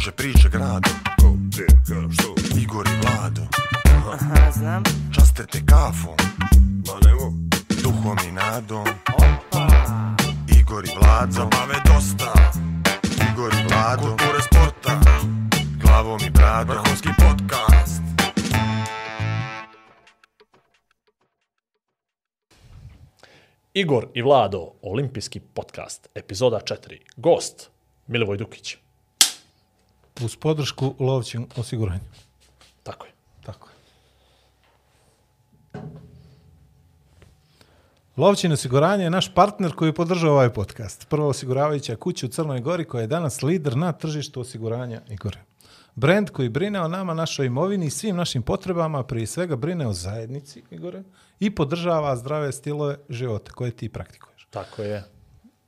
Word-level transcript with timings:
Kruže 0.00 0.12
priče 0.12 0.48
grado 0.48 0.90
Ko, 1.20 1.32
gdje, 1.32 1.66
kada, 1.66 2.12
što? 2.12 2.34
Igor 2.58 2.86
i 2.86 2.96
Vlado. 3.02 3.42
Aha, 4.12 4.50
znam. 4.52 4.82
Časte 5.14 5.46
te 5.46 5.58
kafom. 5.66 6.16
Ma 6.86 6.94
nemo, 7.04 7.32
Duhom 7.82 8.18
i 8.28 8.32
nadom. 8.32 8.86
Opa. 9.14 9.66
Igor 10.60 10.84
i 10.84 10.88
Vlado. 11.00 11.32
Zabave 11.32 11.74
dosta. 11.86 12.32
Igor 13.32 13.52
i 13.52 13.64
Vlado. 13.68 14.02
Kulture 14.02 14.42
sporta. 14.42 15.00
Glavom 15.82 16.20
i 16.26 16.30
bradom. 16.30 16.76
Vrhunski 16.76 17.08
podcast. 17.18 18.02
Igor 23.74 24.06
i 24.14 24.22
Vlado, 24.22 24.72
olimpijski 24.82 25.40
podcast, 25.40 26.08
epizoda 26.14 26.60
4. 26.64 26.98
Gost, 27.16 27.70
Milivoj 28.06 28.36
Dukić. 28.36 28.76
Uz 30.24 30.36
podršku 30.36 30.94
lovćim 30.98 31.46
osiguranju. 31.56 32.04
Tako 32.82 33.06
je. 33.06 33.12
Tako 33.44 33.68
je. 33.68 33.74
Lovćin 38.16 38.52
osiguranje 38.52 39.04
je 39.04 39.10
naš 39.10 39.34
partner 39.34 39.72
koji 39.72 39.94
podržava 39.94 40.32
ovaj 40.32 40.52
podcast. 40.52 41.08
Prva 41.08 41.26
osiguravajuća 41.26 41.96
kuća 41.96 42.26
u 42.26 42.28
Crnoj 42.28 42.60
Gori 42.60 42.84
koja 42.84 43.00
je 43.00 43.06
danas 43.06 43.42
lider 43.42 43.76
na 43.76 43.92
tržištu 43.92 44.40
osiguranja 44.40 45.00
Igore. 45.08 45.38
Brand 45.94 46.30
koji 46.30 46.48
brine 46.48 46.80
o 46.80 46.88
nama, 46.88 47.14
našoj 47.14 47.46
imovini 47.46 47.86
i 47.86 47.90
svim 47.90 48.16
našim 48.16 48.42
potrebama, 48.42 49.02
prije 49.02 49.26
svega 49.26 49.56
brine 49.56 49.86
o 49.86 49.92
zajednici 49.92 50.62
Igore 50.70 51.02
i 51.40 51.54
podržava 51.54 52.16
zdrave 52.16 52.52
stilove 52.52 52.98
života 53.08 53.52
koje 53.52 53.70
ti 53.70 53.88
praktikuješ. 53.88 54.46
Tako 54.50 54.82
je. 54.82 55.19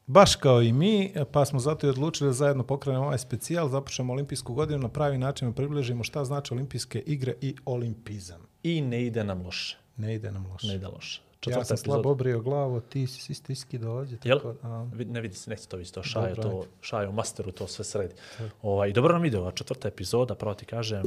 Baš 0.06 0.36
kao 0.36 0.62
i 0.62 0.72
mi, 0.72 1.12
pa 1.32 1.44
smo 1.44 1.58
zato 1.58 1.86
i 1.86 1.90
odlučili 1.90 2.28
da 2.28 2.32
zajedno 2.32 2.62
pokrenemo 2.62 3.04
ovaj 3.04 3.18
specijal, 3.18 3.68
započnemo 3.68 4.12
olimpijsku 4.12 4.54
godinu 4.54 4.78
na 4.78 4.88
pravi 4.88 5.18
način 5.18 5.48
da 5.48 5.54
približimo 5.54 6.04
šta 6.04 6.24
znači 6.24 6.54
olimpijske 6.54 7.00
igre 7.06 7.34
i 7.40 7.56
olimpizam. 7.64 8.40
I 8.62 8.80
ne 8.80 9.02
ide 9.02 9.24
nam 9.24 9.42
loše. 9.44 9.78
Ne 9.96 10.14
ide 10.14 10.32
nam 10.32 10.46
loše. 10.46 10.66
Ne 10.66 10.74
ide 10.74 10.86
loše. 10.86 11.22
ja 11.46 11.64
sam 11.64 11.76
slabo 11.76 12.10
obrio 12.10 12.40
glavu, 12.40 12.80
ti 12.80 13.06
si 13.06 13.32
isto 13.32 13.52
iskido 13.52 13.90
ovdje. 13.90 14.18
Jel? 14.24 14.38
Tako, 14.38 14.54
a, 14.62 14.88
Vi- 14.94 15.04
Ne 15.04 15.20
vidi 15.20 15.34
se, 15.34 15.50
neće 15.50 15.68
to 15.68 15.76
vidjeti, 15.76 15.94
to 15.94 16.02
šajo, 16.02 16.34
Dobro, 16.34 16.50
to, 16.50 16.66
šajo 16.80 17.10
u 17.10 17.12
masteru, 17.12 17.52
to 17.52 17.66
sve 17.66 17.84
sredi. 17.84 18.14
Ovaj, 18.62 18.92
dobro 18.92 19.12
nam 19.12 19.24
ide 19.24 19.38
ova 19.38 19.52
četvrta 19.52 19.88
epizoda, 19.88 20.34
pravo 20.34 20.54
ti 20.54 20.64
kažem, 20.64 21.02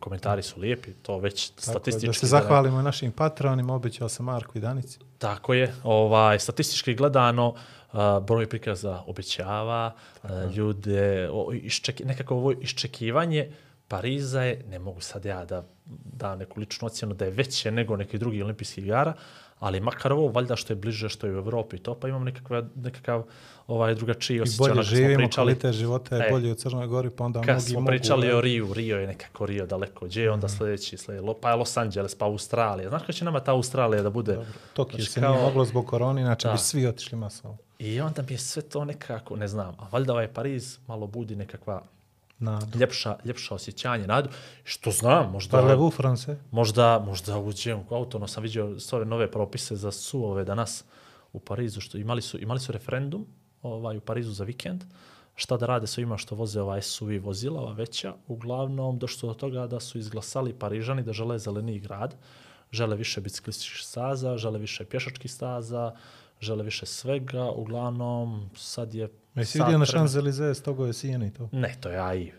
komentari 0.00 0.42
su 0.42 0.60
lijepi, 0.60 0.92
to 0.92 1.18
već 1.18 1.48
tako, 1.50 1.62
statistički... 1.62 2.06
da 2.06 2.12
se 2.12 2.26
zahvalimo 2.26 2.82
našim 2.82 3.12
patronima, 3.12 3.74
obećao 3.74 4.08
sam 4.08 4.26
Marku 4.26 4.58
i 4.58 4.60
Danici. 4.60 4.98
Tako 5.18 5.54
je, 5.54 5.74
ovaj, 5.84 6.38
statistički 6.38 6.94
gledano, 6.94 7.48
uh, 7.48 7.56
broj 8.20 8.48
prikaza 8.48 9.02
obećava, 9.06 9.92
ljude, 10.52 11.28
o, 11.32 11.52
iščeki, 11.54 12.04
nekako 12.04 12.34
ovo 12.34 12.52
iščekivanje 12.52 13.52
Pariza 13.88 14.42
je, 14.42 14.64
ne 14.68 14.78
mogu 14.78 15.00
sad 15.00 15.24
ja 15.24 15.44
da 15.44 15.62
da 16.04 16.36
neku 16.36 16.60
ličnu 16.60 16.86
ocjenu 16.86 17.14
da 17.14 17.24
je 17.24 17.30
veće 17.30 17.70
nego 17.70 17.96
neki 17.96 18.18
drugi 18.18 18.42
olimpijski 18.42 18.80
igara, 18.80 19.12
ali 19.58 19.80
makar 19.80 20.12
ovo, 20.12 20.28
valjda 20.28 20.56
što 20.56 20.72
je 20.72 20.76
bliže, 20.76 21.08
što 21.08 21.26
je 21.26 21.34
u 21.34 21.38
Evropi 21.38 21.76
i 21.76 21.78
to, 21.78 21.94
pa 21.94 22.08
imam 22.08 22.24
nekakva, 22.24 22.64
nekakav 22.76 23.22
ovaj, 23.66 23.94
drugačiji 23.94 24.36
I 24.36 24.40
osjećaj. 24.40 24.58
bolje 24.58 24.72
onako 24.72 24.86
smo 24.86 24.96
živimo, 24.96 25.18
pričali- 25.18 25.30
kvalitet 25.46 25.72
života 25.72 26.16
je 26.16 26.26
E. 26.26 26.30
bolji 26.30 26.50
u 26.50 26.54
Crnoj 26.54 26.86
Gori, 26.86 27.10
pa 27.10 27.24
onda 27.24 27.40
Kad 27.40 27.48
mnogi 27.48 27.60
smo 27.62 27.80
mogu... 27.80 27.86
pričali 27.88 28.32
o 28.32 28.40
Riju, 28.40 28.72
Rio 28.72 28.98
je 28.98 29.06
nekako 29.06 29.46
Rio 29.46 29.66
daleko, 29.66 30.06
gdje 30.06 30.22
je 30.22 30.30
onda 30.30 30.48
sljedeći, 30.48 30.96
sljedeći, 30.96 31.26
pa 31.40 31.50
je 31.50 31.56
Los 31.56 31.76
Angeles, 31.76 32.14
pa 32.14 32.24
Australija. 32.24 32.88
Znaš 32.88 33.02
kada 33.02 33.12
će 33.12 33.24
nama 33.24 33.40
ta 33.40 33.52
Australija 33.52 34.02
da 34.02 34.10
bude? 34.10 34.32
Dobro, 34.32 34.48
Tokio 34.72 34.96
Znači, 34.96 35.10
se 35.10 35.20
kao- 35.20 35.32
nije 35.32 35.42
moglo 35.42 35.64
zbog 35.64 35.86
koroni, 35.86 36.20
inače 36.20 36.48
Da. 36.48 36.52
bi 36.52 36.58
svi 36.60 36.86
otišli 36.86 37.18
masovo. 37.18 37.56
I 37.78 38.00
onda 38.00 38.22
mi 38.22 38.32
je 38.32 38.38
sve 38.38 38.62
to 38.62 38.84
nekako, 38.84 39.36
ne 39.36 39.48
znam, 39.48 39.74
a 39.78 39.88
valjda 39.92 40.12
ovaj 40.12 40.32
Pariz 40.32 40.78
malo 40.86 41.06
budi 41.06 41.36
nekakva 41.36 41.82
Nadu. 42.38 42.78
ljepša, 42.78 43.16
ljepša 43.24 43.54
osjećanje, 43.54 44.06
nadu, 44.06 44.28
što 44.64 44.90
znam, 44.90 45.32
možda, 45.32 45.58
Parlez-vous 45.58 46.00
français? 46.00 46.36
možda, 46.50 46.98
možda 46.98 47.38
uđem 47.38 47.78
u 47.90 47.94
auto, 47.94 48.18
no 48.18 48.28
sam 48.28 48.42
vidio 48.42 48.80
sve 48.80 48.96
ove 48.96 49.06
nove 49.06 49.30
propise 49.30 49.76
za 49.76 49.92
suove 49.92 50.44
danas 50.44 50.84
u 51.32 51.40
Parizu, 51.40 51.80
što 51.80 51.98
imali 51.98 52.22
su, 52.22 52.38
imali 52.38 52.60
su 52.60 52.72
referendum 52.72 53.26
ovaj, 53.62 53.96
u 53.96 54.00
Parizu 54.00 54.32
za 54.32 54.44
vikend, 54.44 54.84
šta 55.34 55.56
da 55.56 55.66
rade 55.66 55.86
sa 55.86 56.00
ima 56.00 56.16
što 56.16 56.34
voze 56.34 56.60
ova 56.60 56.82
SUV 56.82 57.10
vozila, 57.22 57.60
ova 57.60 57.72
veća, 57.72 58.14
uglavnom 58.28 58.98
došlo 58.98 59.18
su 59.18 59.26
do 59.26 59.34
toga 59.34 59.66
da 59.66 59.80
su 59.80 59.98
izglasali 59.98 60.54
Parižani 60.54 61.02
da 61.02 61.12
žele 61.12 61.38
zeleniji 61.38 61.80
grad, 61.80 62.14
žele 62.72 62.96
više 62.96 63.20
biciklističkih 63.20 63.86
staza, 63.86 64.36
žele 64.36 64.58
više 64.58 64.84
pješačkih 64.84 65.32
staza, 65.32 65.92
žele 66.40 66.64
više 66.64 66.86
svega, 66.86 67.50
uglavnom 67.50 68.50
sad 68.56 68.94
je... 68.94 69.08
Jesi 69.34 69.58
vidio 69.58 69.78
na 69.78 69.84
vremena- 69.84 69.92
Champs-Élysées 70.00 70.54
stogove 70.54 70.92
sijene 70.92 71.26
i 71.26 71.30
to? 71.30 71.48
ne, 71.52 71.74
to 71.80 71.88
je 71.90 71.98
AI. 72.00 72.32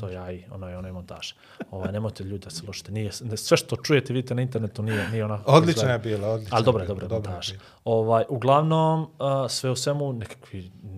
To 0.00 0.08
je 0.08 0.18
AI, 0.18 0.44
ono 0.50 0.68
je, 0.68 0.78
ono 0.78 0.88
je 0.88 0.92
montaž. 0.92 1.32
Ovaj, 1.70 1.92
nemojte 1.92 2.24
ljudi 2.24 2.44
da 2.44 2.50
se 2.50 2.62
ložite. 2.66 2.92
Nije, 2.92 3.10
ne, 3.22 3.36
sve 3.36 3.56
što 3.56 3.76
čujete, 3.76 4.12
vidite 4.12 4.34
na 4.34 4.42
internetu, 4.42 4.82
nije, 4.82 5.08
nije 5.10 5.24
onako. 5.24 5.44
kako 5.44 5.52
Odlična 5.52 5.90
je 5.90 5.98
bila, 5.98 6.28
odlična 6.28 6.56
Ali 6.56 6.64
dobra 6.64 6.82
je, 6.82 6.84
je 6.84 6.88
dobra 6.88 7.04
je 7.06 7.08
je 7.08 7.14
montaža. 7.14 7.52
bila. 7.52 7.64
Ovaj, 7.86 8.24
uglavnom, 8.28 9.02
uh, 9.02 9.08
sve 9.48 9.70
u 9.70 9.76
svemu, 9.76 10.12
nekakvi 10.12 10.60
mm, 10.82 10.88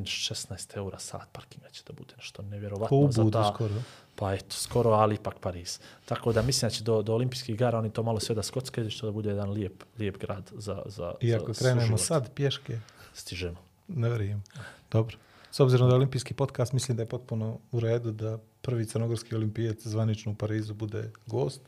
16 0.00 0.76
eura 0.76 0.98
sat 0.98 1.28
parkinga 1.32 1.68
će 1.68 1.82
da 1.86 1.92
bude 1.92 2.14
nešto 2.16 2.42
nevjerovatno. 2.42 2.88
Ko 2.88 2.96
u 2.96 3.12
za 3.12 3.30
ta- 3.32 3.52
skoro. 3.54 3.74
Pa 4.18 4.34
eto, 4.34 4.56
skoro, 4.56 4.90
ali 4.90 5.14
ipak 5.14 5.38
Pariz. 5.38 5.78
Tako 6.04 6.32
da 6.32 6.42
mislim 6.42 6.66
da 6.66 6.70
će 6.70 6.84
do, 6.84 7.02
do 7.02 7.14
olimpijskih 7.14 7.54
igara 7.54 7.78
oni 7.78 7.90
to 7.90 8.02
malo 8.02 8.20
sve 8.20 8.34
da 8.34 8.42
skockaju, 8.42 8.90
što 8.90 9.06
da 9.06 9.12
bude 9.12 9.28
jedan 9.28 9.50
lijep, 9.50 9.84
lijep 9.98 10.18
grad 10.18 10.50
za, 10.52 10.82
za, 10.86 11.14
I 11.20 11.34
ako 11.34 11.52
za 11.52 11.58
krenemo 11.58 11.80
suživot. 11.80 12.00
sad 12.00 12.32
pješke, 12.32 12.78
Stižemo. 13.14 13.56
ne 13.88 14.08
vjerujem. 14.08 14.42
Dobro. 14.90 15.16
S 15.50 15.60
obzirom 15.60 15.88
da 15.88 15.94
je 15.94 15.96
olimpijski 15.96 16.34
podcast, 16.34 16.72
mislim 16.72 16.96
da 16.96 17.02
je 17.02 17.08
potpuno 17.08 17.58
u 17.72 17.80
redu 17.80 18.12
da 18.12 18.38
prvi 18.62 18.86
crnogorski 18.86 19.34
olimpijac 19.34 19.76
zvanično 19.80 20.32
u 20.32 20.34
Parizu 20.34 20.74
bude 20.74 21.10
gost. 21.26 21.60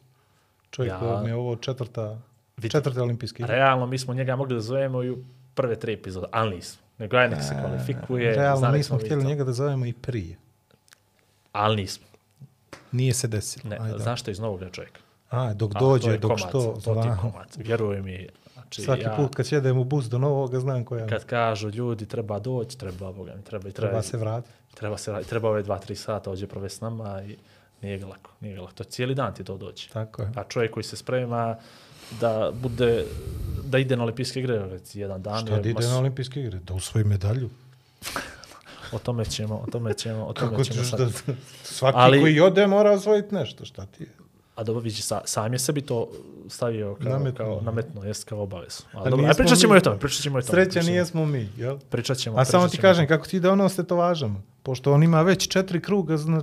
Čovjek 0.71 0.93
Ja- 0.93 1.09
ja. 1.15 1.29
je 1.29 1.35
ovo 1.35 1.57
četvrta, 1.57 2.19
Vidi. 2.57 2.71
četvrte 2.71 3.03
olimpijske. 3.03 3.47
Realno, 3.47 3.87
mi 3.87 3.99
smo 3.99 4.15
njega 4.15 4.37
mogli 4.37 4.55
da 4.55 4.61
zovemo 4.61 5.03
i 5.03 5.11
u 5.11 5.19
prve 5.55 5.79
tri 5.79 5.93
epizode, 5.93 6.27
ali 6.31 6.57
nismo. 6.57 6.83
Nego 6.99 7.17
aj 7.17 7.29
nek 7.29 7.43
se 7.43 7.55
kvalifikuje. 7.61 8.35
Realno 8.35 8.73
mi 8.73 8.83
htjeli 8.83 9.23
to. 9.23 9.29
njega 9.29 9.45
da 9.45 9.53
zovemo 9.53 9.87
i 9.87 9.93
prije. 9.93 10.37
Ali 11.53 11.77
nismo. 11.77 12.10
Nije 12.93 13.15
se 13.15 13.29
desilo. 13.29 13.71
Ne, 13.71 13.79
Ajde. 13.81 13.99
znaš 13.99 14.21
što 14.21 14.31
je 14.31 14.33
iz 14.33 14.39
novog 14.39 14.61
čovjeka? 14.73 15.01
A, 15.31 15.55
dok 15.55 15.77
A, 15.77 15.79
dođe, 15.79 16.19
dok 16.19 16.31
komad, 16.31 16.49
što, 16.49 16.81
To 16.85 17.03
ti 17.03 17.09
komad. 17.21 17.49
Vjeruj 17.57 18.03
mi. 18.03 18.29
Znači, 18.53 18.83
Svaki 18.83 19.03
ja, 19.03 19.15
put 19.17 19.35
kad 19.35 19.47
sjedem 19.47 19.79
u 19.79 19.85
bus 19.85 20.05
do 20.05 20.19
novoga, 20.19 20.61
znam 20.61 20.85
koja 20.85 21.07
kad 21.07 21.25
kažu 21.25 21.69
ljudi 21.71 22.07
treba 22.07 22.39
doći, 22.39 22.79
treba, 22.79 23.13
boga 23.13 23.35
mi, 23.37 23.43
treba, 23.43 23.69
i 23.69 23.73
treba, 23.73 23.91
treba 23.91 24.03
se 24.03 24.17
vratiti. 24.17 24.55
treba, 24.75 24.99
se, 24.99 25.13
raditi, 25.13 25.31
treba 25.31 25.49
ove 25.49 25.63
dva, 25.63 25.79
tri 25.79 25.97
sata 25.97 26.31
ovdje 26.31 26.47
provesti 26.47 26.79
s 26.79 26.81
nama 26.81 27.23
i 27.23 27.37
nije 27.83 27.99
ga 27.99 28.07
lako. 28.07 28.31
Nije 28.41 28.55
ga 28.55 28.61
lako. 28.61 28.73
To 28.73 28.83
je 28.83 28.89
cijeli 28.91 29.15
dan 29.15 29.35
ti 29.35 29.45
to 29.45 29.57
doći. 29.57 29.91
Tako 29.91 30.23
je. 30.23 30.31
A 30.37 30.45
čovjek 30.45 30.73
koji 30.73 30.85
se 30.85 30.97
sprema 30.97 31.57
da 32.21 32.53
bude, 32.63 33.05
da 33.65 33.79
ide 33.79 33.97
na 33.97 34.03
olimpijske 34.03 34.41
igre, 34.41 34.79
jedan 34.95 35.23
dan. 35.23 35.47
Šta 35.47 35.61
da 35.61 35.69
ide 35.69 35.81
mas- 35.81 35.89
na 35.89 35.99
olimpijske 35.99 36.41
igre? 36.41 36.59
Da 36.59 36.75
usvoji 36.75 37.05
medalju. 37.05 37.51
O 38.93 38.99
tome 38.99 39.25
ćemo, 39.25 39.55
o 39.57 39.67
tome 39.67 39.95
ćemo, 39.95 40.25
o 40.25 40.33
tome 40.33 40.51
Kako 40.51 40.65
ćemo 40.65 40.85
sad. 40.85 40.99
da... 41.01 41.35
Svaki 41.63 41.99
Ali- 41.99 42.21
koji 42.21 42.41
ode 42.41 42.67
mora 42.67 42.91
osvojiti 42.91 43.35
nešto, 43.35 43.65
šta 43.65 43.87
ti 43.87 44.03
je? 44.03 44.09
A 44.55 44.63
dobro, 44.63 44.81
vidi, 44.81 44.95
sa, 44.97 45.21
sam 45.25 45.53
je 45.53 45.59
sebi 45.59 45.81
to 45.81 46.09
stavio 46.49 46.95
kao, 46.95 47.11
Nametnuo. 47.11 47.47
kao 47.47 47.61
nametno, 47.63 48.05
jest 48.05 48.25
kao 48.25 48.43
obavezu. 48.43 48.83
A, 48.93 49.01
A 49.01 49.11
dobro, 49.11 49.27
a 49.27 49.35
pričat 49.35 49.59
ćemo 49.59 49.73
mi- 49.73 49.77
i 49.77 49.79
o 49.79 49.83
tome, 49.83 49.99
pričat 49.99 50.23
ćemo 50.23 50.39
i 50.39 50.41
o 50.41 50.43
tome. 50.43 50.51
Sreća 50.55 50.71
pričat 50.71 50.83
ćemo- 50.83 50.93
nijesmo 50.93 51.27
mi, 51.27 51.49
jel? 51.57 51.79
Pričat 51.81 52.17
ćemo. 52.19 52.39
A 52.39 52.45
samo 52.45 52.69
ti 52.69 52.79
kažem, 52.79 53.07
kako 53.07 53.27
ti 53.27 53.37
ide 53.37 53.49
ono 53.49 53.69
s 53.69 53.77
tetovažama? 53.77 54.41
Pošto 54.63 54.93
on 54.93 55.03
ima 55.03 55.23
već 55.23 55.49
četiri 55.49 55.81
kruga, 55.81 56.17
zna 56.17 56.43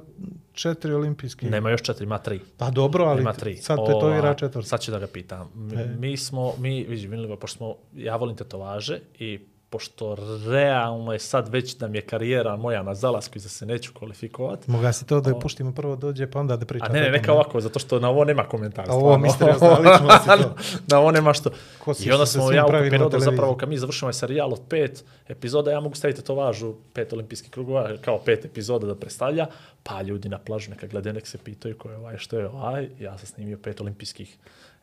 četiri 0.53 0.94
olimpijske. 0.94 1.46
Nema 1.46 1.69
još 1.69 1.81
četiri, 1.81 2.03
ima 2.03 2.18
tri. 2.18 2.40
Pa 2.57 2.69
dobro, 2.69 3.06
ali 3.06 3.22
Ima 3.22 3.34
tri. 3.34 3.57
sad 3.57 3.78
tetovira 3.88 4.34
četvrti. 4.34 4.68
Sad 4.68 4.81
ću 4.81 4.91
da 4.91 5.00
ga 5.00 5.07
pitam. 5.07 5.50
M- 5.56 5.80
E. 5.80 5.86
Mi 5.90 6.18
smo, 6.18 6.53
mi, 6.57 6.84
vidi, 6.84 7.07
Vinilivo, 7.07 7.36
pošto 7.36 7.57
smo, 7.57 7.75
ja 7.96 8.16
volim 8.16 8.36
tetovaže 8.36 9.00
i 9.16 9.40
pošto 9.69 10.17
realno 10.47 11.13
je 11.13 11.19
sad 11.19 11.47
već 11.47 11.75
da 11.75 11.88
mi 11.88 11.97
je 11.97 12.01
karijera 12.01 12.56
moja 12.56 12.83
na 12.83 12.95
zalasku 12.95 13.38
i 13.38 13.42
da 13.42 13.50
se 13.50 13.65
neću 13.65 13.94
kvalifikovati. 13.94 14.71
Moga 14.71 14.94
si 14.94 15.06
to 15.06 15.21
da 15.21 15.36
O. 15.36 15.39
puštimo 15.39 15.71
prvo 15.71 15.95
dođe, 15.95 16.31
pa 16.31 16.39
onda 16.39 16.57
da 16.57 16.63
A 16.63 16.65
pričate. 16.65 16.94
ne, 16.94 17.01
ne, 17.01 17.12
neka 17.12 17.33
ovako, 17.33 17.62
zato 17.62 17.80
što 17.80 18.00
na 18.00 18.09
ovo 18.09 18.24
nema 18.24 18.44
komentara. 18.44 18.92
A 18.92 18.95
ovo 18.95 19.01
stvarno. 19.01 19.24
misteriozna 19.24 19.77
ličnost 19.77 20.27
je 20.27 20.44
to. 20.44 20.56
na 20.88 21.00
ovo 21.00 21.12
nema 21.12 21.33
što. 21.33 21.50
Ko 21.80 21.94
si 21.94 22.09
I 22.09 22.12
onda 22.12 22.25
smo, 22.25 22.51
ja 22.51 22.65
u 22.65 22.69
periodu 22.69 23.19
zapravo, 23.19 23.57
kad 23.57 23.69
mi 23.69 23.77
završimo 23.77 24.06
ovaj 24.06 24.13
serijal 24.13 24.53
od 24.53 24.62
pet 24.69 25.06
epizoda, 25.27 25.71
ja 25.71 25.80
mogu 25.80 25.95
staviti 25.95 26.24
to 26.24 26.36
važu 26.36 26.74
pet 26.94 27.13
olimpijskih 27.13 27.51
krugova, 27.51 27.89
kao 28.01 28.19
pet 28.19 28.45
epizoda 28.45 28.88
da 28.88 28.95
predstavlja, 28.95 29.47
pa 29.83 30.01
ljudi 30.01 30.30
na 30.30 30.38
plažu 30.38 30.69
neka 30.69 30.88
gledaju, 30.88 31.13
nek 31.13 31.27
se 31.27 31.38
pitaju 31.38 31.77
ko 31.77 31.89
je 31.89 31.97
ovaj, 31.97 32.18
što 32.18 32.39
je 32.39 32.47
ovaj, 32.47 32.89
ja 33.00 33.18
sam 33.18 33.27
snimio 33.27 33.57
pet 33.57 33.81
olimpijskih 33.81 34.38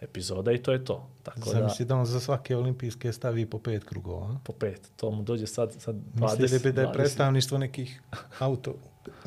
epizoda 0.04 0.52
i 0.52 0.62
to 0.62 0.72
je 0.72 0.84
to. 0.84 1.08
Tako 1.22 1.40
da, 1.40 1.50
Zamisli 1.50 1.84
da 1.84 1.96
on 1.96 2.06
za 2.06 2.20
svake 2.20 2.56
olimpijske 2.56 3.12
stavi 3.12 3.46
po 3.46 3.58
pet 3.58 3.84
krugova. 3.84 4.36
po 4.44 4.52
pet, 4.52 4.90
to 4.96 5.10
mu 5.10 5.22
dođe 5.22 5.46
sad, 5.46 5.72
sad 5.78 5.96
20. 6.14 6.40
Mislili 6.40 6.58
bi 6.62 6.72
da 6.72 6.80
je 6.80 6.86
20. 6.86 6.92
predstavništvo 6.92 7.58
nekih 7.58 8.00
auto 8.38 8.74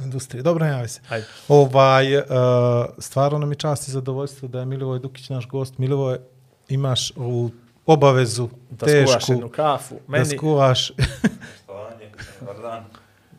industrije. 0.04 0.44
Dobro, 0.44 0.66
javi 0.66 0.88
se. 0.88 1.02
Ajde. 1.10 1.26
Ovaj, 1.48 2.18
uh, 2.18 2.24
stvarno 3.00 3.40
nam 3.40 3.52
je 3.52 3.56
čast 3.56 3.88
i 3.88 3.92
zadovoljstvo 3.92 4.48
da 4.48 4.60
je 4.60 4.66
Milivoj 4.66 5.00
Dukić 5.00 5.30
naš 5.30 5.48
gost. 5.48 5.78
Milivoj, 5.78 6.18
imaš 6.70 7.12
ovu 7.16 7.52
obavezu 7.86 8.50
Da 8.70 8.88
skuvaš 8.88 9.14
tešku 9.14 9.32
jednu 9.32 9.50
kafu. 9.50 9.96
da 9.96 10.02
Meni, 10.08 10.26
skuvaš. 10.38 10.92
Štovanje, 11.64 12.12
dobar 12.40 12.62
dan. 12.62 12.86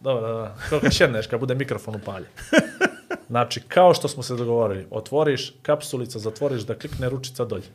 Dobro, 0.00 0.26
da, 0.26 0.32
da. 0.32 0.56
Kao 0.68 0.80
kad 0.80 0.92
šedneš, 0.92 1.26
kad 1.26 1.40
bude 1.40 1.54
mikrofon 1.54 1.96
upaljen. 1.96 2.28
Znači, 3.28 3.60
kao 3.68 3.94
što 3.94 4.08
smo 4.08 4.22
se 4.22 4.36
dogovorili, 4.36 4.86
otvoriš 4.90 5.54
kapsulica, 5.62 6.18
zatvoriš 6.18 6.62
da 6.62 6.78
klikne 6.78 7.08
ručica 7.08 7.44
dolje. 7.44 7.68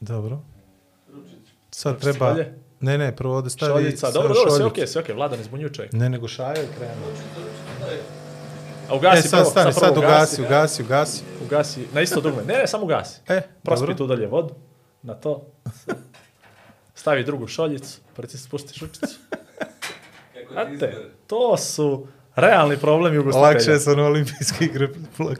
Dobro. 0.00 0.40
Sad 1.70 1.94
Ručica 1.94 2.12
treba... 2.12 2.32
dolje. 2.32 2.54
Ne, 2.80 2.98
ne, 2.98 3.16
prvo 3.16 3.36
ovdje 3.36 3.50
stavi... 3.50 3.72
Šoljica, 3.72 4.10
dobro, 4.10 4.34
dobro, 4.34 4.50
sve 4.50 4.64
okej, 4.64 4.86
sve 4.86 5.00
okej, 5.00 5.14
Vlada 5.14 5.36
ne 5.36 5.44
zbunjuju 5.44 5.72
čovjek. 5.72 5.92
Ne, 5.92 6.08
nego 6.08 6.28
šaja 6.28 6.62
i 6.62 6.66
krenu. 6.76 7.02
A 8.88 8.94
ugasi 8.94 9.18
E, 9.18 9.22
sad 9.22 9.40
prvo, 9.40 9.50
stani, 9.50 9.72
prvo 9.72 9.86
sad 9.86 9.98
ugasi, 9.98 10.42
ugasi, 10.42 10.82
ugasi. 10.82 11.22
Ugasi, 11.44 11.86
na 11.92 12.00
isto 12.00 12.20
dugme. 12.20 12.42
Ne, 12.44 12.54
ne, 12.54 12.66
samo 12.66 12.84
ugasi. 12.84 13.20
E, 13.28 13.42
Prospi 13.62 13.80
dobro. 13.82 13.94
tu 13.94 14.06
dalje 14.06 14.26
vodu, 14.26 14.54
na 15.02 15.14
to. 15.14 15.46
Stavi 16.94 17.24
drugu 17.24 17.46
šoljicu, 17.46 18.00
preci 18.16 18.38
spusti 18.38 18.78
šučicu. 18.78 19.18
Znate, 20.52 21.10
to 21.26 21.56
su 21.56 22.06
realni 22.36 22.76
problemi 22.76 23.18
ugostitelja. 23.18 23.52
Lakše 23.52 23.70
je 23.70 23.78
sa 23.78 23.94
na 23.94 24.04
olimpijske 24.04 24.64
igre 24.64 24.88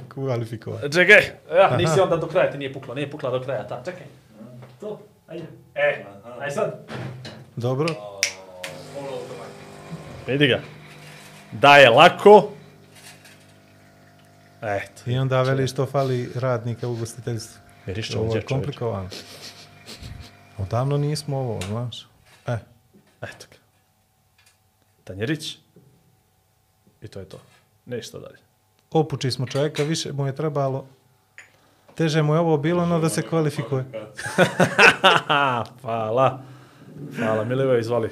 kvalifikovati. 0.09 0.93
Čekaj, 0.93 1.23
ja, 1.57 1.77
nisi 1.77 2.01
onda 2.01 2.17
do 2.17 2.27
kraja, 2.27 2.51
ti 2.51 2.59
nije 2.59 2.73
pukla, 2.73 2.95
nije 2.95 3.11
pukla 3.11 3.31
do 3.31 3.43
kraja, 3.43 3.67
ta, 3.69 3.83
čekaj. 3.85 4.07
To, 4.81 5.01
ajde. 5.27 5.45
E, 5.75 6.05
aj 6.41 6.51
sad. 6.51 6.89
Dobro. 7.57 7.89
Vidi 10.27 10.47
ga. 10.47 10.61
Da 11.53 11.77
je 11.77 11.91
lako. 11.91 12.51
Eto. 14.63 15.11
I 15.11 15.19
onda 15.19 15.43
veli 15.43 15.69
što 15.69 15.87
fali 15.87 16.31
radnika 16.35 16.89
u 16.89 16.93
ugostiteljstvu. 16.93 17.61
Vidiš 17.87 18.15
Ovo 18.15 18.25
ovdje 18.25 18.39
je 18.39 18.45
komplikovano. 18.45 19.09
Odavno 20.59 20.97
nismo 20.99 21.39
ovo, 21.39 21.61
znaš. 21.69 22.09
E, 22.47 22.59
Eto 23.23 23.47
ga. 23.51 23.57
Tanjerić. 25.05 25.59
I 27.03 27.09
to 27.09 27.19
je 27.21 27.25
to. 27.29 27.39
Ništa 27.87 28.19
dalje. 28.19 28.37
opuči 28.91 29.31
smo 29.31 29.47
čovjeka, 29.47 29.83
više 29.83 30.13
mu 30.13 30.27
je 30.27 30.37
trebalo. 30.37 30.87
Teže 31.95 32.23
mu 32.23 32.35
je 32.35 32.41
ovo 32.41 32.57
bilo, 32.57 32.87
no 32.87 32.99
da 33.01 33.09
se 33.09 33.23
kvalifikuje. 33.23 33.85
Hvala. 35.83 36.43
Hvala, 37.17 37.45
Milivoje, 37.45 37.81
izvoli. 37.81 38.11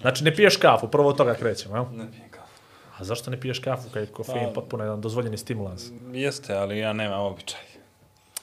Znači, 0.00 0.24
ne 0.24 0.34
piješ 0.34 0.56
kafu, 0.56 0.88
prvo 0.88 1.08
od 1.08 1.16
toga 1.16 1.34
krećemo, 1.34 1.76
jel? 1.76 1.84
Ne 1.92 2.10
pijem 2.10 2.28
kafu. 2.30 2.52
A 2.98 3.04
zašto 3.04 3.30
ne 3.30 3.40
piješ 3.40 3.58
kafu 3.58 3.88
kad 3.92 4.02
je 4.02 4.06
kofein 4.06 4.46
Pa- 4.46 4.52
potpuno 4.52 4.84
jedan 4.84 5.00
dozvoljeni 5.00 5.38
stimulans? 5.38 5.84
Jeste, 6.12 6.54
ali 6.54 6.78
ja 6.78 6.92
nemam 6.92 7.20
običaj. 7.20 7.60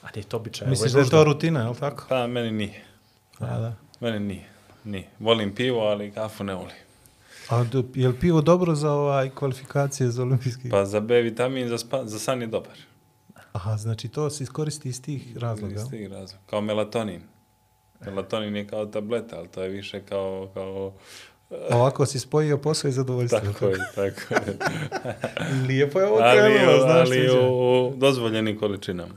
A 0.02 0.06
nije 0.14 0.24
to 0.24 0.36
običaj. 0.36 0.68
Misliš 0.68 0.92
ovo 0.94 1.00
da 1.00 1.06
je 1.06 1.10
to 1.10 1.24
rutina, 1.24 1.60
je 1.62 1.68
li 1.68 1.76
tako? 1.76 2.04
Pa 2.08 2.26
meni 2.26 2.50
nije. 2.50 2.84
A, 3.38 3.58
da. 3.58 3.72
Meni 4.00 4.20
nije. 4.20 4.48
Nije. 4.84 5.08
Volim 5.18 5.54
pivo, 5.54 5.80
ali 5.80 6.10
kafu 6.12 6.44
ne 6.44 6.54
volim. 6.54 6.76
A 7.48 7.64
do, 7.64 7.84
je 7.94 8.08
li 8.08 8.14
pivo 8.20 8.40
dobro 8.40 8.74
za 8.74 8.92
ovaj 8.92 9.30
kvalifikacije 9.30 10.10
za 10.10 10.22
olimpijski? 10.22 10.70
Pa 10.70 10.84
za 10.84 11.00
B 11.00 11.20
vitamin, 11.22 11.68
za, 11.68 11.78
spa, 11.78 12.06
za 12.06 12.18
san 12.18 12.40
je 12.40 12.46
dobar. 12.46 12.76
Aha, 13.52 13.76
znači 13.76 14.08
to 14.08 14.30
se 14.30 14.44
iskoristi 14.44 14.88
iz 14.88 15.02
tih 15.02 15.36
razloga. 15.36 15.74
Iz 15.74 15.90
tih 15.90 16.10
razloga. 16.10 16.42
Kao 16.46 16.60
melatonin. 16.60 17.20
Melatonin 18.00 18.56
je 18.56 18.66
kao 18.66 18.86
tableta, 18.86 19.38
ali 19.38 19.48
to 19.48 19.62
je 19.62 19.68
više 19.68 20.02
kao... 20.02 20.50
kao 20.54 20.92
Ovako 21.70 22.06
si 22.06 22.18
spojio 22.18 22.58
posao 22.58 22.88
i 22.88 22.92
zadovoljstvo. 22.92 23.40
tako 23.40 23.66
je, 23.66 23.78
tako 23.94 24.34
je. 24.34 24.56
Lijepo 25.68 26.00
je 26.00 26.06
ovo 26.06 26.16
krenulo, 26.16 26.80
znaš. 26.80 27.08
ali 27.08 27.28
u 27.30 27.92
dozvoljenim 27.96 28.58
količinama. 28.58 29.14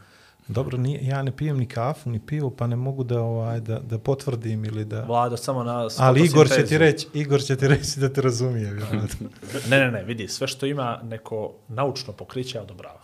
Dobro, 0.50 0.78
nije, 0.78 1.00
ja 1.04 1.24
ne 1.24 1.32
pijem 1.32 1.58
ni 1.58 1.66
kafu, 1.66 2.10
ni 2.10 2.20
pivo, 2.20 2.50
pa 2.50 2.68
ne 2.68 2.76
mogu 2.76 3.04
da, 3.04 3.22
ovaj, 3.22 3.60
da, 3.60 3.80
da 3.80 3.98
potvrdim 4.00 4.66
ili 4.66 4.86
da... 4.86 5.04
Vlado, 5.04 5.38
samo 5.38 5.64
na 5.64 5.88
Ali 5.98 6.26
Igor 6.26 6.48
će 6.50 6.66
ti 6.66 6.78
reći, 6.78 7.08
Igor 7.14 7.42
će 7.42 7.56
ti 7.56 7.68
reći 7.68 8.00
da 8.00 8.14
te 8.14 8.22
razumije. 8.22 8.74
vjerojatno. 8.74 9.30
Ne, 9.70 9.80
ne, 9.80 9.92
ne, 9.92 10.04
vidi, 10.04 10.28
sve 10.28 10.48
što 10.48 10.66
ima 10.66 11.00
neko 11.04 11.54
naučno 11.68 12.14
pokriće, 12.14 12.58
ja 12.58 12.62
odobravam. 12.62 13.02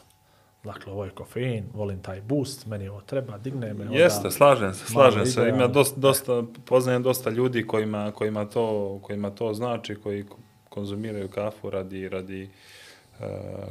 Dakle, 0.63 0.93
ovo 0.93 1.05
je 1.05 1.11
kofein, 1.11 1.65
volim 1.73 2.01
taj 2.01 2.21
boost, 2.21 2.65
meni 2.65 2.87
ovo 2.87 3.01
treba, 3.01 3.37
digne 3.37 3.73
me. 3.73 3.85
onda- 3.85 3.97
Jeste, 3.97 4.31
slažem 4.31 4.73
se, 4.73 4.85
slažem 4.85 5.25
se. 5.25 5.41
Ima 5.49 5.63
ali- 5.63 5.73
dosta, 5.73 5.99
dosta, 5.99 6.43
poznajem 6.65 7.03
dosta 7.03 7.29
ljudi 7.29 7.67
kojima, 7.67 8.11
kojima, 8.11 8.45
to, 8.45 8.99
kojima 9.01 9.29
to 9.29 9.53
znači, 9.53 9.95
koji 9.95 10.23
ko- 10.23 10.37
konzumiraju 10.69 11.27
kafu 11.29 11.69
radi, 11.69 12.09
radi 12.09 12.43
uh, 12.43 12.49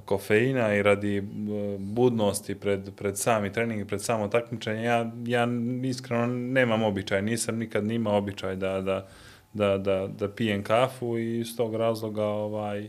kofeina 0.05 0.75
i 0.75 0.83
radi 0.83 1.19
uh, 1.19 1.81
budnosti 1.81 2.55
pred, 2.55 2.91
pred 2.97 3.19
sami 3.19 3.53
trening 3.53 3.81
i 3.81 3.85
pred 3.85 4.03
samo 4.03 4.29
takmičenje. 4.29 4.83
Ja, 4.83 5.13
ja 5.27 5.49
iskreno 5.85 6.27
nemam 6.27 6.83
običaj, 6.83 7.23
nisam 7.23 7.59
nikad 7.59 7.85
ni 7.85 7.95
imao 7.95 8.17
običaj 8.17 8.57
da, 8.57 8.81
da, 8.81 9.09
da, 9.53 9.79
da, 9.79 10.07
da 10.19 10.29
pijem 10.29 10.63
kafu 10.63 11.19
i 11.19 11.41
iz 11.41 11.57
tog 11.57 11.75
razloga 11.75 12.25
ovaj, 12.25 12.89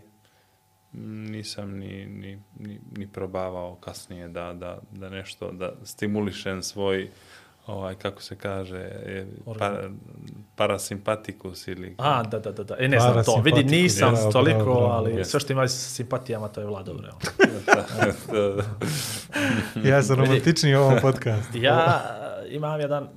nisam 1.30 1.72
ni, 1.72 2.06
ni, 2.06 2.40
ni, 2.60 2.80
ni 2.98 3.08
probavao 3.08 3.76
kasnije 3.76 4.28
da, 4.28 4.54
da, 4.54 4.80
da 4.92 5.10
nešto, 5.10 5.52
da 5.52 5.74
stimulišem 5.84 6.62
svoj 6.62 7.10
ovaj, 7.68 7.96
kako 7.96 8.22
se 8.22 8.36
kaže, 8.36 8.78
e, 8.78 9.26
Organ. 9.46 9.76
pa, 9.76 9.90
parasimpatikus 10.56 11.68
ili... 11.68 11.96
A, 11.98 12.24
da, 12.24 12.40
da, 12.40 12.52
da, 12.52 12.64
da. 12.64 12.76
E, 12.80 12.88
ne 12.88 13.00
znam 13.00 13.24
to. 13.24 13.42
Vidi, 13.42 13.64
nisam 13.64 14.14
bravo, 14.14 14.32
toliko, 14.32 14.64
bravo, 14.64 14.80
bravo. 14.80 14.92
ali 14.92 15.12
Jeste. 15.12 15.32
sve 15.32 15.40
što 15.40 15.54
ima 15.54 15.68
s 15.68 15.96
simpatijama, 15.96 16.48
to 16.48 16.62
je 16.62 16.68
Vlado, 16.68 16.94
bre. 16.94 17.10
ja 19.90 20.04
sam 20.04 20.16
romantičniji 20.16 20.76
u 20.76 20.80
ovom 20.80 20.98
podcastu. 21.02 21.58
Ja 21.58 22.02
imam 22.50 22.80
jedan 22.80 23.10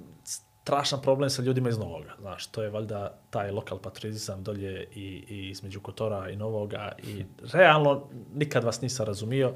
strašan 0.68 1.00
problem 1.02 1.30
sa 1.30 1.42
ljudima 1.42 1.68
iz 1.68 1.78
Novoga. 1.78 2.14
Znaš, 2.20 2.46
to 2.46 2.62
je 2.62 2.70
valjda 2.70 3.18
taj 3.30 3.50
lokal 3.50 3.78
patriotizam 3.78 4.42
dolje 4.42 4.84
i, 4.94 5.24
i 5.28 5.48
između 5.50 5.80
Kotora 5.80 6.30
i 6.30 6.36
Novoga 6.36 6.92
i 7.02 7.24
realno 7.52 8.08
nikad 8.34 8.64
vas 8.64 8.80
nisam 8.80 9.06
razumio. 9.06 9.52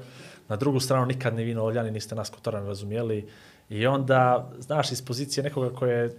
Na 0.47 0.55
drugu 0.55 0.79
stranu 0.79 1.05
nikad 1.05 1.35
ni 1.35 1.43
vi 1.43 1.53
Novljani 1.53 1.91
niste 1.91 2.15
nas 2.15 2.29
Kotorani 2.29 2.67
razumijeli 2.67 3.29
i 3.73 3.87
onda, 3.87 4.51
znaš, 4.59 4.91
iz 4.91 5.01
pozicije 5.01 5.43
nekoga 5.43 5.75
koje 5.75 6.03
je 6.03 6.11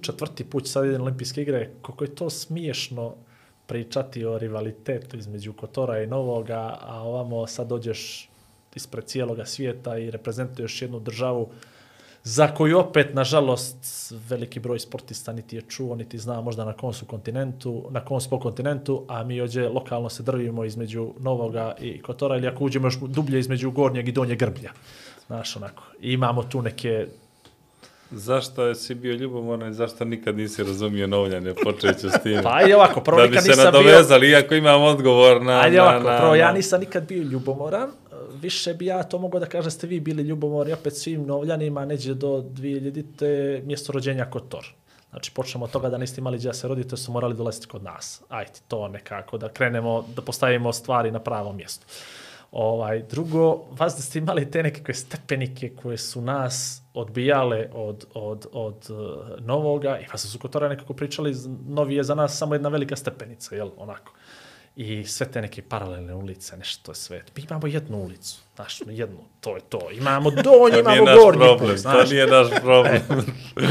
četvrti 0.00 0.44
put 0.44 0.68
sad 0.68 0.84
ide 0.84 0.98
na 0.98 1.04
olimpijske 1.04 1.42
igre, 1.42 1.70
koliko 1.82 2.04
je 2.04 2.14
to 2.14 2.30
smiješno 2.30 3.14
pričati 3.66 4.24
o 4.24 4.38
rivalitetu 4.38 5.16
između 5.16 5.52
Kotora 5.52 6.02
i 6.02 6.06
Novoga, 6.06 6.78
a 6.80 7.02
ovamo 7.02 7.46
sad 7.46 7.68
dođeš 7.68 8.28
ispred 8.74 9.04
cijeloga 9.04 9.44
svijeta 9.44 9.98
i 9.98 10.10
reprezentuješ 10.10 10.82
jednu 10.82 11.00
državu 11.00 11.48
za 12.26 12.48
koju 12.54 12.78
opet, 12.78 13.14
nažalost, 13.14 14.12
veliki 14.28 14.60
broj 14.60 14.78
sportista 14.78 15.32
niti 15.32 15.56
je 15.56 15.62
čuo, 15.62 15.94
niti 15.94 16.18
zna 16.18 16.40
možda 16.40 16.64
na 16.64 16.72
kom 16.72 16.92
su 16.92 17.06
kontinentu, 17.06 17.86
na 17.90 18.04
kom 18.04 18.20
smo 18.20 18.40
kontinentu, 18.40 19.04
a 19.08 19.24
mi 19.24 19.40
ođe 19.40 19.68
lokalno 19.68 20.08
se 20.08 20.22
drvimo 20.22 20.64
između 20.64 21.12
Novoga 21.18 21.74
i 21.80 22.02
Kotora, 22.02 22.36
ili 22.36 22.46
ako 22.46 22.64
uđemo 22.64 22.86
još 22.86 22.98
dublje 23.00 23.38
između 23.38 23.70
Gornjeg 23.70 24.08
i 24.08 24.12
Donjeg 24.12 24.38
Grblja. 24.38 24.72
Znaš, 25.26 25.56
onako. 25.56 25.82
I 26.00 26.12
imamo 26.12 26.42
tu 26.42 26.62
neke 26.62 27.06
Zašto 28.10 28.74
si 28.74 28.94
bio 28.94 29.14
ljubomoran 29.14 29.70
i 29.70 29.74
zašto 29.74 30.04
nikad 30.04 30.36
nisi 30.36 30.64
razumio 30.64 31.06
novljane, 31.06 31.54
počet 31.54 32.00
ću 32.00 32.08
s 32.10 32.22
tim. 32.22 32.40
Pa 32.44 32.50
ajde 32.54 32.76
ovako, 32.76 33.00
prvo 33.00 33.20
da 33.20 33.26
bi 33.26 33.28
nikad 33.28 33.44
se 33.44 33.50
nisam 33.50 33.72
bio... 33.72 33.80
nadovezali, 33.80 34.30
iako 34.30 34.54
imam 34.54 34.82
odgovor 34.82 35.42
na... 35.42 35.60
Ajde 35.60 35.76
na, 35.76 35.82
ovako, 35.82 36.08
na, 36.08 36.18
prvo 36.18 36.34
ja 36.34 36.46
na- 36.46 36.52
nisam 36.52 36.80
nikad 36.80 37.06
bio 37.06 37.22
ljubomoran, 37.22 37.90
više 38.40 38.74
bi 38.74 38.86
ja 38.86 39.02
to 39.02 39.18
mogao 39.18 39.40
da 39.40 39.46
kažem 39.46 39.70
ste 39.70 39.86
vi 39.86 40.00
bili 40.00 40.22
ljubomorni 40.22 40.72
opet 40.72 40.96
svim 40.96 41.26
novljanima, 41.26 41.84
neđe 41.84 42.14
do 42.14 42.28
2000 42.28 43.64
mjesto 43.64 43.92
rođenja 43.92 44.24
Kotor. 44.30 44.66
Znači, 45.10 45.30
počnemo 45.34 45.64
od 45.64 45.70
toga 45.70 45.88
da 45.88 45.98
niste 45.98 46.20
imali 46.20 46.38
gdje 46.38 46.48
da 46.48 46.52
se 46.52 46.68
rodite, 46.68 46.96
su 46.96 47.12
morali 47.12 47.34
dolaziti 47.34 47.66
kod 47.66 47.82
nas. 47.82 48.22
Ajde, 48.28 48.52
to 48.68 48.88
nekako, 48.88 49.38
da 49.38 49.48
krenemo, 49.48 50.04
da 50.16 50.22
postavimo 50.22 50.72
stvari 50.72 51.10
na 51.10 51.18
pravo 51.18 51.52
mjesto. 51.52 51.86
Ovaj, 52.58 53.02
drugo, 53.02 53.64
vas 53.70 53.96
da 53.96 54.02
ste 54.02 54.18
imali 54.18 54.50
te 54.50 54.62
nekakve 54.62 54.94
stepenike 54.94 55.68
koje 55.82 55.96
su 55.96 56.20
nas 56.20 56.82
odbijale 56.94 57.68
od, 57.72 58.06
od, 58.14 58.46
od 58.52 58.90
uh, 58.90 59.46
novoga 59.46 59.98
i 59.98 60.06
vas 60.12 60.26
su 60.32 60.38
Kotora 60.38 60.68
nekako 60.68 60.94
pričali, 60.94 61.34
novi 61.68 61.94
je 61.94 62.04
za 62.04 62.14
nas 62.14 62.38
samo 62.38 62.54
jedna 62.54 62.68
velika 62.68 62.96
stepenica, 62.96 63.54
jel, 63.54 63.70
onako. 63.76 64.12
I 64.76 65.04
sve 65.04 65.30
te 65.30 65.40
neke 65.40 65.62
paralelne 65.62 66.14
ulice, 66.14 66.56
nešto 66.56 66.90
je 66.90 66.94
sve. 66.94 67.24
Mi 67.36 67.42
imamo 67.50 67.66
jednu 67.66 67.98
ulicu, 67.98 68.40
znaš, 68.56 68.80
jednu, 68.86 69.18
to 69.40 69.54
je 69.54 69.60
to. 69.60 69.80
Imamo 69.92 70.30
donji, 70.30 70.82
To 70.84 70.90
nije 70.90 70.98
imamo 70.98 71.04
naš 71.04 71.16
gornji 71.18 71.40
problem, 71.40 71.68
put, 71.70 71.78
znaš. 71.78 72.08
to 72.08 72.14
nije 72.14 72.26
naš 72.26 72.46
problem. 72.62 73.00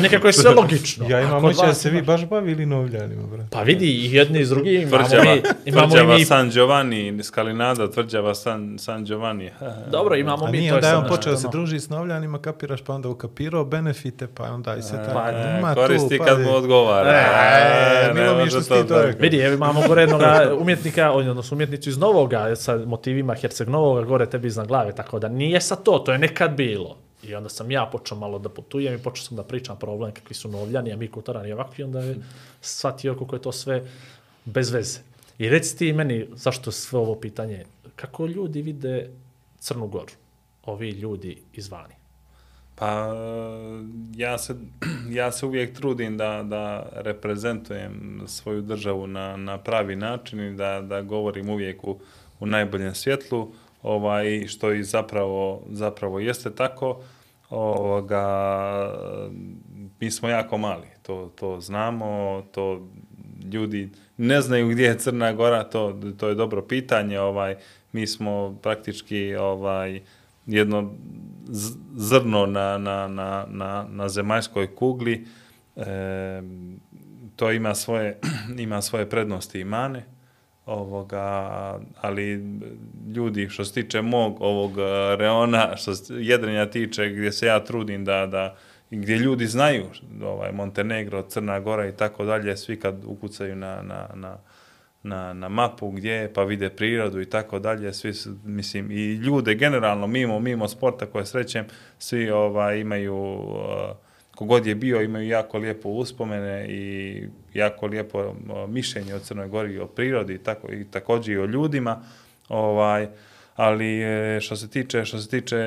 Nekako 0.02 0.28
je 0.28 0.34
sve 0.34 0.52
logično. 0.52 1.06
Ja 1.10 1.18
A 1.18 1.22
imam 1.22 1.42
kod 1.42 1.52
oće 1.52 1.66
da 1.66 1.74
se 1.74 1.90
vi 1.90 2.02
baš 2.02 2.26
bavili 2.26 2.66
novljanima, 2.66 3.28
brate. 3.28 3.50
Pa 3.52 3.62
vidi, 3.62 3.86
i 3.86 4.14
jedni 4.14 4.40
i 4.40 4.46
drugi 4.46 4.76
imamo 4.76 5.08
Tvrđava, 5.08 5.36
mi, 5.36 5.42
imamo 5.66 5.88
i 5.88 5.90
tvrđava 5.90 6.16
mi, 6.16 6.26
San 6.26 6.50
Giovanni, 6.50 7.24
Skalinada, 7.24 7.92
tvrđava 7.92 8.36
San, 8.36 8.78
San 8.80 9.06
Giovanni. 9.06 9.52
dobro, 9.92 10.16
imamo 10.16 10.46
A 10.46 10.52
mi, 10.52 10.58
nije 10.58 10.70
to 10.72 10.76
je 10.76 10.78
onda 10.78 10.88
je 10.88 10.96
on 10.96 11.08
počeo 11.08 11.32
da 11.32 11.38
se 11.38 11.48
druži 11.52 11.80
s 11.80 11.90
novljanima, 11.90 12.40
kapiraš, 12.40 12.82
pa 12.82 12.94
onda 12.94 13.10
ukapirao 13.10 13.66
benefite, 13.66 14.28
pa 14.36 14.44
onda 14.44 14.76
i 14.76 14.82
se 14.82 14.92
tako. 14.92 15.14
pa, 15.14 15.32
E, 15.32 15.58
ima 15.60 15.76
tu, 15.76 15.82
koristi 15.82 16.18
pa 16.18 16.26
kad 16.26 16.42
mu 16.42 16.56
odgovara. 16.56 17.10
E, 17.10 17.26
E, 18.10 18.14
milo 18.14 18.44
mi 18.44 18.50
što 18.50 18.62
si 18.62 18.70
ti 18.70 18.88
to 18.88 19.02
rekao. 19.02 19.22
Vidi, 19.22 19.38
evo 19.38 19.54
imamo 19.54 19.82
gore 19.88 20.02
jednog 20.06 20.22
umjetnika, 20.60 21.12
odnosno 21.12 21.56
umjetnicu 21.56 21.90
iz 21.90 21.98
Novoga, 21.98 22.56
sa 22.56 22.78
motivima 22.86 23.36
Herceg 23.36 23.70
Novoga, 23.70 24.02
gore 24.02 24.26
tebi 24.26 24.48
iznad 24.48 24.72
glave, 24.76 24.96
tako 24.96 25.20
da 25.20 25.30
nije 25.30 25.62
sa 25.62 25.76
to, 25.76 26.00
to 26.00 26.12
je 26.12 26.18
nekad 26.18 26.56
bilo. 26.56 26.98
I 27.24 27.36
onda 27.36 27.50
sam 27.50 27.72
ja 27.72 27.86
počeo 27.92 28.18
malo 28.18 28.40
da 28.40 28.50
putujem 28.50 28.96
i 28.96 29.04
počeo 29.04 29.24
sam 29.24 29.38
da 29.38 29.44
pričam 29.44 29.80
problem 29.80 30.12
kakvi 30.12 30.36
su 30.36 30.50
novljani, 30.50 30.94
a 30.94 30.98
mi 30.98 31.08
kutorani 31.08 31.50
i 31.50 31.54
ovako, 31.54 31.74
i 31.78 31.84
onda 31.84 32.00
je 32.00 32.16
shvatio 32.62 33.16
kako 33.16 33.36
je 33.36 33.42
to 33.42 33.52
sve 33.52 33.84
bez 34.46 34.72
veze. 34.72 35.00
I 35.38 35.50
reci 35.50 35.78
ti 35.78 35.94
meni, 35.94 36.28
zašto 36.34 36.72
sve 36.72 37.00
ovo 37.00 37.16
pitanje, 37.16 37.66
kako 37.96 38.26
ljudi 38.26 38.62
vide 38.62 39.10
Crnu 39.60 39.88
Goru, 39.88 40.14
ovi 40.66 40.90
ljudi 40.90 41.38
izvani? 41.54 41.94
Pa 42.76 43.14
ja 44.16 44.38
se, 44.38 44.56
ja 45.20 45.32
se 45.32 45.46
uvijek 45.46 45.76
trudim 45.76 46.18
da, 46.18 46.44
da 46.44 46.90
reprezentujem 46.94 48.22
svoju 48.28 48.62
državu 48.62 49.08
na, 49.08 49.38
na 49.38 49.58
pravi 49.58 49.96
način 49.96 50.40
i 50.40 50.56
da, 50.56 50.82
da 50.82 51.02
govorim 51.02 51.50
uvijek 51.50 51.84
u, 51.84 52.00
u 52.40 52.46
najboljem 52.46 52.96
svjetlu, 52.96 53.52
ovaj, 53.86 54.48
što 54.48 54.74
i 54.74 54.84
zapravo, 54.84 55.62
zapravo 55.70 56.20
jeste 56.20 56.56
tako. 56.56 57.02
Ovoga, 57.50 58.26
mi 60.00 60.12
smo 60.12 60.30
jako 60.30 60.58
mali, 60.58 60.88
to, 61.02 61.32
to 61.36 61.60
znamo, 61.62 62.42
to 62.52 62.88
ljudi 63.54 63.90
ne 64.18 64.42
znaju 64.42 64.70
gdje 64.70 64.84
je 64.84 65.00
Crna 65.00 65.34
Gora, 65.34 65.64
to, 65.64 66.00
to 66.18 66.30
je 66.30 66.36
dobro 66.36 66.62
pitanje. 66.62 67.20
Ovaj, 67.20 67.56
mi 67.92 68.08
smo 68.08 68.58
praktički 68.62 69.36
ovaj, 69.36 70.02
jedno 70.46 70.94
zrno 71.96 72.46
na, 72.46 72.78
na, 72.78 73.08
na, 73.08 73.46
na, 73.50 73.86
na 73.90 74.10
zemaljskoj 74.10 74.76
kugli. 74.76 75.26
E, 75.76 76.42
to 77.36 77.52
ima 77.52 77.76
svoje, 77.76 78.20
ima 78.58 78.82
svoje 78.82 79.10
prednosti 79.10 79.60
i 79.60 79.64
mane. 79.64 80.15
Ovoga, 80.66 81.80
ali 82.02 82.44
ljudi 83.16 83.50
što 83.50 83.66
se 83.66 83.74
tiče 83.74 84.02
mog 84.02 84.42
ovog 84.42 84.80
e, 84.80 85.16
reona, 85.16 85.78
što 85.78 85.96
se 85.96 86.14
jedrenja 86.14 86.66
tiče 86.66 87.10
gdje 87.10 87.32
se 87.32 87.46
ja 87.46 87.64
trudim 87.64 88.06
da, 88.06 88.26
da 88.26 88.56
gdje 88.92 89.18
ljudi 89.18 89.48
znaju 89.48 89.86
ovaj 90.24 90.52
Montenegro, 90.52 91.22
Crna 91.22 91.60
Gora 91.60 91.88
i 91.88 91.92
tako 91.92 92.26
dalje, 92.26 92.58
svi 92.58 92.80
kad 92.80 93.04
ukucaju 93.06 93.56
na, 93.56 93.82
na, 93.82 94.08
na, 94.16 94.38
na, 95.04 95.34
na 95.34 95.50
mapu 95.50 95.92
gdje 95.92 96.12
je, 96.12 96.34
pa 96.34 96.44
vide 96.44 96.70
prirodu 96.70 97.22
i 97.22 97.26
tako 97.26 97.60
dalje, 97.60 97.94
svi 97.94 98.12
mislim, 98.44 98.92
i 98.92 99.14
ljude 99.14 99.56
generalno, 99.56 100.08
mimo, 100.08 100.40
mimo 100.40 100.68
sporta 100.68 101.06
koje 101.06 101.26
srećem, 101.26 101.66
svi 102.00 102.30
ovaj, 102.30 102.80
imaju, 102.80 103.16
uh, 103.16 103.96
kogod 104.36 104.66
je 104.66 104.76
bio, 104.76 105.02
imaju 105.02 105.28
jako 105.28 105.58
lijepo 105.58 105.90
uspomene 105.90 106.68
i 106.70 107.24
jako 107.54 107.88
lijepo 107.88 108.36
mišljenje 108.68 109.16
o 109.16 109.20
Crnoj 109.20 109.48
Gori 109.48 109.80
o 109.80 109.88
prirodi 109.88 110.38
tako, 110.38 110.72
i 110.72 110.86
također 110.92 111.36
i 111.36 111.40
o 111.40 111.46
ljudima, 111.46 112.02
ovaj, 112.50 113.08
ali 113.56 114.02
e, 114.02 114.40
što 114.42 114.56
se 114.56 114.70
tiče 114.70 115.06
što 115.06 115.20
se 115.20 115.30
tiče 115.30 115.58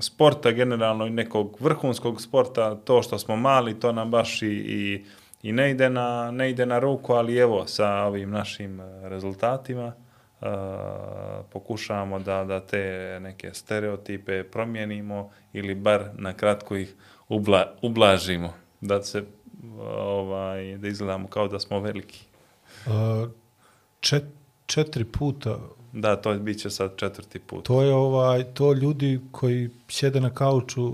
sporta 0.00 0.50
generalno 0.50 1.06
i 1.06 1.10
nekog 1.10 1.56
vrhunskog 1.60 2.20
sporta 2.22 2.74
to 2.74 3.02
što 3.02 3.18
smo 3.18 3.36
mali 3.36 3.80
to 3.80 3.92
nam 3.92 4.10
baš 4.10 4.42
i, 4.42 4.46
i, 4.46 5.04
i 5.42 5.52
ne 5.52 5.70
ide 5.70 5.90
na 5.90 6.30
ne 6.30 6.50
ide 6.50 6.66
na 6.66 6.78
ruku 6.78 7.12
ali 7.12 7.36
evo 7.36 7.66
sa 7.66 7.92
ovim 7.92 8.30
našim 8.30 8.80
e, 8.80 9.08
rezultatima 9.08 9.86
uh, 10.40 10.46
pokušavamo 11.52 12.18
da 12.18 12.44
da 12.44 12.60
te 12.60 13.18
neke 13.22 13.54
stereotipe 13.54 14.42
promijenimo 14.44 15.30
ili 15.52 15.74
bar 15.74 16.04
na 16.14 16.32
kratko 16.32 16.76
ih 16.76 16.94
ubla, 17.28 17.74
ublažimo 17.82 18.52
da 18.80 19.02
se 19.02 19.24
ovaj 19.98 20.78
da 20.78 20.88
izgledamo 20.88 21.28
kao 21.28 21.48
da 21.48 21.60
smo 21.60 21.80
veliki. 21.80 22.24
Uh, 22.86 23.30
čet, 24.00 24.24
četiri 24.66 25.04
puta. 25.04 25.58
Da 25.92 26.16
to 26.16 26.34
bit 26.34 26.58
će 26.58 26.70
sad 26.70 26.96
četvrti 26.96 27.38
put. 27.38 27.64
To 27.64 27.82
je 27.82 27.94
ovaj, 27.94 28.44
to 28.44 28.72
ljudi 28.72 29.20
koji 29.32 29.70
sjede 29.88 30.20
na 30.20 30.30
kauču, 30.30 30.92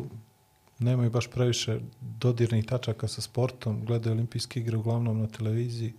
nemaju 0.79 1.11
baš 1.11 1.27
previše 1.27 1.79
dodirnih 2.01 2.67
tačaka 2.67 3.09
sa 3.09 3.21
sportom, 3.21 3.85
gledaju 3.85 4.15
olimpijske 4.15 4.61
igre 4.61 4.77
uglavnom 4.77 5.21
na 5.21 5.27
televiziji, 5.27 5.93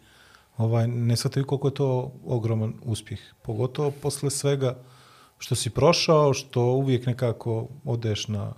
ovaj, 0.57 0.87
ne 0.87 1.15
shvataju 1.15 1.45
koliko 1.45 1.67
je 1.67 1.73
to 1.73 2.11
ogroman 2.25 2.73
uspjeh. 2.83 3.19
Pogotovo 3.41 3.91
posle 3.91 4.29
svega 4.29 4.75
što 5.37 5.55
si 5.55 5.69
prošao, 5.69 6.33
što 6.33 6.61
uvijek 6.61 7.05
nekako 7.05 7.67
odeš 7.85 8.27
na 8.27 8.53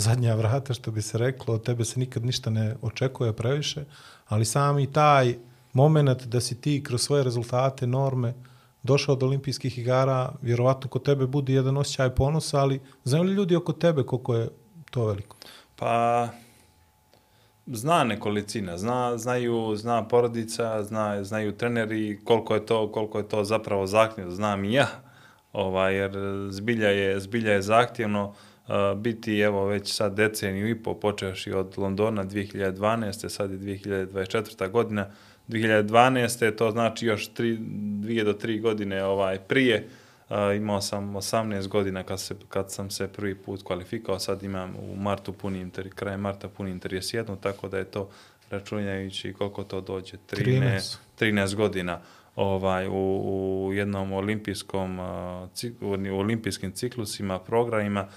zadnja 0.00 0.34
vrata, 0.34 0.74
što 0.74 0.90
bi 0.90 1.02
se 1.02 1.18
reklo, 1.18 1.54
od 1.54 1.62
tebe 1.62 1.84
se 1.84 2.00
nikad 2.00 2.24
ništa 2.24 2.50
ne 2.50 2.76
očekuje 2.82 3.32
previše, 3.32 3.84
ali 4.28 4.44
sami 4.44 4.92
taj 4.92 5.34
moment 5.72 6.22
da 6.22 6.40
si 6.40 6.60
ti 6.60 6.82
kroz 6.84 7.02
svoje 7.02 7.24
rezultate, 7.24 7.86
norme, 7.86 8.34
došao 8.82 9.16
do 9.16 9.26
olimpijskih 9.26 9.78
igara, 9.78 10.32
vjerovatno 10.42 10.90
kod 10.90 11.04
tebe 11.04 11.26
budi 11.26 11.52
jedan 11.52 11.76
osjećaj 11.76 12.14
ponosa, 12.14 12.58
ali 12.60 12.80
znaju 13.04 13.24
li 13.24 13.32
ljudi 13.32 13.56
oko 13.56 13.72
tebe 13.72 14.02
koliko 14.02 14.34
je 14.34 14.48
to 14.90 15.06
veliko? 15.06 15.36
Pa 15.76 16.28
zna 17.66 18.04
nekolicina, 18.04 18.78
zna, 18.78 19.18
znaju, 19.18 19.76
zna 19.76 20.08
porodica, 20.08 20.82
zna, 20.82 21.24
znaju 21.24 21.52
treneri 21.52 22.20
koliko 22.24 22.54
je 22.54 22.66
to, 22.66 22.92
koliko 22.92 23.18
je 23.18 23.28
to 23.28 23.44
zapravo 23.44 23.86
zahtjevno, 23.86 24.34
znam 24.34 24.64
i 24.64 24.72
ja. 24.72 24.88
Ovaj 25.52 25.94
jer 25.94 26.12
zbilja 26.50 26.88
je 26.88 27.20
zbilja 27.20 27.52
je 27.52 27.62
zahtjevno 27.62 28.28
uh, 28.28 28.34
biti 28.96 29.38
evo 29.38 29.66
već 29.66 29.92
sad 29.92 30.14
deceniju 30.14 30.68
i 30.68 30.82
po 30.82 30.94
počevši 30.94 31.52
od 31.52 31.74
Londona 31.78 32.24
2012. 32.24 33.28
sad 33.28 33.50
je 33.50 33.58
2024. 33.58 34.70
godina. 34.70 35.06
2012. 35.48 36.56
to 36.56 36.70
znači 36.70 37.06
još 37.06 37.30
3 37.30 37.58
2 37.58 38.24
do 38.24 38.32
3 38.32 38.60
godine 38.60 39.04
ovaj 39.04 39.38
prije 39.38 39.88
Uh, 40.30 40.36
imao 40.56 40.80
sam 40.80 41.14
18 41.14 41.68
godina 41.68 42.02
kad, 42.02 42.20
se, 42.20 42.34
kad 42.48 42.72
sam 42.72 42.90
se 42.90 43.08
prvi 43.08 43.34
put 43.34 43.62
kvalifikao, 43.62 44.18
sad 44.18 44.42
imam 44.42 44.76
u 44.76 44.96
martu 44.96 45.32
punim, 45.32 45.72
kraj 45.94 46.16
marta 46.16 46.48
punim 46.48 46.80
31, 46.80 47.36
tako 47.40 47.68
da 47.68 47.78
je 47.78 47.84
to 47.84 48.10
računjajući 48.50 49.32
koliko 49.32 49.64
to 49.64 49.80
dođe, 49.80 50.16
13, 50.30 50.40
13. 50.40 50.96
13 51.20 51.54
godina 51.54 52.00
ovaj 52.36 52.86
u, 52.86 52.92
u 52.92 53.72
jednom 53.72 54.12
olimpijskom 54.12 54.98
uh, 54.98 55.48
u 56.12 56.18
olimpijskim 56.18 56.72
ciklusima, 56.72 57.38
programima, 57.38 58.02
uh, 58.02 58.08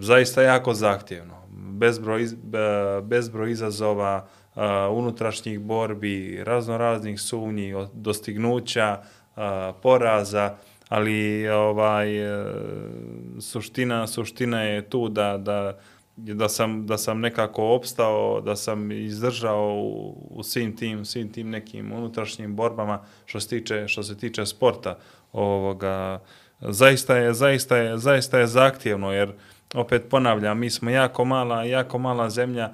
zaista 0.00 0.42
jako 0.42 0.74
zahtjevno. 0.74 1.34
Bezbroj, 1.50 2.26
bezbroj 3.02 3.50
izazova, 3.50 4.26
uh, 4.54 4.62
unutrašnjih 4.90 5.60
borbi, 5.60 6.44
razno 6.44 6.78
raznih 6.78 7.20
sumnji, 7.20 7.74
dostignuća, 7.92 9.00
uh, 9.36 9.42
poraza, 9.82 10.56
ali 10.88 11.48
ovaj 11.48 12.18
e, 12.18 12.46
suština 13.40 14.06
suština 14.06 14.62
je 14.62 14.90
tu 14.90 15.08
da 15.08 15.38
da 15.38 15.78
da 16.16 16.48
sam 16.48 16.86
da 16.86 16.98
sam 16.98 17.20
nekako 17.20 17.74
opstao, 17.74 18.40
da 18.40 18.56
sam 18.56 18.92
izdržao 18.92 19.74
u, 19.74 20.16
u 20.30 20.42
svim 20.42 20.76
tim 20.76 21.04
svim 21.04 21.32
tim 21.32 21.50
nekim 21.50 21.92
unutrašnjim 21.92 22.56
borbama 22.56 23.00
što 23.24 23.40
se 23.40 23.48
tiče 23.48 23.88
što 23.88 24.02
se 24.02 24.18
tiče 24.18 24.46
sporta 24.46 24.98
ovoga 25.32 26.20
zaista 26.60 27.16
je 27.16 27.34
zaista 27.34 27.76
je 27.76 27.98
zaista 27.98 28.38
je 28.38 28.46
zahtjevno 28.46 29.12
jer 29.12 29.32
opet 29.74 30.02
ponavljam 30.10 30.58
mi 30.58 30.70
smo 30.70 30.90
jako 30.90 31.24
mala 31.24 31.64
jako 31.64 31.98
mala 31.98 32.30
zemlja 32.30 32.72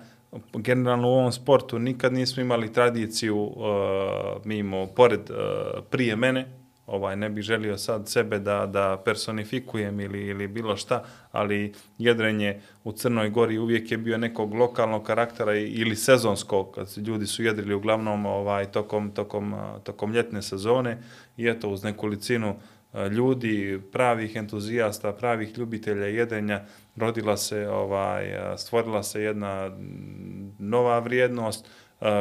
generalno 0.54 1.08
u 1.08 1.12
ovom 1.12 1.32
sportu 1.32 1.78
nikad 1.78 2.12
nismo 2.12 2.42
imali 2.42 2.72
tradiciju 2.72 3.36
uh, 3.38 3.54
mimo 4.44 4.86
pored 4.86 5.30
uh, 5.30 5.36
prije 5.90 6.16
mene 6.16 6.62
ovaj 6.86 7.16
ne 7.16 7.28
bih 7.28 7.44
želio 7.44 7.78
sad 7.78 8.08
sebe 8.08 8.38
da 8.38 8.66
da 8.66 9.02
personifikujem 9.04 10.00
ili 10.00 10.26
ili 10.26 10.48
bilo 10.48 10.76
šta, 10.76 11.04
ali 11.32 11.72
jedrenje 11.98 12.60
u 12.84 12.92
Crnoj 12.92 13.30
Gori 13.30 13.58
uvijek 13.58 13.90
je 13.90 13.98
bio 13.98 14.18
nekog 14.18 14.54
lokalnog 14.54 15.02
karaktera 15.02 15.54
ili 15.56 15.96
sezonskog, 15.96 16.74
kad 16.74 16.88
ljudi 17.06 17.26
su 17.26 17.42
jedrili 17.42 17.74
uglavnom 17.74 18.26
ovaj 18.26 18.64
tokom 18.64 19.10
tokom 19.10 19.54
tokom 19.84 20.12
ljetne 20.12 20.42
sezone 20.42 20.98
i 21.36 21.48
eto 21.48 21.68
uz 21.68 21.82
nekolicinu 21.82 22.54
ljudi, 23.10 23.80
pravih 23.92 24.36
entuzijasta, 24.36 25.12
pravih 25.12 25.58
ljubitelja 25.58 26.06
jedenja, 26.06 26.64
rodila 26.96 27.36
se 27.36 27.68
ovaj 27.68 28.56
stvorila 28.56 29.02
se 29.02 29.22
jedna 29.22 29.70
nova 30.58 30.98
vrijednost 30.98 31.68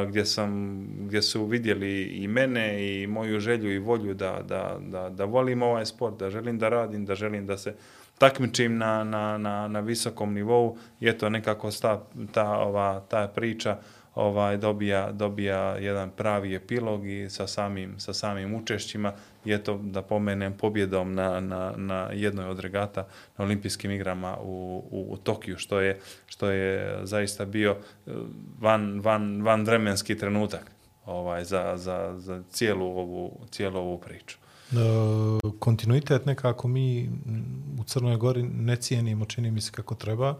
gdje 0.07 0.25
sam 0.25 0.81
gdje 0.99 1.21
su 1.21 1.45
vidjeli 1.45 2.03
i 2.03 2.27
mene 2.27 2.95
i 3.01 3.07
moju 3.07 3.39
želju 3.39 3.71
i 3.71 3.79
volju 3.79 4.13
da 4.13 4.41
da 4.47 4.77
da 4.79 5.09
da 5.09 5.25
volim 5.25 5.61
ovaj 5.61 5.85
sport, 5.85 6.19
da 6.19 6.29
želim 6.29 6.59
da 6.59 6.69
radim, 6.69 7.05
da 7.05 7.15
želim 7.15 7.45
da 7.45 7.57
se 7.57 7.75
takmičim 8.17 8.77
na 8.77 9.03
na 9.03 9.37
na 9.37 9.67
na 9.67 9.79
visokom 9.79 10.33
nivou. 10.33 10.77
I 10.99 11.07
eto 11.07 11.29
nekako 11.29 11.71
sta 11.71 12.03
ta 12.31 12.57
ova 12.59 12.99
ta 13.09 13.27
priča 13.27 13.77
ovaj 14.15 14.57
dobija 14.57 15.11
dobija 15.11 15.59
jedan 15.59 16.09
pravi 16.09 16.55
epilog 16.55 17.07
i 17.07 17.29
sa 17.29 17.47
samim 17.47 17.99
sa 17.99 18.13
samim 18.13 18.55
učešćima 18.55 19.13
i 19.45 19.53
eto 19.53 19.79
da 19.83 20.01
pomenem 20.01 20.53
pobjedom 20.57 21.13
na, 21.13 21.39
na, 21.39 21.73
na 21.77 22.09
jednoj 22.13 22.45
od 22.45 22.59
regata 22.59 23.07
na 23.37 23.45
olimpijskim 23.45 23.91
igrama 23.91 24.37
u, 24.37 24.83
u, 24.91 25.13
u 25.13 25.17
Tokiju 25.17 25.57
što 25.57 25.79
je 25.79 25.99
što 26.25 26.49
je 26.49 26.99
zaista 27.03 27.45
bio 27.45 27.71
eh, 28.07 28.11
van 28.59 28.99
van 29.03 29.41
van 29.41 29.65
vremenski 29.65 30.17
trenutak 30.17 30.71
ovaj 31.05 31.43
za, 31.43 31.73
za, 31.77 32.13
za 32.17 32.43
cijelu 32.49 32.85
ovu 32.85 33.39
cijelu 33.49 33.79
ovu 33.79 33.97
priču. 33.99 34.37
E, 34.71 34.75
kontinuitet 35.59 36.25
nekako 36.25 36.67
mi 36.67 37.09
u 37.79 37.83
Crnoj 37.83 38.17
Gori 38.17 38.43
ne 38.43 38.75
cijenimo, 38.75 39.25
čini 39.25 39.51
mi 39.51 39.61
se 39.61 39.71
kako 39.71 39.95
treba. 39.95 40.39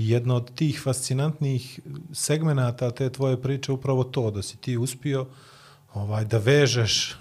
I 0.00 0.16
od 0.16 0.54
tih 0.54 0.80
fascinantnih 0.82 1.80
segmenata 2.12 2.90
te 2.90 3.10
tvoje 3.10 3.36
priče 3.42 3.72
upravo 3.72 4.04
to, 4.04 4.30
da 4.30 4.42
si 4.42 4.56
ti 4.56 4.76
uspio 4.76 5.26
ovaj, 5.94 6.24
da 6.24 6.38
vežeš 6.38 7.16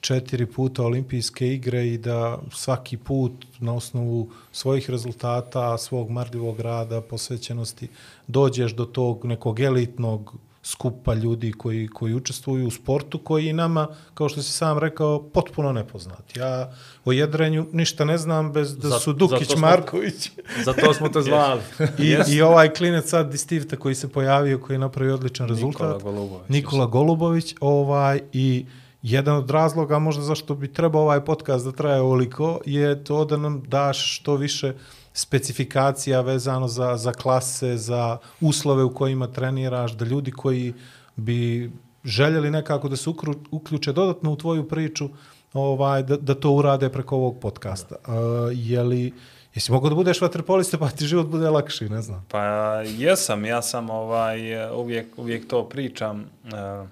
četiri 0.00 0.46
puta 0.46 0.82
olimpijske 0.82 1.54
igre 1.54 1.86
i 1.86 1.98
da 1.98 2.38
svaki 2.52 2.96
put 2.96 3.46
na 3.58 3.74
osnovu 3.74 4.30
svojih 4.52 4.90
rezultata, 4.90 5.78
svog 5.78 6.10
marljivog 6.10 6.60
rada, 6.60 7.00
posvećenosti, 7.00 7.88
dođeš 8.26 8.74
do 8.74 8.84
tog 8.84 9.24
nekog 9.24 9.60
elitnog 9.60 10.34
skupa 10.70 11.14
ljudi 11.14 11.52
koji, 11.52 11.88
koji 11.88 12.14
učestvuju 12.14 12.66
u 12.66 12.70
sportu, 12.70 13.18
koji 13.18 13.46
je 13.46 13.52
nama, 13.52 13.88
kao 14.14 14.28
što 14.28 14.42
si 14.42 14.52
sam 14.52 14.78
rekao, 14.78 15.22
potpuno 15.22 15.72
nepoznat. 15.72 16.36
Ja 16.36 16.72
o 17.04 17.12
jedrenju 17.12 17.66
ništa 17.72 18.04
ne 18.04 18.18
znam 18.18 18.52
bez 18.52 18.76
da 18.76 18.98
su 18.98 19.12
Dukić, 19.12 19.48
zato 19.48 19.56
smo- 19.56 19.68
Marković 19.68 20.30
Zato 20.66 20.94
smo 20.94 21.08
te 21.08 21.22
zvali. 21.22 21.60
i, 21.98 22.16
i 22.28 22.42
ovaj 22.42 22.72
klinec 22.72 23.08
sad 23.08 23.34
iz 23.34 23.40
Stivta 23.40 23.76
koji 23.76 23.94
se 23.94 24.08
pojavio, 24.08 24.58
koji 24.58 24.74
je 24.74 24.78
napravio 24.78 25.14
odličan 25.14 25.48
rezultat. 25.48 25.80
Nikola 25.80 26.12
Golubović. 26.12 26.48
Nikola 26.48 26.86
Golubović, 26.86 27.54
ovaj, 27.60 28.20
i 28.32 28.66
jedan 29.02 29.36
od 29.36 29.50
razloga 29.50 29.98
možda 29.98 30.22
zašto 30.22 30.54
bi 30.54 30.72
trebao 30.72 31.02
ovaj 31.02 31.24
podcast 31.24 31.64
da 31.64 31.72
traje 31.72 32.00
ovoliko 32.00 32.60
je 32.66 33.04
to 33.04 33.24
da 33.24 33.36
nam 33.36 33.62
daš 33.66 34.16
što 34.16 34.36
više 34.36 34.74
specifikacija 35.12 36.20
vezano 36.20 36.68
za, 36.68 36.96
za 36.96 37.12
klase, 37.12 37.76
za 37.76 38.18
uslove 38.40 38.84
u 38.84 38.94
kojima 38.94 39.26
treniraš, 39.26 39.92
da 39.92 40.04
ljudi 40.04 40.30
koji 40.30 40.74
bi 41.16 41.70
željeli 42.04 42.50
nekako 42.50 42.88
da 42.88 42.96
se 42.96 43.10
ukru, 43.10 43.34
uključe 43.50 43.92
dodatno 43.92 44.32
u 44.32 44.36
tvoju 44.36 44.68
priču, 44.68 45.08
ovaj, 45.52 46.02
da, 46.02 46.16
da 46.16 46.34
to 46.34 46.50
urade 46.50 46.88
preko 46.88 47.16
ovog 47.16 47.40
podcasta. 47.40 47.96
Uh, 48.06 48.14
je 48.52 48.82
li, 48.82 49.12
jesi 49.54 49.72
mogao 49.72 49.88
da 49.88 49.94
budeš 49.94 50.20
vaterpolista 50.20 50.78
pa 50.78 50.88
ti 50.88 51.06
život 51.06 51.26
bude 51.26 51.50
lakši, 51.50 51.88
ne 51.88 52.02
znam. 52.02 52.26
Pa 52.28 52.42
jesam, 52.82 53.44
ja 53.44 53.62
sam 53.62 53.90
ovaj, 53.90 54.70
uvijek, 54.74 55.06
uvijek 55.16 55.48
to 55.48 55.68
pričam. 55.68 56.20
E, 56.20 56.86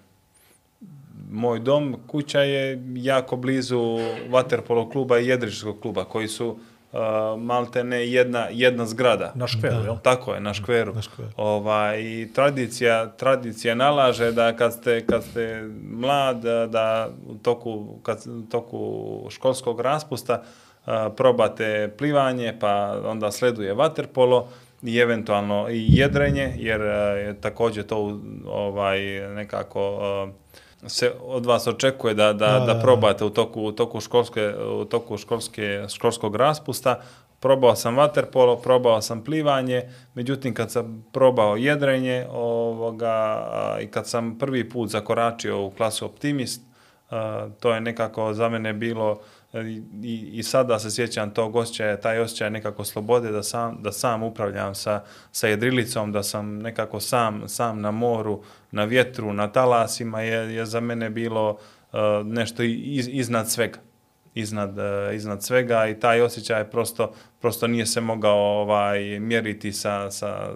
moj 1.30 1.60
dom, 1.60 1.96
kuća 2.06 2.40
je 2.40 2.82
jako 2.94 3.36
blizu 3.36 3.98
Vaterpolo 4.28 4.90
kluba 4.90 5.18
i 5.18 5.26
Jedričkog 5.26 5.80
kluba, 5.80 6.04
koji 6.04 6.28
su 6.28 6.58
uh, 6.92 7.00
malte 7.40 7.84
ne 7.84 8.08
jedna, 8.08 8.46
jedna 8.50 8.86
zgrada. 8.86 9.32
Na 9.34 9.46
škveru, 9.46 9.84
jel? 9.84 9.96
Tako 10.02 10.34
je, 10.34 10.40
na 10.40 10.54
škveru. 10.54 10.94
Na 10.94 11.02
škveru. 11.02 11.30
Ovaj, 11.36 12.00
I 12.00 12.32
tradicija, 12.34 13.06
tradicija 13.06 13.74
nalaže 13.74 14.32
da 14.32 14.56
kad 14.56 14.72
ste, 14.72 15.06
kad 15.06 15.24
ste 15.24 15.68
mlad, 15.90 16.40
da, 16.40 16.66
da 16.66 17.08
u 17.26 17.34
toku, 17.34 17.98
kad, 18.02 18.24
u 18.26 18.42
toku 18.42 19.20
školskog 19.30 19.80
raspusta 19.80 20.42
a, 20.86 21.10
probate 21.16 21.94
plivanje, 21.98 22.56
pa 22.60 23.00
onda 23.04 23.30
sleduje 23.32 23.74
vaterpolo 23.74 24.48
i 24.82 24.98
eventualno 24.98 25.68
i 25.70 25.86
jedrenje, 25.88 26.54
jer 26.56 26.82
a, 26.82 26.94
je 26.96 27.40
također 27.40 27.84
to 27.84 28.20
ovaj, 28.46 29.00
nekako 29.34 29.98
a, 30.02 30.28
se 30.86 31.12
od 31.22 31.46
vas 31.46 31.66
očekuje 31.66 32.14
da, 32.14 32.32
da, 32.32 32.32
Da, 32.32 32.58
da, 32.58 32.66
da, 32.66 32.74
da. 32.74 32.80
probate 32.80 33.24
u 33.24 33.30
toku, 33.30 33.62
u 33.62 33.72
toku, 33.72 34.00
školske, 34.00 34.54
u 34.80 34.84
toku 34.84 35.16
školske, 35.16 35.84
školskog 35.94 36.36
raspusta. 36.36 37.00
Probao 37.40 37.76
sam 37.76 37.96
vaterpolo, 37.96 38.56
probao 38.56 39.02
sam 39.02 39.24
plivanje, 39.24 39.82
međutim 40.14 40.54
kad 40.54 40.72
sam 40.72 41.04
probao 41.12 41.56
jedrenje 41.56 42.26
ovoga, 42.32 43.46
i 43.82 43.86
kad 43.86 44.06
sam 44.06 44.38
prvi 44.38 44.68
put 44.68 44.90
zakoračio 44.90 45.62
u 45.62 45.70
klasu 45.70 46.04
optimist, 46.04 46.62
to 47.60 47.74
je 47.74 47.80
nekako 47.80 48.34
za 48.34 48.48
mene 48.48 48.72
bilo 48.72 49.20
i, 49.54 50.30
i 50.32 50.42
sada 50.42 50.78
se 50.78 50.90
sjećam 50.90 51.34
tog 51.34 51.56
osjećaja, 51.56 52.00
taj 52.00 52.20
osjećaj 52.20 52.50
nekako 52.50 52.84
slobode 52.84 53.30
da 53.30 53.42
sam, 53.42 53.82
da 53.82 53.92
sam 53.92 54.22
upravljam 54.22 54.74
sa, 54.74 55.04
sa 55.32 55.48
jedrilicom, 55.48 56.12
da 56.12 56.22
sam 56.22 56.58
nekako 56.58 57.00
sam, 57.00 57.48
sam 57.48 57.80
na 57.80 57.90
moru, 57.90 58.42
na 58.70 58.84
vjetru, 58.84 59.32
na 59.32 59.52
talasima 59.52 60.20
je, 60.20 60.54
je 60.54 60.66
za 60.66 60.80
mene 60.80 61.10
bilo 61.10 61.50
uh, 61.50 61.98
nešto 62.24 62.62
iz, 62.62 63.08
iznad 63.08 63.50
svega 63.50 63.78
iznad, 64.40 64.78
e, 64.78 65.16
iznad 65.16 65.42
svega 65.42 65.88
i 65.88 66.00
taj 66.00 66.20
osjećaj 66.20 66.64
prosto, 66.64 67.12
prosto 67.40 67.66
nije 67.66 67.86
se 67.86 68.00
mogao 68.00 68.38
ovaj 68.38 69.20
mjeriti 69.20 69.72
sa, 69.72 70.10
sa 70.10 70.50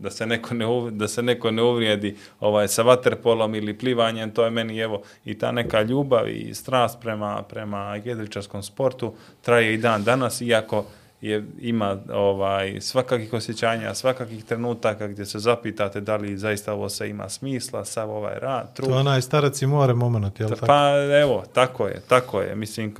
da 0.00 0.10
se 0.10 0.26
neko 0.26 0.54
ne 0.54 0.66
da 0.90 1.08
se 1.08 1.22
neko 1.22 1.50
ne 1.50 1.62
uvrijedi 1.62 2.16
ovaj 2.40 2.68
sa 2.68 2.82
vaterpolom 2.82 3.54
ili 3.54 3.78
plivanjem. 3.78 4.30
To 4.30 4.44
je 4.44 4.50
meni 4.50 4.78
evo 4.78 5.02
i 5.24 5.38
ta 5.38 5.52
neka 5.52 5.82
ljubav 5.82 6.28
i 6.28 6.54
strast 6.54 7.00
prema 7.00 7.42
prema 7.42 7.96
jedričarskom 8.04 8.62
sportu 8.62 9.14
traje 9.42 9.74
i 9.74 9.78
dan 9.78 10.04
danas 10.04 10.40
iako 10.40 10.84
je, 11.20 11.44
ima 11.58 11.98
ovaj 12.12 12.80
svakakih 12.80 13.32
osjećanja, 13.32 13.94
svakakih 13.94 14.44
trenutaka 14.44 15.08
gdje 15.08 15.26
se 15.26 15.38
zapitate 15.38 16.00
da 16.00 16.16
li 16.16 16.36
zaista 16.36 16.72
ovo 16.72 16.88
se 16.88 17.08
ima 17.08 17.28
smisla, 17.28 17.84
sav 17.84 18.10
ovaj 18.10 18.38
rad, 18.38 18.74
trud. 18.74 18.88
To 18.88 18.94
je 18.94 19.00
onaj 19.00 19.22
starac 19.22 19.62
i 19.62 19.66
more 19.66 19.94
moment, 19.94 20.40
jel 20.40 20.48
tako? 20.48 20.66
Pa 20.66 20.90
evo, 21.22 21.44
tako 21.52 21.86
je, 21.86 22.00
tako 22.08 22.40
je. 22.40 22.56
Mislim, 22.56 22.94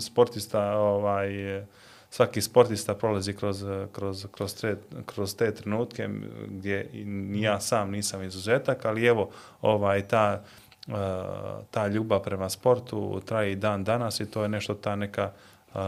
sportista, 0.00 0.76
ovaj, 0.76 1.28
svaki 2.10 2.40
sportista 2.40 2.94
prolazi 2.94 3.32
kroz, 3.32 3.64
kroz, 3.92 4.26
kroz, 4.32 4.54
te, 4.54 4.76
kroz 5.06 5.36
te 5.36 5.54
trenutke 5.54 6.08
gdje 6.46 6.90
ja 7.34 7.60
sam 7.60 7.90
nisam 7.90 8.22
izuzetak, 8.22 8.84
ali 8.84 9.06
evo, 9.06 9.30
ovaj, 9.60 10.02
ta, 10.02 10.42
e, 10.88 10.92
ta 11.70 11.86
ljubav 11.86 12.22
prema 12.22 12.48
sportu 12.48 13.20
traje 13.24 13.52
i 13.52 13.56
dan 13.56 13.84
danas 13.84 14.20
i 14.20 14.26
to 14.26 14.42
je 14.42 14.48
nešto 14.48 14.74
ta 14.74 14.96
neka 14.96 15.30
e, 15.74 15.78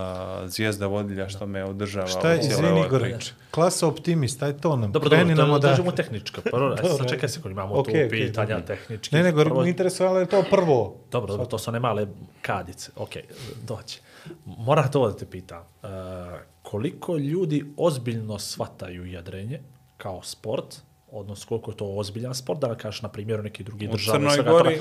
zvijezda 0.49 0.87
vodilja 0.87 1.29
što 1.29 1.47
me 1.47 1.65
održava 1.65 2.07
Šta 2.07 2.33
je, 2.33 2.41
izvini 2.41 2.81
Igor, 2.87 3.09
klasa 3.51 3.87
optimist, 3.87 4.43
aj 4.43 4.57
to 4.57 4.77
nam, 4.77 4.93
Dobro, 4.93 5.11
kreni 5.11 5.35
dobro, 5.35 5.43
nam 5.43 5.49
da, 5.49 5.55
odakle. 5.55 5.71
dođemo 5.71 5.93
tehnička. 5.93 6.41
Prvo, 6.41 6.77
sad 6.99 7.09
čekaj 7.09 7.29
sekund, 7.29 7.53
imamo 7.53 7.79
Okej, 7.79 8.09
tu 8.09 8.11
pitanja 8.11 8.49
dobro. 8.59 8.67
tehnički. 8.67 9.17
Ne, 9.17 9.23
nego 9.23 9.45
Prvo- 9.45 9.63
mi 9.63 9.69
interesovalo 9.69 10.19
je 10.21 10.27
to 10.27 10.45
prvo. 10.51 10.97
Dobro, 11.11 11.31
dobro, 11.33 11.47
to 11.47 11.59
su 11.59 11.71
one 11.71 11.81
male 11.81 12.07
kadice. 12.43 12.91
Ok, 12.97 13.11
doći. 13.63 14.01
Moram 14.45 14.91
to 14.91 15.09
da 15.09 15.17
te 15.17 15.27
pitam. 15.27 15.63
E, 15.83 15.87
koliko 16.63 17.17
ljudi 17.17 17.65
ozbiljno 17.77 18.39
shvataju 18.39 19.07
jedrenje 19.07 19.61
kao 19.97 20.23
sport, 20.23 20.77
odnosno 21.19 21.49
koliko 21.49 21.71
je 21.71 21.77
to 21.77 21.87
ozbiljan 21.87 22.35
sport, 22.35 22.61
da 22.61 22.75
kažeš 22.75 23.03
na 23.03 23.09
primjeru 23.09 23.43
neki 23.43 23.65
drugi 23.65 23.89
U 23.89 23.93
države. 23.93 24.19
Crnoj 24.19 24.35
svega 24.35 24.51
Gori. 24.51 24.79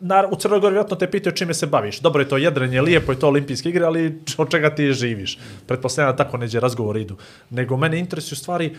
Na, 0.00 0.28
u 0.30 0.36
Crnoj 0.36 0.60
Gori 0.60 0.72
vjerojatno 0.72 0.96
te 0.96 1.10
pitaju 1.10 1.36
čime 1.36 1.54
se 1.54 1.66
baviš. 1.66 2.00
Dobro 2.00 2.22
je 2.22 2.28
to 2.28 2.36
jedrenje, 2.36 2.80
lijepo 2.80 3.12
je 3.12 3.18
to 3.18 3.28
olimpijske 3.28 3.68
igre, 3.68 3.84
ali 3.84 4.20
od 4.38 4.50
čega 4.50 4.74
ti 4.74 4.92
živiš? 4.92 5.38
Pretpostavljam 5.66 6.12
da 6.12 6.24
tako 6.24 6.36
neđe 6.36 6.60
razgovor 6.60 6.96
idu. 6.96 7.16
Nego 7.50 7.76
mene 7.76 7.98
interesuju 7.98 8.36
stvari 8.36 8.76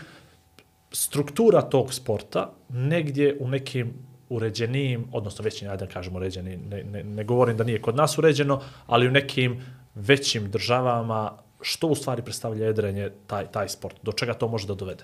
struktura 0.91 1.61
tog 1.61 1.93
sporta 1.93 2.53
negdje 2.69 3.37
u 3.39 3.47
nekim 3.47 3.93
uređenijim, 4.29 5.05
odnosno 5.11 5.43
većim, 5.43 5.69
ajde 5.69 5.85
da 5.85 5.91
kažemo 5.91 6.17
uređeni, 6.17 6.57
ne, 6.57 6.83
ne, 6.83 7.03
ne 7.03 7.23
govorim 7.23 7.57
da 7.57 7.63
nije 7.63 7.81
kod 7.81 7.95
nas 7.95 8.17
uređeno, 8.17 8.61
ali 8.87 9.07
u 9.07 9.11
nekim 9.11 9.61
većim 9.95 10.51
državama, 10.51 11.37
što 11.61 11.87
u 11.87 11.95
stvari 11.95 12.21
predstavlja 12.21 12.65
jedrenje 12.65 13.09
taj, 13.27 13.47
taj 13.51 13.69
sport? 13.69 13.95
Do 14.03 14.11
čega 14.11 14.33
to 14.33 14.47
može 14.47 14.67
da 14.67 14.75
dovede? 14.75 15.03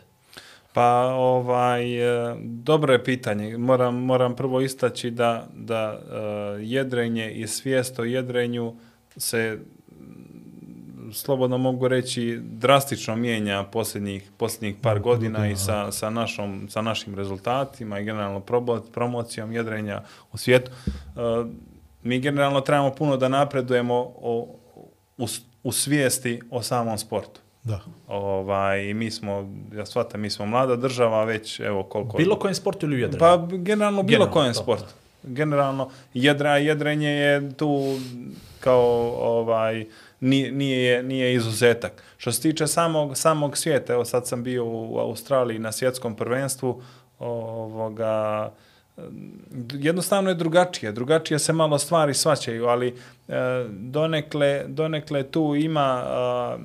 Pa 0.73 1.13
ovaj 1.15 2.01
e, 2.31 2.35
dobro 2.43 2.93
je 2.93 3.03
pitanje. 3.03 3.57
Moram 3.57 3.95
moram 3.95 4.35
prvo 4.35 4.61
istaći 4.61 5.11
da 5.11 5.47
da 5.53 5.99
e, 5.99 6.15
jedrenje 6.61 7.31
i 7.31 7.47
svijest 7.47 7.99
o 7.99 8.03
jedrenju 8.03 8.75
se 9.17 9.59
slobodno 11.13 11.57
mogu 11.57 11.87
reći 11.87 12.39
drastično 12.43 13.15
mijenja 13.15 13.63
posljednjih 13.63 14.31
posljednjih 14.37 14.75
par 14.81 14.99
godina 14.99 15.49
i 15.49 15.55
sa, 15.55 15.91
sa 15.91 16.09
našom 16.09 16.67
sa 16.69 16.81
našim 16.81 17.15
rezultatima 17.15 17.99
i 17.99 18.03
generalno 18.03 18.41
promocijom 18.93 19.51
jedrenja 19.51 20.01
u 20.31 20.37
svijetu. 20.37 20.71
E, 20.71 20.89
mi 22.03 22.19
generalno 22.19 22.61
trebamo 22.61 22.95
puno 22.95 23.17
da 23.17 23.27
napredujemo 23.27 23.95
o, 23.95 24.55
u, 25.17 25.27
u 25.63 25.71
svijesti 25.71 26.41
o 26.49 26.61
samom 26.61 26.97
sportu. 26.97 27.41
Da. 27.63 27.79
Ovaj, 28.07 28.83
i 28.85 28.93
mi 28.93 29.11
smo, 29.11 29.49
ja 29.75 29.85
shvatam, 29.85 30.21
mi 30.21 30.29
smo 30.29 30.45
mlada 30.45 30.75
država, 30.75 31.23
već 31.23 31.59
evo 31.59 31.83
koliko... 31.83 32.17
Bilo 32.17 32.39
kojem 32.39 32.55
sportu 32.55 32.85
ili 32.85 33.01
jedrenju? 33.01 33.19
Pa 33.19 33.47
generalno 33.57 34.03
bilo 34.03 34.17
Generalno, 34.17 34.33
kojem 34.33 34.53
to. 34.53 34.59
sportu. 34.59 34.93
Generalno, 35.23 35.89
jedra, 36.13 36.57
jedrenje 36.57 37.09
je 37.09 37.53
tu 37.53 37.99
kao 38.59 39.13
ovaj, 39.19 39.85
nije, 40.19 40.51
nije, 40.51 41.03
nije 41.03 41.33
izuzetak. 41.33 42.03
Što 42.17 42.31
se 42.31 42.41
tiče 42.41 42.67
samog, 42.67 43.17
samog 43.17 43.57
svijeta, 43.57 43.93
evo 43.93 44.05
sad 44.05 44.27
sam 44.27 44.43
bio 44.43 44.65
u 44.65 44.97
Australiji 44.99 45.59
na 45.59 45.71
svjetskom 45.71 46.15
prvenstvu, 46.15 46.81
ovoga, 47.19 48.51
jednostavno 49.73 50.29
je 50.29 50.35
drugačije. 50.35 50.91
Drugačije 50.91 51.39
se 51.39 51.53
malo 51.53 51.77
stvari 51.77 52.13
svaćaju, 52.13 52.65
ali 52.65 52.87
e, 53.27 53.33
donekle, 53.69 54.63
donekle 54.67 55.23
tu 55.23 55.55
ima, 55.55 56.03
a, 56.05 56.57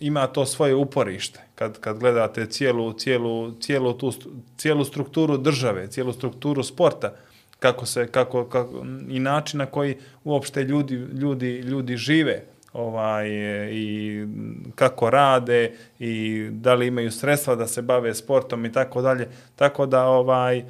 ima 0.00 0.26
to 0.26 0.46
svoje 0.46 0.74
uporište. 0.74 1.40
Kad, 1.54 1.80
kad 1.80 1.98
gledate 1.98 2.46
cijelu, 2.46 2.92
cijelu, 2.92 3.52
cijelu, 3.60 3.92
tu, 3.92 4.12
cijelu 4.56 4.84
strukturu 4.84 5.36
države, 5.36 5.86
cijelu 5.86 6.12
strukturu 6.12 6.62
sporta, 6.62 7.12
kako 7.58 7.86
se, 7.86 8.06
kako, 8.06 8.44
kako, 8.44 8.84
i 9.08 9.20
način 9.20 9.58
na 9.58 9.66
koji 9.66 9.96
uopšte 10.24 10.62
ljudi, 10.64 10.94
ljudi, 10.94 11.58
ljudi 11.58 11.96
žive 11.96 12.42
ovaj, 12.72 13.28
i 13.72 14.26
kako 14.74 15.10
rade 15.10 15.72
i 15.98 16.46
da 16.50 16.74
li 16.74 16.86
imaju 16.86 17.10
sredstva 17.10 17.54
da 17.54 17.66
se 17.66 17.82
bave 17.82 18.14
sportom 18.14 18.64
i 18.64 18.72
tako 18.72 19.02
dalje. 19.02 19.28
Tako 19.56 19.86
da 19.86 20.06
ovaj, 20.06 20.64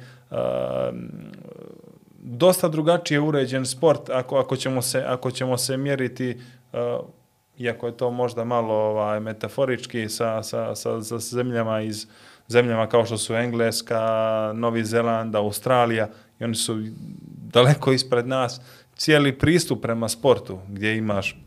dosta 2.19 2.67
drugačije 2.67 3.19
uređen 3.19 3.65
sport 3.65 4.09
ako, 4.09 4.37
ako, 4.37 4.55
ćemo, 4.55 4.81
se, 4.81 5.03
ako 5.07 5.31
ćemo 5.31 5.57
se 5.57 5.77
mjeriti 5.77 6.37
iako 7.63 7.87
je 7.87 7.97
to 7.97 8.11
možda 8.11 8.43
malo 8.43 8.73
ovaj, 8.73 9.19
metaforički 9.19 10.09
sa, 10.09 10.43
sa, 10.43 10.75
sa, 10.75 11.01
sa 11.01 11.19
zemljama 11.19 11.81
iz 11.81 12.07
zemljama 12.47 12.87
kao 12.87 13.05
što 13.05 13.17
su 13.17 13.35
Engleska, 13.35 14.01
Novi 14.55 14.85
Zeland, 14.85 15.35
Australija 15.35 16.09
i 16.39 16.43
oni 16.43 16.55
su 16.55 16.83
daleko 17.53 17.91
ispred 17.91 18.27
nas. 18.27 18.61
Cijeli 18.95 19.37
pristup 19.37 19.81
prema 19.81 20.09
sportu 20.09 20.59
gdje 20.67 20.97
imaš 20.97 21.37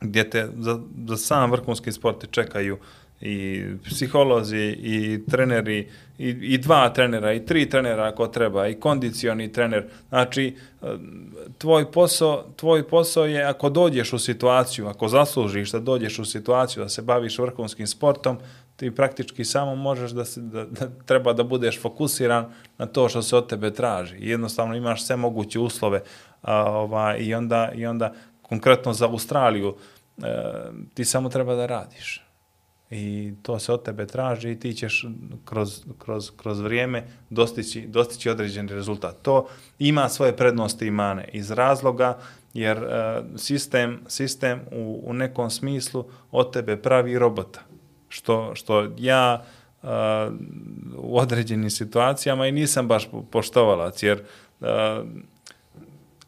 gdje 0.00 0.30
te 0.30 0.48
za, 0.56 0.80
za 1.06 1.16
sam 1.16 1.50
vrhunski 1.50 1.92
sport 1.92 2.20
te 2.20 2.26
čekaju 2.26 2.78
i 3.20 3.64
psiholozi 3.84 4.76
i 4.82 5.20
treneri 5.30 5.88
i, 6.18 6.28
i 6.28 6.58
dva 6.58 6.88
trenera 6.88 7.32
i 7.32 7.46
tri 7.46 7.70
trenera 7.70 8.04
ako 8.04 8.26
treba 8.26 8.68
i 8.68 8.74
kondicioni 8.74 9.52
trener. 9.52 9.84
Znači 10.08 10.56
e, 10.82 10.86
tvoj 11.58 11.92
posao 11.92 12.44
tvoj 12.56 12.88
posao 12.88 13.26
je 13.26 13.44
ako 13.44 13.70
dođeš 13.70 14.12
u 14.12 14.18
situaciju 14.18 14.86
ako 14.86 15.08
zaslužiš 15.08 15.70
da 15.70 15.78
dođeš 15.78 16.18
u 16.18 16.24
situaciju 16.24 16.82
da 16.82 16.88
se 16.88 17.02
baviš 17.02 17.38
vrhunskim 17.38 17.86
sportom 17.86 18.38
ti 18.76 18.94
praktički 18.94 19.44
samo 19.44 19.74
možeš 19.74 20.10
da 20.10 20.24
se 20.24 20.40
da, 20.40 20.64
da 20.64 20.90
treba 21.06 21.32
da 21.32 21.42
budeš 21.42 21.80
fokusiran 21.80 22.52
na 22.78 22.86
to 22.86 23.08
što 23.08 23.22
se 23.22 23.36
od 23.36 23.48
tebe 23.48 23.70
traži. 23.70 24.16
Jednostavno 24.18 24.76
imaš 24.76 25.06
sve 25.06 25.16
moguće 25.16 25.58
uslove 25.58 26.02
a, 26.42 26.64
ovaj 26.64 27.18
i 27.20 27.34
onda 27.34 27.70
i 27.74 27.86
onda 27.86 28.12
konkretno 28.42 28.92
za 28.92 29.06
Australiju 29.06 29.74
e, 30.18 30.22
ti 30.94 31.04
samo 31.04 31.28
treba 31.28 31.54
da 31.54 31.66
radiš 31.66 32.27
i 32.90 33.32
to 33.42 33.58
se 33.58 33.72
od 33.72 33.82
tebe 33.82 34.06
traži 34.06 34.50
i 34.50 34.60
ti 34.60 34.74
ćeš 34.74 35.06
kroz, 35.44 35.84
kroz, 35.98 36.30
kroz 36.36 36.60
vrijeme 36.60 37.04
dostići, 37.30 37.86
dostići 37.86 38.30
određeni 38.30 38.68
rezultat. 38.68 39.16
To 39.22 39.46
ima 39.78 40.08
svoje 40.08 40.36
prednosti 40.36 40.86
i 40.86 40.90
mane 40.90 41.28
iz 41.32 41.50
razloga 41.50 42.18
jer 42.54 42.78
uh, 42.78 43.40
sistem, 43.40 44.00
sistem 44.06 44.60
u, 44.72 45.00
u 45.04 45.12
nekom 45.12 45.50
smislu 45.50 46.04
od 46.30 46.52
tebe 46.52 46.76
pravi 46.76 47.18
robota. 47.18 47.60
Što, 48.08 48.54
što 48.54 48.92
ja 48.98 49.44
uh, 49.82 49.88
u 50.96 51.18
određenim 51.18 51.70
situacijama 51.70 52.46
i 52.46 52.52
nisam 52.52 52.88
baš 52.88 53.08
poštovalac 53.30 54.02
jer 54.02 54.22
uh, 54.60 54.66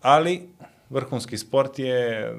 ali 0.03 0.49
vrhunski 0.91 1.39
sport 1.39 1.79
je 1.79 2.33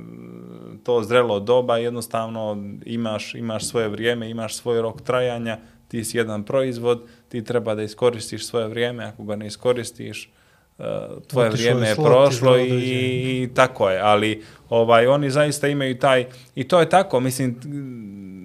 to 0.83 1.03
zrelo 1.03 1.39
doba, 1.39 1.77
jednostavno 1.77 2.63
imaš, 2.85 3.35
imaš 3.35 3.65
svoje 3.65 3.87
vrijeme, 3.89 4.29
imaš 4.29 4.55
svoj 4.55 4.81
rok 4.81 5.01
trajanja, 5.01 5.57
ti 5.87 6.03
si 6.03 6.17
jedan 6.17 6.43
proizvod, 6.43 7.03
ti 7.29 7.43
treba 7.43 7.75
da 7.75 7.83
iskoristiš 7.83 8.47
svoje 8.47 8.67
vrijeme, 8.67 9.05
ako 9.05 9.23
ga 9.23 9.35
ne 9.35 9.47
iskoristiš, 9.47 10.31
uh, 10.77 10.85
tvoje 11.27 11.49
Otišao 11.49 11.77
vrijeme 11.77 11.87
je 11.87 11.95
prošlo 11.95 12.57
i 12.57 12.69
i, 13.43 13.49
tako 13.55 13.89
je, 13.89 13.99
ali 13.99 14.43
ovaj 14.69 15.07
oni 15.07 15.29
zaista 15.29 15.67
imaju 15.67 15.99
taj 15.99 16.25
i 16.55 16.67
to 16.67 16.79
je 16.79 16.89
tako, 16.89 17.19
mislim 17.19 17.59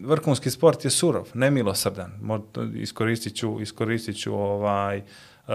vrhunski 0.07 0.51
sport 0.51 0.85
je 0.85 0.91
surov, 0.91 1.29
nemilosrdan. 1.35 2.13
Iskoristit 2.75 3.37
ću, 3.37 3.61
iskoristit 3.61 4.19
ću 4.19 4.35
ovaj 4.35 4.99
uh, 4.99 5.55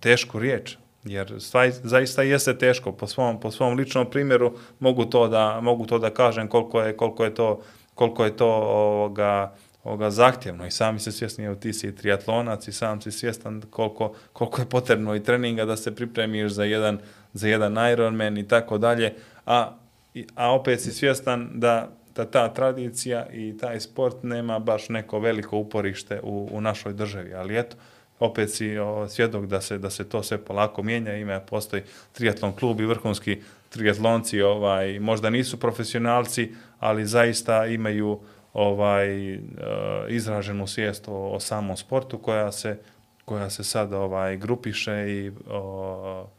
tešku 0.00 0.38
riječ, 0.38 0.76
jer 1.04 1.34
svaj, 1.38 1.70
zaista 1.70 2.22
jeste 2.22 2.58
teško. 2.58 2.92
Po 2.92 3.06
svom 3.06 3.40
po 3.40 3.50
svom 3.50 3.76
ličnom 3.76 4.10
primjeru 4.10 4.52
mogu 4.78 5.04
to 5.04 5.28
da 5.28 5.60
mogu 5.60 5.86
to 5.86 5.98
da 5.98 6.10
kažem 6.10 6.48
koliko 6.48 6.80
je 6.80 6.96
koliko 6.96 7.24
je 7.24 7.34
to 7.34 7.60
koliko 7.94 8.24
je 8.24 8.36
to 8.36 8.48
ovoga 8.48 9.54
ovoga 9.84 10.10
zahtjevno. 10.10 10.66
I 10.66 10.70
sami 10.70 10.98
se 10.98 11.12
svjesni 11.12 11.44
evo 11.44 11.54
ti 11.54 11.72
si 11.72 11.96
triatlonac 11.96 12.68
i 12.68 12.72
sam 12.72 13.00
si 13.00 13.12
svjestan 13.12 13.62
koliko 13.70 14.14
koliko 14.32 14.62
je 14.62 14.66
potrebno 14.66 15.14
i 15.14 15.22
treninga 15.22 15.64
da 15.64 15.76
se 15.76 15.94
pripremiš 15.94 16.52
za 16.52 16.64
jedan 16.64 16.98
za 17.32 17.48
jedan 17.48 17.90
Ironman 17.92 18.38
i 18.38 18.48
tako 18.48 18.78
dalje. 18.78 19.14
A 19.46 19.76
a 20.34 20.54
opet 20.54 20.80
si 20.80 20.92
svjestan 20.92 21.50
da 21.54 21.88
da 22.14 22.24
ta 22.24 22.54
tradicija 22.54 23.26
i 23.32 23.58
taj 23.58 23.80
sport 23.80 24.22
nema 24.22 24.58
baš 24.58 24.88
neko 24.88 25.18
veliko 25.18 25.56
uporište 25.56 26.20
u, 26.22 26.48
u 26.52 26.60
našoj 26.60 26.92
državi, 26.92 27.34
ali 27.34 27.58
eto, 27.58 27.76
opet 28.20 28.50
si 28.50 28.78
o, 28.78 29.08
svjedok 29.08 29.46
da 29.46 29.60
se 29.60 29.78
da 29.78 29.90
se 29.90 30.08
to 30.08 30.22
sve 30.22 30.38
polako 30.38 30.82
mijenja, 30.82 31.16
ima 31.16 31.40
postoji 31.40 31.82
triatlon 32.12 32.52
klub 32.52 32.80
i 32.80 32.86
vrhunski 32.86 33.42
triatlonci, 33.68 34.42
ovaj 34.42 35.00
možda 35.00 35.30
nisu 35.30 35.60
profesionalci, 35.60 36.52
ali 36.78 37.06
zaista 37.06 37.66
imaju 37.66 38.20
ovaj 38.52 39.34
e, 39.34 39.38
izraženu 40.08 40.66
svijest 40.66 41.08
o, 41.08 41.30
o 41.30 41.40
samom 41.40 41.76
sportu 41.76 42.18
koja 42.18 42.52
se 42.52 42.78
koja 43.24 43.50
se 43.50 43.64
sad 43.64 43.92
ovaj 43.92 44.36
grupiše 44.36 45.06
i 45.08 45.32
o, 45.50 46.30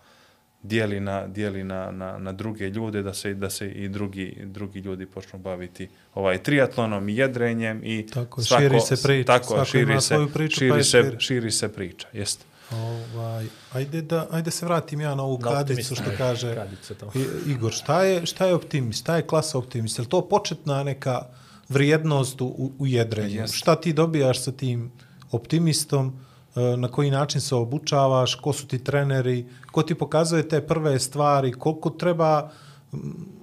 dijeli 0.64 1.00
na 1.00 1.28
dijeli 1.28 1.64
na, 1.64 1.92
na, 1.92 2.18
na 2.18 2.32
druge 2.32 2.70
ljude 2.70 3.02
da 3.02 3.14
se 3.14 3.34
da 3.34 3.50
se 3.50 3.68
i 3.68 3.90
drugi 3.90 4.38
drugi 4.44 4.80
ljudi 4.80 5.06
počnu 5.06 5.40
baviti 5.40 5.90
ovaj 6.16 6.38
triatlonom 6.40 7.10
i 7.10 7.16
jedrenjem 7.16 7.82
i 7.84 8.08
Tako, 8.08 8.42
širi 8.44 8.80
se 8.82 9.04
priča, 9.04 9.28
tako 9.28 9.46
svako 9.46 9.66
širi 9.66 9.84
ima 9.84 10.02
se 10.02 10.08
svoju 10.08 10.30
priču, 10.30 10.54
pa 10.54 10.60
širi 10.60 10.78
je 10.78 10.84
se 10.84 11.16
širi. 11.20 11.52
se 11.52 11.70
priča 11.70 12.08
jeste 12.14 12.46
Ovaj, 12.74 13.46
ajde 13.72 14.02
da 14.02 14.28
ajde 14.32 14.52
se 14.52 14.66
vratim 14.66 15.02
ja 15.02 15.16
na 15.16 15.24
ovu 15.24 15.40
Na 15.40 15.50
kadicu 15.50 15.62
optimista. 15.74 15.96
što 15.96 16.18
kaže 16.18 16.56
Kadice 16.56 16.94
to. 16.96 17.12
I- 17.16 17.52
Igor. 17.52 17.72
Šta 17.72 18.04
je 18.04 18.26
šta 18.26 18.46
je 18.46 18.54
optimist? 18.54 19.00
Šta 19.00 19.16
je 19.16 19.22
klasa 19.24 19.58
optimist? 19.58 19.98
Je 19.98 20.02
li 20.02 20.10
to 20.10 20.22
početna 20.24 20.84
neka 20.84 21.22
vrijednost 21.70 22.42
u, 22.42 22.46
u- 22.80 22.88
jedrenju? 22.88 23.36
Jeste. 23.36 23.58
Šta 23.58 23.76
ti 23.76 23.94
dobijaš 23.94 24.44
sa 24.44 24.52
tim 24.52 24.92
optimistom? 25.32 26.20
E, 26.56 26.78
Na 26.78 26.88
koji 26.88 27.12
način 27.12 27.42
se 27.42 27.56
obučavaš? 27.56 28.36
Ko 28.36 28.54
su 28.54 28.68
ti 28.68 28.84
treneri? 28.84 29.46
Ko 29.72 29.84
ti 29.84 29.96
pokazuje 29.96 30.50
te 30.50 30.62
prve 30.62 31.00
stvari? 31.00 31.52
Koliko 31.52 31.90
treba 31.90 32.50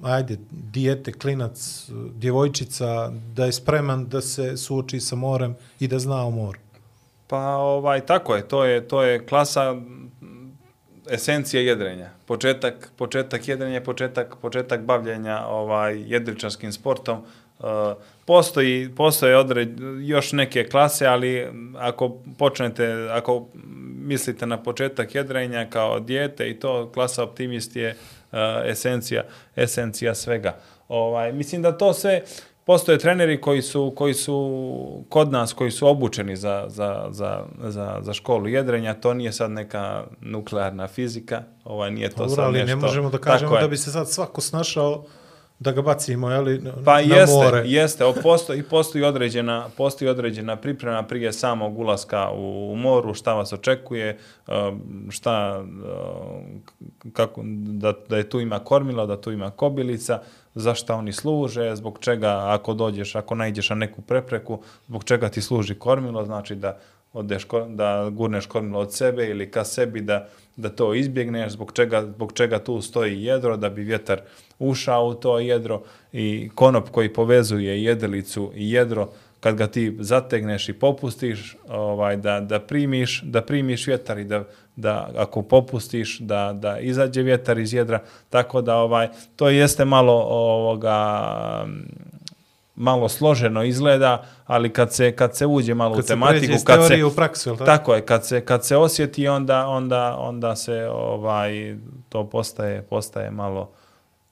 ajde, 0.03 0.39
dijete, 0.51 1.13
klinac, 1.13 1.89
djevojčica, 2.15 3.11
da 3.35 3.45
je 3.45 3.53
spreman 3.53 4.07
da 4.07 4.21
se 4.21 4.57
suoči 4.57 5.01
sa 5.01 5.17
morem 5.17 5.57
i 5.81 5.89
da 5.89 5.99
zna 5.99 6.27
o 6.27 6.31
moru? 6.31 6.59
Pa 7.27 7.57
ovaj 7.57 8.07
tako 8.07 8.37
je, 8.37 8.49
to 8.49 8.65
je 8.65 8.89
to 8.89 9.03
je 9.03 9.27
klasa 9.27 9.77
esencija 11.11 11.63
jedrenja. 11.63 12.11
Početak 12.27 12.91
početak 12.97 13.49
jedrenja, 13.49 13.81
početak 13.81 14.37
početak 14.43 14.81
bavljenja 14.81 15.47
ovaj 15.47 16.13
jedričarskim 16.13 16.73
sportom. 16.73 17.23
Postoji 18.25 18.91
postoje 18.97 19.37
odred, 19.37 19.69
još 20.01 20.33
neke 20.33 20.65
klase, 20.65 21.07
ali 21.07 21.47
ako 21.77 22.17
počnete 22.39 23.09
ako 23.11 23.49
mislite 24.09 24.47
na 24.47 24.63
početak 24.63 25.15
jedrenja 25.15 25.67
kao 25.71 26.01
dijete 26.01 26.51
i 26.51 26.61
to 26.61 26.91
klasa 26.95 27.23
optimist 27.23 27.77
je 27.77 27.91
uh, 28.33 28.39
esencija 28.67 29.25
esencija 29.57 30.15
svega. 30.15 30.57
Ovaj 30.89 31.33
mislim 31.33 31.63
da 31.63 31.79
to 31.79 31.93
sve 31.93 32.23
postoje 32.65 32.99
treneri 32.99 33.41
koji 33.41 33.63
su, 33.63 33.93
koji 33.97 34.15
su 34.15 35.05
kod 35.09 35.33
nas, 35.33 35.53
koji 35.53 35.71
su 35.71 35.89
obučeni 35.89 36.37
za, 36.37 36.65
za, 36.69 37.07
za, 37.11 37.45
za, 37.65 37.99
za 38.01 38.13
školu 38.13 38.49
jedrenja, 38.49 38.95
to 38.95 39.15
nije 39.15 39.33
sad 39.33 39.51
neka 39.51 40.05
nuklearna 40.21 40.89
fizika, 40.89 41.43
ovaj 41.65 41.91
nije 41.91 42.11
to 42.11 42.17
Dobro, 42.17 42.35
sad 42.35 42.45
ali 42.45 42.59
nešto. 42.59 42.77
ne 42.77 42.77
možemo 42.77 43.11
da 43.11 43.19
kažemo 43.19 43.51
Tako 43.51 43.63
da 43.63 43.69
bi 43.69 43.77
se 43.77 43.93
sad 43.93 44.11
svako 44.11 44.41
snašao 44.41 45.05
da 45.61 45.73
ga 45.73 45.83
bacimo 45.83 46.31
jeli, 46.31 46.59
na, 46.59 46.73
Pa 46.85 46.93
na 46.93 46.99
jeste, 47.01 47.37
more. 47.37 47.63
jeste, 47.67 48.05
o, 48.05 48.13
postoji, 48.23 48.63
postoji, 48.63 49.05
određena, 49.05 49.69
postoji 49.77 50.09
određena 50.09 50.57
priprema 50.57 51.03
prije 51.03 51.33
samog 51.33 51.79
ulaska 51.79 52.31
u, 52.31 52.73
u 52.73 52.77
moru, 52.77 53.15
šta 53.15 53.35
vas 53.35 53.53
očekuje, 53.53 54.19
um, 54.49 55.07
šta, 55.11 55.61
um, 55.63 56.63
kako, 57.13 57.43
da, 57.67 57.93
da 58.09 58.17
je 58.17 58.31
tu 58.31 58.41
ima 58.41 58.59
kormilo, 58.59 59.07
da 59.07 59.21
tu 59.21 59.33
ima 59.33 59.51
kobilica, 59.51 60.21
za 60.55 60.75
šta 60.75 60.95
oni 60.95 61.13
služe, 61.13 61.77
zbog 61.77 61.99
čega 62.01 62.41
ako 62.45 62.75
dođeš, 62.75 63.15
ako 63.15 63.35
najđeš 63.35 63.71
na 63.71 63.77
neku 63.77 64.03
prepreku, 64.03 64.61
zbog 64.87 65.05
čega 65.05 65.29
ti 65.29 65.43
služi 65.43 65.75
kormilo, 65.75 66.25
znači 66.25 66.55
da 66.55 66.79
odeš, 67.13 67.47
da 67.69 68.11
gurneš 68.13 68.47
kormilo 68.47 68.81
od 68.81 68.95
sebe 68.95 69.29
ili 69.29 69.51
ka 69.51 69.65
sebi, 69.65 70.01
da, 70.01 70.29
da 70.57 70.69
to 70.69 70.95
izbjegneš, 70.95 71.53
zbog 71.53 71.73
čega, 71.73 72.03
zbog 72.03 72.33
čega 72.33 72.59
tu 72.59 72.81
stoji 72.83 73.23
jedro, 73.23 73.57
da 73.57 73.71
bi 73.71 73.83
vjetar 73.83 74.21
ušao 74.59 75.07
u 75.07 75.15
to 75.15 75.39
jedro 75.39 75.83
i 76.13 76.51
konop 76.55 76.89
koji 76.91 77.13
povezuje 77.13 77.83
jedelicu 77.85 78.53
i 78.55 78.71
jedro, 78.71 79.09
kad 79.41 79.57
ga 79.57 79.67
ti 79.67 79.97
zategneš 80.01 80.69
i 80.69 80.73
popustiš, 80.73 81.57
ovaj 81.69 82.17
da 82.17 82.41
da 82.41 82.61
primiš, 82.61 83.23
da 83.23 83.43
primiš 83.43 83.87
vjetar 83.87 84.19
i 84.19 84.25
da 84.25 84.45
da 84.77 85.11
ako 85.17 85.43
popustiš 85.43 86.19
da 86.19 86.53
da 86.53 86.79
izađe 86.79 87.23
vjetar 87.23 87.59
iz 87.59 87.75
jedra, 87.75 88.03
tako 88.31 88.63
da 88.63 88.77
ovaj 88.77 89.09
to 89.37 89.49
jeste 89.49 89.85
malo 89.85 90.13
ovoga 90.29 90.99
malo 92.79 93.09
složeno 93.09 93.65
izgleda, 93.65 94.25
ali 94.47 94.73
kad 94.73 94.95
se 94.95 95.17
kad 95.17 95.37
se 95.37 95.47
uđe 95.47 95.75
malo 95.75 95.95
Kad 95.95 95.99
u 95.99 96.03
se 96.03 96.09
tematiku, 96.09 96.53
iz 96.53 96.65
kad 96.65 96.87
se 96.87 97.05
u 97.05 97.11
praksu, 97.11 97.51
tako? 97.51 97.65
tako 97.65 97.95
je, 97.95 98.07
kad 98.07 98.27
se 98.27 98.45
kad 98.45 98.65
se 98.65 98.77
osjeti 98.77 99.29
onda 99.29 99.67
onda 99.67 100.17
onda 100.19 100.57
se 100.57 100.89
ovaj 100.93 101.77
to 102.09 102.31
postaje 102.31 102.83
postaje 102.83 103.31
malo 103.31 103.71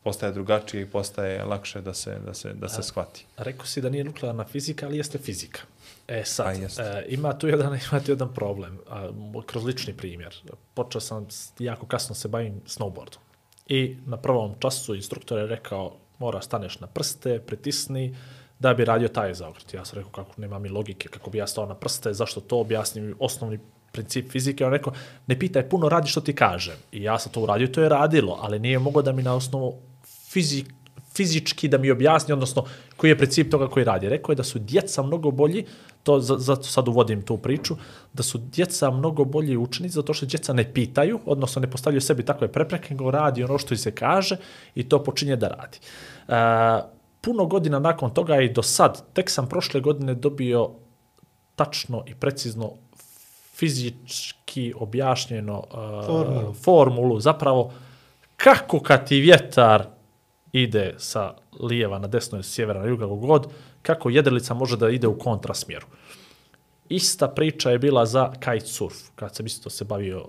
postaje 0.07 0.33
drugačije 0.33 0.83
i 0.83 0.87
postaje 0.87 1.45
lakše 1.45 1.81
da 1.81 1.95
se, 1.95 2.19
da 2.27 2.35
se, 2.35 2.53
da 2.53 2.69
se 2.69 2.83
shvati. 2.83 3.27
Rekao 3.37 3.67
si 3.67 3.81
da 3.81 3.89
nije 3.91 4.05
nuklearna 4.05 4.45
fizika, 4.45 4.87
ali 4.87 4.97
jeste 4.97 5.19
fizika. 5.19 5.61
E 6.09 6.23
sad, 6.25 6.57
Pa 6.77 6.83
e, 6.83 7.05
ima, 7.09 7.39
tu 7.39 7.49
jedan, 7.49 7.79
ima 7.91 8.01
tu 8.01 8.11
jedan 8.11 8.35
problem, 8.35 8.79
a, 8.91 9.09
kroz 9.47 9.65
lični 9.65 9.95
primjer. 9.95 10.35
Počeo 10.75 11.01
sam, 11.01 11.27
jako 11.59 11.87
kasno 11.87 12.15
se 12.15 12.29
bavim 12.29 12.61
snowboardom. 12.67 13.19
I 13.67 13.97
na 14.07 14.17
prvom 14.17 14.55
času 14.59 14.95
instruktor 14.95 15.39
je 15.39 15.47
rekao, 15.47 15.97
mora 16.19 16.43
staneš 16.43 16.81
na 16.81 16.87
prste, 16.87 17.41
pritisni, 17.47 18.17
da 18.59 18.75
bi 18.75 18.85
radio 18.85 19.09
taj 19.09 19.35
zaokret. 19.35 19.75
Ja 19.75 19.85
sam 19.85 19.97
rekao, 19.99 20.11
kako 20.13 20.41
nema 20.41 20.59
mi 20.59 20.69
logike, 20.69 21.09
kako 21.09 21.31
bi 21.31 21.39
ja 21.39 21.47
stao 21.47 21.67
na 21.67 21.75
prste, 21.75 22.15
zašto 22.15 22.41
to 22.41 22.59
objasnim 22.61 23.15
osnovni 23.19 23.59
princip 23.93 24.31
fizike. 24.31 24.67
On 24.67 24.73
rekao, 24.73 24.93
ne 25.27 25.39
pitaj 25.39 25.69
puno, 25.69 25.89
radi 25.89 26.09
što 26.09 26.21
ti 26.21 26.35
kažem. 26.35 26.75
I 26.93 27.03
ja 27.03 27.19
sam 27.19 27.33
to 27.33 27.41
uradio, 27.41 27.67
to 27.67 27.83
je 27.83 27.89
radilo, 27.89 28.39
ali 28.43 28.59
nije 28.59 28.79
mogo 28.79 29.03
da 29.03 29.13
mi 29.13 29.23
na 29.23 29.35
osnovu 29.35 29.75
fizik, 30.31 30.67
fizički 31.17 31.69
da 31.69 31.79
mi 31.79 31.91
objasni, 31.91 32.33
odnosno 32.33 32.65
koji 32.97 33.11
je 33.11 33.19
princip 33.19 33.51
toga 33.51 33.69
koji 33.69 33.85
radi. 33.85 34.09
Rekao 34.09 34.33
je 34.33 34.37
da 34.37 34.45
su 34.45 34.59
djeca 34.59 35.03
mnogo 35.03 35.31
bolji, 35.31 35.65
to 36.03 36.21
za- 36.21 36.39
zato 36.39 36.63
sad 36.63 36.89
uvodim 36.89 37.23
tu 37.23 37.37
priču, 37.39 37.77
da 38.13 38.23
su 38.23 38.39
djeca 38.39 38.91
mnogo 38.91 39.25
bolji 39.25 39.57
učenici 39.57 39.95
zato 39.95 40.15
što 40.15 40.27
djeca 40.27 40.53
ne 40.53 40.73
pitaju, 40.73 41.21
odnosno 41.27 41.61
ne 41.61 41.71
postavljaju 41.71 42.01
sebi 42.01 42.23
takve 42.25 42.49
prepreke, 42.53 42.95
nego 42.95 43.11
radi 43.11 43.45
ono 43.45 43.59
što 43.59 43.77
se 43.77 43.95
kaže 43.95 44.37
i 44.75 44.89
to 44.89 45.03
počinje 45.05 45.37
da 45.37 45.49
radi. 45.49 45.79
E, 46.29 46.96
puno 47.27 47.47
godina 47.47 47.79
nakon 47.79 48.15
toga 48.15 48.41
i 48.41 48.53
do 48.53 48.63
sad, 48.63 49.03
tek 49.13 49.31
sam 49.31 49.49
prošle 49.49 49.81
godine 49.81 50.15
dobio 50.15 50.71
tačno 51.57 52.05
i 52.07 52.15
precizno 52.15 52.73
fizički 53.55 54.75
objašnjeno 54.77 55.59
uh, 55.59 56.07
Formulu. 56.07 56.55
formulu, 56.55 57.21
zapravo 57.21 57.73
kako 58.37 58.81
kad 58.81 59.09
ti 59.09 59.21
vjetar 59.21 59.87
ide 60.53 60.95
sa 60.99 61.35
lijeva 61.61 61.99
na 61.99 62.07
desno 62.09 62.39
ili 62.39 62.45
sjevera 62.45 62.81
na 62.81 62.97
kako 62.97 63.17
god, 63.17 63.47
kako 63.83 64.11
jedrilica 64.11 64.55
može 64.55 64.77
da 64.77 64.91
ide 64.91 65.07
u 65.07 65.19
kontrasmjeru. 65.19 65.87
Ista 66.89 67.29
priča 67.29 67.71
je 67.71 67.79
bila 67.79 68.07
za 68.07 68.33
kitesurf, 68.33 68.97
kad 69.15 69.35
sam 69.35 69.47
isto 69.47 69.71
se 69.71 69.85
bavio, 69.85 70.27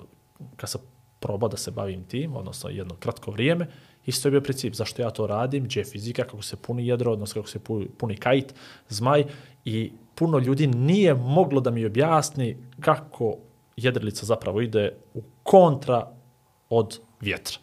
kad 0.55 0.69
sam 0.69 0.81
probao 1.19 1.49
da 1.49 1.57
se 1.57 1.71
bavim 1.71 2.03
tim, 2.03 2.36
odnosno 2.36 2.69
jedno 2.69 2.95
kratko 2.99 3.31
vrijeme, 3.31 3.67
isto 4.07 4.27
je 4.27 4.31
bio 4.31 4.41
princip 4.41 4.73
zašto 4.73 5.01
ja 5.01 5.09
to 5.09 5.27
radim, 5.27 5.63
gdje 5.63 5.79
je 5.79 5.85
fizika, 5.85 6.23
kako 6.23 6.41
se 6.41 6.55
puni 6.55 6.87
jedro, 6.87 7.11
odnosno 7.11 7.41
kako 7.41 7.49
se 7.49 7.59
pu- 7.59 7.87
puni 7.97 8.15
kite, 8.17 8.53
zmaj 8.89 9.25
i 9.65 9.91
puno 10.15 10.39
ljudi 10.39 10.67
nije 10.67 11.13
moglo 11.13 11.61
da 11.61 11.71
mi 11.71 11.85
objasni 11.85 12.57
kako 12.79 13.35
jedrilica 13.77 14.25
zapravo 14.25 14.61
ide 14.61 14.91
u 15.13 15.21
kontra 15.43 16.11
od 16.69 16.99
vjetra. 17.21 17.57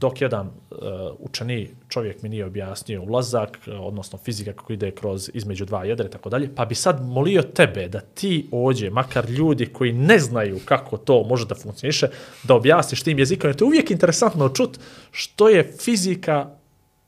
Dok 0.00 0.20
jedan 0.20 0.46
uh, 0.46 0.78
učeni 1.18 1.70
čovjek 1.88 2.22
mi 2.22 2.28
nije 2.28 2.44
objasnio 2.44 3.02
ulazak, 3.02 3.58
uh, 3.66 3.74
odnosno 3.80 4.18
fizika 4.18 4.52
kako 4.52 4.72
ide 4.72 4.90
kroz 4.90 5.30
između 5.34 5.64
dva 5.64 5.84
jedra 5.84 6.06
i 6.06 6.10
tako 6.10 6.30
dalje, 6.30 6.54
pa 6.54 6.64
bi 6.64 6.74
sad 6.74 7.02
molio 7.02 7.42
tebe 7.42 7.88
da 7.88 8.00
ti 8.00 8.48
ođe, 8.52 8.90
makar 8.90 9.30
ljudi 9.30 9.66
koji 9.66 9.92
ne 9.92 10.18
znaju 10.18 10.60
kako 10.64 10.96
to 10.96 11.22
može 11.22 11.46
da 11.46 11.54
funkcioniše, 11.54 12.08
da 12.42 12.54
objasniš 12.54 13.02
tim 13.02 13.18
jezikom. 13.18 13.48
Jer 13.48 13.56
to 13.56 13.64
je 13.64 13.66
uvijek 13.66 13.90
interesantno 13.90 14.48
čut 14.48 14.78
što 15.10 15.48
je 15.48 15.72
fizika 15.84 16.59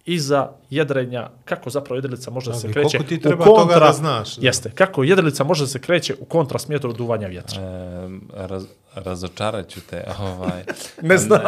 iza 0.05 0.51
jedrenja, 0.71 1.31
kako 1.45 1.71
zapravo 1.71 1.97
jedrilica 1.97 2.31
može 2.31 2.51
da 2.51 2.55
Da, 2.55 2.61
se 2.61 2.73
kreće 2.73 2.99
koliko 2.99 3.09
ti 3.09 3.17
u 3.17 3.21
treba 3.21 3.45
toga 3.45 3.79
da 3.79 3.93
znaš, 3.93 4.37
da. 4.37 4.47
Jeste, 4.47 4.71
kako 4.75 5.03
jedrilica 5.03 5.45
može 5.45 5.65
da 5.65 5.69
se 5.69 5.81
kreće 5.81 6.15
u 6.21 6.25
kontra 6.25 6.59
smjeru 6.59 6.93
duvanja 6.93 7.27
vjetra. 7.27 7.62
E, 7.62 8.09
raz, 8.47 8.65
razočarat 8.95 9.69
ću 9.69 9.81
te. 9.81 10.05
Ovaj, 10.19 10.65
Ne 11.03 11.19
znam. 11.19 11.41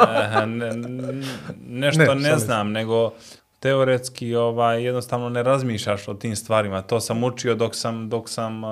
Ne, 0.46 0.76
ne, 0.76 1.14
nešto 1.58 2.14
Ne, 2.14 2.20
ne, 2.20 2.38
znam, 2.38 2.72
nego 2.72 3.12
teoretski 3.60 4.34
ovaj, 4.34 4.84
jednostavno 4.84 5.28
ne 5.28 5.42
razmišljaš 5.42 6.08
o 6.08 6.14
tim 6.14 6.36
stvarima. 6.36 6.82
To 6.82 7.00
sam 7.00 7.24
učio 7.24 7.54
dok 7.54 7.74
sam, 7.74 8.08
dok 8.08 8.28
sam, 8.28 8.62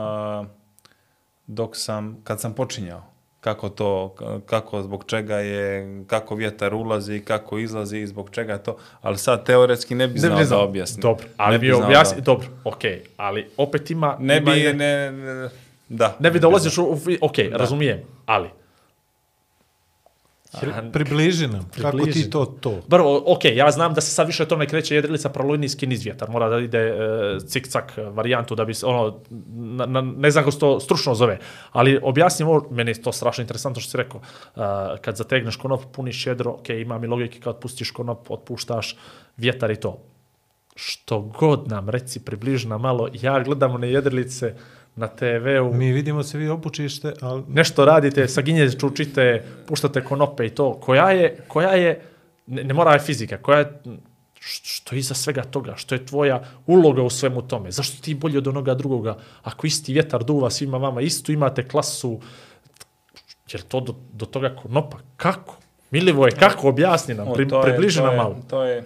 dok 1.47 1.77
sam, 1.77 2.16
kad 2.25 2.40
sam 2.40 2.55
počinjao. 2.55 3.12
Kako 3.42 3.68
to, 3.68 4.14
kako, 4.46 4.83
zbog 4.83 5.05
čega 5.05 5.37
je, 5.37 6.05
kako 6.05 6.35
vjetar 6.35 6.74
ulazi, 6.74 7.20
kako 7.20 7.59
izlazi 7.59 7.98
i 7.98 8.07
zbog 8.07 8.31
čega 8.31 8.59
to. 8.59 8.76
Ali 9.00 9.18
sad 9.18 9.44
teoretski 9.44 9.94
ne 9.94 10.09
bi 10.09 10.18
znao 10.18 10.44
da 10.44 10.59
objasnim. 10.59 11.00
Dobro, 11.02 11.26
ali 11.37 11.52
Ne 11.52 11.59
bi 11.59 11.66
bi 11.66 11.72
znao 11.72 11.87
objasni, 11.87 12.16
da- 12.16 12.22
dobro, 12.22 12.46
okej, 12.64 13.02
ali 13.16 13.50
opet 13.57 13.90
ima... 13.90 14.16
Ne 14.20 14.37
ima 14.37 14.52
bi, 14.52 14.61
i- 14.61 14.72
ne, 14.72 15.12
ne, 15.12 15.48
da. 15.88 16.16
Ne 16.18 16.31
bi 16.31 16.38
da 16.40 16.48
ulaziš 16.48 16.78
u... 16.78 16.83
Ok, 17.20 17.33
razumijem, 17.52 18.00
ali... 18.26 18.48
Približi 20.93 21.47
nam. 21.47 21.69
Kako 21.77 21.97
Približi. 21.97 22.23
ti 22.23 22.31
to 22.31 22.45
to? 22.45 22.81
Prvo, 22.88 23.23
ok, 23.27 23.45
ja 23.45 23.71
znam 23.71 23.95
da 23.95 24.01
se 24.01 24.11
sad 24.11 24.27
više 24.27 24.45
tome 24.45 24.67
kreće 24.67 24.95
jedrilica 24.95 25.29
prolojnijski 25.29 25.87
niz 25.87 26.05
vjetar. 26.05 26.31
Mora 26.31 26.49
da 26.49 26.59
ide 26.59 26.79
e, 26.79 26.95
cik-cak 27.41 28.12
varijantu 28.15 28.55
da 28.55 28.65
bi 28.65 28.75
se, 28.75 28.87
ono, 28.87 29.21
na, 29.51 29.87
na, 29.87 30.01
ne 30.01 30.31
znam 30.31 30.45
kako 30.45 30.53
se 30.53 30.59
to 30.59 30.81
stručno 30.81 31.15
zove, 31.15 31.38
ali 31.71 31.99
objasnim 32.03 32.49
ovo, 32.49 32.69
meni 32.71 32.91
je 32.91 33.03
to 33.03 33.12
strašno 33.12 33.43
interesantno 33.43 33.81
što 33.81 33.91
si 33.91 33.97
rekao. 33.97 34.21
Uh, 34.21 34.62
kad 35.01 35.17
zategneš 35.17 35.57
konop, 35.57 35.81
puniš 35.93 36.27
jedro, 36.27 36.51
ok, 36.51 36.69
ima 36.69 36.99
mi 36.99 37.07
logike 37.07 37.41
kad 37.41 37.61
pustiš 37.61 37.91
konop, 37.91 38.31
otpuštaš 38.31 38.97
vjetar 39.37 39.71
i 39.71 39.77
to. 39.77 39.99
Što 40.77 41.21
god 41.21 41.69
nam, 41.69 41.88
reci, 41.88 42.25
približi 42.25 42.69
nam 42.69 42.81
malo, 42.81 43.09
ja 43.12 43.41
gledam 43.41 43.75
one 43.75 43.91
jedrilice 43.91 44.55
na 44.96 45.09
TV-u, 45.09 45.74
Mi 45.74 45.92
vidimo 45.92 46.22
se 46.22 46.38
vi 46.38 46.48
obučište, 46.48 47.12
ali 47.20 47.42
nešto 47.48 47.85
radite, 47.85 48.28
sa 48.28 48.40
ginje 48.40 48.70
čučite, 48.70 49.44
puštate 49.66 50.05
konope 50.05 50.46
i 50.46 50.50
to, 50.50 50.74
koja 50.74 51.11
je, 51.11 51.44
koja 51.48 51.70
je 51.70 52.02
ne, 52.46 52.64
ne 52.64 52.74
mora 52.74 52.92
je 52.92 52.98
fizika, 52.98 53.38
koja 53.38 53.59
je, 53.59 53.83
što 54.40 54.94
je 54.94 54.98
iza 54.98 55.14
svega 55.14 55.42
toga, 55.42 55.76
što 55.76 55.94
je 55.94 56.07
tvoja 56.07 56.42
uloga 56.66 57.02
u 57.02 57.11
svemu 57.11 57.42
tome, 57.42 57.70
zašto 57.70 58.02
ti 58.02 58.14
bolji 58.14 58.38
od 58.38 58.48
onoga 58.48 58.74
drugoga, 58.74 59.16
ako 59.42 59.66
isti 59.66 59.92
vjetar 59.92 60.24
duva 60.24 60.50
svima 60.50 60.78
vama, 60.78 61.00
istu 61.00 61.33
imate 61.33 61.68
klasu, 61.68 62.20
je 63.52 63.59
li 63.59 63.64
to 63.68 63.81
do, 63.81 63.94
do 64.12 64.26
toga 64.26 64.57
konopa, 64.62 64.98
kako? 65.16 65.57
Milivo 65.90 66.26
je, 66.26 66.33
kako, 66.33 66.68
objasni 66.68 67.14
nam, 67.14 67.33
pri, 67.35 67.48
približi 67.62 67.98
to 67.98 68.05
nam 68.05 68.12
je- 68.12 68.16
malo. 68.16 68.37
To 68.50 68.64
je, 68.64 68.85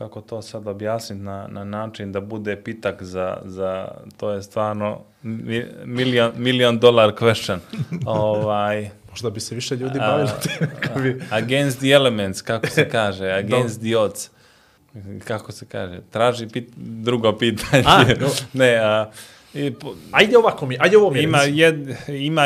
kako 0.00 0.20
to 0.20 0.42
sad 0.42 0.66
objasniti 0.66 1.22
na, 1.22 1.48
na 1.48 1.64
način 1.64 2.12
da 2.12 2.20
bude 2.20 2.56
pitak 2.56 3.02
za, 3.02 3.36
za 3.44 3.88
to 4.16 4.30
je 4.30 4.42
stvarno 4.42 5.00
mi- 5.22 5.66
million, 5.84 6.32
million 6.36 6.78
dollar 6.78 7.10
question. 7.10 7.58
ovaj, 8.06 8.90
Možda 9.10 9.30
bi 9.30 9.40
se 9.40 9.54
više 9.54 9.76
ljudi 9.76 9.98
bavili 10.00 10.28
tim, 10.42 10.66
kad 10.80 11.02
bi- 11.02 11.20
against 11.30 11.78
the 11.78 11.88
elements, 11.88 12.42
kako 12.42 12.66
se 12.66 12.88
kaže, 12.88 13.26
against 13.44 13.80
the 13.80 13.96
odds. 13.96 14.30
Kako 15.20 15.52
se 15.52 15.66
kaže? 15.66 16.00
Traži 16.02 16.48
pit, 16.48 16.68
drugo 16.76 17.32
pitanje. 17.32 17.84
A, 17.86 18.04
dobro. 18.10 18.28
ne, 18.52 18.76
a, 18.76 19.10
i, 19.54 19.70
po- 19.72 19.94
Ajde 20.10 20.38
ovako 20.38 20.66
mi, 20.66 20.76
ajde 20.80 20.96
ovo 20.98 21.10
mi. 21.10 21.20
ima, 21.20 21.38
jed, 21.38 21.88
ima 22.08 22.42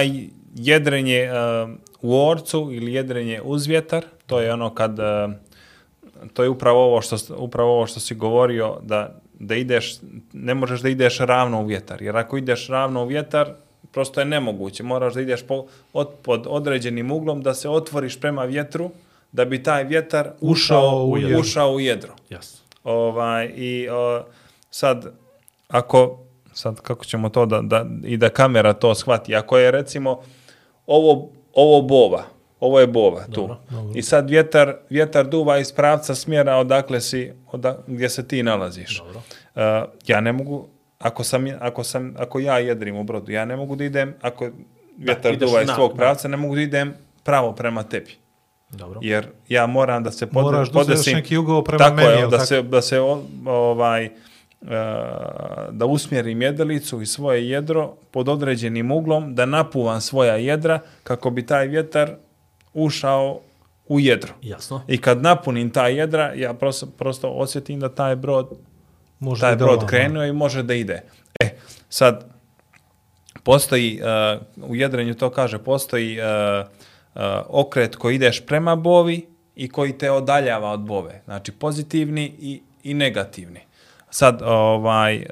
jedrenje 0.54 1.28
uh, 1.64 1.70
u 2.02 2.20
orcu 2.20 2.68
ili 2.72 2.94
jedrenje 2.94 3.40
uz 3.42 3.66
vjetar. 3.66 4.04
To 4.26 4.40
je 4.40 4.52
ono 4.52 4.74
kad 4.74 4.98
uh, 4.98 5.04
to 6.32 6.42
je 6.42 6.48
upravo 6.48 6.84
ovo 6.84 7.00
što 7.02 7.16
upravo 7.36 7.72
ovo 7.72 7.86
što 7.86 8.00
si 8.00 8.14
govorio 8.14 8.76
da 8.82 9.20
da 9.38 9.54
ideš 9.54 9.94
ne 10.32 10.54
možeš 10.54 10.80
da 10.80 10.88
ideš 10.88 11.18
ravno 11.18 11.60
u 11.62 11.66
vjetar 11.66 12.02
jer 12.02 12.16
ako 12.16 12.36
ideš 12.36 12.68
ravno 12.68 13.02
u 13.02 13.06
vjetar 13.06 13.52
prosto 13.92 14.20
je 14.20 14.24
nemoguće 14.26 14.82
moraš 14.82 15.14
da 15.14 15.20
ideš 15.20 15.42
po, 15.46 15.66
od, 15.92 16.08
pod 16.22 16.46
određenim 16.48 17.10
uglom 17.10 17.42
da 17.42 17.54
se 17.54 17.68
otvoriš 17.68 18.20
prema 18.20 18.44
vjetru 18.44 18.90
da 19.32 19.44
bi 19.44 19.62
taj 19.62 19.84
vjetar 19.84 20.30
Ušao 20.40 21.04
u 21.06 21.18
jedro. 21.18 21.40
ušao 21.40 21.72
u 21.72 21.80
jedro 21.80 22.12
Jasno. 22.30 22.60
ovaj, 22.84 23.52
i 23.56 23.88
o, 23.88 24.24
sad, 24.70 25.06
ako, 25.68 26.18
sad 26.52 26.80
kako 26.80 27.04
ćemo 27.04 27.28
to 27.28 27.46
da, 27.46 27.60
da, 27.62 27.86
i 28.04 28.16
da 28.16 28.28
kamera 28.28 28.72
to 28.72 28.94
shvati, 28.94 29.34
ako 29.34 29.58
je 29.58 29.70
recimo 29.70 30.22
ovo, 30.86 31.28
ovo 31.52 31.82
bova, 31.82 32.22
ovo 32.60 32.80
je 32.80 32.86
bova 32.86 33.24
tu, 33.32 33.56
i 33.94 34.02
sad 34.02 34.30
vjetar, 34.30 34.76
vjetar 34.90 35.26
duva 35.26 35.58
iz 35.58 35.72
pravca 35.72 36.14
smjera 36.14 36.56
odakle 36.56 37.00
si, 37.00 37.32
oda, 37.52 37.78
gdje 37.86 38.08
se 38.08 38.28
ti 38.28 38.42
nalaziš. 38.42 38.98
Dobro. 38.98 39.22
Uh, 39.54 39.90
ja 40.06 40.20
ne 40.20 40.32
mogu, 40.32 40.68
ako, 40.98 41.24
sam, 41.24 41.44
ako, 41.60 41.84
sam, 41.84 42.14
ako 42.18 42.38
ja 42.38 42.58
jedrim 42.58 42.96
u 42.96 43.04
brodu, 43.04 43.32
ja 43.32 43.44
ne 43.44 43.56
mogu 43.56 43.76
da 43.76 43.84
idem, 43.84 44.14
ako 44.20 44.48
vjetar 44.98 45.32
ideš 45.32 45.48
duva 45.48 45.62
iz 45.62 45.68
tvog 45.68 45.92
da. 45.92 45.96
pravca, 45.96 46.28
ne 46.28 46.36
mogu 46.36 46.54
da 46.54 46.60
idem 46.60 46.94
pravo 47.22 47.52
prema 47.52 47.82
tebi. 47.82 48.10
Dobro. 48.70 49.00
Jer 49.02 49.26
ja 49.48 49.66
moram 49.66 50.02
da 50.02 50.10
se 50.10 50.26
pod, 50.26 50.42
Moraš 50.44 50.68
da 50.68 50.72
podesim- 50.74 51.14
neki 51.14 51.36
ugao 51.36 51.64
prema 51.64 51.78
tako 51.78 51.96
meni, 51.96 52.10
je, 52.10 52.22
da 52.22 52.30
tako? 52.30 52.46
se, 52.46 52.62
da 52.62 52.82
se 52.82 53.00
o- 53.00 53.22
ovaj, 53.46 54.04
e, 54.04 54.10
da 55.70 55.86
usmjerim 55.86 56.42
jedrilicu 56.42 57.02
i 57.02 57.06
svoje 57.06 57.50
jedro 57.50 57.94
pod 58.10 58.28
određenim 58.28 58.90
uglom, 58.90 59.34
da 59.34 59.46
napuvam 59.46 60.00
svoja 60.00 60.36
jedra 60.36 60.80
kako 61.02 61.30
bi 61.30 61.46
taj 61.46 61.66
vjetar 61.66 62.14
ušao 62.74 63.40
u 63.88 64.00
jedro. 64.00 64.32
Jasno. 64.42 64.82
I 64.88 64.98
kad 64.98 65.22
napunim 65.22 65.70
taj 65.70 65.98
jedra, 65.98 66.32
ja 66.34 66.54
prosto, 66.54 66.86
prosto 66.86 67.28
osjetim 67.28 67.80
da 67.80 67.88
taj 67.88 68.16
brod 68.16 68.50
može 69.18 69.40
taj 69.40 69.56
da 69.56 69.64
brod 69.64 69.76
lama. 69.76 69.88
krenuo 69.88 70.24
i 70.24 70.32
može 70.32 70.62
da 70.62 70.74
ide. 70.74 71.02
E, 71.40 71.56
sad, 71.88 72.26
postoji, 73.42 74.00
uh, 74.56 74.70
u 74.70 74.74
jedrenju 74.74 75.14
to 75.14 75.30
kaže, 75.30 75.58
postoji 75.58 76.18
uh, 76.18 76.24
uh, 77.14 77.20
okret 77.48 77.96
koji 77.96 78.14
ideš 78.14 78.46
prema 78.46 78.76
bovi 78.76 79.26
i 79.56 79.68
koji 79.68 79.98
te 79.98 80.10
odaljava 80.10 80.70
od 80.70 80.80
bove. 80.80 81.22
Znači 81.24 81.52
pozitivni 81.52 82.34
i, 82.38 82.62
i 82.82 82.94
negativni. 82.94 83.60
Sad, 84.10 84.42
ovaj, 84.42 85.26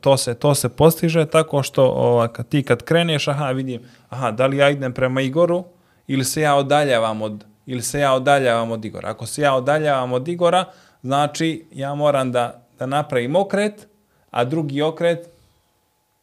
to, 0.00 0.16
se, 0.16 0.34
to 0.34 0.54
se 0.54 0.68
postiže 0.68 1.26
tako 1.26 1.62
što 1.62 1.84
ovaj, 1.84 2.28
kad 2.28 2.48
ti 2.48 2.62
kad 2.62 2.82
kreneš, 2.82 3.28
aha, 3.28 3.50
vidim, 3.50 3.82
aha, 4.08 4.30
da 4.30 4.46
li 4.46 4.56
ja 4.56 4.70
idem 4.70 4.92
prema 4.92 5.20
Igoru 5.20 5.64
ili 6.06 6.24
se 6.24 6.40
ja 6.40 6.54
odaljavam 6.54 7.22
od, 7.22 7.44
ili 7.66 7.82
se 7.82 8.00
ja 8.00 8.12
odaljavam 8.14 8.70
od 8.70 8.84
Igora. 8.84 9.10
Ako 9.10 9.26
se 9.26 9.42
ja 9.42 9.54
odaljavam 9.54 10.12
od 10.12 10.28
Igora, 10.28 10.64
znači 11.02 11.66
ja 11.72 11.94
moram 11.94 12.32
da, 12.32 12.62
da 12.78 12.86
napravim 12.86 13.36
okret, 13.36 13.88
a 14.30 14.44
drugi 14.44 14.82
okret 14.82 15.28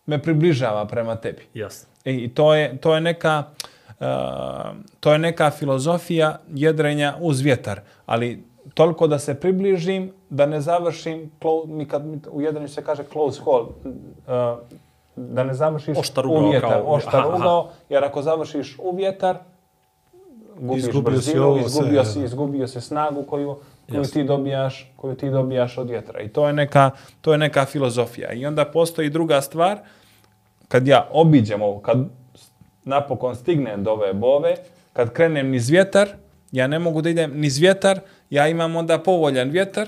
me 0.05 0.21
približava 0.21 0.85
prema 0.85 1.15
tebi. 1.15 1.47
Jasno. 1.53 1.89
E, 2.05 2.13
I 2.13 2.29
to 2.29 2.53
je, 2.55 2.77
to 2.77 2.95
je 2.95 3.01
neka 3.01 3.43
uh, 4.01 4.07
to 4.99 5.13
je 5.13 5.19
neka 5.19 5.51
filozofija 5.51 6.39
jedrenja 6.53 7.15
uz 7.19 7.41
vjetar, 7.41 7.81
ali 8.05 8.43
toliko 8.73 9.07
da 9.07 9.19
se 9.19 9.39
približim, 9.39 10.11
da 10.29 10.45
ne 10.45 10.61
završim, 10.61 11.31
mi 11.67 11.85
kad 11.85 12.03
u 12.31 12.41
jedrenju 12.41 12.67
se 12.67 12.83
kaže 12.83 13.03
close 13.11 13.41
hole, 13.41 13.61
uh, 13.63 14.59
da 15.15 15.43
ne 15.43 15.53
završiš 15.53 15.97
Oštar 15.97 16.27
u 16.27 16.29
ugao, 16.29 16.49
vjetar, 16.49 16.69
kao- 16.69 16.83
oštar 16.87 17.19
aha, 17.19 17.27
aha. 17.29 17.37
ugao, 17.37 17.69
jer 17.89 18.03
ako 18.03 18.21
završiš 18.21 18.77
u 18.79 18.95
vjetar, 18.95 19.37
gubiš 20.59 20.83
Izgubio 20.83 21.21
si 21.21 21.29
brzinu, 21.29 21.43
ovo 21.43 21.57
sve, 21.57 21.65
izgubio, 21.65 21.97
ja. 21.97 22.05
si, 22.05 22.23
izgubio 22.23 22.67
se 22.67 22.81
snagu 22.81 23.23
koju, 23.23 23.55
koju 23.89 24.03
ti 24.03 24.23
dobijaš, 24.23 24.91
koju 24.95 25.15
ti 25.15 25.29
dobijaš 25.29 25.77
od 25.77 25.89
vjetra. 25.89 26.21
I 26.21 26.29
to 26.29 26.47
je 26.47 26.53
neka, 26.53 26.91
to 27.21 27.31
je 27.31 27.37
neka 27.37 27.65
filozofija. 27.65 28.33
I 28.33 28.45
onda 28.45 28.65
postoji 28.65 29.09
druga 29.09 29.41
stvar, 29.41 29.79
kad 30.67 30.87
ja 30.87 31.07
obiđem 31.11 31.61
ovo, 31.61 31.79
kad 31.79 31.97
napokon 32.83 33.35
stignem 33.35 33.83
do 33.83 33.91
ove 33.91 34.13
bove, 34.13 34.55
kad 34.93 35.13
krenem 35.13 35.49
niz 35.49 35.69
vjetar, 35.69 36.09
ja 36.51 36.67
ne 36.67 36.79
mogu 36.79 37.01
da 37.01 37.09
idem 37.09 37.31
niz 37.39 37.57
vjetar, 37.57 37.99
ja 38.29 38.47
imam 38.47 38.75
onda 38.75 38.99
povoljan 38.99 39.49
vjetar, 39.49 39.87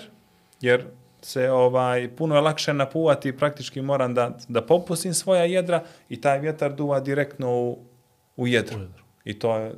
jer 0.62 0.86
se 1.21 1.52
ovaj 1.52 2.15
puno 2.15 2.36
je 2.36 2.41
lakše 2.41 2.73
napuvati, 2.73 3.38
praktički 3.38 3.82
moram 3.82 4.13
da, 4.13 4.38
da 4.47 4.62
popustim 4.62 5.13
svoja 5.13 5.43
jedra 5.43 5.84
i 6.10 6.21
taj 6.21 6.39
vjetar 6.39 6.73
duva 6.73 6.99
direktno 6.99 7.52
u, 7.52 7.78
u 8.38 8.47
jedro. 8.47 8.80
I 9.26 9.39
to 9.39 9.58
je 9.58 9.73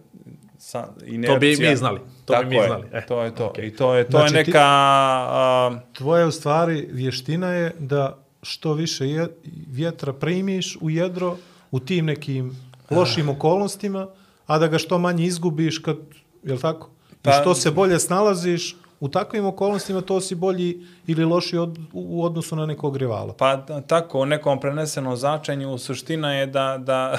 sa, 0.66 0.88
inercija. 1.06 1.36
To 1.36 1.40
bi 1.40 1.70
mi 1.70 1.76
znali. 1.76 2.00
To 2.00 2.06
bi 2.28 2.34
Tako 2.34 2.46
mi 2.46 2.56
je, 2.56 2.68
znali. 2.68 2.84
E, 2.94 3.06
to 3.06 3.22
je 3.22 3.36
to. 3.36 3.46
okej. 3.46 3.66
I 3.68 3.72
to 3.72 3.94
je, 3.94 4.04
to 4.06 4.12
Znači 4.12 4.36
je 4.36 4.44
ti- 4.44 4.50
neka... 4.50 4.64
a, 4.64 5.80
Tvoja 5.94 6.28
u 6.28 6.32
stvari 6.32 6.88
vještina 6.92 7.48
je 7.50 7.76
da 7.80 8.18
što 8.42 8.74
više 8.74 9.08
je, 9.08 9.28
vjetra 9.70 10.14
primiš 10.14 10.78
u 10.78 10.90
jedro 10.90 11.38
u 11.72 11.80
tim 11.80 12.06
nekim 12.06 12.58
lošim 12.92 13.30
okolnostima, 13.30 14.08
a 14.46 14.58
da 14.60 14.68
ga 14.68 14.78
što 14.78 14.98
manje 14.98 15.26
izgubiš 15.26 15.78
kad, 15.80 15.98
jel 16.44 16.58
tako? 16.60 16.90
I 17.12 17.16
Pa- 17.22 17.32
što 17.32 17.56
se 17.56 17.72
bolje 17.72 18.00
snalaziš 18.00 18.76
u 19.00 19.10
takvim 19.10 19.46
okolnostima, 19.46 20.02
to 20.02 20.22
si 20.22 20.36
bolji 20.36 20.78
ili 21.08 21.26
loši 21.26 21.58
od, 21.58 21.80
u 21.94 22.24
odnosu 22.24 22.56
na 22.56 22.66
nekog 22.66 22.98
rivala. 22.98 23.34
Pa 23.34 23.58
tako, 23.82 24.20
u 24.20 24.26
nekom 24.26 24.60
prenesenom 24.60 25.16
značenju 25.16 25.78
suština 25.78 26.34
je 26.34 26.46
da, 26.48 26.78
da, 26.80 27.18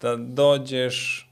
da 0.00 0.16
dođeš, 0.16 1.28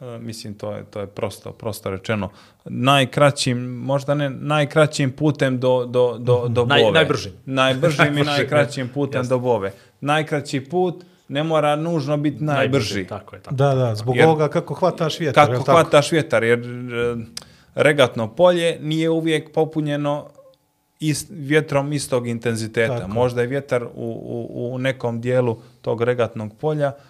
mislim, 0.00 0.54
to 0.54 0.72
je, 0.72 0.84
to 0.84 1.00
je 1.00 1.06
prosto, 1.06 1.52
prosto 1.52 1.90
rečeno, 1.90 2.30
najkraćim, 2.64 3.58
možda 3.58 4.14
ne 4.14 4.30
najkraćim 4.30 5.12
putem 5.12 5.60
do, 5.60 5.84
do, 5.86 6.16
do, 6.18 6.48
do 6.48 6.64
Naj- 6.64 6.80
bove. 6.80 6.92
najbržim. 6.92 7.32
Najbržim 7.46 8.18
i 8.18 8.22
najkraćim 8.36 8.88
putem 8.88 9.18
jasno. 9.20 9.36
do 9.36 9.40
bove. 9.40 9.72
Najkraći 10.00 10.60
put 10.60 11.04
ne 11.28 11.42
mora 11.42 11.76
nužno 11.76 12.16
biti 12.16 12.44
najbrži. 12.44 13.06
Tako 13.06 13.36
je, 13.36 13.42
tako. 13.42 13.54
Da, 13.54 13.74
da, 13.74 13.94
zbog 13.94 14.16
Jer- 14.16 14.26
ovoga 14.26 14.48
kako 14.48 14.74
hvataš 14.74 15.20
vjetar, 15.20 15.46
Kako 15.46 15.58
tako? 15.58 15.72
hvataš 15.72 16.12
vjetar, 16.12 16.44
jer 16.44 16.58
e, 16.58 16.64
regatno 17.74 18.28
polje 18.28 18.78
nije 18.80 19.10
uvijek 19.10 19.52
popunjeno 19.52 20.26
ist, 21.00 21.26
vjetrom 21.30 21.92
istog 21.92 22.28
intenziteta. 22.28 22.98
Tako. 22.98 23.08
Možda 23.10 23.40
je 23.40 23.46
vjetar 23.46 23.84
u, 23.84 23.88
u, 23.94 24.74
u 24.74 24.78
nekom 24.78 25.20
dijelu 25.20 25.56
tog 25.82 26.02
regatnog 26.02 26.52
polja 26.54 26.88
uh, 26.88 27.09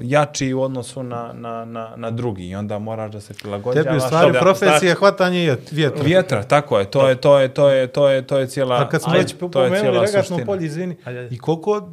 jači 0.00 0.54
u 0.54 0.62
odnosu 0.62 1.02
na, 1.02 1.32
na, 1.34 1.64
na, 1.64 1.92
na 1.96 2.10
drugi 2.10 2.44
i 2.44 2.54
onda 2.54 2.78
moraš 2.78 3.12
da 3.12 3.20
se 3.20 3.34
prilagođavaš. 3.34 3.84
Tebi 3.84 3.96
u 3.96 4.00
stvari 4.00 4.32
da- 4.32 4.40
profesija 4.40 4.94
hvatanje 4.94 5.38
jet- 5.40 5.72
vjetra. 5.72 6.02
Vjetra, 6.02 6.42
tako 6.42 6.78
je, 6.78 6.84
to 6.86 7.08
je, 7.08 7.16
to 7.16 7.38
je, 7.38 7.48
to 7.48 7.68
je, 7.68 7.86
to 7.86 8.08
je, 8.08 8.26
to 8.26 8.38
je 8.38 8.46
cijela, 8.46 8.76
A 8.76 8.88
kad 8.88 9.02
smo 9.02 9.12
već 9.12 9.34
pomenuli 9.42 9.98
regatno 10.00 10.38
polje, 10.46 10.66
izvini, 10.66 10.96
Ajde, 11.04 11.18
ajde. 11.20 11.34
i 11.34 11.38
koliko 11.38 11.70
uh, 11.72 11.84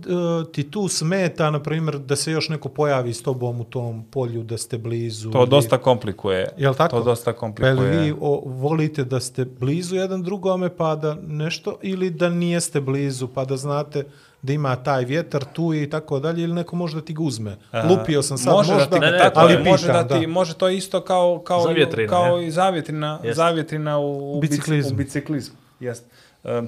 ti 0.51 0.71
tu 0.71 0.87
smeta, 0.87 1.49
na 1.49 1.59
primjer, 1.61 1.97
da 1.97 2.15
se 2.15 2.31
još 2.31 2.49
neko 2.49 2.69
pojavi 2.69 3.13
s 3.13 3.23
tobom 3.23 3.61
u 3.61 3.65
tom 3.65 4.03
polju, 4.03 4.43
da 4.43 4.57
ste 4.57 4.77
blizu? 4.77 5.31
To 5.31 5.37
ili- 5.37 5.47
dosta 5.47 5.77
komplikuje. 5.77 6.49
Jel 6.57 6.73
tako? 6.73 6.97
To 6.97 7.03
dosta 7.03 7.25
Pa 7.25 7.37
komplikuje. 7.37 7.87
jel 7.87 8.03
vi 8.03 8.13
o, 8.21 8.41
volite 8.45 9.03
da 9.03 9.19
ste 9.19 9.45
blizu 9.45 9.95
jedan 9.95 10.23
drugome 10.23 10.69
pa 10.69 10.95
da 10.95 11.15
nešto, 11.21 11.77
ili 11.81 12.09
da 12.09 12.29
nijeste 12.29 12.81
blizu 12.81 13.27
pa 13.27 13.45
da 13.45 13.57
znate 13.57 14.03
da 14.45 14.53
ima 14.53 14.75
taj 14.75 15.05
vjetar 15.05 15.45
tu 15.53 15.73
i 15.73 15.89
tako 15.89 16.19
dalje, 16.19 16.43
ili 16.43 16.53
neko 16.53 16.75
može 16.75 16.95
da 16.95 17.05
ti 17.05 17.13
ga 17.13 17.23
uzme. 17.23 17.57
Lupio 17.89 18.21
sam 18.21 18.37
sad, 18.37 18.53
može 18.53 18.73
možda, 18.73 18.89
da 18.89 18.95
ti, 18.95 18.99
Ne, 18.99 19.11
ne, 19.11 19.17
tako 19.17 19.39
ali 19.39 19.53
je, 19.53 19.57
pitam, 19.57 19.71
može 19.71 19.87
da 19.87 20.07
ti, 20.07 20.19
da. 20.21 20.27
može 20.27 20.53
to 20.53 20.69
isto 20.69 21.01
kao 21.01 21.41
kao 21.45 21.61
Zavjetrina, 21.61 22.09
kao 22.09 22.37
je. 22.37 22.47
i 22.47 22.51
zavjetrina, 22.51 23.19
Jest. 23.23 23.35
zavjetrina 23.35 23.97
u, 23.99 24.37
u 24.37 24.41
Biciklizmu. 24.41 24.93
U 24.93 24.97
biciklizmu. 24.97 25.55
Jest. 25.79 26.05
Um, 26.43 26.67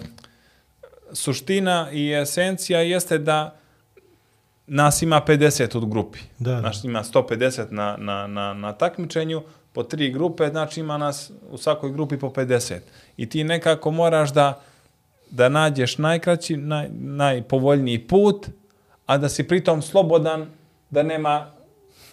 suština 1.14 1.92
i 1.92 2.14
esencija 2.14 2.80
jeste 2.80 3.18
da 3.18 3.56
nas 4.68 5.02
ima 5.02 5.22
50 5.28 5.78
u 5.78 5.86
grupi. 5.86 6.20
Da, 6.40 6.52
da. 6.52 6.60
Znači 6.60 6.88
ima 6.88 7.04
150 7.04 7.72
na, 7.72 7.96
na, 8.00 8.28
na, 8.28 8.54
na 8.54 8.74
takmičenju, 8.74 9.42
po 9.74 9.84
tri 9.84 10.12
grupe, 10.12 10.48
znači 10.48 10.80
ima 10.80 10.98
nas 10.98 11.32
u 11.50 11.58
svakoj 11.58 11.92
grupi 11.92 12.18
po 12.18 12.30
50. 12.30 12.80
I 13.18 13.30
ti 13.30 13.44
nekako 13.44 13.92
moraš 13.92 14.34
da 14.34 14.62
da 15.32 15.50
nađeš 15.50 15.98
najkraći, 15.98 16.58
naj, 16.58 16.90
najpovoljniji 17.00 18.08
put, 18.08 18.48
a 19.06 19.18
da 19.18 19.30
si 19.30 19.48
pritom 19.48 19.82
slobodan, 19.82 20.46
da 20.90 21.04
nema 21.04 21.52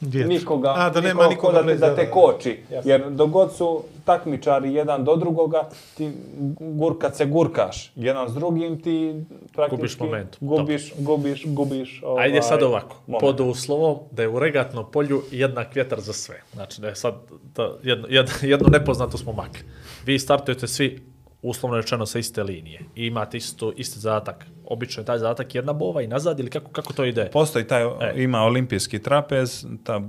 Vjetar. 0.00 0.29
nikoga, 0.29 0.74
A, 0.77 0.90
da 0.90 1.00
nema 1.00 1.29
nikoga 1.29 1.59
nikoga 1.59 1.62
da, 1.62 1.68
te, 1.68 1.79
da 1.79 1.88
da, 1.88 1.96
te 1.96 2.05
da. 2.05 2.11
koči. 2.11 2.59
Jer 2.85 3.11
dogod 3.11 3.53
su 3.53 3.83
takmičari 4.05 4.74
jedan 4.74 5.05
do 5.05 5.16
drugoga, 5.16 5.68
ti 5.96 6.12
gurkat 6.61 7.16
se 7.16 7.27
gurkaš. 7.27 7.92
Jedan 7.96 8.29
s 8.29 8.35
drugim 8.35 8.83
ti 8.83 9.14
praktički 9.53 9.77
Gubiš 9.77 9.98
momentum. 9.98 10.48
Gubiš, 10.48 10.92
gubiš, 10.98 11.42
gubiš. 11.46 12.03
Ovaj, 12.05 12.24
Ajde 12.24 12.42
sad 12.42 12.62
ovako, 12.62 12.96
moment. 13.07 13.20
pod 13.20 13.40
uslovom 13.40 13.98
da 14.11 14.22
je 14.22 14.29
u 14.29 14.38
regatnom 14.38 14.85
polju 14.92 15.22
jednak 15.31 15.74
vjetar 15.74 16.00
za 16.00 16.12
sve. 16.12 16.42
Znači 16.53 16.81
da 16.81 16.88
je 16.88 16.94
sad 16.96 17.14
da 17.57 17.77
jedno, 17.83 18.07
jedno, 18.11 18.33
jedno 18.42 18.68
nepoznato 18.68 19.18
smo 19.18 19.33
makli. 19.33 19.61
Vi 20.07 20.18
startujete 20.18 20.66
svi 20.68 21.13
uslovno 21.44 21.76
rečeno 21.76 22.07
sa 22.07 22.18
iste 22.18 22.42
linije 22.42 22.80
i 22.96 23.07
imate 23.07 23.37
isto, 23.37 23.72
isti 23.76 23.98
zadatak. 23.98 24.46
Obično 24.64 25.00
je 25.00 25.07
taj 25.07 25.18
zadatak 25.18 25.54
jedna 25.54 25.72
bova 25.72 26.02
i 26.02 26.07
nazad 26.07 26.40
ili 26.40 26.50
kako, 26.50 26.70
kako 26.70 26.92
to 26.92 27.04
ide? 27.04 27.30
Postoji 27.33 27.66
taj, 27.66 27.83
E. 27.83 28.22
ima 28.22 28.42
olimpijski 28.42 28.98
trapez, 28.98 29.66
ta, 29.85 30.00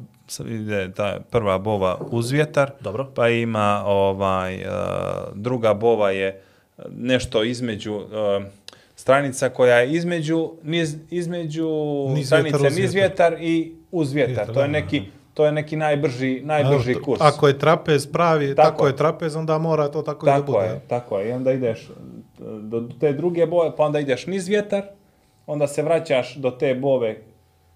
ide 0.50 0.92
ta 0.94 1.20
prva 1.32 1.58
bova 1.58 1.98
uz 2.12 2.32
vjetar, 2.32 2.72
Dobro. 2.82 3.12
pa 3.16 3.30
ima 3.30 3.84
ovaj, 3.86 4.56
uh, 4.56 4.68
druga 5.34 5.74
bova 5.74 6.12
je 6.12 6.42
nešto 6.90 7.44
između 7.44 7.94
uh, 7.94 8.06
stranica 8.96 9.50
koja 9.50 9.76
je 9.78 9.92
između, 9.94 10.52
niz, 10.64 10.96
između 11.10 11.70
Niz 12.10 12.28
stranice 12.28 12.58
vjetar, 12.58 12.72
niz 12.82 12.94
vjetar. 12.94 13.38
i 13.40 13.76
uz 13.92 14.14
vjetar. 14.14 14.36
Vjetar, 14.36 14.54
to 14.54 14.62
je 14.62 14.68
da, 14.68 14.72
neki, 14.72 15.00
da. 15.00 15.06
To 15.36 15.46
je 15.46 15.52
neki 15.52 15.76
najbrži, 15.76 16.42
najbrži 16.44 16.92
Ako- 16.92 17.04
kurs. 17.04 17.22
Ako 17.22 17.48
je 17.48 17.60
trapez 17.60 18.08
pravi, 18.08 18.56
tako, 18.56 18.70
Tako 18.70 18.88
je 18.88 18.96
trapez, 18.96 19.36
onda 19.36 19.58
mora 19.58 19.88
to 19.88 20.02
tako, 20.02 20.26
i 20.26 20.28
da 20.28 20.34
Tako 20.34 20.52
bude. 20.52 20.66
je, 20.66 20.80
tako 20.88 21.20
je. 21.20 21.30
I 21.30 21.34
onda 21.34 21.52
ideš 21.52 21.92
do 22.62 22.90
te 23.00 23.14
druge 23.14 23.46
boje, 23.46 23.72
pa 23.78 23.84
onda 23.84 24.00
ideš 24.00 24.28
niz 24.28 24.48
vjetar, 24.48 24.82
onda 25.48 25.68
se 25.68 25.84
vraćaš 25.84 26.36
do 26.36 26.52
te 26.52 26.76
bove 26.76 27.18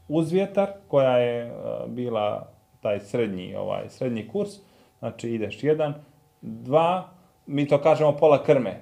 uz 0.08 0.32
vjetar, 0.32 0.70
koja 0.88 1.18
je 1.18 1.46
uh, 1.46 1.52
bila 1.88 2.48
taj 2.82 3.00
srednji, 3.00 3.56
ovaj, 3.56 3.90
srednji 3.90 4.28
kurs. 4.28 4.50
Znači 5.00 5.30
ideš 5.30 5.64
jedan, 5.64 5.94
dva, 6.42 7.10
mi 7.46 7.68
to 7.68 7.78
kažemo 7.78 8.12
pola 8.12 8.44
krme. 8.44 8.80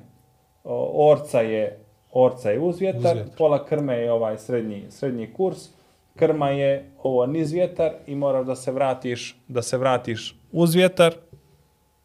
Orca 0.94 1.42
je 1.42 1.84
orca 2.12 2.50
je 2.52 2.60
uz 2.60 2.80
vjetar, 2.80 3.00
Uz 3.08 3.14
vjetar. 3.14 3.38
pola 3.38 3.66
krme 3.66 3.98
je 3.98 4.12
ovaj 4.12 4.38
srednji, 4.38 4.86
srednji 4.90 5.34
kurs. 5.34 5.70
Krma 6.18 6.50
je 6.50 6.92
ovo 7.04 7.26
niz 7.26 7.52
vjetar 7.52 7.92
i 8.08 8.16
moraš 8.16 8.46
da 8.46 8.56
se 8.56 8.72
vratiš, 8.72 9.36
da 9.48 9.62
se 9.62 9.78
vratiš 9.78 10.36
uz 10.52 10.76
vjetar, 10.76 11.14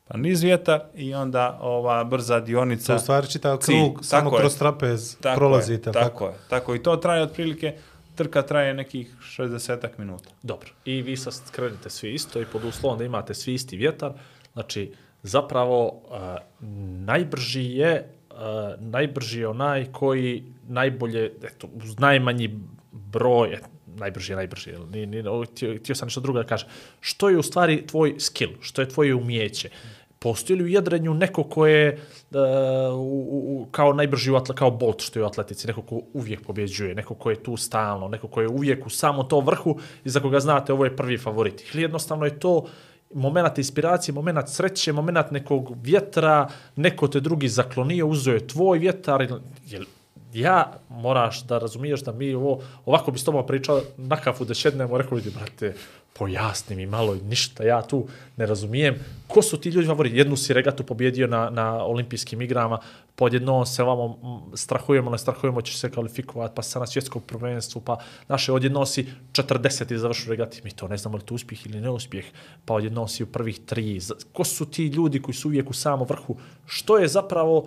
pa 0.04 0.16
niz 0.16 0.42
vjetar 0.42 0.80
i 0.94 1.14
onda 1.14 1.58
ova 1.62 2.04
brza 2.04 2.40
dionica. 2.40 2.92
To 2.92 2.96
u 2.96 2.98
stvari 2.98 3.30
čitav 3.30 3.56
Cilj. 3.56 3.74
krug, 3.74 4.04
samo 4.04 4.22
Tako 4.22 4.36
je. 4.36 4.40
kroz 4.40 4.58
trapez 4.58 5.16
Tako 5.20 5.38
prolazite. 5.38 5.90
Je, 5.90 5.92
tako, 5.92 6.26
je, 6.26 6.34
tako 6.48 6.74
i 6.74 6.82
to 6.82 6.96
traje 6.96 7.22
otprilike, 7.22 7.74
trka 8.14 8.42
traje 8.42 8.74
nekih 8.74 9.16
60 9.38 9.88
minuta. 9.98 10.30
Dobro. 10.42 10.68
I 10.84 11.02
vi 11.02 11.16
sad 11.16 11.34
krenete 11.50 11.90
svi 11.90 12.14
isto 12.14 12.40
i 12.40 12.46
pod 12.52 12.64
uslovom 12.64 12.98
da 12.98 13.04
imate 13.04 13.34
svi 13.34 13.54
isti 13.54 13.76
vjetar. 13.76 14.12
Znači, 14.52 14.92
zapravo 15.22 15.86
uh, 15.86 16.18
najbrži 17.06 17.76
je 17.76 18.14
uh, 18.30 18.36
najbrži 18.80 19.40
je 19.40 19.48
onaj 19.48 19.92
koji 19.92 20.44
najbolje, 20.68 21.32
eto, 21.42 21.68
uz 21.74 21.98
najmanji 21.98 22.60
broj, 22.92 23.54
et, 23.54 23.64
najbrži 23.96 24.34
najbrži. 24.34 24.70
jel? 24.70 24.82
Ni, 24.90 25.06
ni, 25.06 25.24
htio, 25.52 25.78
htio 25.78 25.94
sam 25.94 26.06
nešto 26.06 26.20
drugo 26.20 26.42
da 26.42 26.48
kažem. 26.48 26.68
Što 27.00 27.28
je 27.28 27.38
u 27.38 27.42
stvari 27.42 27.86
tvoj 27.86 28.14
skill? 28.18 28.52
Što 28.60 28.82
je 28.82 28.88
tvoje 28.88 29.14
umjeće? 29.14 29.70
Postoji 30.18 30.58
li 30.58 30.64
u 30.64 30.68
jedrenju 30.68 31.14
neko 31.14 31.44
ko 31.44 31.66
je 31.66 31.98
uh, 32.30 32.38
u, 32.94 33.28
u, 33.30 33.66
kao 33.70 33.92
najbrži 33.92 34.30
u 34.30 34.36
atle, 34.36 34.54
kao 34.54 34.70
Bolt 34.70 35.02
što 35.02 35.18
je 35.18 35.22
u 35.22 35.26
atletici, 35.26 35.66
neko 35.66 35.82
ko 35.82 36.00
uvijek 36.12 36.46
pobjeđuje, 36.46 36.94
neko 36.94 37.14
ko 37.14 37.30
je 37.30 37.42
tu 37.42 37.56
stalno, 37.56 38.08
neko 38.08 38.28
ko 38.28 38.40
je 38.40 38.48
uvijek 38.48 38.86
u 38.86 38.90
samo 38.90 39.24
to 39.24 39.40
vrhu 39.40 39.78
i 40.04 40.10
za 40.10 40.20
koga 40.20 40.40
znate 40.40 40.72
ovo 40.72 40.84
je 40.84 40.96
prvi 40.96 41.18
favorit. 41.18 41.74
Ili 41.74 41.82
jednostavno 41.82 42.24
je 42.24 42.38
to 42.38 42.66
moment 43.14 43.58
inspiracije, 43.58 44.14
moment 44.14 44.48
sreće, 44.48 44.92
moment 44.92 45.30
nekog 45.30 45.76
vjetra, 45.82 46.48
neko 46.76 47.08
te 47.08 47.20
drugi 47.20 47.48
zaklonio, 47.48 48.06
uzeo 48.06 48.34
je 48.34 48.46
tvoj 48.46 48.78
vjetar, 48.78 49.26
jel, 49.66 49.84
ja 50.34 50.72
moraš 50.88 51.42
da 51.42 51.58
razumiješ 51.58 52.00
da 52.00 52.12
mi 52.12 52.34
ovo, 52.34 52.60
ovako 52.86 53.10
bi 53.10 53.18
s 53.18 53.24
tobom 53.24 53.46
pričao 53.46 53.80
na 53.96 54.16
kafu 54.16 54.44
da 54.44 54.54
šednemo, 54.54 54.98
rekao 54.98 55.16
vidi, 55.16 55.30
brate, 55.30 55.74
pojasni 56.18 56.76
mi 56.76 56.86
malo, 56.86 57.14
ništa, 57.14 57.64
ja 57.64 57.82
tu 57.82 58.06
ne 58.36 58.46
razumijem. 58.46 58.94
Ko 59.26 59.42
su 59.42 59.56
ti 59.56 59.68
ljudi 59.68 59.86
favoriti? 59.86 60.16
Jednu 60.16 60.36
si 60.36 60.52
regatu 60.52 60.84
pobjedio 60.84 61.26
na, 61.26 61.50
na 61.50 61.84
olimpijskim 61.84 62.42
igrama, 62.42 62.78
podjedno 63.14 63.66
se 63.66 63.82
ovamo 63.82 64.08
mm, 64.08 64.56
strahujemo, 64.56 65.10
ne 65.10 65.18
strahujemo, 65.18 65.62
će 65.62 65.78
se 65.78 65.90
kvalifikovati, 65.90 66.54
pa 66.54 66.62
se 66.62 66.78
na 66.78 66.86
svjetskom 66.86 67.22
prvenstvu, 67.22 67.80
pa 67.80 67.98
naše 68.28 68.52
odjedno 68.52 68.86
si 68.86 69.06
40 69.32 69.94
i 69.94 69.98
završu 69.98 70.30
regati, 70.30 70.60
mi 70.64 70.70
to 70.70 70.88
ne 70.88 70.96
znamo 70.96 71.16
li 71.16 71.22
to 71.22 71.34
uspjeh 71.34 71.66
ili 71.66 71.80
neuspjeh, 71.80 72.24
pa 72.64 72.74
odjedno 72.74 73.08
si 73.08 73.22
u 73.22 73.26
prvih 73.26 73.60
tri. 73.66 74.00
Ko 74.32 74.44
su 74.44 74.66
ti 74.66 74.86
ljudi 74.86 75.22
koji 75.22 75.34
su 75.34 75.48
uvijek 75.48 75.70
u 75.70 75.74
samom 75.74 76.06
vrhu? 76.08 76.36
Što 76.66 76.98
je 76.98 77.08
zapravo 77.08 77.66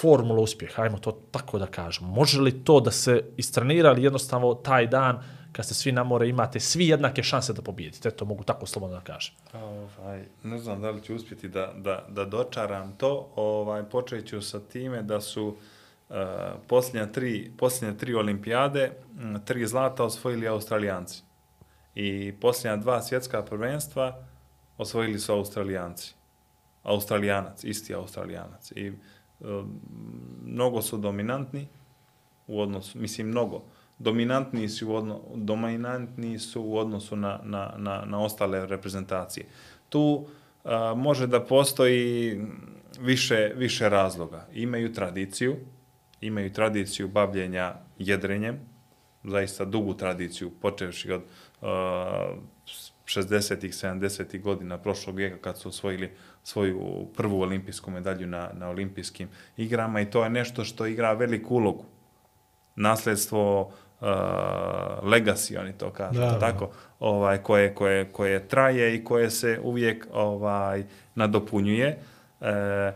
formula 0.00 0.40
uspjeha, 0.40 0.82
ajmo 0.82 0.98
to 0.98 1.12
tako 1.30 1.58
da 1.58 1.66
kažem. 1.66 2.06
Može 2.08 2.40
li 2.40 2.64
to 2.64 2.80
da 2.80 2.90
se 2.90 3.24
istrenira 3.36 3.92
ili 3.92 4.02
jednostavno 4.02 4.54
taj 4.54 4.86
dan 4.86 5.22
kad 5.52 5.64
ste 5.64 5.74
svi 5.74 5.92
na 5.92 6.04
more 6.04 6.28
imate 6.28 6.60
svi 6.60 6.88
jednake 6.88 7.22
šanse 7.22 7.52
da 7.52 7.62
pobijedite? 7.62 8.08
Eto, 8.08 8.24
mogu 8.24 8.44
tako 8.44 8.66
slobodno 8.66 8.96
da 8.96 9.02
kažem. 9.02 9.34
Ovaj, 9.52 10.24
ne 10.42 10.58
znam 10.58 10.80
da 10.80 10.90
li 10.90 11.02
ću 11.02 11.14
uspjeti 11.14 11.48
da, 11.48 11.72
da, 11.76 12.06
da 12.08 12.24
dočaram 12.24 12.96
to. 12.98 13.32
Ovaj, 13.36 13.82
počet 13.82 14.28
ću 14.28 14.42
sa 14.42 14.60
time 14.60 15.02
da 15.02 15.20
su 15.20 15.46
uh, 16.08 16.16
posljednja, 16.66 17.12
tri, 17.12 17.52
posljednje 17.58 17.98
tri 17.98 18.14
olimpijade, 18.14 18.92
m, 19.20 19.42
tri 19.44 19.66
zlata 19.66 20.04
osvojili 20.04 20.48
australijanci. 20.48 21.22
I 21.94 22.32
posljednja 22.40 22.76
dva 22.76 23.02
svjetska 23.02 23.42
prvenstva 23.42 24.24
osvojili 24.78 25.18
su 25.18 25.32
australijanci. 25.32 26.14
Australijanac, 26.82 27.64
isti 27.64 27.94
australijanac. 27.94 28.70
I 28.70 28.92
mnogo 30.44 30.82
su 30.82 30.98
dominantni 30.98 31.66
u 32.46 32.60
odnosu, 32.60 32.98
mislim 32.98 33.26
mnogo, 33.26 33.62
dominantni 33.98 34.68
su 34.68 34.88
u, 34.88 34.94
odno, 34.94 35.20
dominantni 35.34 36.38
su 36.38 36.62
u 36.62 36.76
odnosu 36.76 37.16
na, 37.16 37.40
na, 37.44 37.74
na, 37.76 38.04
na 38.06 38.20
ostale 38.20 38.66
reprezentacije. 38.66 39.46
Tu 39.88 40.26
a, 40.64 40.94
može 40.96 41.26
da 41.26 41.40
postoji 41.40 42.40
više, 43.00 43.52
više 43.56 43.88
razloga. 43.88 44.46
Imaju 44.52 44.92
tradiciju, 44.92 45.56
imaju 46.20 46.52
tradiciju 46.52 47.08
bavljenja 47.08 47.74
jedrenjem, 47.98 48.60
zaista 49.24 49.64
dugu 49.64 49.94
tradiciju, 49.94 50.50
počevši 50.50 51.12
od 51.12 51.22
uh, 51.60 51.68
60-ih, 53.04 53.72
70-ih 53.72 54.42
godina 54.42 54.78
prošlog 54.78 55.16
vijeka 55.16 55.36
kad 55.38 55.58
su 55.58 55.68
osvojili 55.68 56.10
svoju 56.42 57.06
prvu 57.16 57.40
olimpijsku 57.40 57.90
medalju 57.90 58.26
na, 58.26 58.50
na 58.52 58.68
olimpijskim 58.68 59.28
igrama 59.56 60.00
i 60.00 60.10
to 60.10 60.24
je 60.24 60.30
nešto 60.30 60.64
što 60.64 60.86
igra 60.86 61.12
veliku 61.12 61.54
ulogu. 61.54 61.84
Nasledstvo 62.76 63.60
uh, 63.60 64.06
legacy, 65.02 65.60
oni 65.60 65.72
to 65.72 65.90
kažu, 65.90 66.20
Da, 66.20 66.26
da, 66.26 66.32
da. 66.32 66.38
tako, 66.38 66.70
ovaj, 67.00 67.38
koje, 67.38 67.74
koje, 67.74 68.12
koje 68.12 68.48
traje 68.48 68.94
i 68.94 69.04
koje 69.04 69.30
se 69.30 69.60
uvijek 69.62 70.06
ovaj 70.12 70.84
nadopunjuje. 71.14 71.98
E, 72.40 72.92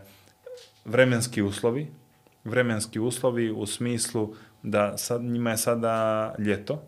vremenski 0.85 1.41
uslovi, 1.41 1.87
vremenski 2.43 2.99
uslovi 2.99 3.51
u 3.51 3.65
smislu 3.65 4.35
da 4.63 4.97
sad, 4.97 5.21
njima 5.21 5.51
je 5.51 5.57
sada 5.57 6.35
ljeto, 6.39 6.81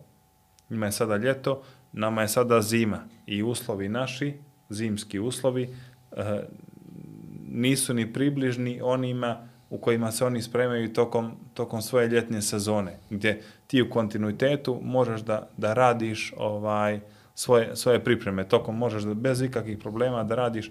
njima 0.70 0.86
je 0.86 0.92
sada 0.92 1.16
ljeto, 1.16 1.62
nama 1.92 2.22
je 2.22 2.28
sada 2.28 2.60
zima 2.62 2.98
i 3.26 3.42
uslovi 3.42 3.88
naši, 3.88 4.34
zimski 4.68 5.18
uslovi, 5.18 5.76
nisu 7.48 7.94
ni 7.94 8.12
približni 8.12 8.80
onima 8.82 9.48
u 9.70 9.78
kojima 9.78 10.12
se 10.12 10.24
oni 10.24 10.42
spremaju 10.42 10.92
tokom, 10.92 11.32
tokom 11.54 11.82
svoje 11.82 12.08
ljetne 12.08 12.42
sezone, 12.42 12.98
gdje 13.10 13.42
ti 13.66 13.82
u 13.82 13.90
kontinuitetu 13.90 14.80
možeš 14.82 15.20
da, 15.20 15.48
da 15.56 15.74
radiš 15.74 16.32
ovaj 16.36 17.00
svoje, 17.34 17.76
svoje 17.76 18.04
pripreme. 18.04 18.48
Tokom 18.48 18.78
možeš 18.78 19.02
da 19.02 19.14
bez 19.14 19.42
ikakvih 19.42 19.78
problema 19.78 20.24
da 20.24 20.34
radiš 20.34 20.70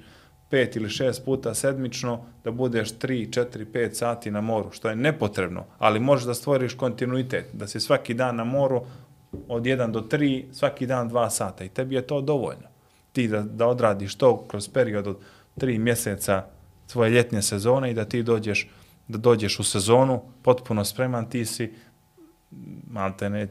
pet 0.49 0.75
ili 0.75 0.89
šest 0.89 1.25
puta 1.25 1.53
sedmično, 1.53 2.25
da 2.43 2.51
budeš 2.51 2.93
3, 2.93 3.29
4, 3.29 3.65
5 3.73 3.93
sati 3.93 4.31
na 4.31 4.41
moru, 4.41 4.71
što 4.71 4.89
je 4.89 4.95
nepotrebno, 4.95 5.65
ali 5.77 5.99
možeš 5.99 6.25
da 6.25 6.33
stvoriš 6.33 6.73
kontinuitet, 6.73 7.45
da 7.53 7.67
si 7.67 7.79
svaki 7.79 8.13
dan 8.13 8.35
na 8.35 8.43
moru 8.43 8.81
od 9.47 9.63
1 9.63 9.91
do 9.91 10.01
3, 10.01 10.43
svaki 10.51 10.85
dan 10.85 11.09
2 11.09 11.29
sata 11.29 11.63
i 11.63 11.69
tebi 11.69 11.95
je 11.95 12.01
to 12.01 12.21
dovoljno. 12.21 12.67
Ti 13.11 13.27
da, 13.27 13.41
da 13.41 13.67
odradiš 13.67 14.15
to 14.15 14.45
kroz 14.47 14.69
period 14.69 15.07
od 15.07 15.17
3 15.57 15.79
mjeseca 15.79 16.45
svoje 16.87 17.09
ljetne 17.09 17.41
sezone 17.41 17.91
i 17.91 17.93
da 17.93 18.05
ti 18.05 18.23
dođeš 18.23 18.67
da 19.07 19.17
dođeš 19.17 19.59
u 19.59 19.63
sezonu 19.63 20.21
potpuno 20.41 20.85
spreman, 20.85 21.29
ti 21.29 21.45
si 21.45 21.73
malte 22.89 23.29
ne, 23.29 23.47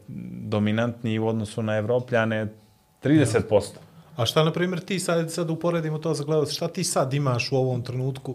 dominantniji 0.48 1.18
u 1.18 1.26
odnosu 1.26 1.62
na 1.62 1.76
Evropljane 1.76 2.52
30%. 3.02 3.62
A 4.16 4.26
šta, 4.26 4.44
na 4.44 4.52
primjer, 4.52 4.80
ti 4.80 4.98
sad, 4.98 5.32
sad 5.32 5.50
uporedimo 5.50 5.98
to 5.98 6.14
za 6.14 6.24
gledaoc, 6.24 6.52
šta 6.52 6.68
ti 6.68 6.84
sad 6.84 7.14
imaš 7.14 7.52
u 7.52 7.56
ovom 7.56 7.82
trenutku 7.82 8.34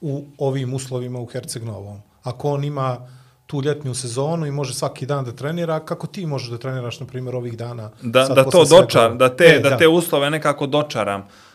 u 0.00 0.24
ovim 0.38 0.74
uslovima 0.74 1.20
u 1.20 1.26
Herceg 1.26 1.64
Novom? 1.64 2.00
Ako 2.22 2.50
on 2.50 2.64
ima 2.64 3.08
tu 3.46 3.62
ljetnju 3.62 3.94
sezonu 3.94 4.46
i 4.46 4.50
može 4.50 4.74
svaki 4.74 5.06
dan 5.06 5.24
da 5.24 5.32
trenira, 5.32 5.80
kako 5.80 6.06
ti 6.06 6.26
možeš 6.26 6.48
da 6.48 6.58
treniraš, 6.58 7.00
na 7.00 7.06
primjer, 7.06 7.36
ovih 7.36 7.56
dana? 7.56 7.90
da, 8.02 8.28
da 8.28 8.44
to 8.44 8.66
svega? 8.66 8.82
dočar, 8.82 9.16
da 9.16 9.36
te, 9.36 9.44
E, 9.44 9.60
da. 9.60 9.76
te 9.76 9.88
uslove 9.88 10.30
nekako 10.30 10.66
dočaram. 10.66 11.20
Uh, 11.20 11.51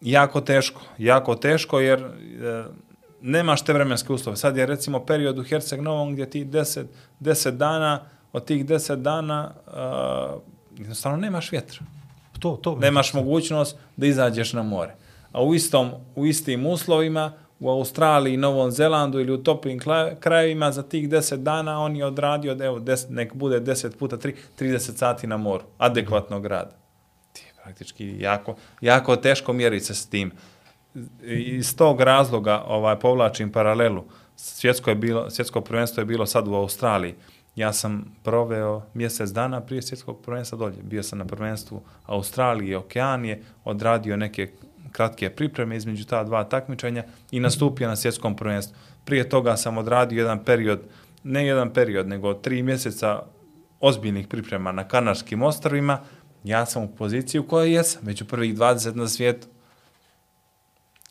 jako 0.00 0.40
teško, 0.40 0.80
jako 0.98 1.34
teško 1.34 1.80
jer 1.80 2.00
e, 2.00 2.64
nemaš 3.22 3.62
te 3.62 3.72
vremenske 3.72 4.12
uslove. 4.12 4.36
Sad 4.36 4.56
je 4.56 4.66
recimo 4.66 5.04
period 5.04 5.38
u 5.38 5.42
Herceg 5.42 5.80
Novom 5.80 6.12
gdje 6.12 6.30
ti 6.30 6.44
10, 6.44 6.84
10 7.20 7.50
dana, 7.50 8.00
od 8.32 8.44
tih 8.44 8.66
10 8.66 8.96
dana 8.96 9.50
uh, 9.66 10.40
jednostavno 10.78 11.18
nemaš 11.18 11.52
vjetra. 11.52 11.80
To, 12.38 12.58
to. 12.62 12.76
Nemaš 12.76 13.14
mogućnost 13.14 13.76
da 13.96 14.06
izađeš 14.06 14.52
na 14.52 14.62
more. 14.62 14.94
A 15.32 15.42
u 15.42 15.54
istom, 15.54 15.90
u 16.16 16.26
istim 16.26 16.66
uslovima, 16.66 17.32
u 17.60 17.70
Australiji, 17.70 18.36
Novom 18.36 18.70
Zelandu 18.70 19.20
ili 19.20 19.32
u 19.32 19.42
toplim 19.42 19.80
krajevima 20.20 20.72
za 20.72 20.82
tih 20.82 21.08
10 21.08 21.36
dana 21.36 21.80
on 21.80 21.96
je 21.96 22.06
odradio, 22.06 22.56
evo, 22.60 22.78
10, 22.78 23.10
nek 23.10 23.34
bude 23.34 23.60
10 23.60 23.96
puta 23.96 24.16
3, 24.16 24.34
30 24.60 24.78
sati 24.78 25.26
na 25.26 25.36
moru, 25.36 25.64
adekvatnog 25.78 26.46
rada. 26.46 26.81
Praktički 27.62 28.16
jako, 28.18 28.56
jako 28.80 29.16
teško 29.16 29.52
mjeriti 29.52 29.84
se 29.84 29.94
s 29.94 30.06
tim. 30.06 30.30
Iz 31.22 31.76
tog 31.76 32.00
razloga 32.00 32.64
ovaj, 32.66 32.98
povlačim 32.98 33.52
paralelu. 33.52 34.04
Svjetsko, 34.36 34.90
je 34.90 34.96
bilo, 34.96 35.30
svjetsko 35.30 35.60
prvenstvo 35.60 36.00
je 36.00 36.04
bilo 36.04 36.26
sad 36.26 36.48
u 36.48 36.54
Australiji. 36.54 37.14
Ja 37.56 37.72
sam 37.72 38.16
proveo 38.22 38.82
mjesec 38.94 39.30
dana 39.30 39.60
prije 39.60 39.82
svjetskog 39.82 40.22
prvenstva 40.22 40.58
dolje. 40.58 40.76
Bio 40.82 41.02
sam 41.02 41.18
na 41.18 41.24
prvenstvu 41.24 41.82
Australije 42.06 42.70
i 42.70 42.74
Okeanije, 42.74 43.42
odradio 43.64 44.16
neke 44.16 44.50
kratke 44.92 45.30
pripreme 45.30 45.76
između 45.76 46.04
ta 46.04 46.24
dva 46.24 46.44
takmičenja 46.44 47.04
i 47.30 47.40
nastupio 47.40 47.88
na 47.88 47.96
svjetskom 47.96 48.36
prvenstvu. 48.36 48.76
Prije 49.04 49.28
toga 49.28 49.56
sam 49.56 49.78
odradio 49.78 50.18
jedan 50.18 50.44
period, 50.44 50.80
ne 51.24 51.46
jedan 51.46 51.72
period, 51.72 52.08
nego 52.08 52.34
tri 52.34 52.62
mjeseca 52.62 53.22
ozbiljnih 53.80 54.26
priprema 54.28 54.72
na 54.72 54.88
Kanarskim 54.88 55.42
ostrovima. 55.42 55.98
Ja 56.44 56.66
sam 56.66 56.82
u 56.82 56.88
poziciji 56.88 57.38
u 57.38 57.46
kojoj 57.46 57.74
jesam, 57.74 58.02
među 58.04 58.24
prvih 58.24 58.54
20 58.54 58.94
na 58.94 59.08
svijetu. 59.08 59.46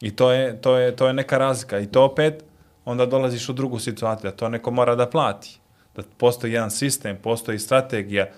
I 0.01 0.15
to 0.15 0.31
je, 0.31 0.61
to 0.61 0.77
je, 0.77 0.95
to 0.95 1.07
je 1.07 1.13
neka 1.13 1.37
razlika. 1.37 1.79
I 1.79 1.85
to 1.85 2.03
opet, 2.03 2.43
onda 2.85 3.05
dolaziš 3.05 3.49
u 3.49 3.53
drugu 3.53 3.79
situaciju, 3.79 4.31
da 4.31 4.37
to 4.37 4.49
neko 4.49 4.71
mora 4.71 4.95
da 4.95 5.09
plati. 5.09 5.59
Da 5.95 6.03
postoji 6.17 6.53
jedan 6.53 6.71
sistem, 6.71 7.17
postoji 7.23 7.59
strategija 7.59 8.25
e, 8.25 8.31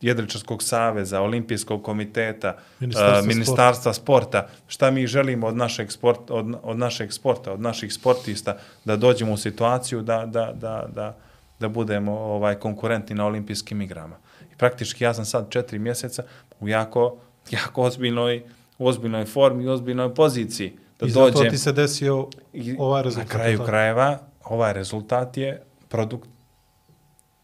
Jedričarskog 0.00 0.62
saveza, 0.62 1.20
Olimpijskog 1.20 1.82
komiteta, 1.82 2.56
Ministarstva 2.80 3.18
e, 3.18 3.22
ministarstva 3.22 3.92
sporta. 3.92 4.48
Šta 4.66 4.90
mi 4.90 5.06
želimo 5.06 5.46
od 5.46 5.56
našeg, 5.56 5.92
sport, 5.92 6.30
od, 6.30 6.54
od 6.62 6.78
našeg 6.78 7.12
sporta, 7.12 7.52
od 7.52 7.60
naših 7.60 7.92
sportista, 7.92 8.56
da 8.84 8.96
dođemo 8.96 9.32
u 9.32 9.36
situaciju 9.36 10.02
da, 10.02 10.26
da, 10.26 10.52
da, 10.54 10.86
da, 10.94 11.16
da 11.60 11.68
budemo 11.68 12.12
ovaj 12.12 12.54
konkurentni 12.54 13.16
na 13.16 13.26
olimpijskim 13.26 13.82
igrama. 13.82 14.16
I 14.54 14.58
praktički 14.58 15.04
ja 15.04 15.14
sam 15.14 15.24
sad 15.24 15.50
četiri 15.50 15.78
mjeseca 15.78 16.22
u 16.60 16.68
jako, 16.68 17.16
jako 17.50 17.82
ozbiljnoj, 17.82 18.42
u 18.78 18.86
ozbiljnoj 18.86 19.24
formi 19.24 19.64
i 19.64 19.68
ozbiljnoj 19.68 20.14
poziciji. 20.14 20.76
Da 21.00 21.06
I 21.06 21.10
zato 21.10 21.30
dođem, 21.30 21.50
ti 21.50 21.58
se 21.58 21.72
desio 21.72 22.28
I 22.52 22.76
ovaj 22.78 22.98
Na 22.98 23.04
rezultat. 23.04 23.30
kraju 23.30 23.58
tako? 23.58 23.66
krajeva, 23.66 24.18
ovaj 24.44 24.72
rezultat 24.72 25.36
je 25.36 25.62
produkt 25.88 26.28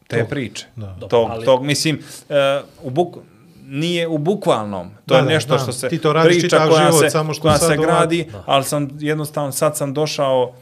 te 0.08 0.20
To. 0.20 0.26
priče. 0.26 0.66
Da. 0.76 0.96
Tog, 1.00 1.28
ali- 1.30 1.44
tog, 1.44 1.64
mislim, 1.64 2.00
e, 2.28 2.34
u 2.82 2.90
buk, 2.90 3.16
nije 3.62 4.08
u 4.08 4.18
bukvalnom. 4.18 4.88
To 4.88 4.94
Da, 5.06 5.16
je 5.16 5.22
da, 5.22 5.28
nešto 5.28 5.48
znam. 5.48 5.60
što 5.60 5.72
se 5.72 5.88
Ti 5.88 5.98
to 5.98 6.12
radiš 6.12 6.38
priča 6.38 6.56
koja 6.58 6.86
život, 6.86 7.00
se, 7.00 7.10
samo 7.10 7.34
što 7.34 7.42
koja 7.42 7.56
sad 7.56 7.68
se 7.68 7.76
gradi, 7.76 8.28
Da. 8.32 8.42
ali 8.46 8.64
sam 8.64 8.88
jednostavno, 8.94 9.52
sad 9.52 9.76
sam 9.76 9.94
došao 9.94 10.52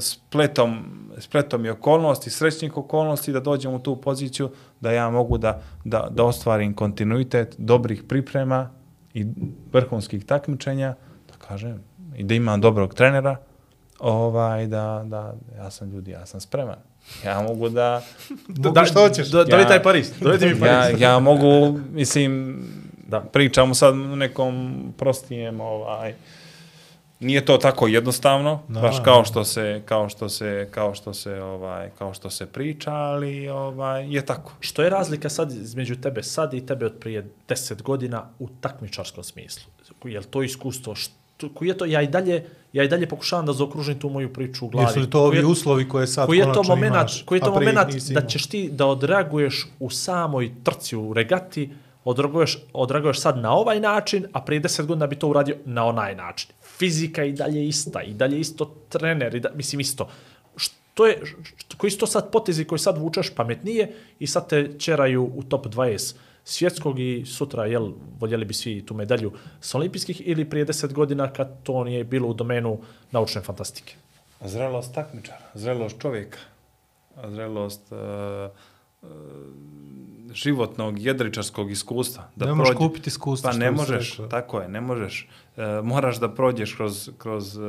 spletom, 0.00 0.84
spletom 1.18 1.64
i 1.64 1.70
okolnosti, 1.70 2.30
srećnih 2.30 2.76
okolnosti 2.76 3.32
da 3.32 3.40
dođem 3.40 3.74
u 3.74 3.78
tu 3.78 3.96
poziciju 3.96 4.50
da 4.80 4.92
ja 4.92 5.10
mogu 5.10 5.38
da, 5.38 5.62
da, 5.84 6.08
da 6.10 6.24
ostvarim 6.24 6.74
kontinuitet 6.74 7.54
dobrih 7.58 8.02
priprema 8.02 8.70
i 9.14 9.26
vrhunskih 9.72 10.24
takmičenja, 10.24 10.94
da 11.28 11.34
kažem, 11.38 11.82
i 12.16 12.24
da 12.24 12.34
imam 12.34 12.60
dobrog 12.60 12.94
trenera, 12.94 13.36
ovaj, 13.98 14.66
da, 14.66 15.04
da, 15.06 15.34
ja 15.56 15.70
sam 15.70 15.90
ljudi, 15.90 16.10
ja 16.10 16.26
sam 16.26 16.40
spreman. 16.40 16.76
Ja 17.24 17.42
mogu 17.42 17.68
da, 17.68 18.02
Mogu 18.64 18.84
što 18.84 19.00
hoćeš. 19.00 19.28
Do, 19.28 19.44
dovedi 19.44 19.62
Ja- 19.62 19.68
taj 19.68 19.82
Pariz. 19.82 20.12
Dovedi 20.20 20.46
mi 20.46 20.66
ja, 20.66 20.80
Pariz. 20.80 21.00
ja 21.00 21.18
mogu, 21.18 21.78
mislim, 21.92 22.62
Da. 23.08 23.20
pričamo 23.20 23.74
sad 23.74 23.94
nekom 23.96 24.74
prostijem, 24.98 25.60
ovaj, 25.60 26.14
nije 27.20 27.44
to 27.44 27.56
tako 27.56 27.86
jednostavno, 27.86 28.62
Da, 28.68 28.80
baš 28.80 28.96
kao 29.04 29.24
što 29.24 29.44
se, 29.44 29.82
kao 29.84 30.08
što 30.08 30.28
se, 30.28 30.68
kao 30.70 30.94
što 30.94 31.14
se, 31.14 31.42
ovaj, 31.42 31.90
kao 31.98 32.14
što 32.14 32.30
se 32.30 32.46
priča, 32.46 32.92
ali 32.92 33.48
ovaj, 33.48 34.14
je 34.14 34.26
tako. 34.26 34.52
Što 34.60 34.82
je 34.82 34.90
razlika 34.90 35.28
sad 35.28 35.52
između 35.52 35.96
tebe 35.96 36.22
sad 36.22 36.54
i 36.54 36.66
tebe 36.66 36.86
od 36.86 36.94
prije 37.00 37.26
10 37.48 37.82
godina 37.82 38.24
u 38.38 38.48
takmičarskom 38.60 39.24
smislu? 39.24 39.72
Je 40.04 40.18
li 40.18 40.26
to 40.26 40.42
iskustvo? 40.42 40.94
Što, 40.94 41.48
koji 41.54 41.68
je 41.68 41.78
to? 41.78 41.84
Ja 41.84 42.02
i 42.02 42.06
dalje, 42.06 42.46
ja 42.72 42.84
i 42.84 42.88
dalje 42.88 43.08
pokušavam 43.08 43.46
da 43.46 43.52
zaokružim 43.52 43.98
tu 43.98 44.08
moju 44.08 44.32
priču 44.32 44.66
u 44.66 44.68
glavi. 44.68 44.88
Jesu 44.88 45.00
li 45.00 45.10
to 45.10 45.20
ovi 45.20 45.30
Koji 45.30 45.40
je- 45.40 45.46
uslovi 45.46 45.88
koje 45.88 46.06
sad 46.06 46.26
koji 46.26 46.38
je 46.38 46.52
to 46.52 46.62
moment, 46.62 46.94
imaš, 46.94 47.22
koji 47.22 47.38
je 47.38 47.42
to 47.42 47.60
nisi 47.86 48.14
da 48.14 48.26
ćeš 48.26 48.46
ti 48.46 48.68
da 48.72 48.86
odreaguješ 48.86 49.66
u 49.80 49.90
samoj 49.90 50.52
trci 50.64 50.96
u 50.96 51.12
regati, 51.12 51.70
odreaguješ, 52.04 52.58
odreaguješ 52.72 53.20
sad 53.20 53.38
na 53.38 53.52
ovaj 53.52 53.80
način, 53.80 54.26
a 54.32 54.40
prije 54.40 54.62
10 54.62 54.86
godina 54.86 55.06
bi 55.06 55.16
to 55.16 55.28
uradio 55.28 55.56
na 55.64 55.84
onaj 55.84 56.14
način. 56.14 56.50
Fizika 56.78 57.24
i 57.24 57.32
dalje 57.32 57.68
ista, 57.68 58.02
i 58.02 58.14
dalje 58.14 58.40
isto 58.40 58.74
trener, 58.88 59.34
i 59.34 59.40
da, 59.40 59.50
mislim 59.54 59.80
isto. 59.80 60.08
Što 60.56 61.06
je, 61.06 61.22
što, 61.56 61.76
koji 61.76 61.90
su 61.90 61.98
to 61.98 62.06
sad 62.06 62.30
potezi 62.30 62.64
koji 62.64 62.78
sad 62.78 62.98
vučeš 62.98 63.34
pametnije 63.34 63.92
i 64.18 64.26
sad 64.26 64.48
te 64.48 64.78
čeraju 64.78 65.30
u 65.34 65.42
top 65.42 65.66
20 65.66 66.14
svjetskog 66.44 66.98
i 66.98 67.24
sutra, 67.26 67.66
jel, 67.66 67.92
voljeli 68.20 68.44
bi 68.44 68.54
svi 68.54 68.86
tu 68.86 68.94
medalju 68.94 69.32
s 69.60 69.74
olimpijskih 69.74 70.22
ili 70.24 70.50
prije 70.50 70.66
10 70.66 70.92
godina 70.92 71.32
kad 71.32 71.62
to 71.62 71.84
nije 71.84 72.04
bilo 72.04 72.28
u 72.28 72.34
domenu 72.34 72.78
naučne 73.10 73.40
fantastike. 73.40 73.94
Zrelost 74.44 74.94
takmičara, 74.94 75.50
zrelost 75.54 76.00
čovjeka, 76.00 76.38
zrelost 77.28 77.92
uh, 77.92 77.98
životnog, 80.34 81.00
jedričarskog 81.00 81.70
iskustva. 81.70 82.30
Da 82.36 82.46
Ne 82.46 82.54
možeš 82.54 82.76
kupiti 82.76 83.08
iskustvo, 83.08 83.50
Pa 83.50 83.56
ne 83.56 83.70
možeš, 83.70 84.10
reklo. 84.10 84.26
tako 84.26 84.60
je, 84.60 84.68
ne 84.68 84.80
možeš. 84.80 85.28
E, 85.56 85.80
moraš 85.82 86.20
da 86.20 86.34
prođeš 86.34 86.74
kroz, 86.74 87.10
kroz 87.18 87.56
uh, 87.56 87.64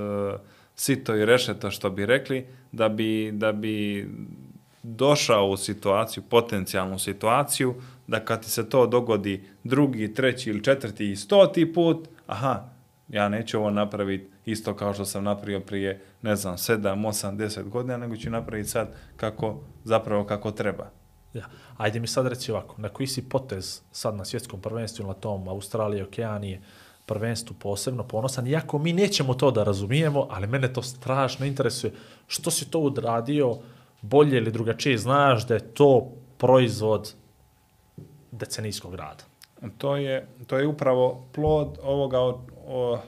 sito 0.75 1.15
i 1.15 1.25
rešeto, 1.25 1.71
što 1.71 1.89
bi 1.89 2.05
rekli, 2.05 2.45
da 2.71 2.89
bi, 2.89 3.31
da 3.33 3.51
bi 3.51 4.07
došao 4.83 5.47
u 5.47 5.57
situaciju, 5.57 6.23
potencijalnu 6.29 6.99
situaciju, 6.99 7.75
da 8.07 8.19
kad 8.19 8.43
ti 8.43 8.49
se 8.49 8.69
to 8.69 8.87
dogodi 8.87 9.43
drugi, 9.63 10.13
treći 10.13 10.49
ili 10.49 10.63
četvrti 10.63 11.11
i 11.11 11.15
stoti 11.15 11.73
put, 11.73 12.07
aha, 12.27 12.63
ja 13.07 13.29
neću 13.29 13.57
ovo 13.57 13.69
napraviti 13.69 14.29
isto 14.45 14.73
kao 14.73 14.93
što 14.93 15.05
sam 15.05 15.23
napravio 15.23 15.59
prije, 15.59 16.01
ne 16.21 16.35
znam, 16.35 16.57
sedam, 16.57 17.05
osam, 17.05 17.37
deset 17.37 17.67
godina, 17.67 17.97
nego 17.97 18.15
ću 18.15 18.29
napraviti 18.29 18.69
sad 18.69 18.95
kako, 19.17 19.59
zapravo 19.83 20.23
kako 20.23 20.51
treba. 20.51 20.91
Ja. 21.35 21.45
Ajde 21.77 21.99
mi 21.99 22.07
sad 22.07 22.27
reci 22.27 22.51
ovako, 22.51 22.75
na 22.77 22.89
koji 22.89 23.07
si 23.07 23.29
potez 23.29 23.81
sad 23.91 24.15
na 24.15 24.25
svjetskom 24.25 24.61
prvenstvu 24.61 25.07
na 25.07 25.13
tom 25.13 25.47
Australije, 25.47 26.03
Okeanije, 26.03 26.61
prvenstvu 27.05 27.55
posebno 27.59 28.03
ponosan, 28.03 28.47
iako 28.47 28.77
mi 28.77 28.93
nećemo 28.93 29.33
to 29.33 29.51
da 29.51 29.63
razumijemo, 29.63 30.27
ali 30.29 30.47
mene 30.47 30.73
to 30.73 30.81
strašno 30.81 31.45
interesuje. 31.45 31.93
Što 32.27 32.51
si 32.51 32.71
to 32.71 32.79
odradio 32.79 33.57
bolje 34.01 34.37
ili 34.37 34.51
drugačije? 34.51 34.97
Znaš 34.97 35.47
da 35.47 35.53
je 35.53 35.73
to 35.73 36.11
proizvod 36.37 37.13
decenijskog 38.31 38.95
rada. 38.95 39.23
To 39.77 39.97
je, 39.97 40.27
to 40.47 40.57
je 40.57 40.67
upravo 40.67 41.25
plod 41.33 41.77
ovoga 41.83 42.19
o, 42.19 42.41
o, 42.67 42.99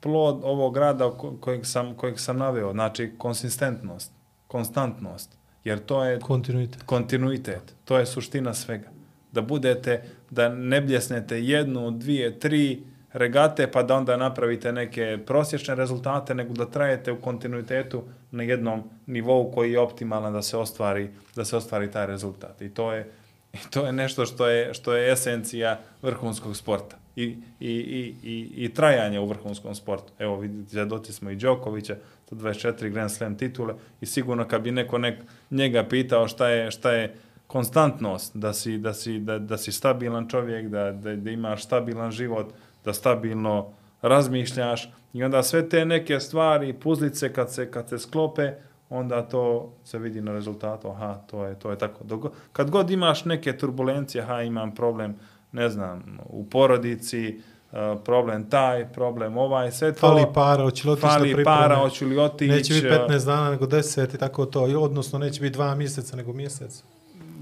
plod 0.00 0.40
ovog 0.42 0.76
rada 0.76 1.04
ko- 1.04 1.36
kojeg 1.40 1.66
sam, 1.66 1.94
kojeg 1.94 2.20
sam 2.20 2.38
naveo, 2.38 2.72
znači 2.72 3.12
konsistentnost, 3.18 4.12
konstantnost, 4.46 5.38
jer 5.66 5.78
to 5.78 6.04
je 6.04 6.20
Kontinuitet. 6.20 6.82
kontinuitet, 6.82 7.74
to 7.84 7.98
je 7.98 8.06
suština 8.06 8.54
svega. 8.54 8.88
Da 9.32 9.42
budete, 9.42 10.02
da 10.30 10.48
ne 10.48 10.80
bljesnete 10.80 11.42
jednu, 11.42 11.90
dvije, 11.90 12.38
tri 12.38 12.82
regate, 13.12 13.66
pa 13.70 13.82
da 13.82 13.96
onda 13.96 14.16
napravite 14.16 14.72
neke 14.72 15.18
prosječne 15.26 15.74
rezultate, 15.74 16.34
nego 16.34 16.52
da 16.54 16.70
trajete 16.70 17.12
u 17.12 17.20
kontinuitetu 17.20 18.02
na 18.30 18.42
jednom 18.42 18.82
nivou 19.06 19.50
koji 19.52 19.72
je 19.72 19.80
optimalan 19.80 20.32
da 20.32 20.42
se 20.42 20.56
ostvari, 20.56 21.10
da 21.36 21.44
se 21.44 21.56
ostvari 21.56 21.90
taj 21.90 22.06
rezultat. 22.06 22.62
I 22.62 22.68
to 22.68 22.92
je, 22.92 23.10
i 23.52 23.58
to 23.70 23.86
je 23.86 23.92
nešto 23.92 24.26
što 24.26 24.48
je, 24.48 24.74
što 24.74 24.94
je 24.94 25.12
esencija 25.12 25.80
vrhunskog 26.02 26.56
sporta. 26.56 26.96
I, 27.16 27.22
i, 27.22 27.36
i, 27.60 28.14
i, 28.22 28.64
i 28.64 28.74
trajanje 28.74 29.20
u 29.20 29.26
vrhunskom 29.26 29.74
sportu. 29.74 30.12
Evo, 30.18 30.36
vidite, 30.38 30.70
zadoci 30.70 31.12
smo 31.12 31.30
i 31.30 31.36
Đokovića, 31.36 31.96
to 32.28 32.36
24 32.36 32.88
Grand 32.88 33.10
Slam 33.10 33.38
titule 33.38 33.74
i 34.00 34.06
sigurno 34.06 34.48
kad 34.48 34.62
bi 34.62 34.72
neko 34.72 34.98
nek, 34.98 35.18
njega 35.50 35.84
pitao 35.84 36.28
šta 36.28 36.48
je, 36.48 36.70
šta 36.70 36.92
je 36.92 37.14
konstantnost, 37.46 38.36
da 38.36 38.52
si, 38.52 38.78
da 38.78 38.94
si, 38.94 39.18
da, 39.18 39.38
da 39.38 39.58
si 39.58 39.72
stabilan 39.72 40.28
čovjek, 40.28 40.68
da, 40.68 40.92
da, 40.92 41.16
da 41.16 41.30
imaš 41.30 41.64
stabilan 41.64 42.10
život, 42.10 42.52
da 42.84 42.92
stabilno 42.92 43.72
razmišljaš 44.02 44.90
i 45.12 45.24
onda 45.24 45.42
sve 45.42 45.68
te 45.68 45.84
neke 45.84 46.20
stvari, 46.20 46.72
puzlice 46.72 47.32
kad 47.32 47.52
se, 47.52 47.70
kad 47.70 47.88
se 47.88 47.98
sklope, 47.98 48.52
onda 48.90 49.22
to 49.22 49.72
se 49.84 49.98
vidi 49.98 50.20
na 50.20 50.32
rezultatu, 50.32 50.88
aha, 50.88 51.14
to 51.14 51.44
je, 51.44 51.54
to 51.58 51.70
je 51.70 51.78
tako. 51.78 52.30
Kad 52.52 52.70
god 52.70 52.90
imaš 52.90 53.24
neke 53.24 53.58
turbulencije, 53.58 54.22
aha, 54.22 54.42
imam 54.42 54.74
problem, 54.74 55.14
ne 55.52 55.68
znam, 55.68 56.18
u 56.26 56.44
porodici, 56.44 57.40
uh, 57.72 57.78
problem 58.04 58.50
taj, 58.50 58.92
problem 58.92 59.36
ovaj, 59.36 59.72
sve 59.72 59.92
to... 59.92 60.00
Fali 60.00 60.24
para, 60.34 60.62
hoće 60.62 60.88
li 60.88 60.92
otići 60.92 61.06
na 61.06 61.12
Fali 61.12 61.34
pripreme? 61.34 61.44
para, 61.44 61.76
hoću 61.76 62.06
li 62.06 62.18
otići... 62.18 62.50
Neće 62.50 62.74
biti 62.74 62.86
15 62.86 63.26
dana, 63.26 63.50
nego 63.50 63.66
10 63.66 64.14
i 64.14 64.18
tako 64.18 64.46
to. 64.46 64.68
I 64.68 64.74
odnosno, 64.74 65.18
neće 65.18 65.40
biti 65.40 65.52
dva 65.52 65.74
mjeseca, 65.74 66.16
nego 66.16 66.32
mjesec. 66.32 66.82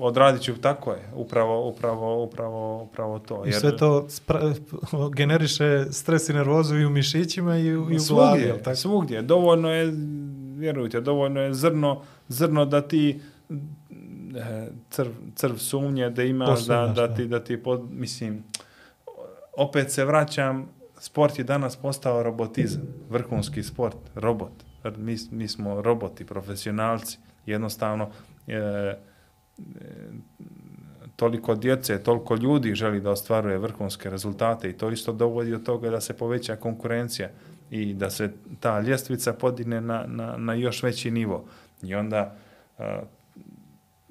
Odradit 0.01 0.43
ću, 0.43 0.55
tako 0.61 0.93
je, 0.93 1.11
upravo, 1.15 1.69
upravo, 1.69 2.23
upravo, 2.23 2.83
upravo 2.83 3.19
to. 3.19 3.45
I 3.47 3.53
sve 3.53 3.77
to 3.77 4.07
spra- 4.09 4.55
generiše 5.17 5.85
stres 5.91 6.29
i 6.29 6.33
nervozu 6.33 6.77
i 6.77 6.87
u 6.87 6.91
mišićima 6.91 7.59
i 7.59 7.77
u, 7.77 7.81
i 7.81 7.81
u 7.81 7.85
glavi. 7.87 8.01
svugdje, 8.01 8.47
jel 8.47 8.59
tako? 8.59 8.77
svugdje. 8.77 9.23
Dovoljno 9.23 9.71
je, 9.71 9.93
vjerujte, 10.57 11.01
dovoljno 11.01 11.41
je 11.41 11.55
zrno, 11.55 12.03
zrno 12.29 12.65
da 12.65 12.81
ti 12.81 13.21
e, 13.51 13.55
crv, 14.91 15.11
crv 15.35 15.57
sumnje 15.57 16.11
da 16.11 16.23
imaš, 16.23 16.67
da, 16.67 16.87
da, 16.87 17.07
da. 17.07 17.15
ti, 17.15 17.27
da 17.27 17.45
ti, 17.45 17.63
pod, 17.63 17.91
mislim, 17.91 18.45
opet 19.57 19.91
se 19.91 20.05
vraćam, 20.05 20.69
sport 20.99 21.39
je 21.39 21.45
danas 21.45 21.77
postao 21.77 22.23
robotizam, 22.23 22.83
vrhunski 23.11 23.63
sport, 23.63 23.97
robot. 24.15 24.53
Mi, 24.97 25.17
mi 25.31 25.49
smo 25.49 25.83
roboti, 25.83 26.27
profesionalci, 26.27 27.19
jednostavno, 27.47 28.11
e, 28.47 28.95
toliko 31.17 31.55
djece, 31.55 32.03
toliko 32.03 32.35
ljudi 32.35 32.75
želi 32.75 33.01
da 33.01 33.11
ostvaruje 33.11 33.59
vrhunske 33.59 34.11
rezultate 34.11 34.71
i 34.71 34.73
to 34.73 34.91
isto 34.91 35.13
dovodi 35.13 35.51
do 35.51 35.59
toga 35.59 35.91
da 35.91 36.01
se 36.01 36.17
poveća 36.17 36.57
konkurencija 36.57 37.31
i 37.71 37.95
da 37.95 38.11
se 38.11 38.33
ta 38.61 38.81
ljestvica 38.81 39.33
podigne 39.33 39.81
na, 39.81 40.05
na, 40.07 40.37
na 40.37 40.55
još 40.55 40.83
veći 40.83 41.11
nivo. 41.11 41.45
I 41.83 41.95
onda 41.95 42.37
a, 42.79 43.03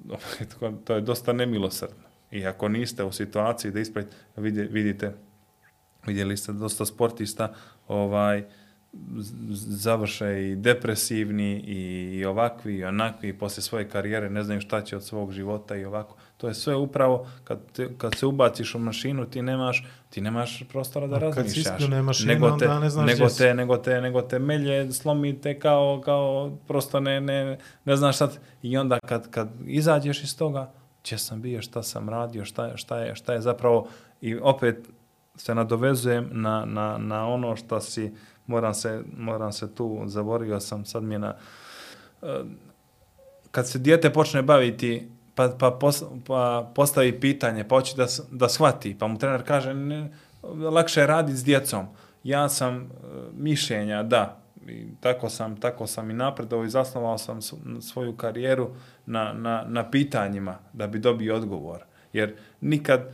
to 0.84 0.94
je 0.94 1.00
dosta 1.00 1.32
nemilosrdno. 1.32 2.04
I 2.30 2.46
ako 2.46 2.68
niste 2.68 3.04
u 3.04 3.12
situaciji 3.12 3.70
da 3.70 3.80
ispravite, 3.80 4.16
vidite, 4.70 5.14
vidjeli 6.06 6.36
ste 6.36 6.52
dosta 6.52 6.86
sportista 6.86 7.54
ovaj 7.88 8.44
završe 9.52 10.50
i 10.50 10.56
depresivni 10.56 11.64
i, 11.66 12.10
i 12.18 12.24
ovakvi 12.24 12.74
i 12.74 12.84
onakvi 12.84 13.28
i 13.28 13.38
poslije 13.38 13.62
svoje 13.62 13.88
karijere 13.88 14.30
ne 14.30 14.42
znaju 14.42 14.60
šta 14.60 14.82
će 14.82 14.96
od 14.96 15.04
svog 15.04 15.32
života 15.32 15.76
i 15.76 15.84
ovako. 15.84 16.16
To 16.44 16.48
je 16.48 16.54
sve 16.54 16.76
upravo 16.76 17.26
kad, 17.44 17.58
te, 17.72 17.88
kad 17.98 18.14
se 18.14 18.26
ubaciš 18.26 18.74
u 18.74 18.78
mašinu 18.78 19.26
ti 19.26 19.42
nemaš 19.42 19.86
ti 20.10 20.20
nemaš 20.20 20.62
prostora 20.68 21.06
da 21.06 21.16
A 21.16 21.20
kad 21.20 21.32
si 21.32 21.38
razmišljaš. 21.38 21.66
isključena 21.66 22.02
mašina, 22.02 22.34
nego 22.34 22.46
te, 22.46 22.68
onda 22.68 22.80
ne 22.80 22.90
znaš 22.90 23.06
nego 23.06 23.28
si. 23.28 23.38
te, 23.38 23.54
nego 23.54 23.76
te, 23.76 24.00
nego 24.00 24.22
te 24.22 24.38
melje 24.38 24.92
slomite 24.92 25.58
kao, 25.58 26.02
kao 26.04 26.52
prosto 26.68 27.00
ne, 27.00 27.20
ne, 27.20 27.58
ne 27.84 27.96
znaš 27.96 28.16
šta. 28.16 28.28
I 28.62 28.76
onda 28.76 28.98
kad, 29.06 29.30
kad 29.30 29.48
izađeš 29.66 30.22
iz 30.22 30.38
toga, 30.38 30.72
gdje 31.04 31.18
sam 31.18 31.42
bio, 31.42 31.62
šta 31.62 31.82
sam 31.82 32.08
radio, 32.08 32.44
šta, 32.44 32.76
šta, 32.76 32.98
je, 32.98 33.14
šta 33.14 33.32
je 33.32 33.40
zapravo 33.40 33.88
i 34.20 34.36
opet 34.36 34.88
se 35.36 35.54
nadovezujem 35.54 36.28
na, 36.32 36.64
na, 36.64 36.98
na 36.98 37.28
ono 37.28 37.56
što 37.56 37.80
si, 37.80 38.14
moram 38.46 38.74
se, 38.74 39.02
moram 39.16 39.52
se 39.52 39.74
tu, 39.74 40.02
zaboravio 40.06 40.60
sam, 40.60 40.84
sad 40.84 41.02
mi 41.02 41.14
je 41.14 41.18
na, 41.18 41.34
kad 43.50 43.68
se 43.68 43.78
dijete 43.78 44.12
počne 44.12 44.42
baviti 44.42 45.08
pa, 45.34 45.48
pa, 45.58 45.70
pos, 45.70 46.04
pa 46.26 46.70
postavi 46.74 47.20
pitanje, 47.20 47.64
pa 47.64 47.76
hoće 47.76 47.96
da, 47.96 48.06
da 48.30 48.48
shvati, 48.48 48.96
pa 48.98 49.06
mu 49.06 49.18
trener 49.18 49.42
kaže 49.46 49.74
ne, 49.74 50.10
lakše 50.72 51.00
je 51.00 51.06
raditi 51.06 51.38
s 51.38 51.44
djecom. 51.44 51.86
Ja 52.24 52.48
sam 52.48 52.76
e, 52.76 52.86
mišljenja, 53.36 54.02
da, 54.02 54.40
i 54.68 54.86
tako 55.00 55.28
sam, 55.28 55.56
tako 55.56 55.86
sam 55.86 56.10
i 56.10 56.14
napredovao 56.14 56.64
i 56.64 56.70
zasnovao 56.70 57.18
sam 57.18 57.40
svoju 57.80 58.16
karijeru 58.16 58.70
na, 59.06 59.32
na, 59.32 59.64
na 59.68 59.90
pitanjima 59.90 60.58
da 60.72 60.86
bi 60.86 60.98
dobio 60.98 61.36
odgovor. 61.36 61.84
Jer 62.12 62.36
nikad 62.60 63.00
e, 63.00 63.10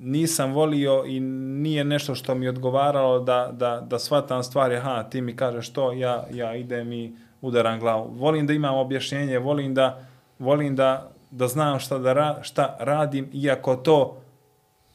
nisam 0.00 0.52
volio 0.52 1.04
i 1.06 1.20
nije 1.20 1.84
nešto 1.84 2.14
što 2.14 2.34
mi 2.34 2.48
odgovaralo 2.48 3.18
da, 3.18 3.50
da, 3.52 3.80
da 3.80 3.98
shvatam 3.98 4.42
stvari, 4.42 4.76
aha, 4.76 5.02
ti 5.02 5.20
mi 5.20 5.36
kažeš 5.36 5.72
to, 5.72 5.92
ja, 5.92 6.26
ja 6.32 6.54
idem 6.54 6.92
i 6.92 7.16
udaram 7.40 7.80
glavu. 7.80 8.14
Volim 8.14 8.46
da 8.46 8.52
imam 8.52 8.74
objašnjenje, 8.74 9.38
volim 9.38 9.74
da, 9.74 10.06
volim 10.38 10.76
da, 10.76 11.10
da 11.30 11.48
znam 11.48 11.78
šta, 11.78 11.98
da 11.98 12.12
ra, 12.12 12.38
šta 12.42 12.76
radim, 12.80 13.30
iako 13.32 13.76
to 13.76 14.16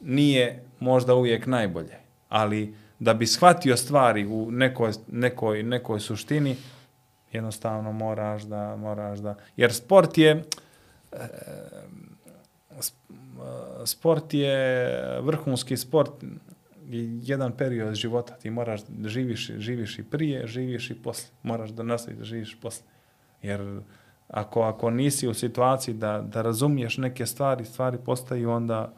nije 0.00 0.64
možda 0.80 1.14
uvijek 1.14 1.46
najbolje. 1.46 1.98
Ali 2.28 2.74
da 2.98 3.14
bi 3.14 3.26
shvatio 3.26 3.76
stvari 3.76 4.26
u 4.26 4.50
nekoj, 4.50 4.92
nekoj, 5.08 5.62
nekoj 5.62 6.00
suštini, 6.00 6.56
jednostavno 7.32 7.92
moraš 7.92 8.42
da, 8.42 8.76
moraš 8.76 9.18
da... 9.18 9.34
Jer 9.56 9.72
sport 9.72 10.18
je, 10.18 10.44
sport 13.84 14.34
je 14.34 15.20
vrhunski 15.20 15.76
sport 15.76 16.10
jedan 17.22 17.52
period 17.52 17.94
života. 17.94 18.34
Ti 18.34 18.50
moraš 18.50 18.80
da 18.88 19.08
živiš, 19.08 19.50
živiš 19.58 19.98
i 19.98 20.02
prije, 20.02 20.46
živiš 20.46 20.90
i 20.90 20.94
posle. 20.94 21.28
Moraš 21.42 21.70
da 21.70 21.82
nastaviš 21.82 22.18
da 22.18 22.24
živiš 22.24 22.60
posle. 22.60 22.86
Jer 23.42 23.80
ako, 24.28 24.62
ako 24.62 24.90
nisi 24.90 25.28
u 25.28 25.34
situaciji 25.34 25.94
da, 25.94 26.24
da 26.32 26.42
razumiješ 26.42 26.98
neke 26.98 27.26
stvari, 27.26 27.64
stvari 27.64 27.98
postaju 28.04 28.50
onda 28.50 28.92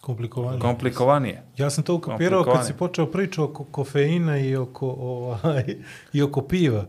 Komplikovanije. 0.00 0.60
komplikovanije. 0.60 1.42
Ja 1.56 1.70
sam 1.70 1.84
to 1.84 1.94
ukapirao 1.94 2.44
kad 2.44 2.66
si 2.66 2.72
počeo 2.72 3.06
priču 3.06 3.44
oko 3.44 3.64
kofeina 3.64 4.38
i 4.38 4.56
oko, 4.56 4.88
ovaj, 4.88 5.64
i 6.12 6.22
oko 6.22 6.42
piva. 6.42 6.84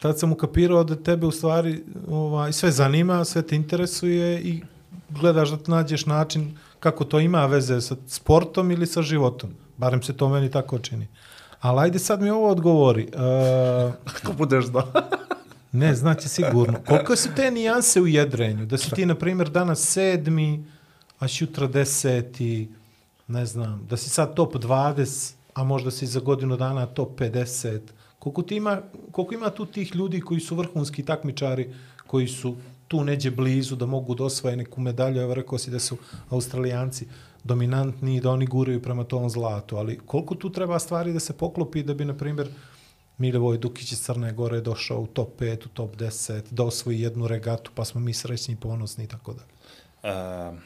Tad 0.00 0.18
sam 0.18 0.32
ukapirao 0.32 0.84
da 0.84 1.02
tebe 1.02 1.26
u 1.26 1.30
stvari 1.30 1.84
ovaj, 2.08 2.52
sve 2.52 2.70
zanima, 2.70 3.24
sve 3.24 3.42
te 3.42 3.56
interesuje 3.56 4.40
i 4.40 4.62
gledaš 5.08 5.50
da 5.50 5.58
nađeš 5.66 6.06
način 6.06 6.56
kako 6.80 7.04
to 7.04 7.20
ima 7.20 7.46
veze 7.46 7.80
sa 7.80 7.96
sportom 8.06 8.70
ili 8.70 8.86
sa 8.86 9.02
životom. 9.02 9.50
Barem 9.76 10.02
se 10.02 10.16
to 10.16 10.28
meni 10.28 10.50
tako 10.50 10.78
čini. 10.78 11.08
Ali 11.60 11.80
ajde 11.80 11.98
sad 11.98 12.22
mi 12.22 12.30
ovo 12.30 12.48
odgovori. 12.50 13.08
Uh, 13.14 13.92
Ako 14.16 14.32
budeš 14.32 14.66
do... 14.66 14.82
Ne, 15.72 15.94
znači 15.94 16.28
sigurno. 16.28 16.78
Koliko 16.86 17.16
su 17.16 17.28
te 17.36 17.50
nijanse 17.50 18.00
u 18.00 18.06
jedrenju? 18.06 18.66
Da 18.66 18.78
si 18.78 18.90
ti, 18.90 19.06
na 19.06 19.14
primjer, 19.14 19.50
danas 19.50 19.80
sedmi, 19.80 20.64
a 21.18 21.28
sutra 21.28 21.66
deseti, 21.66 22.68
ne 23.26 23.46
znam, 23.46 23.86
da 23.90 23.96
si 23.96 24.10
sad 24.10 24.34
top 24.34 24.54
20, 24.54 25.34
a 25.54 25.64
možda 25.64 25.90
si 25.90 26.06
za 26.06 26.20
godinu 26.20 26.56
dana 26.56 26.86
top 26.86 27.20
50. 27.20 27.80
Koliko, 28.18 28.42
ti 28.42 28.56
ima, 28.56 28.80
koliko 29.12 29.34
ima 29.34 29.50
tu 29.50 29.66
tih 29.66 29.94
ljudi 29.94 30.20
koji 30.20 30.40
su 30.40 30.56
vrhunski 30.56 31.02
takmičari, 31.02 31.74
koji 32.06 32.28
su 32.28 32.56
tu 32.88 33.04
neđe 33.04 33.30
blizu 33.30 33.76
da 33.76 33.86
mogu 33.86 34.14
da 34.14 34.24
osvoje 34.24 34.56
neku 34.56 34.80
medalju, 34.80 35.20
evo 35.20 35.34
rekao 35.34 35.58
si 35.58 35.70
da 35.70 35.78
su 35.78 35.96
australijanci 36.30 37.06
dominantni 37.44 38.16
i 38.16 38.20
da 38.20 38.30
oni 38.30 38.46
guraju 38.46 38.82
prema 38.82 39.04
tom 39.04 39.30
zlatu, 39.30 39.76
ali 39.76 39.98
koliko 39.98 40.34
tu 40.34 40.50
treba 40.52 40.78
stvari 40.78 41.12
da 41.12 41.20
se 41.20 41.32
poklopi 41.32 41.82
da 41.82 41.94
bi, 41.94 42.04
na 42.04 42.14
primjer, 42.14 42.48
Milivoj 43.18 43.58
Dukić 43.58 43.92
iz 43.92 44.02
Crne 44.02 44.32
Gore 44.32 44.60
došao 44.60 45.00
u 45.00 45.06
top 45.06 45.40
5, 45.40 45.66
u 45.66 45.68
top 45.68 45.96
10, 45.96 46.42
da 46.50 46.64
osvoji 46.64 47.00
jednu 47.00 47.28
regatu, 47.28 47.70
pa 47.74 47.84
smo 47.84 48.00
mi 48.00 48.14
srećni 48.14 48.54
i 48.54 48.56
ponosni 48.56 49.04
i 49.04 49.06
tako 49.06 49.32
dalje. 49.32 50.58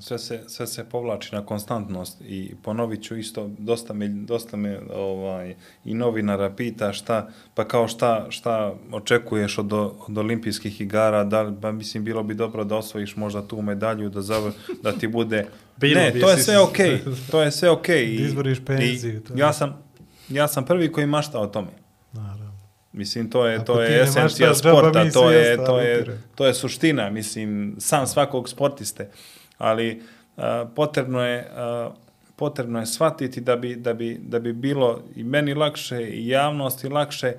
Sve 0.00 0.18
se, 0.18 0.40
sve 0.46 0.66
se 0.66 0.84
povlači 0.84 1.34
na 1.34 1.46
konstantnost 1.46 2.20
i 2.20 2.54
ponovit 2.62 3.02
ću 3.02 3.16
isto, 3.16 3.50
dosta 3.58 3.94
me, 3.94 4.08
dosta 4.08 4.56
me 4.56 4.80
ovaj, 4.94 5.54
i 5.84 5.94
novinara 5.94 6.50
pita 6.50 6.92
šta, 6.92 7.28
pa 7.54 7.68
kao 7.68 7.88
šta, 7.88 8.26
šta 8.28 8.74
očekuješ 8.92 9.58
od, 9.58 9.72
od 9.72 10.18
olimpijskih 10.18 10.80
igara, 10.80 11.24
da, 11.24 11.52
pa 11.62 11.72
mislim 11.72 12.04
bilo 12.04 12.22
bi 12.22 12.34
dobro 12.34 12.64
da 12.64 12.76
osvojiš 12.76 13.16
možda 13.16 13.48
tu 13.48 13.62
medalju, 13.62 14.08
da, 14.08 14.22
zavr, 14.22 14.50
da 14.82 14.92
ti 14.92 15.08
bude... 15.08 15.46
Bilo 15.76 16.00
ne, 16.00 16.10
bi, 16.10 16.20
to 16.20 16.30
je 16.30 16.36
sve 16.36 16.58
okej, 16.58 17.00
to 17.30 17.42
je 17.42 17.50
sve 17.50 17.70
okej. 17.70 18.06
Da 18.18 18.24
izboriš 18.24 18.64
penziju, 18.66 19.22
I 19.36 19.38
Ja 19.38 19.52
sam, 19.52 19.82
ja 20.28 20.48
sam 20.48 20.64
prvi 20.64 20.92
koji 20.92 21.06
mašta 21.06 21.40
o 21.40 21.46
tome. 21.46 21.70
Naravno. 22.12 22.44
Mislim, 22.92 23.30
to 23.30 23.46
je, 23.46 23.56
Ako 23.56 23.64
to 23.64 23.82
je 23.82 24.02
esencija 24.02 24.54
sporta, 24.54 25.10
to 25.10 25.30
je, 25.30 25.56
to, 25.56 25.80
je, 25.80 26.18
to 26.34 26.46
je 26.46 26.54
suština, 26.54 27.10
mislim, 27.10 27.76
sam 27.78 28.06
svakog 28.06 28.48
sportiste. 28.48 29.10
Ali 29.58 30.02
a, 30.36 30.66
potrebno 30.76 31.24
je 31.24 31.50
a, 31.56 31.90
potrebno 32.36 32.80
je 32.80 32.86
shvatiti 32.86 33.40
da 33.40 33.56
bi, 33.56 33.76
da, 33.76 33.94
bi, 33.94 34.20
da 34.22 34.38
bi 34.38 34.52
bilo 34.52 35.00
i 35.16 35.24
meni 35.24 35.54
lakše 35.54 36.02
i 36.02 36.28
javnosti 36.28 36.88
lakše 36.88 37.26
e, 37.26 37.36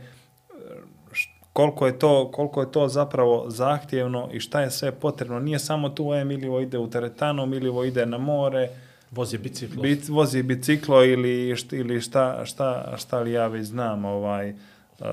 š- 1.11 1.29
koliko 1.53 1.87
je 1.87 1.99
to 1.99 2.31
koliko 2.31 2.61
je 2.61 2.71
to 2.71 2.87
zapravo 2.87 3.45
zahtjevno 3.47 4.29
i 4.33 4.39
šta 4.39 4.61
je 4.61 4.71
sve 4.71 4.91
potrebno. 4.91 5.39
Nije 5.39 5.59
samo 5.59 5.89
tu 5.89 6.13
e 6.13 6.25
Milivo 6.25 6.59
ide 6.59 6.77
u 6.77 6.89
teretanu, 6.89 7.45
Milivo 7.45 7.83
ide 7.83 8.05
na 8.05 8.17
more, 8.17 8.69
Vozi 9.11 9.37
biciklo. 9.37 9.81
Bit, 9.81 10.07
vozi 10.09 10.43
biciklo 10.43 11.03
ili, 11.05 11.55
št, 11.55 11.73
ili 11.73 12.01
šta, 12.01 12.45
šta, 12.45 12.97
šta 12.97 13.19
li 13.19 13.31
ja 13.31 13.47
već 13.47 13.65
znam, 13.65 14.05
ovaj, 14.05 14.53
uh, 14.99 15.05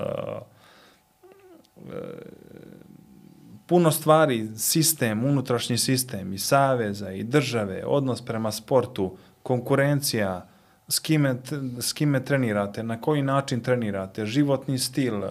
puno 3.73 3.91
stvari, 3.91 4.49
sistem, 4.57 5.23
unutrašnji 5.25 5.77
sistem 5.77 6.33
i 6.33 6.37
saveza 6.37 7.11
i 7.11 7.23
države, 7.23 7.83
odnos 7.85 8.21
prema 8.21 8.51
sportu, 8.51 9.17
konkurencija, 9.43 10.47
s 10.87 10.99
kime, 10.99 11.35
s 11.79 11.93
kime 11.93 12.25
trenirate, 12.25 12.83
na 12.83 13.01
koji 13.01 13.21
način 13.21 13.61
trenirate, 13.61 14.25
životni 14.25 14.77
stil, 14.79 15.21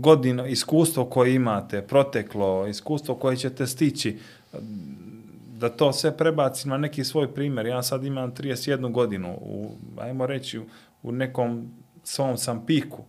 godina, 0.00 0.46
iskustvo 0.46 1.04
koje 1.04 1.34
imate, 1.34 1.82
proteklo, 1.82 2.66
iskustvo 2.66 3.14
koje 3.14 3.36
ćete 3.36 3.66
stići, 3.66 4.18
da 5.58 5.68
to 5.68 5.92
sve 5.92 6.16
prebacim 6.16 6.70
na 6.70 6.78
neki 6.78 7.04
svoj 7.04 7.34
primjer. 7.34 7.66
Ja 7.66 7.82
sad 7.82 8.04
imam 8.04 8.32
31 8.34 8.92
godinu, 8.92 9.32
u, 9.40 9.70
ajmo 9.98 10.26
reći, 10.26 10.60
u 11.02 11.12
nekom 11.12 11.68
svom 12.04 12.36
sam 12.36 12.66
piku, 12.66 13.02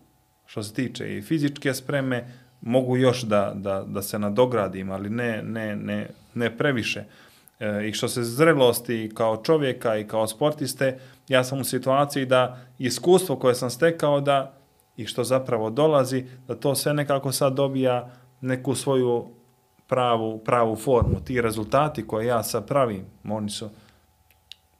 što 0.45 0.63
se 0.63 0.73
tiče 0.73 1.17
i 1.17 1.21
fizičke 1.21 1.73
spreme, 1.73 2.46
mogu 2.67 2.97
još 2.97 3.21
da, 3.21 3.51
da, 3.55 3.83
da 3.87 4.01
se 4.01 4.19
nadogradim, 4.19 4.91
ali 4.91 5.09
ne, 5.09 5.43
ne, 5.43 5.75
ne, 5.75 6.09
ne 6.33 6.57
previše. 6.57 7.03
E, 7.59 7.87
I 7.87 7.93
što 7.93 8.07
se 8.07 8.23
zrelosti 8.23 9.11
kao 9.13 9.43
čovjeka 9.43 9.97
i 9.97 10.07
kao 10.07 10.27
sportiste, 10.27 10.99
ja 11.27 11.43
sam 11.43 11.59
u 11.59 11.63
situaciji 11.63 12.25
da 12.25 12.57
iskustvo 12.79 13.35
koje 13.35 13.55
sam 13.55 13.69
stekao 13.69 14.21
da 14.21 14.53
i 14.97 15.05
što 15.05 15.23
zapravo 15.23 15.69
dolazi, 15.69 16.25
da 16.47 16.55
to 16.55 16.75
sve 16.75 16.93
nekako 16.93 17.31
sad 17.31 17.53
dobija 17.53 18.11
neku 18.41 18.75
svoju 18.75 19.27
pravu, 19.87 20.37
pravu 20.37 20.75
formu. 20.75 21.19
Ti 21.25 21.41
rezultati 21.41 22.07
koje 22.07 22.25
ja 22.25 22.43
sad 22.43 22.67
pravim, 22.67 23.05
oni 23.29 23.49
su 23.49 23.69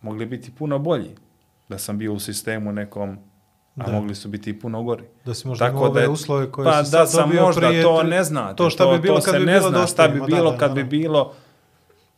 mogli 0.02 0.26
biti 0.26 0.52
puno 0.52 0.80
bolji 0.80 1.10
da 1.70 1.78
sam 1.78 1.98
bio 1.98 2.14
u 2.14 2.20
sistemu 2.20 2.72
nekom, 2.72 3.18
a 3.78 3.86
Da. 3.86 3.92
mogli 3.92 4.16
su 4.16 4.30
biti 4.30 4.50
i 4.50 4.60
puno 4.60 4.84
gori. 4.84 5.04
Da 5.26 5.34
si 5.34 5.48
možda 5.48 5.66
Tako 5.66 5.80
ove 5.80 5.94
da 5.94 6.00
je- 6.00 6.10
uslove 6.10 6.52
koje 6.52 6.66
pa 6.66 6.84
si 6.84 6.92
da 6.92 7.06
sad 7.06 7.22
dobio 7.22 7.42
možda 7.42 7.62
prije 7.62 7.84
to 7.84 8.04
ne 8.04 8.24
znate. 8.24 8.56
To 8.56 8.70
šta 8.70 8.86
bi 8.88 9.00
bilo 9.00 9.16
to 9.16 9.22
kad 9.22 9.34
se 9.34 9.40
bi 9.40 9.46
ne 9.46 9.54
bilo 9.54 9.70
zna, 9.70 9.88
šta 9.88 10.08
bi 10.08 10.18
ima, 10.18 10.26
bilo 10.28 10.44
da, 10.44 10.52
da, 10.52 10.58
kad 10.58 10.72
bi 10.74 10.84
bilo 10.86 11.34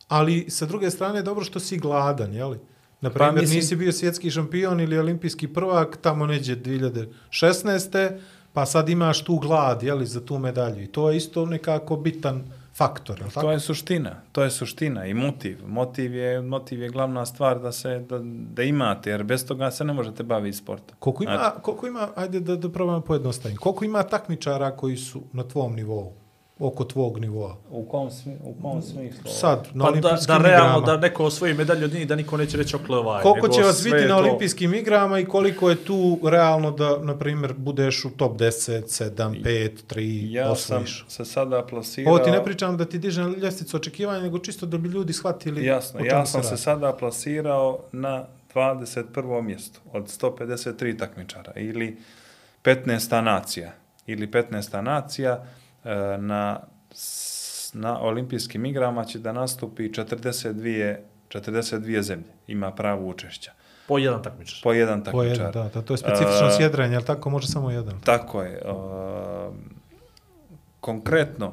Ali 0.08 0.46
sa 0.48 0.66
druge 0.66 0.90
strane 0.90 1.18
je 1.18 1.22
dobro 1.22 1.44
što 1.44 1.60
si 1.60 1.78
gladan, 1.78 2.34
jeli? 2.34 2.58
Na 3.00 3.10
primjer, 3.10 3.34
Pa 3.34 3.40
mislim- 3.40 3.56
nisi 3.56 3.76
bio 3.76 3.92
svjetski 3.92 4.30
šampion 4.30 4.80
ili 4.80 4.98
olimpijski 4.98 5.48
prvak 5.48 5.96
tamo 5.96 6.26
neđe 6.26 6.56
2016. 6.56 8.18
Pa 8.52 8.66
sad 8.66 8.88
imaš 8.88 9.24
tu 9.24 9.36
glad, 9.36 9.82
jeli, 9.82 10.06
za 10.06 10.20
tu 10.20 10.38
medalju. 10.38 10.82
I 10.82 10.86
to 10.86 11.10
je 11.10 11.16
isto 11.16 11.46
nekako 11.46 11.96
bitan 11.96 12.44
faktor, 12.80 13.18
jel 13.20 13.28
tako? 13.28 13.40
To 13.40 13.52
je 13.52 13.60
suština, 13.60 14.16
to 14.32 14.42
je 14.42 14.50
suština 14.50 15.06
i 15.06 15.14
motiv. 15.14 15.58
Motiv 15.66 16.14
je, 16.14 16.42
motiv 16.42 16.82
je 16.82 16.88
glavna 16.88 17.26
stvar 17.26 17.60
da 17.60 17.72
se 17.72 17.98
da, 17.98 18.18
da 18.54 18.62
imate, 18.62 19.10
jer 19.10 19.24
bez 19.24 19.46
toga 19.46 19.70
se 19.70 19.84
ne 19.84 19.92
možete 19.92 20.22
baviti 20.22 20.56
sportom. 20.56 20.96
Koliko 20.98 21.24
ima, 21.24 21.36
Znači, 21.36 21.60
koliko 21.62 21.86
ima, 21.86 22.08
ajde 22.16 22.40
da, 22.40 22.56
da 22.56 22.72
probamo 22.72 23.00
pojednostaviti, 23.00 23.58
koliko 23.58 23.84
ima 23.84 24.02
takmičara 24.02 24.76
koji 24.76 24.96
su 24.96 25.22
na 25.32 25.44
tvom 25.48 25.74
nivou, 25.74 26.12
oko 26.60 26.84
tvog 26.84 27.18
nivoa? 27.18 27.56
u 27.70 27.84
kom, 27.84 28.10
smi, 28.10 28.36
u 28.44 28.62
kom 28.62 28.82
smislu? 28.82 29.30
Sad, 29.30 29.68
na 29.74 29.84
Pa 29.84 29.90
da, 29.90 29.98
olimpijskim 29.98 30.26
da 30.34 30.38
realno 30.40 30.78
igrama. 30.78 30.86
da 30.88 30.96
neko 30.98 31.24
osvoji 31.24 31.54
medalju 31.54 31.84
od 31.84 31.92
njih, 31.92 32.06
da 32.06 32.16
niko 32.16 32.36
neće 32.36 32.56
reći 32.56 32.76
okle 32.76 32.98
ovaj. 32.98 33.22
Koliko 33.22 33.48
će 33.48 33.62
vas 33.62 33.82
biti 33.84 33.96
na 33.98 34.08
to- 34.08 34.16
olimpijskim 34.16 34.74
igrama 34.74 35.18
i 35.18 35.24
koliko 35.24 35.70
je 35.70 35.76
tu 35.76 35.98
realno 36.24 36.70
da, 36.70 36.98
na 36.98 37.16
primjer, 37.16 37.54
budeš 37.54 38.04
u 38.04 38.10
top 38.10 38.32
10, 38.34 38.82
7, 38.82 39.42
5, 39.42 39.70
3, 39.86 40.30
Ja 40.30 40.44
sam 40.46 40.52
osvojiš? 40.52 41.04
se 41.08 41.24
sada 41.24 41.62
plasirao... 41.62 42.14
Ovo 42.14 42.24
ti 42.24 42.30
ne 42.30 42.44
pričam 42.44 42.76
da 42.76 42.84
ti 42.84 42.98
diže 42.98 43.22
na 43.22 43.28
ljestvicu 43.30 43.76
očekivanja, 43.76 44.20
nego 44.20 44.38
čisto 44.38 44.66
da 44.66 44.78
bi 44.78 44.88
ljudi 44.88 45.12
shvatili 45.12 45.64
Jasno, 45.64 46.00
o 46.00 46.04
ja 46.04 46.26
sam 46.26 46.42
se 46.42 46.50
radi. 46.50 46.62
sada 46.62 46.92
plasirao 46.92 47.78
na 47.92 48.24
21. 48.54 48.98
mjestu 49.42 49.80
od 49.92 50.04
153 50.04 50.98
takmičara 50.98 51.52
ili 51.56 51.96
15. 52.64 53.20
nacija 53.20 53.72
ili 54.06 54.26
15. 54.26 54.80
nacija 54.80 55.44
na, 56.18 56.60
s- 56.92 57.70
na 57.74 58.00
olimpijskim 58.00 58.66
igrama 58.66 59.04
će 59.04 59.18
da 59.18 59.32
nastupi 59.32 59.82
42, 59.84 60.96
42 61.28 62.00
zemlje. 62.02 62.32
Ima 62.46 62.72
pravo 62.72 63.08
učešća. 63.08 63.52
Po 63.88 63.98
jedan 63.98 64.22
takmičar. 64.22 64.58
Po 64.62 64.72
jedan 64.72 65.04
Po 65.04 65.22
jedan, 65.22 65.36
takmičar. 65.36 65.64
da, 65.64 65.70
da, 65.70 65.82
to 65.82 65.92
je 65.92 65.98
specifično 65.98 66.46
A, 66.46 66.50
sjedranje, 66.50 66.96
ali 66.96 67.04
tako 67.04 67.30
može 67.30 67.48
samo 67.48 67.70
jedan. 67.70 68.00
Tako 68.00 68.42
je. 68.42 68.62
Uh, 68.64 69.54
konkretno, 70.80 71.52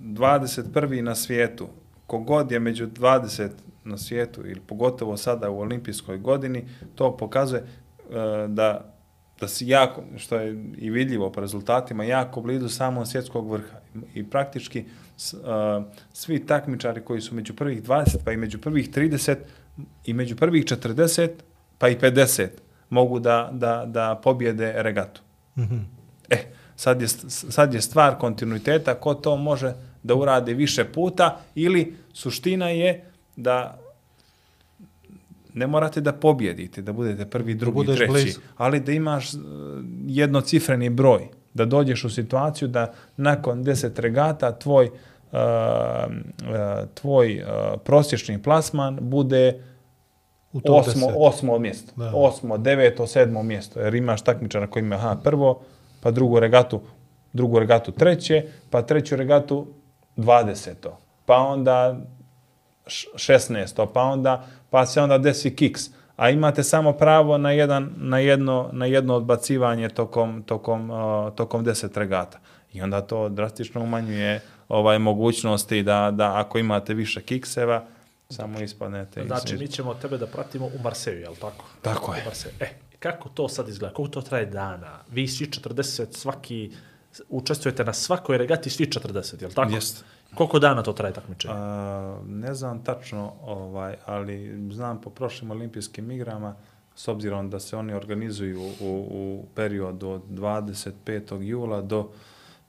21. 0.00 1.00
na 1.00 1.14
svijetu, 1.14 1.68
kogod 2.06 2.52
je 2.52 2.58
među 2.58 2.86
20 2.88 3.48
na 3.84 3.98
svijetu, 3.98 4.40
ili 4.40 4.60
pogotovo 4.60 5.16
sada 5.16 5.50
u 5.50 5.60
olimpijskoj 5.60 6.18
godini, 6.18 6.64
to 6.94 7.16
pokazuje 7.16 7.62
uh, 7.62 8.14
da 8.48 8.91
da 9.42 9.48
si 9.48 9.66
jako, 9.68 10.02
što 10.16 10.36
je 10.36 10.50
i 10.78 10.90
vidljivo 10.90 11.32
po 11.32 11.40
rezultatima, 11.40 12.04
jako 12.04 12.40
blizu 12.40 12.68
samog 12.68 13.06
svjetskog 13.06 13.50
vrha. 13.50 13.76
I 14.14 14.24
praktički 14.24 14.84
s- 15.16 15.34
uh, 15.34 15.40
svi 16.12 16.46
takmičari 16.46 17.00
koji 17.00 17.20
su 17.20 17.34
među 17.34 17.54
prvih 17.54 17.82
20, 17.82 18.18
pa 18.24 18.32
i 18.32 18.36
među 18.36 18.58
prvih 18.58 18.90
30, 18.90 19.36
i 20.04 20.12
među 20.12 20.36
prvih 20.36 20.64
40, 20.64 21.28
pa 21.78 21.88
i 21.88 21.96
50, 21.96 22.48
mogu 22.90 23.18
da, 23.20 23.50
da, 23.52 23.84
da 23.86 24.20
pobjede 24.22 24.72
regatu. 24.76 25.20
Mhm. 25.58 25.78
E, 26.30 26.36
sad 26.76 27.02
je, 27.02 27.08
sad 27.28 27.74
je 27.74 27.80
stvar 27.80 28.18
kontinuiteta, 28.18 28.94
ko 28.94 29.14
to 29.14 29.36
može 29.36 29.72
da 30.02 30.14
uradi 30.14 30.54
više 30.54 30.84
puta 30.84 31.40
ili 31.54 31.94
suština 32.12 32.68
je 32.68 33.04
da 33.36 33.78
ne 35.54 35.66
morate 35.66 36.00
da 36.00 36.12
pobjedite, 36.12 36.82
da 36.82 36.92
budete 36.92 37.26
prvi, 37.26 37.54
drugi, 37.54 37.74
budeš 37.74 37.96
treći, 37.96 38.12
blizu. 38.12 38.40
ali 38.56 38.80
da 38.80 38.92
imaš 38.92 39.34
e, 39.34 39.38
jednocifreni 40.06 40.90
broj, 40.90 41.28
da 41.54 41.64
dođeš 41.64 42.04
u 42.04 42.10
situaciju 42.10 42.68
da 42.68 42.92
nakon 43.16 43.64
10 43.64 44.00
regata 44.00 44.58
tvoj 44.58 44.90
uh, 45.32 45.38
tvoj 46.94 47.42
uh, 47.42 47.80
prosječni 47.84 48.42
plasman 48.42 48.98
bude 49.00 49.62
U 50.52 50.60
osmo, 50.64 51.06
10. 51.06 51.14
osmo 51.16 51.58
mjesto. 51.58 51.92
Da. 51.96 52.12
Osmo, 52.14 52.58
deveto, 52.58 53.06
sedmo 53.06 53.42
mjesto. 53.42 53.80
Jer 53.80 53.94
imaš 53.94 54.22
takmičara 54.22 54.66
koji 54.66 54.82
ima 54.82 54.96
aha, 54.96 55.16
prvo, 55.24 55.60
pa 56.00 56.10
drugu 56.10 56.40
regatu, 56.40 56.80
drugu 57.32 57.58
regatu 57.58 57.92
treće, 57.92 58.44
pa 58.70 58.82
treću 58.82 59.16
regatu 59.16 59.66
dvadeseto. 60.16 60.98
Pa 61.26 61.36
onda 61.36 62.00
š- 62.86 63.08
šesnesto, 63.16 63.86
pa 63.86 64.02
onda 64.02 64.46
pa 64.72 64.86
se 64.86 65.00
onda 65.00 65.18
desi 65.18 65.56
kiks. 65.56 65.82
A 66.16 66.30
imate 66.30 66.62
samo 66.62 66.92
pravo 66.92 67.38
na, 67.38 67.50
jedan, 67.50 67.90
na, 67.96 68.18
jedno, 68.18 68.68
na 68.72 68.86
jedno 68.86 69.14
odbacivanje 69.14 69.88
tokom, 69.88 70.42
tokom, 70.42 70.90
uh, 70.90 70.98
tokom 71.34 71.64
deset 71.64 71.96
regata. 71.96 72.38
I 72.72 72.82
onda 72.82 73.00
to 73.00 73.28
drastično 73.28 73.80
umanjuje 73.82 74.40
ovaj 74.68 74.98
mogućnosti 74.98 75.82
da, 75.82 76.10
da 76.10 76.36
ako 76.36 76.58
imate 76.58 76.94
više 76.94 77.20
kikseva, 77.22 77.84
samo 78.30 78.60
ispadnete. 78.60 79.20
iz- 79.20 79.26
Znači, 79.26 79.56
mi 79.56 79.68
ćemo 79.68 79.94
tebe 79.94 80.18
da 80.18 80.26
pratimo 80.26 80.66
u 80.66 80.82
Marseju, 80.84 81.20
je 81.20 81.28
li 81.28 81.36
tako? 81.36 81.64
Tako 81.82 82.14
je. 82.14 82.22
U 82.22 82.26
Marseju. 82.26 82.52
E, 82.60 82.66
kako 82.98 83.28
to 83.28 83.48
sad 83.48 83.68
izgleda? 83.68 83.94
Koliko 83.94 84.12
to 84.12 84.22
traje 84.22 84.46
dana? 84.46 84.98
Vi 85.10 85.28
svi 85.28 85.46
40, 85.46 86.12
svaki, 86.12 86.70
učestvujete 87.28 87.84
na 87.84 87.92
svakoj 87.92 88.38
regati 88.38 88.70
svi 88.70 88.86
40, 88.86 89.42
je 89.42 89.48
li 89.48 89.54
tako? 89.54 89.72
Jest. 89.72 90.04
Koliko 90.34 90.58
dana 90.58 90.82
to 90.82 90.92
traje 90.92 91.14
takmičenje? 91.14 91.54
A, 91.56 92.18
ne 92.26 92.54
znam 92.54 92.84
tačno, 92.84 93.32
ovaj, 93.42 93.96
ali 94.06 94.68
znam 94.72 95.00
po 95.00 95.10
prošlim 95.10 95.50
olimpijskim 95.50 96.10
igrama, 96.10 96.54
s 96.94 97.08
obzirom 97.08 97.50
da 97.50 97.60
se 97.60 97.76
oni 97.76 97.94
organizuju 97.94 98.60
u, 98.60 99.06
u 99.10 99.44
periodu 99.54 100.08
od 100.08 100.22
25. 100.30 101.42
jula 101.42 101.82
do 101.82 102.08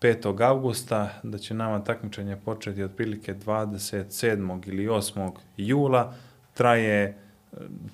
5. 0.02 0.48
augusta, 0.48 1.10
da 1.24 1.38
će 1.38 1.54
nama 1.54 1.84
takmičenje 1.84 2.38
početi 2.46 2.84
otprilike 2.84 3.34
27. 3.34 4.68
ili 4.68 4.88
8. 4.88 5.32
jula, 5.58 6.14
traje 6.54 7.23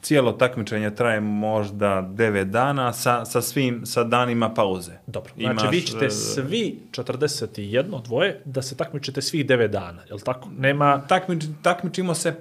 cijelo 0.02 0.32
takmičenje 0.32 0.96
traje 0.96 1.20
možda 1.20 2.10
9 2.16 2.44
dana 2.44 2.94
sa, 2.94 3.26
sa 3.26 3.42
svim 3.42 3.86
sa 3.86 4.04
danima 4.04 4.54
pauze. 4.54 4.92
Dobro, 5.08 5.32
znači 5.38 5.52
Imaš, 5.52 5.72
vi 5.72 5.82
ćete 5.82 6.06
e, 6.06 6.10
svi 6.10 6.80
41, 6.92 8.04
dvoje, 8.04 8.42
da 8.46 8.62
se 8.62 8.78
takmičite 8.78 9.22
svih 9.22 9.46
9 9.46 9.68
dana, 9.68 10.02
je 10.08 10.14
li 10.14 10.22
tako? 10.22 10.50
Nema... 10.58 11.02
Takmič, 11.08 11.44
takmičimo 11.62 12.14
se, 12.16 12.30
e, 12.30 12.36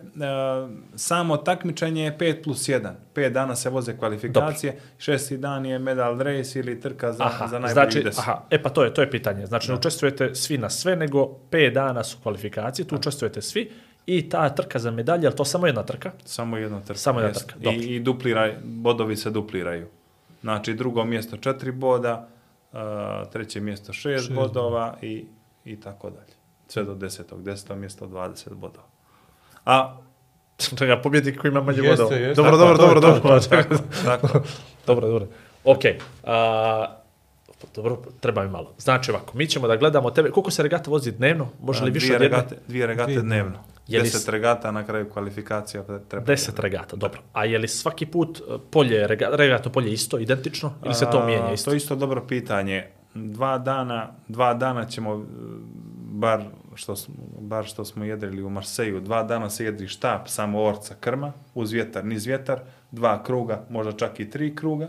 samo 0.97 1.37
takmičenje 1.37 2.05
je 2.05 2.19
5 2.19 2.45
plus 2.45 2.69
1. 2.69 2.91
5 3.15 3.33
dana 3.33 3.57
se 3.57 3.71
voze 3.71 3.97
kvalifikacije, 3.97 4.73
Dobro. 4.73 4.87
šesti 4.99 5.37
dan 5.37 5.67
je 5.67 5.79
medal 5.79 6.19
race 6.19 6.59
ili 6.59 6.81
trka 6.81 7.13
za, 7.13 7.25
Aha, 7.25 7.47
za 7.47 7.59
najbolji 7.59 7.73
znači, 7.73 8.03
deset. 8.03 8.19
aha, 8.19 8.43
e 8.51 8.63
pa 8.63 8.69
to 8.69 8.85
je, 8.85 8.95
to 8.95 9.01
je 9.01 9.11
pitanje. 9.11 9.47
Znači, 9.47 9.71
ne 9.71 9.75
učestvujete 9.75 10.35
svi 10.35 10.59
na 10.59 10.71
sve, 10.71 10.97
nego 10.97 11.39
5 11.51 11.73
dana 11.73 12.05
su 12.05 12.19
kvalifikacije, 12.23 12.87
tu 12.87 12.95
učestvujete 12.97 13.43
svi 13.43 13.71
i 14.09 14.29
ta 14.29 14.49
trka 14.49 14.79
za 14.79 14.91
medalje, 14.91 15.23
je 15.23 15.29
li 15.29 15.37
to 15.37 15.45
samo 15.45 15.67
jedna 15.67 15.83
trka? 15.83 16.13
Samo 16.25 16.57
jedna 16.57 16.81
trka. 16.81 16.99
Samo 16.99 17.21
jedna 17.21 17.29
jest. 17.29 17.47
trka, 17.47 17.59
dobro. 17.59 17.81
I, 17.81 17.95
I 17.95 18.01
dupliraj, 18.01 18.57
bodovi 18.65 19.17
se 19.17 19.31
dupliraju. 19.31 19.87
Znači, 20.41 20.75
drugo 20.75 21.05
mjesto 21.05 21.37
4 21.37 21.73
boda, 21.73 22.29
uh, 22.73 22.79
treće 23.33 23.61
mjesto 23.61 23.93
6 23.93 24.35
bodova 24.35 24.97
i, 25.03 25.25
i 25.65 25.81
tako 25.81 26.11
dalje. 26.11 26.33
Sve 26.69 26.85
do 26.85 26.95
desetog. 26.95 27.43
Deseto 27.43 27.77
mjesto 27.77 28.07
20 28.07 28.55
bodova. 28.55 28.87
A 29.65 29.97
Čega, 30.79 31.01
pobjednik 31.03 31.41
koji 31.41 31.51
ima 31.51 31.63
manje 31.63 31.79
jeste. 31.83 32.35
Dobro, 32.35 32.35
Tako, 32.35 32.57
dobro, 32.57 32.77
to 32.77 32.87
dobro, 32.87 33.01
dobro. 33.01 33.41
Čekaj. 33.41 33.65
tako, 34.05 34.41
Dobro, 34.87 35.09
dobro. 35.09 35.27
Ok. 35.65 35.83
A, 37.63 37.67
dobro, 37.75 37.99
treba 38.21 38.43
mi 38.43 38.51
malo. 38.51 38.75
Znači 38.79 39.11
ovako, 39.11 39.37
mi 39.37 39.47
ćemo 39.47 39.69
da 39.69 39.77
gledamo 39.77 40.11
tebe. 40.11 40.31
Koliko 40.31 40.51
se 40.51 40.63
regata 40.63 40.91
vozi 40.91 41.13
dnevno? 41.13 41.49
Može 41.63 41.85
li 41.85 41.91
više 41.91 42.07
dvije 42.07 42.17
od 42.17 42.23
jedne? 42.23 42.37
regate, 42.37 42.57
dvije 42.69 42.87
regate 42.87 43.07
Dvije 43.07 43.23
dnevno. 43.23 43.59
Je 43.89 43.99
li 43.99 44.05
Deset 44.05 44.29
regata 44.29 44.71
na 44.73 44.85
kraju 44.85 45.11
kvalifikacija. 45.11 45.85
Treba. 46.09 46.27
Deset 46.27 46.59
regata, 46.59 46.97
dobro. 46.97 47.21
A 47.33 47.45
je 47.45 47.59
li 47.59 47.69
svaki 47.69 48.07
put 48.07 48.39
e, 48.39 48.59
polje, 48.71 49.07
rega, 49.07 49.29
regato 49.33 49.71
polje 49.71 49.93
isto, 49.93 50.19
identično? 50.19 50.75
Ili 50.85 50.95
se 50.95 51.11
to 51.11 51.19
A, 51.19 51.27
mijenja 51.27 51.53
isto? 51.53 51.71
To 51.71 51.75
je 51.75 51.77
isto 51.77 51.97
dobro 51.97 52.27
pitanje. 52.27 52.87
Dva 53.15 53.59
dana, 53.59 54.13
dva 54.29 54.55
dana 54.55 54.85
ćemo, 54.85 55.15
e, 55.15 55.19
bar 56.11 56.45
što, 56.75 56.97
smo, 56.97 57.15
bar 57.41 57.65
što 57.65 57.85
smo 57.85 58.05
jedrili 58.05 58.43
u 58.43 58.51
Marseju, 58.51 59.01
dva 59.01 59.23
dana 59.23 59.51
se 59.51 59.65
jedri 59.65 59.89
štap, 59.89 60.29
samo 60.29 60.63
orca 60.63 60.95
krma, 61.01 61.33
uz 61.55 61.73
vjetar, 61.73 62.05
niz 62.05 62.27
vjetar, 62.27 62.61
dva 62.91 63.23
kruga, 63.23 63.65
možda 63.71 63.93
čak 63.93 64.21
i 64.21 64.31
tri 64.31 64.57
kruga. 64.57 64.89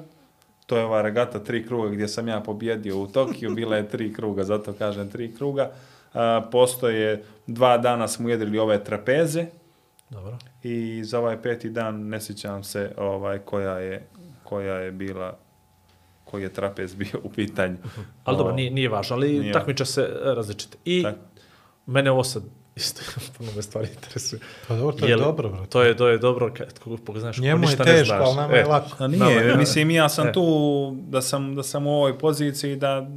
To 0.70 0.78
je 0.78 0.84
ova 0.84 1.02
regata 1.02 1.40
tri 1.40 1.68
kruga 1.68 1.90
gdje 1.90 2.08
sam 2.08 2.28
ja 2.28 2.40
pobjedio 2.40 2.98
u 2.98 3.08
Tokiju, 3.08 3.56
bila 3.56 3.76
je 3.78 3.90
tri 3.90 4.14
kruga, 4.14 4.44
zato 4.44 4.74
kažem 4.74 5.10
tri 5.10 5.36
kruga. 5.36 5.72
A, 6.14 6.42
postoje, 6.52 7.24
dva 7.48 7.78
dana 7.78 8.08
smo 8.08 8.30
jedrili 8.30 8.60
ove 8.60 8.84
trapeze, 8.84 9.46
Dobro. 10.10 10.38
i 10.64 11.02
za 11.04 11.20
ovaj 11.20 11.42
peti 11.42 11.70
dan 11.70 12.08
ne 12.08 12.22
sjećam 12.22 12.64
se 12.64 12.92
ovaj 12.98 13.40
koja 13.40 13.78
je 13.80 14.08
koja 14.44 14.76
je 14.76 14.92
bila 14.92 15.38
koji 16.24 16.44
je 16.44 16.54
trapez 16.54 16.96
bio 16.96 17.20
u 17.24 17.30
pitanju. 17.30 17.78
Ali 18.24 18.38
dobro, 18.38 18.54
O, 18.54 18.56
nije, 18.56 18.72
nije 18.72 18.90
važno, 18.90 19.16
ali 19.16 19.40
Nije. 19.40 19.54
takmiče 19.54 19.86
se 19.86 20.10
različite. 20.24 20.78
I 20.86 21.04
Tak. 21.04 21.16
mene 21.86 22.12
ovo 22.12 22.24
sad 22.24 22.44
isto 22.80 23.02
puno 23.38 23.52
me 23.52 23.62
stvari 23.62 23.88
interesuje. 23.96 24.40
Pa 24.68 24.76
dobro, 24.76 24.92
to 24.94 25.06
je 25.06 25.12
Jel- 25.12 25.20
dobro, 25.20 25.50
brate. 25.50 25.68
To 25.68 25.84
je, 25.84 25.98
to 25.98 26.08
je 26.08 26.18
dobro 26.18 26.54
kad 26.54 26.80
koga 26.80 26.98
pogledaš 27.00 27.36
ko 27.36 27.42
Njemu 27.42 27.58
je 27.58 27.68
ništa 27.68 27.84
ne 27.84 27.92
teško, 27.92 28.06
znaš. 28.08 28.22
ali 28.22 28.36
nama 28.36 28.54
je 28.54 28.66
lako. 28.66 28.90
A 28.98 29.08
Nama 29.08 29.26
nije, 29.26 29.36
je- 29.38 29.56
mislim 29.56 29.92
ja 29.92 30.10
sam 30.10 30.28
E. 30.28 30.34
tu 30.34 30.46
da 30.94 31.22
sam 31.22 31.56
da 31.56 31.64
sam 31.64 31.88
u 31.88 31.92
ovoj 31.92 32.18
poziciji 32.20 32.76
da 32.78 33.08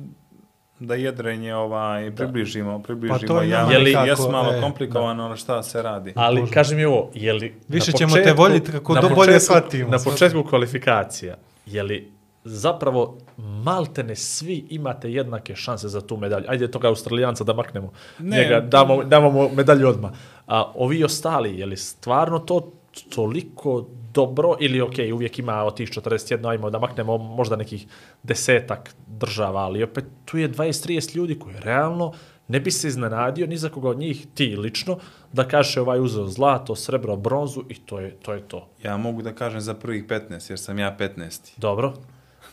da 0.80 0.94
jedrenje 0.96 1.54
ovaj 1.54 2.10
približimo, 2.12 2.78
približimo 2.80 3.18
Pa 3.18 3.26
to 3.26 3.40
je 3.40 3.48
nama 3.48 3.72
Je 3.72 3.78
li 3.78 3.84
nekako, 3.84 4.06
jesu 4.06 4.30
malo 4.30 4.52
e, 4.52 4.60
komplikovano, 4.60 5.24
ali 5.24 5.36
šta 5.36 5.62
se 5.62 5.82
radi? 5.82 6.12
Ali 6.16 6.46
kaži 6.48 6.74
mi 6.74 6.84
ovo, 6.84 7.10
je 7.14 7.32
li... 7.32 7.54
Više 7.68 7.90
na 7.90 7.98
ćemo 7.98 8.14
te 8.14 8.32
voljeti 8.32 8.72
kako 8.72 8.94
do 8.94 9.00
bolje 9.02 9.14
početku- 9.32 9.40
shvatimo. 9.40 9.90
Na 9.90 9.98
početku 10.00 10.44
kvalifikacija, 10.44 11.36
je 11.66 11.82
li 11.82 12.12
zapravo 12.44 13.18
maltene 13.36 14.16
svi 14.16 14.66
imate 14.70 15.12
jednake 15.12 15.56
šanse 15.56 15.88
za 15.88 16.00
tu 16.00 16.16
medalju. 16.16 16.44
Ajde 16.48 16.70
toga 16.70 16.88
Australijanca 16.88 17.44
da 17.44 17.52
maknemo. 17.52 17.92
Ne. 18.18 18.36
Njega, 18.36 18.60
damo, 18.60 19.04
damo 19.04 19.30
mu 19.30 19.48
medalju 19.54 19.88
odmah. 19.88 20.10
A 20.46 20.72
ovi 20.74 21.04
ostali, 21.04 21.58
je 21.58 21.66
li 21.66 21.76
stvarno 21.76 22.38
to 22.38 22.72
toliko 23.14 23.86
dobro 24.14 24.56
ili 24.60 24.80
ok, 24.80 24.94
uvijek 25.14 25.38
ima 25.38 25.62
od 25.64 25.76
tih 25.76 25.90
41, 25.90 26.50
ajmo 26.50 26.70
da 26.70 26.78
maknemo 26.78 27.18
možda 27.18 27.56
nekih 27.56 27.86
desetak 28.22 28.94
država, 29.06 29.60
ali 29.60 29.82
opet 29.82 30.04
tu 30.24 30.38
je 30.38 30.52
20-30 30.52 31.16
ljudi 31.16 31.38
koji 31.38 31.54
realno 31.58 32.12
ne 32.48 32.60
bi 32.60 32.70
se 32.70 32.88
iznenadio 32.88 33.46
ni 33.46 33.56
za 33.56 33.68
koga 33.68 33.88
od 33.88 33.98
njih, 33.98 34.26
ti 34.34 34.56
lično, 34.56 34.98
da 35.32 35.48
kaže 35.48 35.80
ovaj 35.80 36.00
uzeo 36.00 36.26
zlato, 36.26 36.76
srebro, 36.76 37.16
bronzu 37.16 37.62
i 37.68 37.74
to 37.74 38.00
je 38.00 38.10
to. 38.10 38.32
Je 38.32 38.48
to. 38.48 38.68
Ja 38.82 38.96
mogu 38.96 39.22
da 39.22 39.32
kažem 39.34 39.60
za 39.60 39.74
prvih 39.74 40.04
15 40.06 40.50
jer 40.50 40.58
sam 40.58 40.78
ja 40.78 40.96
15. 40.98 41.52
Dobro. 41.56 41.94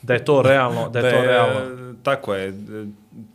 Da 0.02 0.14
je 0.14 0.26
to 0.26 0.42
realno, 0.42 0.90
da 0.90 1.00
je 1.00 1.14
to 1.14 1.22
realno. 1.22 1.94
Tako 2.04 2.36
je. 2.36 2.54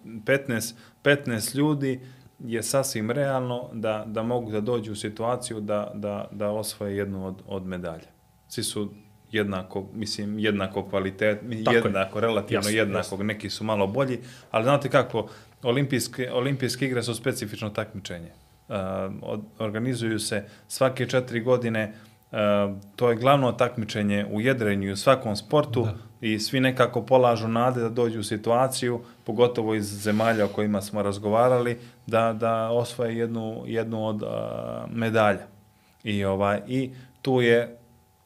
15, 0.04 0.74
15 1.04 1.56
ljudi 1.56 2.00
je 2.38 2.62
sasvim 2.62 3.10
realno 3.10 3.68
da, 3.72 4.04
da 4.06 4.22
mogu 4.22 4.50
da 4.50 4.60
dođu 4.60 4.92
u 4.92 4.96
situaciju 4.96 5.60
da, 5.60 5.90
da, 5.94 6.28
da 6.30 6.50
osvoje 6.50 6.96
jednu 6.96 7.26
od, 7.26 7.42
od 7.46 7.66
medalja. 7.66 8.08
Svi 8.48 8.62
su 8.62 8.90
jednako, 9.30 9.86
mislim, 9.94 10.38
jednako 10.38 10.82
kvalitet, 10.82 11.40
Tako 11.64 11.76
je. 11.76 11.82
jednako, 11.84 12.20
relativno 12.20 12.58
Jasno, 12.58 12.70
jednakog, 12.70 13.22
neki 13.22 13.50
su 13.50 13.64
malo 13.64 13.86
bolji, 13.86 14.18
ali 14.50 14.64
znate 14.64 14.88
kako, 14.90 15.28
olimpijske, 15.62 16.32
olimpijske 16.32 16.86
igre 16.86 17.02
su 17.02 17.14
specifično 17.14 17.70
takmičenje. 17.70 18.30
Uh, 18.68 18.74
od- 19.22 19.44
organizuju 19.58 20.18
se 20.18 20.44
svake 20.68 21.06
četiri 21.06 21.40
godine, 21.40 21.92
uh, 22.32 22.38
to 22.96 23.10
je 23.10 23.16
glavno 23.16 23.52
takmičenje 23.52 24.26
u 24.30 24.40
jedrenju 24.40 24.88
i 24.88 24.92
u 24.92 24.96
svakom 24.96 25.36
sportu 25.36 25.86
i 26.24 26.38
svi 26.38 26.60
nekako 26.60 27.02
polažu 27.02 27.48
nade 27.48 27.80
da 27.80 27.88
dođu 27.88 28.20
u 28.20 28.22
situaciju, 28.22 29.00
pogotovo 29.24 29.74
iz 29.74 29.84
zemalja 29.84 30.44
o 30.44 30.48
kojima 30.48 30.82
smo 30.82 31.02
razgovarali, 31.02 31.78
da, 32.06 32.32
da 32.32 32.70
osvoje 32.70 33.18
jednu, 33.18 33.62
jednu 33.66 34.06
od 34.06 34.22
uh, 34.22 34.28
medalja. 34.90 35.46
I, 36.04 36.24
ovaj, 36.24 36.60
I 36.68 36.90
tu 37.22 37.40
je 37.40 37.76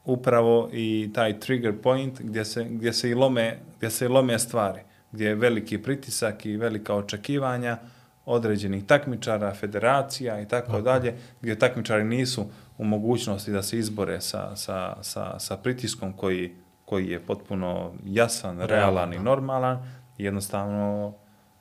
upravo 0.05 0.69
i 0.73 1.09
taj 1.13 1.39
trigger 1.39 1.81
point 1.81 2.21
gdje 2.21 2.45
se, 2.45 2.63
gdje 2.63 2.93
se, 2.93 3.09
i, 3.09 3.13
lome, 3.13 3.59
gdje 3.77 3.89
se 3.89 4.05
i 4.05 4.07
lome 4.07 4.39
stvari, 4.39 4.79
gdje 5.11 5.27
je 5.27 5.35
veliki 5.35 5.77
pritisak 5.77 6.45
i 6.45 6.57
velika 6.57 6.95
očekivanja 6.95 7.77
određenih 8.25 8.85
takmičara, 8.85 9.53
federacija 9.53 10.41
i 10.41 10.47
tako 10.47 10.81
dalje, 10.81 11.15
gdje 11.41 11.59
takmičari 11.59 12.03
nisu 12.03 12.45
u 12.77 12.83
mogućnosti 12.83 13.51
da 13.51 13.61
se 13.61 13.79
izbore 13.79 14.21
sa, 14.21 14.55
sa, 14.55 14.95
sa, 15.01 15.39
sa 15.39 15.57
pritiskom 15.57 16.13
koji, 16.13 16.55
koji 16.89 17.07
je 17.07 17.19
potpuno 17.19 17.93
jasan, 18.05 18.61
realan 18.61 19.13
i 19.13 19.19
normalan, 19.19 19.77
i 20.17 20.23
jednostavno 20.23 21.13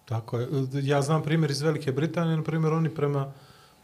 Tako 0.04 0.38
je. 0.38 0.48
Ja 0.82 1.02
znam 1.02 1.22
primjer 1.22 1.50
iz 1.50 1.62
Velike 1.62 1.92
Britanije, 1.92 2.36
na 2.36 2.42
primjer 2.42 2.72
oni 2.72 2.88
prema 2.88 3.32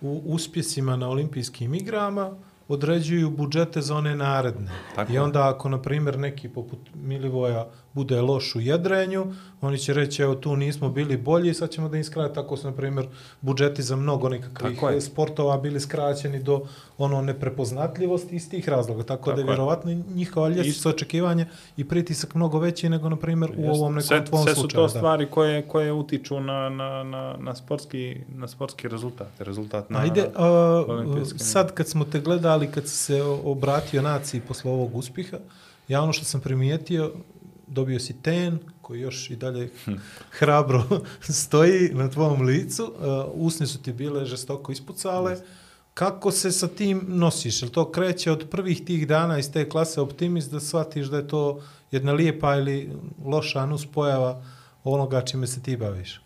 u, 0.01 0.23
uspjesima 0.25 0.97
na 0.97 1.09
olimpijskim 1.09 1.75
igrama 1.75 2.37
određuju 2.69 3.31
budžete 3.31 3.81
za 3.81 3.97
one 3.97 4.17
naredne. 4.17 4.71
Tako 4.95 5.12
I 5.12 5.19
onda 5.19 5.49
ako, 5.49 5.69
na 5.69 5.83
primjer, 5.83 6.19
neki 6.19 6.49
poput 6.49 6.79
Milivoja 6.95 7.67
bude 7.95 8.21
loš 8.21 8.55
u 8.55 8.61
jedrenju, 8.61 9.33
oni 9.61 9.79
će 9.79 9.95
reći, 9.95 10.23
evo 10.23 10.35
tu 10.35 10.57
nismo 10.57 10.89
bili 10.89 11.17
bolji, 11.17 11.55
sad 11.55 11.71
ćemo 11.71 11.89
da 11.89 11.97
im 11.97 12.05
skrati. 12.05 12.35
Tako 12.35 12.57
su, 12.57 12.67
na 12.67 12.77
primjer, 12.77 13.07
budžeti 13.41 13.83
za 13.83 13.97
mnogo 13.97 14.29
nekakvih 14.29 14.79
sportova 15.01 15.59
bili 15.59 15.81
skraćeni 15.81 16.43
do 16.43 16.61
ono 16.99 17.23
neprepoznatljivosti 17.23 18.37
iz 18.37 18.51
tih 18.51 18.69
razloga. 18.69 19.03
Tako, 19.03 19.31
da 19.31 19.37
Tako 19.37 19.41
je 19.41 19.43
je. 19.43 19.47
vjerovatno 19.47 19.93
njihova 20.15 20.49
ljestvica 20.49 20.89
očekivanja 20.89 21.47
i 21.77 21.89
pritisak 21.89 22.35
mnogo 22.35 22.59
veći 22.59 22.89
nego, 22.89 23.09
na 23.09 23.17
primjer, 23.17 23.53
u 23.57 23.71
ovom 23.71 23.95
nekom 23.95 24.07
sve, 24.07 24.25
tvom 24.25 24.43
sve 24.43 24.55
su 24.55 24.61
slučaju. 24.61 24.87
to 24.87 24.93
da. 24.93 24.99
stvari 24.99 25.31
koje, 25.31 25.69
koje 25.69 25.93
utiču 25.93 26.41
na, 26.41 26.69
na, 26.69 27.05
na, 27.05 27.37
na, 27.39 27.55
sportski, 27.55 28.17
na 28.29 28.49
sportski 28.49 28.89
rezultat. 28.89 29.29
Rezultat 29.39 29.91
na, 29.91 29.99
Ajde, 29.99 30.31
a, 30.35 30.85
sad 31.37 31.75
kad 31.75 31.89
smo 31.89 32.05
te 32.05 32.21
gledali, 32.21 32.54
kad 32.73 32.89
si 32.89 32.97
se 32.97 33.23
obratio 33.23 34.03
naciji 34.03 34.41
posle 34.41 34.71
ovog 34.71 34.97
uspjeha, 34.97 35.39
ja 35.89 36.03
ono 36.03 36.13
što 36.13 36.25
sam 36.25 36.41
primijetio, 36.41 37.13
dobio 37.67 38.01
si 38.01 38.23
ten, 38.23 38.59
koji 38.83 39.01
još 39.01 39.31
i 39.31 39.37
dalje 39.37 39.71
hrabro 40.39 40.85
stoji 41.43 41.91
na 41.95 42.11
tvom 42.11 42.43
licu, 42.43 42.93
a, 43.01 43.27
usne 43.35 43.67
su 43.67 43.83
ti 43.83 43.93
bile 43.93 44.25
žestoko 44.25 44.73
ispucale, 44.73 45.37
Kako 45.95 46.31
se 46.31 46.51
sa 46.53 46.69
tim 46.69 47.05
nosiš? 47.09 47.63
Jel 47.63 47.71
to 47.71 47.91
kreće 47.91 48.33
od 48.33 48.49
prvih 48.51 48.85
tih 48.85 49.07
dana 49.09 49.39
iz 49.39 49.53
te 49.53 49.69
klase 49.69 50.01
optimist 50.01 50.51
da 50.51 50.61
shvatiš 50.61 51.07
da 51.07 51.17
je 51.17 51.29
to 51.29 51.63
jedna 51.91 52.13
lijepa 52.13 52.57
ili 52.57 52.93
loša 53.25 53.67
nuspojava 53.67 54.43
onoga 54.85 55.23
čime 55.23 55.47
se 55.47 55.63
ti 55.63 55.77
baviš? 55.77 56.21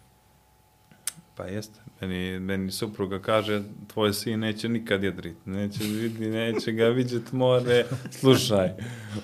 Pa 1.35 1.45
jeste. 1.45 1.81
Meni, 2.01 2.40
meni 2.40 2.70
supruga 2.70 3.18
kaže, 3.18 3.62
tvoj 3.86 4.12
sin 4.12 4.40
neće 4.40 4.68
nikad 4.68 5.03
jedriti, 5.03 5.51
neće, 5.51 5.84
vidi, 5.84 6.30
neće 6.30 6.72
ga 6.72 6.84
vidjeti 6.84 7.36
more. 7.36 7.84
Slušaj, 8.11 8.70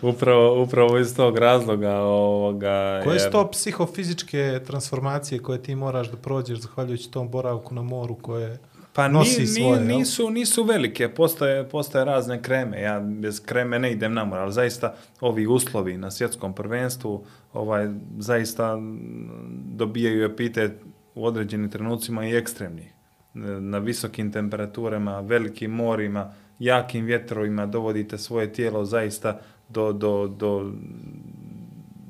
upravo, 0.02 0.62
upravo 0.62 0.98
iz 0.98 1.16
tog 1.16 1.38
razloga 1.38 1.96
ovoga... 1.96 3.00
Koje 3.04 3.20
su 3.20 3.30
to 3.30 3.50
psihofizičke 3.50 4.60
transformacije 4.66 5.42
koje 5.42 5.62
ti 5.62 5.74
moraš 5.74 6.10
da 6.10 6.16
prođeš 6.16 6.58
zahvaljujući 6.58 7.10
tom 7.10 7.30
boravku 7.30 7.74
na 7.74 7.82
moru 7.82 8.14
koje 8.14 8.58
Pa 8.94 9.08
nosi 9.08 9.40
ni, 9.40 9.46
svoje, 9.46 9.80
ni, 9.80 9.96
nisu, 9.96 10.30
nisu 10.30 10.62
velike, 10.64 11.08
postoje, 11.08 11.68
postoje 11.68 12.04
razne 12.04 12.42
kreme. 12.42 12.80
Ja 12.80 13.00
bez 13.00 13.42
kreme 13.44 13.78
ne 13.78 13.92
idem 13.92 14.14
na 14.14 14.24
more, 14.24 14.42
ali 14.42 14.52
zaista 14.52 14.94
ovi 15.20 15.46
uslovi 15.46 15.96
na 15.96 16.10
svjetskom 16.10 16.54
prvenstvu 16.54 17.24
ovaj, 17.52 17.88
zaista 18.18 18.78
dobijaju 19.64 20.24
epitet 20.24 20.72
u 21.14 21.26
određenim 21.26 21.70
trenucima 21.70 22.26
i 22.26 22.36
ekstremnih. 22.36 22.92
Na 23.60 23.78
visokim 23.78 24.32
temperaturama, 24.32 25.20
velikim 25.20 25.70
morima, 25.70 26.32
jakim 26.58 27.04
vjetrovima 27.04 27.66
dovodite 27.66 28.18
svoje 28.18 28.52
tijelo 28.52 28.84
zaista 28.84 29.40
do, 29.68 29.92
do, 29.92 30.28
do, 30.28 30.72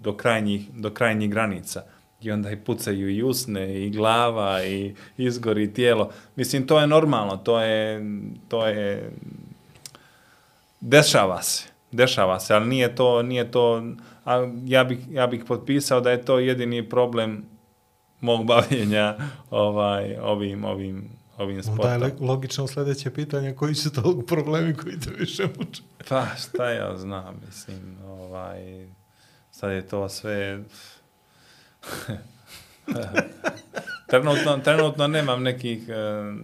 do, 0.03 0.17
krajnjih, 0.17 0.71
do 0.73 0.91
krajnjih 0.91 1.31
granica. 1.31 1.83
I 2.21 2.31
onda 2.31 2.51
i 2.51 2.57
pucaju 2.57 3.11
i 3.11 3.23
usne, 3.23 3.87
i 3.87 3.91
glava, 3.91 4.65
i 4.65 4.95
izgori 5.17 5.73
tijelo. 5.73 6.11
Mislim, 6.37 6.67
to 6.67 6.81
je 6.81 6.87
normalno, 6.87 7.37
to 7.37 7.61
je, 7.61 8.03
to 8.49 8.67
je, 8.67 9.11
dešava 10.81 11.43
se, 11.43 11.69
dešava 11.93 12.41
se, 12.41 12.55
ali 12.55 12.67
nije 12.67 12.95
to, 12.95 13.23
nije 13.23 13.51
to, 13.51 13.83
a 14.25 14.53
ja 14.65 14.85
bih, 14.85 14.99
ja 15.11 15.27
bih 15.27 15.45
potpisao 15.49 16.01
da 16.01 16.11
je 16.11 16.23
to 16.23 16.39
jedini 16.39 16.89
problem 16.89 17.45
mog 18.25 18.47
bavljenja 18.47 19.17
ovaj, 19.51 20.17
ovim, 20.17 20.65
ovim, 20.65 21.09
ovim 21.39 21.57
onda 21.57 21.63
sportom. 21.65 21.93
je 21.93 21.99
le- 21.99 22.15
logično 22.21 22.67
sljedeće 22.67 23.11
pitanje 23.11 23.53
koji 23.53 23.75
su 23.75 23.93
to 23.93 24.23
problemi 24.23 24.75
koji 24.75 25.01
te 25.01 25.11
više 25.11 25.47
muče. 25.49 25.83
Pa, 26.09 26.27
šta 26.29 26.71
ja 26.71 26.97
znam, 26.97 27.41
mislim, 27.47 27.79
ovaj, 28.05 28.87
sad 29.51 29.73
je 29.73 29.83
to 29.83 30.09
sve... 30.09 30.63
trenutno, 34.07 34.59
trenutno 34.59 35.07
nemam 35.07 35.43
nekih, 35.43 35.89
eh, 35.89 36.35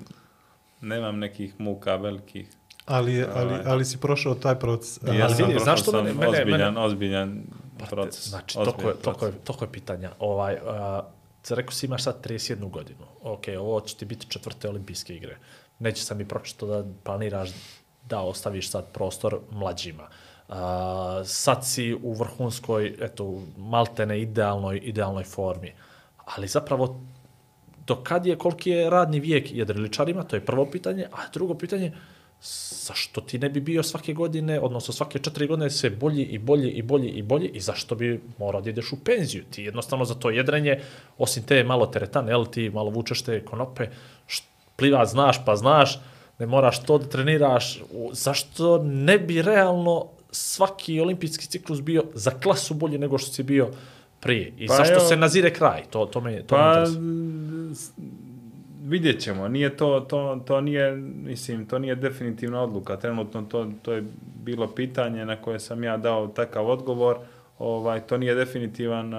nemam 0.81 1.19
nekih 1.19 1.55
muka 1.59 1.97
velikih. 1.97 2.49
Ali, 2.87 3.15
je- 3.15 3.29
ali, 3.35 3.47
Ovaj. 3.47 3.63
ali 3.67 3.85
si 3.85 3.99
prošao 3.99 4.35
taj 4.35 4.55
proces. 4.57 4.99
Ja 4.99 5.11
Ali 5.15 5.35
sam 5.35 5.39
vidi, 5.39 5.51
prošao 5.51 5.65
znaš 5.65 5.81
što 5.81 5.91
sam 5.91 6.05
mene- 6.05 6.15
mene- 6.17 6.29
ozbiljan, 6.31 6.61
mene- 6.65 6.81
ozbiljan 6.81 7.43
proces. 7.91 8.29
Znači, 8.29 8.55
toko 8.57 8.89
je, 8.89 8.95
toko, 8.95 9.27
je, 9.27 9.33
toko 9.35 9.65
je 9.65 9.73
pitanja. 9.73 10.11
Ovaj, 10.19 10.55
uh, 10.55 10.61
rekao 11.49 11.73
si 11.73 11.87
imaš 11.87 12.05
sad 12.05 12.27
31 12.27 12.71
godinu. 12.71 13.07
Ok, 13.23 13.45
ovo 13.59 13.81
će 13.81 13.97
ti 13.97 14.05
biti 14.05 14.27
četvrte 14.29 14.69
olimpijske 14.69 15.17
igre. 15.17 15.39
Neće 15.79 16.05
sam 16.05 16.19
mi 16.19 16.29
pročito 16.29 16.67
da 16.67 16.85
planiraš 17.05 17.51
da 18.09 18.21
ostaviš 18.21 18.71
sad 18.71 18.93
prostor 18.93 19.41
mlađima. 19.51 20.09
Uh, 20.49 20.57
sad 21.25 21.67
si 21.67 21.95
u 21.95 22.13
vrhunskoj, 22.13 22.97
eto, 23.01 23.43
maltene 23.57 24.21
idealnoj, 24.21 24.81
idealnoj 24.83 25.25
formi. 25.25 25.73
Ali 26.25 26.49
zapravo, 26.49 27.01
do 27.87 27.97
kad 28.05 28.27
je, 28.27 28.39
koliki 28.39 28.71
je 28.71 28.91
radni 28.91 29.21
vijek 29.21 29.53
jedriličarima, 29.53 30.23
to 30.23 30.37
je 30.37 30.45
prvo 30.47 30.67
pitanje, 30.71 31.07
a 31.13 31.29
drugo 31.33 31.55
pitanje, 31.55 31.93
zašto 32.43 33.21
ti 33.21 33.39
ne 33.39 33.49
bi 33.49 33.61
bio 33.61 33.83
svake 33.83 34.13
godine, 34.13 34.61
odnosno 34.61 34.95
svake 34.95 35.19
četiri 35.19 35.47
godine 35.47 35.71
sve 35.71 35.91
bolji 35.91 36.23
i 36.23 36.39
bolji 36.39 36.71
i 36.71 36.83
bolji 36.83 37.09
i 37.09 37.23
bolji 37.23 37.49
i 37.49 37.61
zašto 37.61 37.95
bi 37.95 38.21
morao 38.39 38.61
da 38.61 38.71
ideš 38.71 38.93
u 38.93 38.97
penziju? 38.97 39.45
Ti 39.51 39.63
jednostavno 39.63 40.05
za 40.05 40.15
to 40.15 40.31
jedrenje, 40.31 40.81
osim 41.19 41.43
te 41.43 41.65
malo 41.65 41.87
teretane, 41.87 42.33
jel 42.33 42.47
ti 42.47 42.71
malo 42.71 42.91
vučeš 42.91 43.23
te 43.23 43.45
konope, 43.45 43.87
št, 44.27 44.45
plivat 44.77 45.09
znaš 45.09 45.45
pa 45.45 45.57
znaš, 45.57 46.01
ne 46.39 46.47
moraš 46.47 46.83
to 46.83 46.99
da 46.99 47.07
treniraš, 47.07 47.83
zašto 48.13 48.83
ne 48.83 49.19
bi 49.19 49.43
realno 49.43 50.07
svaki 50.31 51.01
olimpijski 51.01 51.47
ciklus 51.47 51.81
bio 51.81 52.05
za 52.15 52.31
klasu 52.31 52.75
bolji 52.75 52.99
nego 52.99 53.19
što 53.19 53.33
si 53.33 53.43
bio 53.43 53.71
prije? 54.21 54.53
I 54.59 54.67
Pa 54.67 54.75
zašto 54.75 54.95
evo- 54.95 55.09
se 55.09 55.17
nazire 55.17 55.55
kraj? 55.55 55.83
To, 55.91 56.07
to 56.07 56.21
me, 56.21 56.43
to 56.43 56.57
me 56.57 56.63
Pa, 56.63 56.75
interesuje. 56.79 58.30
Vidjet 58.83 59.21
ćemo. 59.21 59.49
Nije 59.49 59.77
to, 59.77 60.01
to, 60.01 60.43
to 60.47 60.61
nije, 60.61 60.97
mislim, 61.25 61.67
to 61.67 61.79
nije 61.79 61.95
definitivna 61.95 62.63
odluka. 62.63 62.97
Trenutno 62.97 63.43
to, 63.43 63.71
to 63.83 63.93
je 63.93 64.05
bilo 64.45 64.69
pitanje 64.69 65.25
na 65.25 65.37
koje 65.37 65.61
sam 65.61 65.85
ja 65.85 65.97
dao 65.97 66.27
takav 66.29 66.69
odgovor. 66.69 67.17
Ovaj, 67.59 68.01
to 68.01 68.19
nije 68.19 68.35
definitivan, 68.35 69.13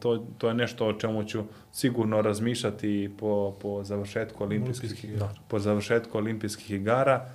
to, 0.00 0.26
to 0.38 0.48
je 0.48 0.54
nešto 0.54 0.86
o 0.86 0.92
čemu 0.92 1.24
ću 1.24 1.42
sigurno 1.72 2.22
razmišljati 2.22 3.10
po, 3.18 3.54
po 3.62 3.84
završetku 3.84 4.44
olimpijskih, 4.44 5.06
po 5.48 5.58
završetku 5.58 6.18
olimpijskih 6.18 6.70
igara. 6.70 7.30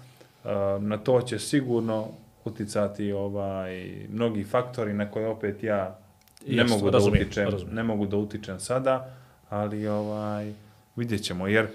Na 0.80 0.98
to 0.98 1.22
će 1.22 1.40
sigurno 1.40 2.08
uticati 2.46 3.12
ovaj 3.12 3.96
mnogi 4.10 4.44
faktori 4.44 4.94
na 4.94 5.12
koje 5.12 5.28
opet 5.28 5.64
ja 5.64 6.00
ne 6.48 6.56
Jasno, 6.56 6.76
mogu 6.76 6.92
da 6.92 6.98
razumijem, 6.98 7.26
utičem, 7.26 7.50
razumijem. 7.50 7.76
ne 7.76 7.84
mogu 7.84 8.06
da 8.06 8.18
utičem 8.18 8.60
sada, 8.60 9.16
ali 9.50 9.88
ovaj 9.88 10.54
vidjet 10.96 11.24
ćemo, 11.24 11.48
jer 11.48 11.66
e, 11.66 11.70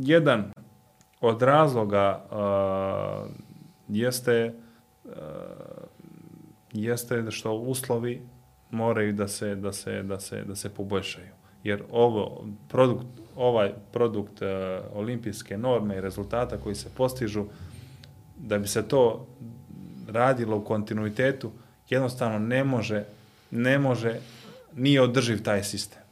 jedan 0.00 0.52
od 1.20 1.42
razloga 1.42 2.24
e, 2.24 2.36
jeste 3.88 4.32
e, 4.32 4.54
jeste 6.72 7.30
što 7.30 7.52
uslovi 7.52 8.22
moraju 8.70 9.12
da 9.12 9.28
se 9.28 9.54
da 9.54 9.72
se 9.72 10.02
da 10.02 10.20
se 10.20 10.44
da 10.44 10.56
se 10.56 10.74
poboljšaju. 10.74 11.32
Jer 11.64 11.82
ovo 11.90 12.46
produkt 12.68 13.06
ovaj 13.36 13.72
produkt 13.92 14.42
e, 14.42 14.80
olimpijske 14.94 15.58
norme 15.58 15.96
i 15.96 16.00
rezultata 16.00 16.56
koji 16.56 16.74
se 16.74 16.88
postižu 16.96 17.44
da 18.36 18.58
bi 18.58 18.68
se 18.68 18.88
to 18.88 19.26
radilo 20.08 20.56
u 20.56 20.64
kontinuitetu 20.64 21.50
jednostavno 21.90 22.38
ne 22.38 22.64
može, 22.64 23.04
ne 23.50 23.78
može, 23.78 24.20
nije 24.74 25.02
održiv 25.02 25.42
taj 25.42 25.62
sistem. 25.62 26.03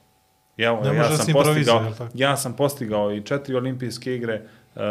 Ja, 0.57 0.80
Ne 0.80 0.96
ja 0.96 1.09
da 1.09 1.16
sam 1.16 1.32
postigao, 1.32 1.92
ja 2.14 2.36
sam 2.36 2.57
postigao 2.57 3.12
i 3.12 3.22
četiri 3.22 3.55
olimpijske 3.55 4.14
igre, 4.16 4.42
uh, 4.74 4.82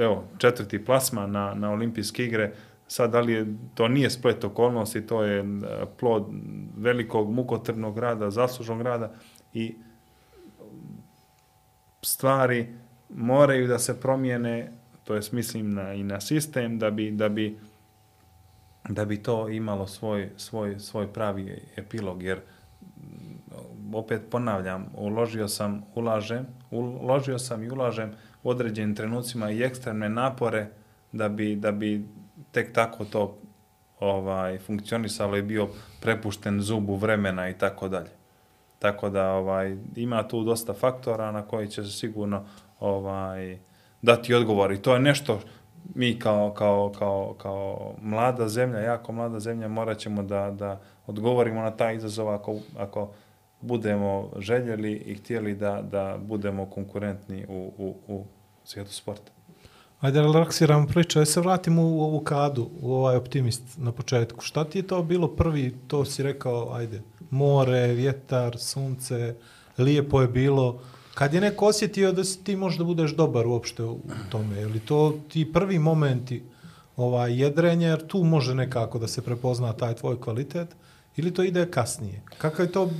evo, 0.00 0.24
četvrti 0.38 0.84
plasma 0.84 1.26
na, 1.26 1.54
na 1.54 1.70
olimpijske 1.70 2.24
igre, 2.24 2.52
sad 2.88 3.10
da 3.10 3.20
li 3.20 3.32
je, 3.32 3.46
to 3.74 3.88
nije 3.88 4.10
splet 4.10 4.44
okolnosti, 4.44 5.06
to 5.06 5.22
je 5.22 5.40
uh, 5.42 5.48
plod 6.00 6.26
velikog 6.76 7.30
mukotrpnog 7.30 7.98
rada, 7.98 8.30
zaslužnog 8.30 8.82
rada 8.82 9.12
i 9.52 9.74
stvari 12.02 12.68
moraju 13.08 13.66
da 13.66 13.78
se 13.78 14.00
promijene, 14.00 14.72
to 15.04 15.14
jest 15.14 15.32
mislim 15.32 15.74
na, 15.74 15.94
i 15.94 16.02
na 16.02 16.20
sistem, 16.20 16.78
da 16.78 16.90
bi, 16.90 17.10
da 17.10 17.28
bi, 17.28 17.58
da 18.88 19.04
bi 19.04 19.22
to 19.22 19.48
imalo 19.48 19.86
svoj, 19.86 20.30
svoj, 20.36 20.78
svoj 20.78 21.12
pravi 21.12 21.62
epilog, 21.76 22.22
jer 22.22 22.38
mm, 22.38 22.53
opet 23.98 24.22
ponavljam, 24.30 24.86
uložio 24.94 25.48
sam, 25.48 25.82
ulažem, 25.94 26.46
uložio 26.70 27.38
sam 27.38 27.62
i 27.62 27.70
ulažem 27.70 28.12
u 28.42 28.50
određenim 28.50 28.94
trenucima 28.94 29.50
i 29.50 29.62
ekstremne 29.62 30.08
napore 30.08 30.66
da 31.12 31.28
bi, 31.28 31.56
da 31.56 31.72
bi 31.72 32.06
tek 32.52 32.72
tako 32.72 33.04
to 33.04 33.38
ovaj 34.00 34.58
funkcionisalo 34.58 35.36
i 35.36 35.42
bio 35.42 35.68
prepušten 36.00 36.60
zubu 36.60 36.96
vremena 36.96 37.48
i 37.48 37.58
tako 37.58 37.88
dalje. 37.88 38.10
Tako 38.78 39.10
da 39.10 39.32
ovaj 39.32 39.76
ima 39.96 40.28
tu 40.28 40.44
dosta 40.44 40.72
faktora 40.72 41.32
na 41.32 41.42
koji 41.42 41.68
će 41.68 41.82
se 41.82 41.90
sigurno 41.90 42.44
ovaj 42.80 43.58
dati 44.02 44.34
odgovor 44.34 44.72
i 44.72 44.82
to 44.82 44.94
je 44.94 45.00
nešto 45.00 45.40
mi 45.94 46.18
kao, 46.18 46.52
kao, 46.52 46.92
kao, 46.98 47.34
kao 47.38 47.94
mlada 48.02 48.48
zemlja, 48.48 48.80
jako 48.80 49.12
mlada 49.12 49.40
zemlja, 49.40 49.68
morat 49.68 49.98
ćemo 49.98 50.22
da, 50.22 50.50
da 50.50 50.80
odgovorimo 51.06 51.62
na 51.62 51.70
taj 51.70 51.96
izazov 51.96 52.28
ako, 52.28 52.56
ako 52.78 53.12
budemo 53.66 54.30
željeli 54.38 54.92
i 54.92 55.14
htjeli 55.14 55.54
da, 55.54 55.82
da 55.82 56.18
budemo 56.20 56.66
konkurentni 56.66 57.46
u, 57.48 57.72
u, 57.78 57.94
u 58.08 58.24
svijetu 58.64 58.92
sporta. 58.92 59.32
Ajde, 60.00 60.20
relaksiramo 60.20 60.86
priču. 60.86 61.18
Ajde 61.18 61.30
se 61.30 61.40
vratimo 61.40 61.82
u 61.82 62.00
ovu 62.00 62.20
kadu, 62.20 62.70
u 62.80 62.94
ovaj 62.94 63.16
optimist 63.16 63.62
na 63.76 63.92
početku. 63.92 64.40
Šta 64.40 64.64
ti 64.64 64.78
je 64.78 64.86
to 64.86 65.02
bilo 65.02 65.28
prvi, 65.28 65.74
to 65.88 66.04
si 66.04 66.22
rekao, 66.22 66.72
ajde, 66.72 67.02
more, 67.30 67.86
vjetar, 67.86 68.58
sunce, 68.58 69.34
lijepo 69.78 70.20
je 70.20 70.28
bilo. 70.28 70.80
Kad 71.14 71.34
je 71.34 71.40
neko 71.40 71.66
osjetio 71.66 72.12
da 72.12 72.24
si 72.24 72.44
ti 72.44 72.56
možda 72.56 72.84
budeš 72.84 73.16
dobar 73.16 73.46
uopšte 73.46 73.82
u 73.82 74.00
tome, 74.30 74.56
je 74.56 74.66
li 74.66 74.80
to 74.80 75.18
ti 75.28 75.52
prvi 75.52 75.78
momenti 75.78 76.42
ovaj, 76.96 77.40
jedrenja, 77.42 77.88
jer 77.88 78.06
tu 78.06 78.24
može 78.24 78.54
nekako 78.54 78.98
da 78.98 79.08
se 79.08 79.22
prepozna 79.22 79.72
taj 79.72 79.94
tvoj 79.94 80.20
kvalitet, 80.20 80.76
ili 81.16 81.34
to 81.34 81.42
ide 81.42 81.70
kasnije? 81.70 82.22
Kakav 82.38 82.66
je 82.66 82.72
to 82.72 82.90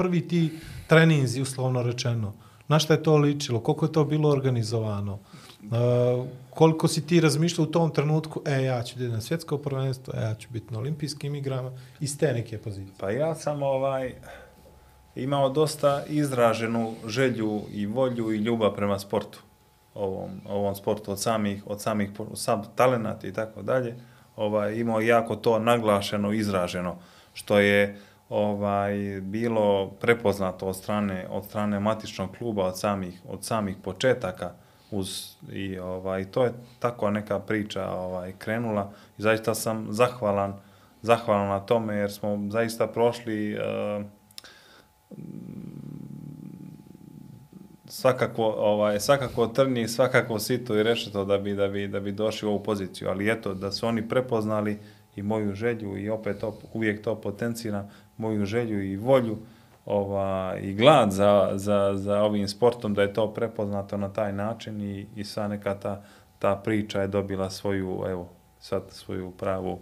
prvi 0.00 0.28
ti 0.28 0.50
treninzi, 0.86 1.42
uslovno 1.42 1.82
rečeno? 1.82 2.32
Na 2.68 2.78
šta 2.78 2.94
je 2.94 3.02
to 3.02 3.16
ličilo? 3.16 3.60
Koliko 3.60 3.86
je 3.86 3.92
to 3.92 4.04
bilo 4.04 4.30
organizovano? 4.30 5.18
Uh, 5.62 6.26
koliko 6.50 6.88
si 6.88 7.06
ti 7.06 7.20
razmišljao 7.20 7.64
u 7.64 7.70
tom 7.70 7.90
trenutku, 7.90 8.42
e, 8.46 8.62
ja 8.64 8.82
ću 8.82 8.98
biti 8.98 9.12
na 9.12 9.20
svjetsko 9.20 9.58
prvenstvo, 9.58 10.14
e, 10.16 10.22
ja 10.22 10.34
ću 10.34 10.48
biti 10.50 10.72
na 10.72 10.78
olimpijskim 10.78 11.34
igrama, 11.34 11.72
iz 12.00 12.18
te 12.18 12.32
neke 12.32 12.58
pozicije. 12.58 12.94
Pa 13.00 13.10
ja 13.10 13.34
sam 13.34 13.62
ovaj 13.62 14.14
imao 15.14 15.48
dosta 15.48 16.04
izraženu 16.08 16.94
želju 17.06 17.60
i 17.72 17.86
volju 17.86 18.32
i 18.32 18.38
ljubav 18.38 18.74
prema 18.74 18.98
sportu. 18.98 19.42
Ovom, 19.94 20.30
ovom 20.48 20.74
sportu 20.74 21.12
od 21.12 21.20
samih, 21.20 21.66
od 21.66 21.80
samih 21.80 22.10
sam 22.34 22.62
talenata 22.74 23.26
i 23.26 23.32
tako 23.32 23.62
dalje. 23.62 23.96
Ovaj, 24.36 24.74
imao 24.74 25.00
jako 25.00 25.36
to 25.36 25.58
naglašeno, 25.58 26.32
izraženo, 26.32 26.96
što 27.32 27.58
je 27.58 27.98
ovaj 28.30 29.20
bilo 29.20 29.90
prepoznato 29.90 30.66
od 30.66 30.76
strane 30.76 31.26
od 31.30 31.44
strane 31.44 31.80
matičnog 31.80 32.30
kluba 32.38 32.64
od 32.64 32.78
samih 32.78 33.20
od 33.28 33.44
samih 33.44 33.76
početaka 33.82 34.52
uz 34.90 35.36
i 35.52 35.78
ovaj 35.78 36.24
to 36.24 36.44
je 36.44 36.52
tako 36.78 37.10
neka 37.10 37.38
priča 37.38 37.90
ovaj 37.90 38.32
krenula. 38.38 38.92
I 39.18 39.22
zaista 39.22 39.54
sam 39.54 39.86
zahvalan 39.90 40.54
zahvalan 41.02 41.48
na 41.48 41.60
tome 41.60 41.94
jer 41.94 42.12
smo 42.12 42.38
zaista 42.50 42.86
prošli 42.86 43.54
uh, 43.54 44.04
svakako 47.84 48.44
ovaj 48.44 49.00
svakako 49.00 49.46
trnji 49.46 49.88
svakako 49.88 50.38
sito 50.38 50.76
i 50.76 50.82
rešeto 50.82 51.24
da 51.24 51.38
bi 51.38 51.54
da 51.54 51.68
bi 51.68 51.88
da 51.88 52.00
bi 52.00 52.12
došli 52.12 52.48
u 52.48 52.50
ovu 52.50 52.62
poziciju. 52.62 53.08
Ali 53.08 53.30
eto 53.30 53.54
da 53.54 53.72
su 53.72 53.86
oni 53.86 54.08
prepoznali 54.08 54.78
i 55.16 55.22
moju 55.22 55.54
želju 55.54 55.98
i 55.98 56.10
opet 56.10 56.38
to, 56.38 56.58
uvijek 56.72 57.02
to 57.02 57.20
potenciram 57.20 57.90
moju 58.20 58.46
želju 58.46 58.82
i 58.82 58.96
volju 58.96 59.38
ova, 59.86 60.56
i 60.60 60.74
glad 60.74 61.12
za, 61.12 61.50
za, 61.54 61.92
za 61.94 62.22
ovim 62.22 62.48
sportom, 62.48 62.94
da 62.94 63.02
je 63.02 63.12
to 63.12 63.34
prepoznato 63.34 63.96
na 63.96 64.08
taj 64.08 64.32
način 64.32 64.80
i, 64.80 65.06
i 65.16 65.24
sva 65.24 65.48
neka 65.48 65.74
ta, 65.74 66.02
ta 66.38 66.56
priča 66.56 67.00
je 67.00 67.08
dobila 67.08 67.50
svoju, 67.50 68.04
evo, 68.08 68.28
sad 68.60 68.82
svoju 68.90 69.30
pravu, 69.30 69.78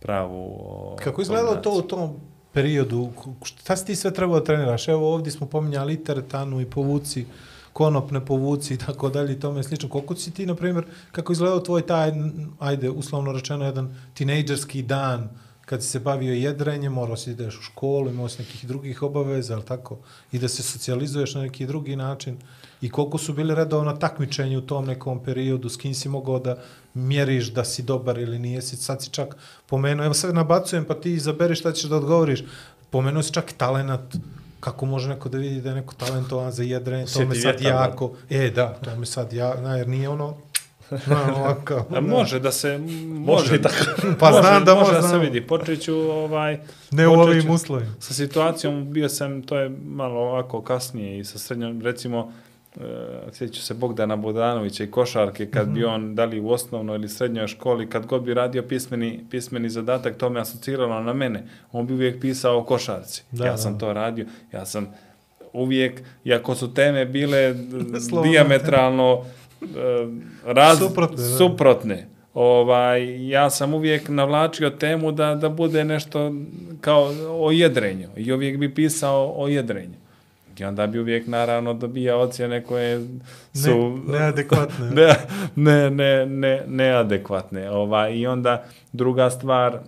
pravu 0.00 0.56
o, 0.60 0.96
Kako 1.04 1.22
izgledalo 1.22 1.56
to 1.56 1.70
u 1.78 1.82
tom 1.82 2.16
periodu? 2.52 3.08
Šta 3.44 3.76
si 3.76 3.86
ti 3.86 3.96
sve 3.96 4.14
trebao 4.14 4.38
da 4.38 4.44
treniraš? 4.44 4.88
Evo 4.88 5.14
ovdje 5.14 5.32
smo 5.32 5.46
pominjali 5.46 6.04
teretanu 6.04 6.60
i 6.60 6.70
povuci, 6.70 7.26
konopne 7.72 8.26
povuci 8.26 8.74
i 8.74 8.76
tako 8.76 9.08
dalje 9.08 9.32
i 9.32 9.40
tome 9.40 9.62
slično. 9.62 9.88
Koliko 9.88 10.16
si 10.16 10.30
ti, 10.30 10.46
na 10.46 10.54
primjer, 10.54 10.84
kako 11.12 11.32
izgledao 11.32 11.60
tvoj 11.60 11.86
taj, 11.86 12.12
ajde, 12.58 12.90
uslovno 12.90 13.32
rečeno, 13.32 13.64
jedan 13.64 13.96
tinejdžerski 14.14 14.82
dan 14.82 15.28
kad 15.64 15.82
si 15.82 15.88
se 15.88 16.00
bavio 16.00 16.34
jedrenjem, 16.34 16.92
morao 16.92 17.16
si 17.16 17.34
da 17.34 17.42
ideš 17.42 17.58
u 17.58 17.62
školu, 17.62 18.10
imao 18.10 18.28
si 18.28 18.42
nekih 18.42 18.66
drugih 18.66 19.02
obaveza, 19.02 19.54
ali 19.54 19.64
tako, 19.64 19.98
i 20.32 20.38
da 20.38 20.48
se 20.48 20.62
socijalizuješ 20.62 21.34
na 21.34 21.42
neki 21.42 21.66
drugi 21.66 21.96
način. 21.96 22.36
I 22.80 22.90
koliko 22.90 23.18
su 23.18 23.32
bili 23.32 23.54
redovno 23.54 23.92
takmičenje 23.92 24.58
u 24.58 24.66
tom 24.66 24.86
nekom 24.86 25.24
periodu, 25.24 25.68
s 25.68 25.76
kim 25.76 25.94
si 25.94 26.08
mogao 26.08 26.38
da 26.38 26.56
mjeriš 26.94 27.52
da 27.52 27.64
si 27.64 27.82
dobar 27.82 28.18
ili 28.18 28.38
nije 28.38 28.62
si, 28.62 28.76
sad 28.76 29.02
si 29.02 29.10
čak 29.10 29.36
pomenuo, 29.66 30.04
evo 30.04 30.14
sad 30.14 30.34
nabacujem 30.34 30.84
pa 30.84 30.94
ti 30.94 31.12
izaberiš 31.12 31.60
šta 31.60 31.72
ćeš 31.72 31.90
da 31.90 31.96
odgovoriš, 31.96 32.44
pomenuo 32.90 33.22
si 33.22 33.32
čak 33.32 33.52
talenat, 33.52 34.16
kako 34.60 34.86
može 34.86 35.08
neko 35.08 35.28
da 35.28 35.38
vidi 35.38 35.60
da 35.60 35.68
je 35.68 35.74
neko 35.74 35.94
talentovan 35.94 36.52
za 36.52 36.62
jedrenje, 36.62 37.06
to 37.06 37.26
me 37.26 37.34
sad 37.34 37.60
da. 37.60 37.68
jako, 37.68 38.12
e 38.30 38.50
da, 38.50 38.74
to 38.74 38.96
me 38.96 39.06
sad 39.06 39.32
ja, 39.32 39.60
na, 39.60 39.76
jer 39.76 39.88
nije 39.88 40.08
ono, 40.08 40.36
na, 41.06 41.36
ovako, 41.36 41.84
A 41.90 42.00
može 42.00 42.40
da 42.40 42.52
se 42.52 42.78
može 43.08 43.56
i 43.56 43.62
tako. 43.62 43.74
Pa 44.20 44.30
može, 44.30 44.42
znam 44.42 44.64
da 44.64 44.74
može 44.74 44.92
može, 44.92 45.02
da 45.02 45.08
se 45.08 45.18
vidi. 45.18 45.40
Počeću 45.40 45.94
ovaj 45.94 46.58
ne 46.90 47.08
u 47.08 47.12
ovim 47.12 47.50
uslovima. 47.50 47.92
sa 48.00 48.14
situacijom 48.14 48.92
bio 48.92 49.08
sam 49.08 49.42
to 49.42 49.56
je 49.58 49.70
malo 49.84 50.20
ovako 50.20 50.62
kasnije 50.62 51.18
i 51.18 51.24
sa 51.24 51.38
srednjom 51.38 51.82
recimo 51.82 52.32
uh, 52.76 52.82
sjeću 53.32 53.62
se 53.62 53.74
Bogdana 53.74 54.16
Bodanovića 54.16 54.84
i 54.84 54.90
košarke 54.90 55.50
kad 55.50 55.68
bi 55.68 55.84
on 55.84 56.14
da 56.14 56.24
li 56.24 56.40
u 56.40 56.50
osnovnoj 56.50 56.96
ili 56.96 57.08
srednjoj 57.08 57.46
školi 57.46 57.90
kad 57.90 58.06
god 58.06 58.22
bi 58.22 58.34
radio 58.34 58.62
pismeni 58.62 59.24
pismeni 59.30 59.70
zadatak 59.70 60.16
to 60.16 60.30
me 60.30 60.40
asociralo 60.40 61.00
na 61.00 61.12
mene 61.12 61.46
on 61.72 61.86
bi 61.86 61.94
uvijek 61.94 62.20
pisao 62.20 62.58
o 62.58 62.64
košarci 62.64 63.22
Da, 63.30 63.44
ja 63.46 63.50
da. 63.52 63.56
sam 63.58 63.78
to 63.78 63.92
radio 63.92 64.26
ja 64.52 64.66
sam 64.66 64.86
uvijek 65.52 66.02
iako 66.24 66.54
su 66.54 66.74
teme 66.74 67.04
bile 67.04 67.54
diametralno 68.24 69.24
raz, 70.44 70.78
Suprotne, 70.78 71.16
da. 71.16 71.22
suprotne 71.22 72.06
ovaj, 72.34 73.28
ja 73.28 73.50
sam 73.50 73.74
uvijek 73.74 74.08
navlačio 74.08 74.70
temu 74.70 75.12
da, 75.12 75.34
da 75.34 75.48
bude 75.48 75.84
nešto 75.84 76.32
kao 76.80 77.12
o 77.28 77.50
jedrenju 77.50 78.08
i 78.16 78.32
uvijek 78.32 78.58
bi 78.58 78.74
pisao 78.74 79.34
o 79.36 79.48
jedrenju. 79.48 80.02
I 80.58 80.64
onda 80.64 80.86
bi 80.86 81.00
uvijek 81.00 81.26
naravno 81.26 81.74
dobija 81.74 82.16
ocjene 82.16 82.64
koje 82.64 83.06
su 83.54 84.00
Ne, 84.06 84.18
neadekvatne. 84.18 84.90
ne, 84.96 85.16
ne, 85.56 85.90
ne, 85.90 86.26
ne, 86.26 86.62
neadekvatne. 86.66 87.70
Ovaj, 87.70 88.14
I 88.14 88.26
onda 88.26 88.64
druga 88.92 89.30
stvar, 89.30 89.78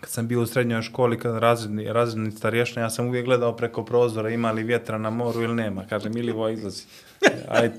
kad 0.00 0.10
sam 0.10 0.28
bio 0.28 0.40
u 0.40 0.46
srednjoj 0.46 0.82
školi, 0.82 1.18
kad 1.18 1.38
razredni, 1.38 1.92
razredni 1.92 2.30
starješna, 2.30 2.82
ja 2.82 2.90
sam 2.90 3.06
uvijek 3.06 3.24
gledao 3.24 3.56
preko 3.56 3.84
prozora 3.84 4.30
ima 4.30 4.52
li 4.52 4.62
vjetra 4.62 4.98
na 4.98 5.10
moru 5.10 5.42
ili 5.42 5.54
nema. 5.54 5.84
Kaže, 5.88 6.08
Milivo 6.08 6.48
izlazi. 6.48 6.84
Ajde, 7.48 7.74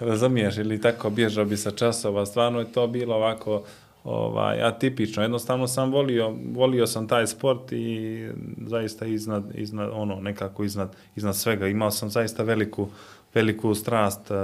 razumiješ, 0.00 0.56
ili 0.56 0.80
tako 0.80 1.10
bježao 1.10 1.44
bi 1.44 1.56
sa 1.56 1.70
časova. 1.70 2.26
Stvarno 2.26 2.58
je 2.58 2.72
to 2.72 2.86
bilo 2.86 3.14
ovako 3.14 3.62
ovaj, 4.04 4.62
atipično. 4.62 5.22
Jednostavno 5.22 5.68
sam 5.68 5.90
volio, 5.92 6.34
volio 6.54 6.86
sam 6.86 7.08
taj 7.08 7.26
sport 7.26 7.72
i 7.72 8.28
zaista 8.66 9.06
iznad, 9.06 9.44
iznad 9.54 9.90
ono, 9.92 10.14
nekako 10.20 10.64
iznad, 10.64 10.96
iznad 11.16 11.36
svega. 11.36 11.66
Imao 11.66 11.90
sam 11.90 12.10
zaista 12.10 12.42
veliku, 12.42 12.88
veliku 13.34 13.74
strast 13.74 14.30
uh, 14.30 14.36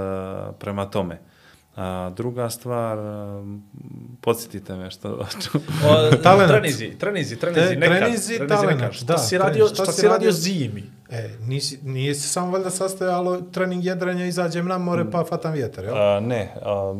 prema 0.59 0.85
tome. 0.85 1.19
A 1.75 2.11
druga 2.15 2.49
stvar, 2.49 2.97
podsjetite 4.21 4.75
me 4.75 4.91
što... 4.91 5.09
O, 5.09 6.15
trenizi, 6.47 6.91
trenizi, 6.97 7.35
trenizi, 7.35 7.67
Te- 7.69 7.75
nekad. 7.75 7.97
trenizi, 7.97 8.37
talenat, 8.47 8.75
nekad. 8.75 8.93
Šta 8.93 9.13
da, 9.13 9.17
si 9.17 9.37
radio, 9.37 9.53
treniz, 9.65 9.73
šta 9.73 9.83
šta 9.83 9.91
si 9.91 10.07
radio- 10.07 10.31
zimi? 10.31 10.83
E, 11.11 11.29
nisi, 11.47 11.79
nije 11.83 12.15
se 12.15 12.27
samo 12.27 12.51
valjda 12.51 12.69
sastojalo 12.69 13.41
trening 13.41 13.85
jedrenja, 13.85 14.25
izađem 14.25 14.67
na 14.67 14.77
more 14.77 15.11
pa 15.11 15.23
fatam 15.23 15.53
vjetar, 15.53 15.83
jel? 15.85 15.97
A, 15.97 16.19
ne, 16.19 16.53
a, 16.61 16.93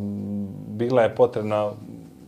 bila 0.68 1.01
je 1.01 1.16
potrebna 1.16 1.72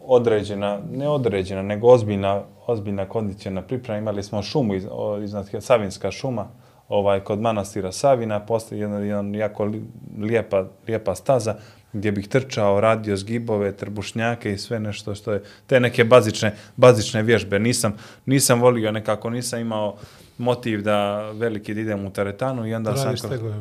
određena, 0.05 0.79
ne 0.91 1.09
određena, 1.09 1.61
nego 1.61 1.87
ozbiljna, 1.87 2.43
ozbiljna 2.67 3.05
kondiciona 3.09 3.61
priprema. 3.61 3.99
Imali 3.99 4.23
smo 4.23 4.43
šumu 4.43 4.75
iz, 4.75 4.87
iznad 5.23 5.49
Savinska 5.59 6.11
šuma, 6.11 6.47
ovaj, 6.89 7.19
kod 7.19 7.39
manastira 7.41 7.91
Savina, 7.91 8.39
postoji 8.39 8.81
jedna, 8.81 8.99
jedan 8.99 9.35
jako 9.35 9.65
li- 9.65 9.85
lijepa, 10.19 10.65
lijepa 10.87 11.15
staza 11.15 11.55
gdje 11.93 12.11
bih 12.11 12.27
trčao, 12.27 12.81
radio 12.81 13.17
zgibove, 13.17 13.71
trbušnjake 13.71 14.53
i 14.53 14.57
sve 14.57 14.79
nešto 14.79 15.15
što 15.15 15.31
je, 15.31 15.43
te 15.67 15.79
neke 15.79 16.03
bazične, 16.03 16.55
bazične 16.75 17.23
vježbe. 17.23 17.59
Nisam, 17.59 17.97
nisam 18.25 18.61
volio 18.61 18.91
nekako, 18.91 19.29
nisam 19.29 19.59
imao 19.59 19.95
motiv 20.37 20.81
da 20.81 21.31
veliki 21.31 21.73
da 21.73 21.81
idem 21.81 22.05
u 22.05 22.13
teretanu 22.13 22.67
i 22.67 22.73
onda 22.73 22.91
Da 22.91 22.97
sam 22.97 23.15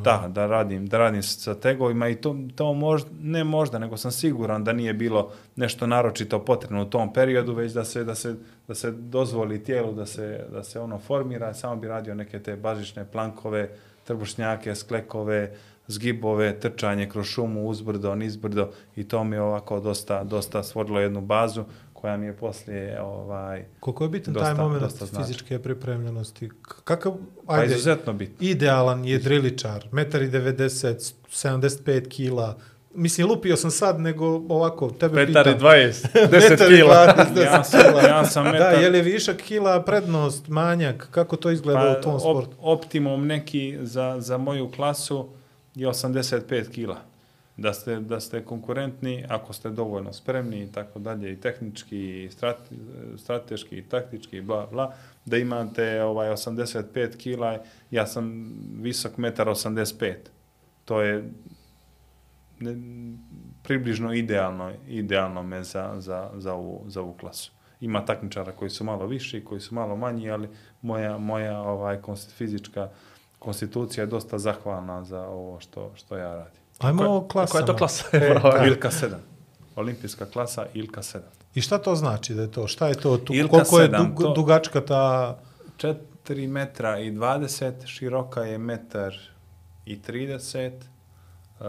da, 0.04 0.28
da 0.28 0.46
radim, 0.46 0.86
da 0.86 0.98
radim 0.98 1.22
sa 1.22 1.54
tegovima 1.54 2.08
i 2.08 2.14
to, 2.14 2.36
to 2.54 2.74
možda, 2.74 3.10
ne 3.22 3.44
možda, 3.44 3.78
nego 3.78 3.96
sam 3.96 4.12
siguran 4.12 4.64
da 4.64 4.72
nije 4.72 4.94
bilo 4.94 5.32
nešto 5.56 5.86
naročito 5.86 6.44
potrebno 6.44 6.82
u 6.82 6.90
tom 6.90 7.12
periodu, 7.12 7.54
već 7.54 7.72
da 7.72 7.84
se, 7.84 8.04
da 8.04 8.14
se, 8.14 8.34
da 8.68 8.74
se 8.74 8.90
dozvoli 8.90 9.64
tijelu 9.64 9.92
da 9.92 10.06
se, 10.06 10.44
da 10.52 10.64
se 10.64 10.80
ono 10.80 10.98
formira, 10.98 11.54
samo 11.54 11.76
bi 11.76 11.88
radio 11.88 12.14
neke 12.14 12.38
te 12.38 12.56
bazične 12.56 13.04
plankove, 13.04 13.68
trbušnjake, 14.04 14.74
sklekove, 14.74 15.56
zgibove, 15.86 16.60
trčanje 16.60 17.08
kroz 17.08 17.26
šumu, 17.26 17.68
uzbrdo, 17.68 18.14
nizbrdo 18.14 18.70
i 18.96 19.04
to 19.04 19.24
mi 19.24 19.36
je 19.36 19.42
ovako 19.42 19.80
dosta, 19.80 20.24
dosta 20.24 20.62
stvorilo 20.62 21.00
jednu 21.00 21.20
bazu 21.20 21.64
koja 22.00 22.16
mi 22.16 22.26
je 22.26 22.32
poslije 22.34 23.02
ovaj, 23.02 23.64
Koliko 23.80 24.04
je 24.04 24.10
bitan 24.10 24.34
Dosta- 24.34 24.44
taj 24.46 24.54
moment 24.56 24.92
fizičke 25.18 25.58
pripremljenosti? 25.58 26.50
Kakav, 26.84 27.14
pa 27.46 27.54
ajde, 27.54 27.74
izuzetno 27.74 28.12
bitno. 28.12 28.36
idealan 28.40 29.04
je 29.04 29.18
driličar, 29.18 29.86
1,90 29.92 31.14
75 31.30 32.08
kila. 32.08 32.56
Mislim, 32.94 33.28
lupio 33.28 33.56
sam 33.56 33.70
sad, 33.70 34.00
nego 34.00 34.26
ovako, 34.26 34.90
tebe 34.90 35.26
Petar 35.26 35.44
pitam. 35.44 35.60
20, 35.60 36.06
10 36.14 36.30
Metar 36.50 36.72
i 36.72 36.76
kila. 36.76 36.94
20, 36.94 37.34
10 37.34 37.42
Ja 37.44 37.64
sam, 37.64 37.80
ja 38.04 38.24
sam 38.24 38.44
Da, 38.44 38.50
metar, 38.52 38.74
je 38.74 38.90
li 38.90 39.02
višak 39.02 39.36
kila 39.36 39.82
prednost, 39.82 40.48
manjak, 40.48 41.08
kako 41.10 41.36
to 41.36 41.50
izgleda 41.50 41.80
u 41.90 42.02
tom 42.02 42.12
Pa, 42.12 42.16
op, 42.16 42.20
sportu? 42.20 42.56
optimum 42.60 43.26
neki 43.26 43.78
za, 43.82 44.16
za 44.18 44.38
moju 44.38 44.70
klasu 44.70 45.28
je 45.74 45.88
85 45.88 46.70
kila. 46.70 46.96
Da 47.60 47.72
ste, 47.72 47.96
da 48.00 48.20
ste 48.20 48.44
konkurentni, 48.44 49.24
ako 49.28 49.52
ste 49.52 49.70
dovoljno 49.70 50.12
spremni 50.12 50.62
i 50.62 50.72
tako 50.72 50.98
dalje, 50.98 51.32
i 51.32 51.40
tehnički, 51.40 52.24
i 52.24 52.30
strate, 52.30 52.74
strateški, 53.16 53.78
i 53.78 53.82
taktički, 53.82 54.36
i 54.36 54.42
bla, 54.42 54.66
bla, 54.66 54.94
da 55.24 55.36
imate 55.36 56.02
ovaj 56.02 56.30
85 56.30 57.16
kila, 57.16 57.58
ja 57.90 58.06
sam 58.06 58.52
visok 58.80 59.18
1,85 59.18 60.08
m. 60.08 60.16
To 60.84 61.00
je 61.00 61.30
ne, 62.60 62.76
približno 63.62 64.14
idealno, 64.14 64.72
idealno 64.88 65.42
me 65.42 65.62
za, 65.64 65.94
za, 65.98 66.30
za, 66.36 66.54
ovu, 66.54 66.84
za 66.86 67.00
ovu 67.00 67.12
klasu. 67.12 67.52
Ima 67.80 68.04
takmičara 68.04 68.52
koji 68.52 68.70
su 68.70 68.84
malo 68.84 69.06
viši, 69.06 69.44
koji 69.44 69.60
su 69.60 69.74
malo 69.74 69.96
manji, 69.96 70.30
ali 70.30 70.48
moja, 70.82 71.18
moja 71.18 71.60
ovaj, 71.60 71.98
fizička 72.36 72.88
konstitucija 73.38 74.02
je 74.02 74.06
dosta 74.06 74.38
zahvalna 74.38 75.04
za 75.04 75.26
ovo 75.26 75.60
što, 75.60 75.92
što 75.94 76.16
ja 76.16 76.34
radim. 76.34 76.59
Ajmo 76.80 77.16
o 77.16 77.20
Koja 77.20 77.28
klasama. 77.28 77.60
je 77.60 77.66
to 77.66 77.76
klasa? 77.76 78.04
E, 78.12 78.18
da. 78.42 78.64
Ilka 78.66 78.90
7. 78.90 79.14
Olimpijska 79.76 80.26
klasa 80.26 80.66
Ilka 80.74 81.02
7. 81.02 81.20
I 81.54 81.60
šta 81.60 81.78
to 81.78 81.94
znači 81.94 82.34
da 82.34 82.42
je 82.42 82.50
to? 82.50 82.66
Šta 82.66 82.88
je 82.88 82.94
to? 82.94 83.16
Tu, 83.16 83.34
Ilka 83.34 83.50
koliko 83.50 83.80
je 83.80 83.86
sedam, 83.86 84.08
dug, 84.08 84.22
to- 84.22 84.32
dugačka 84.34 84.80
ta... 84.80 85.38
4 85.78 86.48
metra 86.48 86.98
i 86.98 87.12
20, 87.12 87.86
široka 87.86 88.40
je 88.40 88.58
metar 88.58 89.14
i 89.86 89.98
30, 89.98 90.72
uh, 91.60 91.66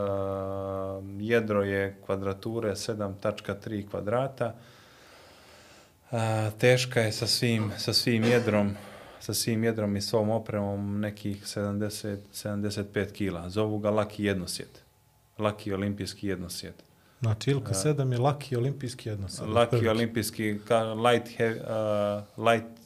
jedro 1.20 1.64
je 1.64 1.98
kvadrature 2.06 2.72
7.3 2.72 3.90
kvadrata, 3.90 4.54
uh, 6.12 6.20
teška 6.58 7.02
je 7.02 7.12
sa 7.12 7.28
svim, 7.28 7.72
sa 7.78 7.94
svim 7.94 8.24
jedrom 8.24 8.76
sa 9.22 9.34
svim 9.34 9.64
jedrom 9.64 9.96
i 9.96 10.02
svom 10.02 10.30
opremom 10.30 11.00
nekih 11.00 11.44
70, 11.44 12.18
75 12.34 13.12
kila. 13.12 13.50
Zovu 13.50 13.80
ga 13.80 13.90
laki 13.90 14.24
jednosjet. 14.24 14.82
Laki 15.42 15.74
olimpijski 15.74 16.28
jednosjet. 16.28 16.84
Znači, 17.22 17.52
Ilka 17.52 17.74
7 17.74 18.12
je 18.12 18.18
laki 18.18 18.56
olimpijski 18.56 19.10
jednosad. 19.10 19.50
Laki 19.50 19.88
olimpijski 19.88 20.44
ka- 20.60 21.12
light, 21.12 21.38
he, 21.38 21.50
uh, 21.52 22.46
light 22.46 22.80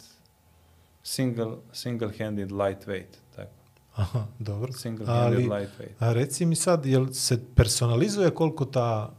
single, 1.04 1.52
single-handed 1.74 2.52
lightweight. 2.52 3.18
Tako. 3.36 3.50
Aha, 3.96 4.26
dobro. 4.40 4.74
Single-handed 4.74 5.34
Ali, 5.34 5.44
lightweight. 5.46 5.94
a 6.00 6.14
reci 6.14 6.46
mi 6.46 6.56
sad, 6.56 6.86
jel 6.86 7.08
se 7.08 7.40
personalizuje 7.56 8.30
koliko 8.32 8.66
ta 8.66 9.14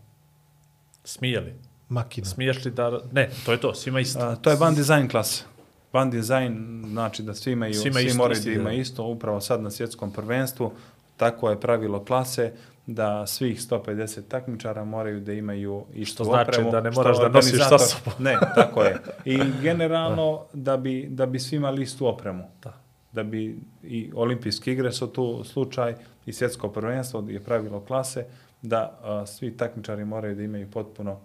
Smije 1.04 1.40
li? 1.40 1.54
makina? 1.88 2.26
Smiješ 2.26 2.64
li 2.64 2.70
da... 2.70 3.00
Ne, 3.12 3.30
to 3.44 3.52
je 3.52 3.60
to, 3.60 3.74
svima 3.74 4.00
isto. 4.00 4.18
A, 4.20 4.36
to 4.36 4.50
je 4.50 4.56
van 4.56 4.74
design 4.74 5.08
klasa. 5.08 5.44
Van 5.92 6.10
design 6.10 6.54
znači 6.86 7.22
da 7.22 7.34
svi 7.34 7.52
imaju, 7.52 7.74
Svima 7.74 7.94
svi 7.94 8.06
isto, 8.06 8.18
moraju 8.18 8.40
da 8.40 8.50
imaju 8.50 8.64
design. 8.66 8.80
isto, 8.82 9.04
upravo 9.04 9.40
sad 9.40 9.62
na 9.62 9.70
svjetskom 9.70 10.12
prvenstvu, 10.12 10.72
tako 11.16 11.50
je 11.50 11.60
pravilo 11.60 12.04
klase 12.04 12.52
da 12.86 13.26
svih 13.26 13.60
150 13.60 14.28
takmičara 14.28 14.84
moraju 14.84 15.20
da 15.20 15.32
imaju 15.32 15.84
istu 15.94 16.14
Što 16.14 16.24
znači 16.24 16.50
opremu, 16.50 16.70
da 16.70 16.80
ne 16.80 16.92
što 16.92 17.00
moraš 17.00 17.18
da 17.18 17.28
nosiš 17.28 17.68
sa 17.68 17.78
sobom. 17.78 18.14
Ne, 18.18 18.36
tako 18.54 18.82
je. 18.82 18.96
I 19.24 19.38
generalno 19.62 20.44
da 20.52 20.76
bi, 20.76 21.06
da 21.10 21.26
bi 21.26 21.38
svi 21.38 21.56
imali 21.56 21.82
istu 21.82 22.06
opremu. 22.06 22.44
Da. 22.62 22.72
Da 23.12 23.22
bi 23.22 23.58
i 23.82 24.10
olimpijske 24.14 24.72
igre 24.72 24.92
su 24.92 25.06
tu 25.06 25.44
slučaj 25.44 25.94
i 26.26 26.32
svjetsko 26.32 26.68
prvenstvo 26.68 27.24
je 27.28 27.40
pravilo 27.40 27.80
klase 27.80 28.26
da 28.62 28.98
a, 29.02 29.26
svi 29.26 29.56
takmičari 29.56 30.04
moraju 30.04 30.34
da 30.34 30.42
imaju 30.42 30.70
potpuno 30.70 31.20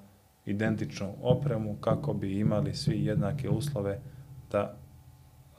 identičnu 0.45 1.13
opremu 1.21 1.75
kako 1.81 2.13
bi 2.13 2.39
imali 2.39 2.75
svi 2.75 3.05
jednake 3.05 3.49
uslove 3.49 3.99
da 4.51 4.75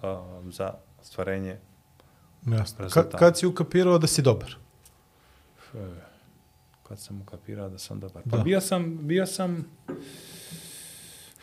a, 0.02 0.40
za 0.50 0.74
stvarenje 1.02 1.56
Jasno. 2.46 2.76
Ka, 2.76 2.82
rezultata. 2.82 3.18
kad 3.18 3.38
si 3.38 3.46
ukapirao 3.46 3.98
da 3.98 4.06
si 4.06 4.22
dobar? 4.22 4.61
E, 5.74 5.78
kad 6.82 6.98
sam 6.98 7.20
ukapirao 7.20 7.68
da 7.68 7.78
sam 7.78 8.00
dobar. 8.00 8.22
Pa 8.30 8.36
Da. 8.36 8.42
bio 8.42 8.60
sam, 8.60 9.06
bio 9.06 9.26
sam 9.26 9.64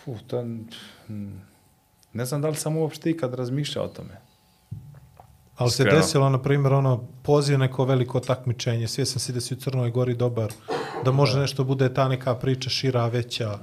fu, 0.04 0.16
to, 0.28 0.44
mm, 0.44 1.42
ne 2.14 2.26
znam 2.26 2.42
da 2.42 2.50
li 2.50 2.56
sam 2.56 2.78
uopšte 2.78 3.10
ikad 3.10 3.34
razmišljao 3.34 3.86
o 3.86 3.88
tome. 3.88 4.22
Ali 5.56 5.72
se 5.72 5.84
Iskreno. 5.84 6.02
desilo, 6.02 6.30
na 6.30 6.42
primjer, 6.42 6.74
ono, 6.74 7.08
poziv 7.24 7.60
neko 7.60 7.86
veliko 7.86 8.20
takmičenje, 8.20 8.88
svjesam 8.88 9.20
si 9.20 9.34
da 9.34 9.42
si 9.42 9.54
u 9.54 9.58
Crnoj 9.58 9.92
Gori 9.92 10.16
dobar, 10.16 10.54
da 11.06 11.12
može 11.12 11.40
nešto 11.40 11.64
bude 11.64 11.94
ta 11.94 12.08
neka 12.08 12.36
priča 12.36 12.70
šira, 12.70 13.08
veća, 13.08 13.60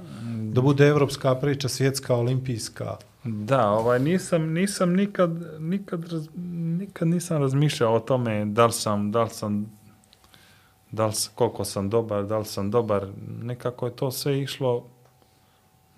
da 0.53 0.61
bude 0.61 0.87
evropska 0.87 1.35
priča, 1.35 1.69
svjetska, 1.69 2.15
olimpijska. 2.15 2.95
Da, 3.23 3.69
ovaj 3.69 3.99
nisam 3.99 4.53
nisam 4.53 4.93
nikad 4.93 5.31
nikad 5.59 6.11
raz, 6.11 6.27
nikad 6.79 7.07
nisam 7.07 7.41
razmišljao 7.41 7.95
o 7.95 7.99
tome 7.99 8.45
da 8.45 8.65
li 8.65 8.73
sam 8.73 9.11
da 9.11 9.23
li 9.23 9.29
sam 9.29 9.76
da 10.91 11.05
li 11.05 11.13
koliko 11.35 11.65
sam 11.65 11.89
dobar, 11.89 12.25
da 12.25 12.37
li 12.37 12.45
sam 12.45 12.71
dobar, 12.71 13.07
nekako 13.41 13.85
je 13.85 13.95
to 13.95 14.11
sve 14.11 14.41
išlo 14.41 14.87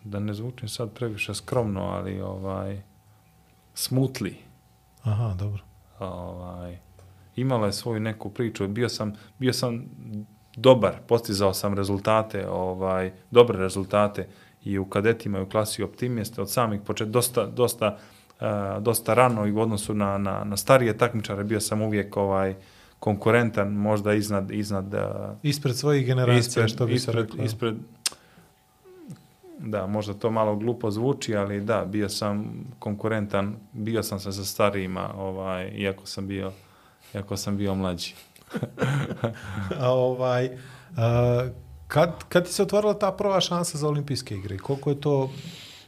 da 0.03 0.19
ne 0.19 0.33
zvučim 0.33 0.69
sad 0.69 0.93
previše 0.93 1.35
skromno, 1.35 1.81
ali 1.81 2.21
ovaj 2.21 2.81
smutli. 3.73 4.35
Aha, 5.03 5.33
dobro. 5.39 5.63
Ovaj 5.99 6.77
imala 7.35 7.65
je 7.65 7.73
svoju 7.73 7.99
neku 7.99 8.29
priču, 8.29 8.67
bio 8.67 8.89
sam 8.89 9.13
bio 9.39 9.53
sam 9.53 9.85
dobar, 10.55 10.93
postizao 11.07 11.53
sam 11.53 11.73
rezultate, 11.73 12.49
ovaj 12.49 13.11
dobre 13.31 13.59
rezultate 13.59 14.27
i 14.63 14.77
u 14.77 14.85
kadetima 14.85 15.39
i 15.39 15.41
u 15.41 15.49
klasi 15.49 15.83
optimiste 15.83 16.41
od 16.41 16.51
samih 16.51 16.81
početka 16.81 17.11
dosta 17.11 17.45
dosta 17.45 17.97
uh, 18.39 18.83
dosta 18.83 19.13
rano 19.13 19.45
i 19.45 19.51
u 19.51 19.59
odnosu 19.59 19.93
na, 19.93 20.17
na, 20.17 20.43
na 20.43 20.57
starije 20.57 20.97
takmičare 20.97 21.43
bio 21.43 21.59
sam 21.59 21.81
uvijek 21.81 22.17
ovaj 22.17 22.55
konkurentan, 22.99 23.71
možda 23.71 24.13
iznad 24.13 24.51
iznad 24.51 24.93
uh, 24.93 24.99
Ispred 25.43 25.75
svojih 25.75 26.05
generacija, 26.05 26.67
što 26.67 26.85
bi 26.85 26.91
se 26.91 26.95
ispred, 26.95 27.29
reklo. 27.29 27.43
ispred 27.43 27.75
da, 29.59 29.87
možda 29.87 30.13
to 30.13 30.31
malo 30.31 30.55
glupo 30.55 30.91
zvuči, 30.91 31.35
ali 31.35 31.61
da, 31.61 31.85
bio 31.85 32.09
sam 32.09 32.65
konkurentan, 32.79 33.55
bio 33.73 34.03
sam 34.03 34.19
se 34.19 34.31
sa 34.31 34.45
starijima, 34.45 35.13
ovaj, 35.17 35.67
iako 35.67 36.05
sam 36.05 36.27
bio, 36.27 36.51
iako 37.15 37.37
sam 37.37 37.57
bio 37.57 37.75
mlađi. 37.75 38.13
A, 39.79 39.91
ovaj, 39.91 40.49
a, 40.97 41.47
kad, 41.87 42.23
kad 42.29 42.45
ti 42.45 42.53
se 42.53 42.63
otvorila 42.63 42.93
ta 42.93 43.11
prva 43.11 43.41
šansa 43.41 43.77
za 43.77 43.87
olimpijske 43.87 44.35
igre? 44.35 44.57
Koliko 44.57 44.89
je 44.89 45.01
to 45.01 45.31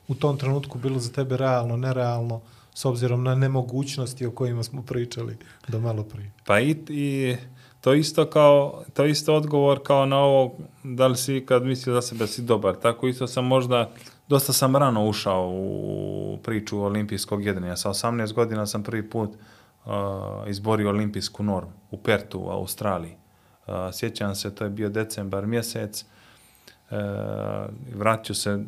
u 0.07 0.15
tom 0.15 0.37
trenutku 0.37 0.77
bilo 0.77 0.99
za 0.99 1.11
tebe 1.11 1.37
realno, 1.37 1.77
nerealno, 1.77 2.41
s 2.73 2.85
obzirom 2.85 3.23
na 3.23 3.35
nemogućnosti 3.35 4.25
o 4.25 4.31
kojima 4.31 4.63
smo 4.63 4.83
pričali 4.83 5.37
do 5.67 5.79
malo 5.79 6.03
prije? 6.03 6.31
Pa 6.45 6.59
i, 6.59 6.75
i 6.89 7.35
to 7.81 7.93
isto 7.93 8.25
kao, 8.25 8.83
to 8.93 9.05
isto 9.05 9.35
odgovor 9.35 9.79
kao 9.83 10.05
na 10.05 10.17
ovo 10.17 10.53
da 10.83 11.07
li 11.07 11.17
si 11.17 11.43
kad 11.47 11.63
mislio 11.63 11.95
za 11.95 12.01
sebe 12.01 12.19
da 12.19 12.27
si 12.27 12.41
dobar. 12.41 12.75
Tako 12.75 13.07
isto 13.07 13.27
sam 13.27 13.45
možda, 13.45 13.91
dosta 14.27 14.53
sam 14.53 14.75
rano 14.75 15.05
ušao 15.05 15.49
u 15.53 16.39
priču 16.43 16.81
olimpijskog 16.81 17.45
jedrenja. 17.45 17.75
Sa 17.75 17.89
18 17.89 18.33
godina 18.33 18.65
sam 18.65 18.83
prvi 18.83 19.09
put 19.09 19.29
uh, 19.29 19.91
izborio 20.47 20.89
olimpijsku 20.89 21.43
normu 21.43 21.71
u 21.91 21.97
Pertu 21.97 22.39
u 22.39 22.49
Australiji. 22.49 23.15
Uh, 23.67 23.73
sjećam 23.93 24.35
se, 24.35 24.55
to 24.55 24.63
je 24.63 24.69
bio 24.69 24.89
decembar 24.89 25.45
mjesec. 25.45 26.05
Uh, 26.91 26.97
vraću 27.95 28.33
se 28.33 28.63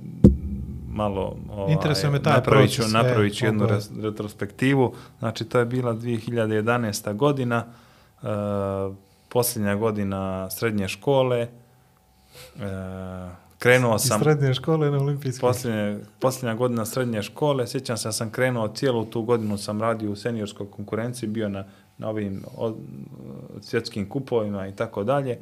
malo 0.93 1.37
ovaj, 1.49 1.73
Interesuje 1.73 2.09
me 2.11 2.23
taj 2.23 2.33
napravit 2.33 2.71
ću, 2.71 2.77
proces, 2.77 2.93
napravit 2.93 3.33
e, 3.33 3.35
ću 3.35 3.45
jednu 3.45 3.63
obavezno. 3.63 3.97
res- 3.97 4.03
retrospektivu. 4.03 4.93
Znači, 5.19 5.45
to 5.45 5.59
je 5.59 5.65
bila 5.65 5.93
2011. 5.93 7.13
godina, 7.13 7.65
e, 8.23 8.27
posljednja 9.29 9.75
godina 9.75 10.49
srednje 10.49 10.87
škole. 10.87 11.39
E, 11.39 11.49
krenuo 13.59 13.95
Iz 13.95 14.01
sam... 14.01 14.21
srednje 14.21 14.53
škole 14.53 14.91
na 14.91 14.97
olimpijski. 14.97 15.41
Posljednje, 15.41 15.99
posljednja 16.19 16.55
godina 16.55 16.85
srednje 16.85 17.21
škole, 17.21 17.67
sjećam 17.67 17.97
se 17.97 18.07
da 18.07 18.11
sam 18.11 18.29
krenuo 18.31 18.67
cijelu 18.67 19.05
tu 19.05 19.21
godinu, 19.21 19.57
sam 19.57 19.81
radio 19.81 20.11
u 20.11 20.15
seniorskoj 20.15 20.71
konkurenciji, 20.71 21.29
bio 21.29 21.49
na, 21.49 21.65
na 21.97 22.09
ovim 22.09 22.43
od, 22.57 22.75
svjetskim 23.61 24.09
kupovima 24.09 24.67
i 24.67 24.75
tako 24.75 25.03
dalje. 25.03 25.39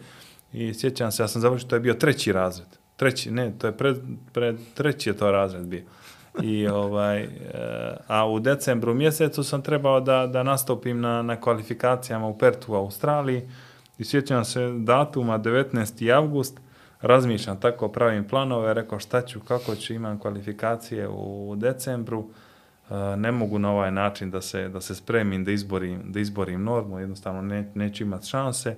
I 0.53 0.73
sjećam 0.73 1.11
se, 1.11 1.23
ja 1.23 1.27
sam 1.27 1.41
završio, 1.41 1.67
to 1.67 1.75
je 1.75 1.79
bio 1.79 1.93
treći 1.93 2.31
razred. 2.31 2.80
Treći, 3.01 3.31
ne, 3.31 3.53
to 3.57 3.67
je 3.67 3.77
pred, 3.77 3.97
pred 4.33 4.55
treći 4.73 5.09
je 5.09 5.17
to 5.17 5.31
razred 5.31 5.65
bio. 5.65 5.81
I 6.41 6.67
ovaj, 6.85 7.23
e, 7.23 7.27
a 8.07 8.27
u 8.27 8.39
decembru 8.39 8.93
mjesecu 8.93 9.43
sam 9.43 9.61
trebao 9.61 9.99
da, 9.99 10.27
da 10.27 10.43
nastupim 10.43 11.01
na, 11.01 11.21
na 11.21 11.41
kvalifikacijama 11.41 12.27
u 12.27 12.37
Pertu 12.37 12.73
u 12.73 12.75
Australiji 12.75 13.41
i 13.97 14.03
sjećam 14.03 14.45
se 14.45 14.71
datuma 14.77 15.39
19. 15.39 16.15
avgust, 16.15 16.59
razmišljam 17.01 17.59
tako, 17.59 17.89
pravim 17.89 18.27
planove, 18.27 18.73
rekao 18.73 18.99
šta 18.99 19.21
ću, 19.21 19.39
kako 19.39 19.75
ću, 19.75 19.93
imam 19.93 20.19
kvalifikacije 20.19 21.07
u 21.07 21.55
decembru, 21.57 22.25
e, 22.89 22.93
ne 23.17 23.31
mogu 23.31 23.59
na 23.59 23.71
ovaj 23.71 23.91
način 23.91 24.31
da 24.31 24.41
se, 24.41 24.69
da 24.69 24.81
se 24.81 24.95
spremim, 24.95 25.43
da 25.43 25.51
izborim, 25.51 26.01
da 26.05 26.19
izborim 26.19 26.63
normu, 26.63 26.99
jednostavno 26.99 27.41
ne, 27.41 27.71
neću 27.75 28.03
imati 28.03 28.27
šanse. 28.27 28.75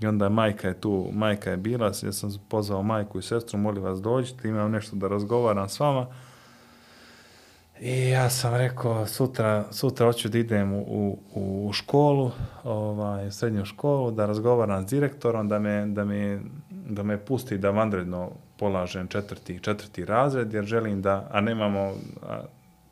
I 0.00 0.06
onda 0.06 0.28
majka 0.28 0.68
je 0.68 0.80
tu, 0.80 1.08
majka 1.12 1.50
je 1.50 1.56
bila, 1.56 1.86
ja 1.86 2.12
sam 2.12 2.30
pozvao 2.48 2.82
majku 2.82 3.18
i 3.18 3.22
sestru, 3.22 3.58
molim 3.58 3.82
vas 3.82 4.00
dođite, 4.00 4.48
imam 4.48 4.70
nešto 4.70 4.96
da 4.96 5.08
razgovaram 5.08 5.68
s 5.68 5.80
vama. 5.80 6.06
I 7.80 8.08
ja 8.08 8.30
sam 8.30 8.54
rekao, 8.54 9.06
sutra, 9.06 9.64
sutra 9.70 10.06
hoću 10.06 10.28
da 10.28 10.38
idem 10.38 10.72
u, 10.72 11.18
u, 11.34 11.70
školu, 11.72 12.30
ovaj, 12.64 13.30
srednju 13.30 13.64
školu, 13.64 14.10
da 14.10 14.26
razgovaram 14.26 14.86
s 14.86 14.90
direktorom, 14.90 15.48
da 15.48 15.58
me, 15.58 15.86
da 15.86 16.04
me, 16.04 16.40
da 16.70 17.02
me 17.02 17.18
pusti 17.18 17.58
da 17.58 17.70
vanredno 17.70 18.30
polažem 18.58 19.06
četvrti, 19.06 19.58
četvrti 19.62 20.04
razred, 20.04 20.52
jer 20.52 20.64
želim 20.64 21.02
da, 21.02 21.28
a 21.32 21.40
nemamo, 21.40 21.92
a, 22.22 22.40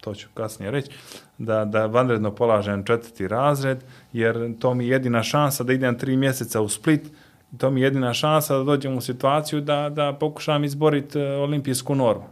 to 0.06 0.14
ću 0.14 0.28
kasnije 0.34 0.70
reći, 0.70 0.90
da, 1.38 1.64
da 1.64 1.86
vanredno 1.86 2.30
polažem 2.30 2.84
četvrti 2.84 3.28
razred, 3.28 3.78
jer 4.12 4.58
to 4.58 4.74
mi 4.74 4.84
je 4.84 4.90
jedina 4.90 5.22
šansa 5.22 5.64
da 5.64 5.72
idem 5.72 5.98
tri 5.98 6.16
mjeseca 6.16 6.60
u 6.60 6.68
Split, 6.68 7.10
to 7.58 7.70
mi 7.70 7.80
je 7.80 7.84
jedina 7.84 8.14
šansa 8.14 8.58
da 8.58 8.64
dođem 8.64 8.96
u 8.96 9.00
situaciju 9.00 9.60
da, 9.60 9.88
da 9.90 10.12
pokušam 10.12 10.64
izboriti 10.64 11.18
e, 11.18 11.36
olimpijsku 11.36 11.94
normu 11.94 12.24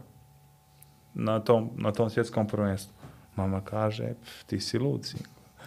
na 1.13 1.39
tom, 1.39 1.69
na 1.75 1.91
tom 1.91 2.09
svjetskom 2.09 2.47
prvenstvu. 2.47 2.93
Mama 3.35 3.61
kaže, 3.61 4.07
"Pf, 4.23 4.43
ti 4.45 4.59
si 4.59 4.79
lud, 4.79 5.05
sin. 5.05 5.19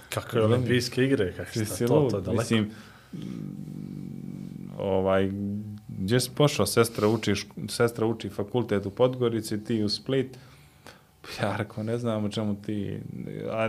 Kako 0.08 0.38
je 0.38 0.44
olimpijske 0.44 1.04
igre, 1.04 1.32
kako 1.32 1.50
Ti 1.50 1.64
si 1.66 1.86
to, 1.86 2.00
lud. 2.00 2.10
to 2.10 2.20
daleko. 2.20 2.40
Mislim, 2.40 2.70
ovaj, 4.78 5.30
gdje 5.88 6.20
si 6.20 6.30
pošao, 6.30 6.66
sestra 6.66 7.08
uči, 7.08 7.32
šk- 7.32 7.68
sestra 7.70 8.06
uči 8.06 8.28
fakultet 8.28 8.86
u 8.86 8.90
Podgorici, 8.90 9.64
ti 9.64 9.82
u 9.82 9.88
Split, 9.88 10.38
ja 11.42 11.56
rekao, 11.56 11.84
ne 11.84 11.98
znam 11.98 12.24
o 12.24 12.28
čemu 12.28 12.62
ti, 12.62 13.00
a 13.50 13.68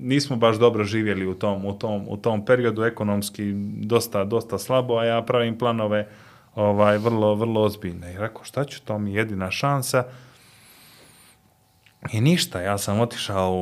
nismo 0.00 0.36
baš 0.36 0.56
dobro 0.56 0.84
živjeli 0.84 1.26
u 1.26 1.34
tom, 1.34 1.64
u 1.64 1.78
tom, 1.78 2.04
u 2.08 2.16
tom 2.16 2.44
periodu, 2.44 2.84
ekonomski 2.84 3.52
dosta, 3.82 4.24
dosta 4.24 4.58
slabo, 4.58 4.96
a 4.96 5.04
ja 5.04 5.22
pravim 5.22 5.58
planove 5.58 6.08
ovaj, 6.54 6.98
vrlo, 6.98 7.34
vrlo 7.34 7.62
ozbiljne. 7.62 8.14
I 8.14 8.18
rekao, 8.18 8.44
šta 8.44 8.64
ću, 8.64 8.82
to 8.84 8.98
mi 8.98 9.12
je 9.12 9.16
jedina 9.16 9.50
šansa. 9.50 10.04
I 12.12 12.20
ništa, 12.20 12.60
ja 12.60 12.78
sam 12.78 13.00
otišao, 13.00 13.52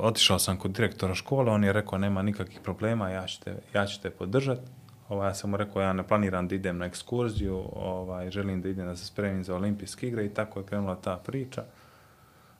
otišao 0.00 0.38
sam 0.38 0.56
kod 0.56 0.70
direktora 0.70 1.14
škole, 1.14 1.52
on 1.52 1.64
je 1.64 1.72
rekao, 1.72 1.98
nema 1.98 2.22
nikakvih 2.22 2.60
problema, 2.60 3.10
ja 3.10 3.26
ću 3.26 3.40
te, 3.40 3.56
ja 3.74 3.86
ću 3.86 4.02
te 4.02 4.10
podržati. 4.10 4.70
Ovaj, 5.08 5.28
ja 5.28 5.34
sam 5.34 5.50
mu 5.50 5.56
rekao, 5.56 5.82
ja 5.82 5.92
ne 5.92 6.02
planiram 6.02 6.48
da 6.48 6.54
idem 6.54 6.78
na 6.78 6.86
ekskurziju, 6.86 7.62
ovaj, 7.74 8.30
želim 8.30 8.62
da 8.62 8.68
idem 8.68 8.86
da 8.86 8.96
se 8.96 9.06
spremim 9.06 9.44
za 9.44 9.54
olimpijske 9.54 10.08
igre 10.08 10.26
i 10.26 10.34
tako 10.34 10.60
je 10.60 10.66
krenula 10.66 10.96
ta 10.96 11.16
priča. 11.16 11.64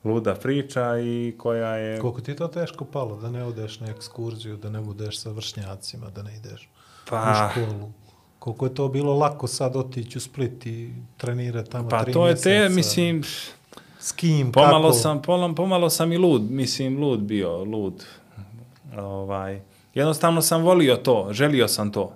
Luda 0.07 0.35
priča 0.35 0.99
i 0.99 1.35
koja 1.39 1.77
je... 1.77 2.01
Koliko 2.01 2.20
ti 2.20 2.37
to 2.37 2.49
teško 2.49 2.85
palo 2.85 3.16
da 3.16 3.31
ne 3.31 3.45
odeš 3.45 3.81
na 3.81 3.87
ekskurziju, 3.91 4.57
da 4.57 4.70
ne 4.70 4.81
budeš 4.81 5.20
sa 5.20 5.31
vršnjacima, 5.31 6.07
da 6.11 6.23
ne 6.23 6.37
ideš 6.37 6.69
Pa, 7.11 7.49
u 7.49 7.51
školu? 7.51 7.93
Koliko 8.39 8.66
je 8.66 8.74
to 8.74 8.89
bilo 8.89 9.15
lako 9.15 9.47
sad 9.47 9.77
otići 9.77 10.19
u 10.19 10.20
Split 10.20 10.66
i 10.66 10.93
trenirati 11.16 11.70
tamo 11.70 11.89
pa 11.89 12.05
tri 12.05 12.12
to 12.12 12.27
je 12.27 12.33
mjeseca? 12.33 12.51
te, 12.51 12.69
mislim, 12.69 13.23
S 13.99 14.12
kim, 14.12 14.53
pomalo 14.53 14.89
kako? 14.89 14.99
sam, 14.99 15.23
pomalo, 15.23 15.55
pomalo 15.55 15.91
sam 15.91 16.12
i 16.12 16.16
lud, 16.19 16.51
mislim, 16.51 17.01
lud 17.03 17.20
bio, 17.20 17.65
lud. 17.65 18.05
Ovaj, 18.97 19.61
jednostavno 19.95 20.43
sam 20.43 20.62
volio 20.62 20.97
to, 20.97 21.28
želio 21.31 21.69
sam 21.69 21.93
to. 21.93 22.12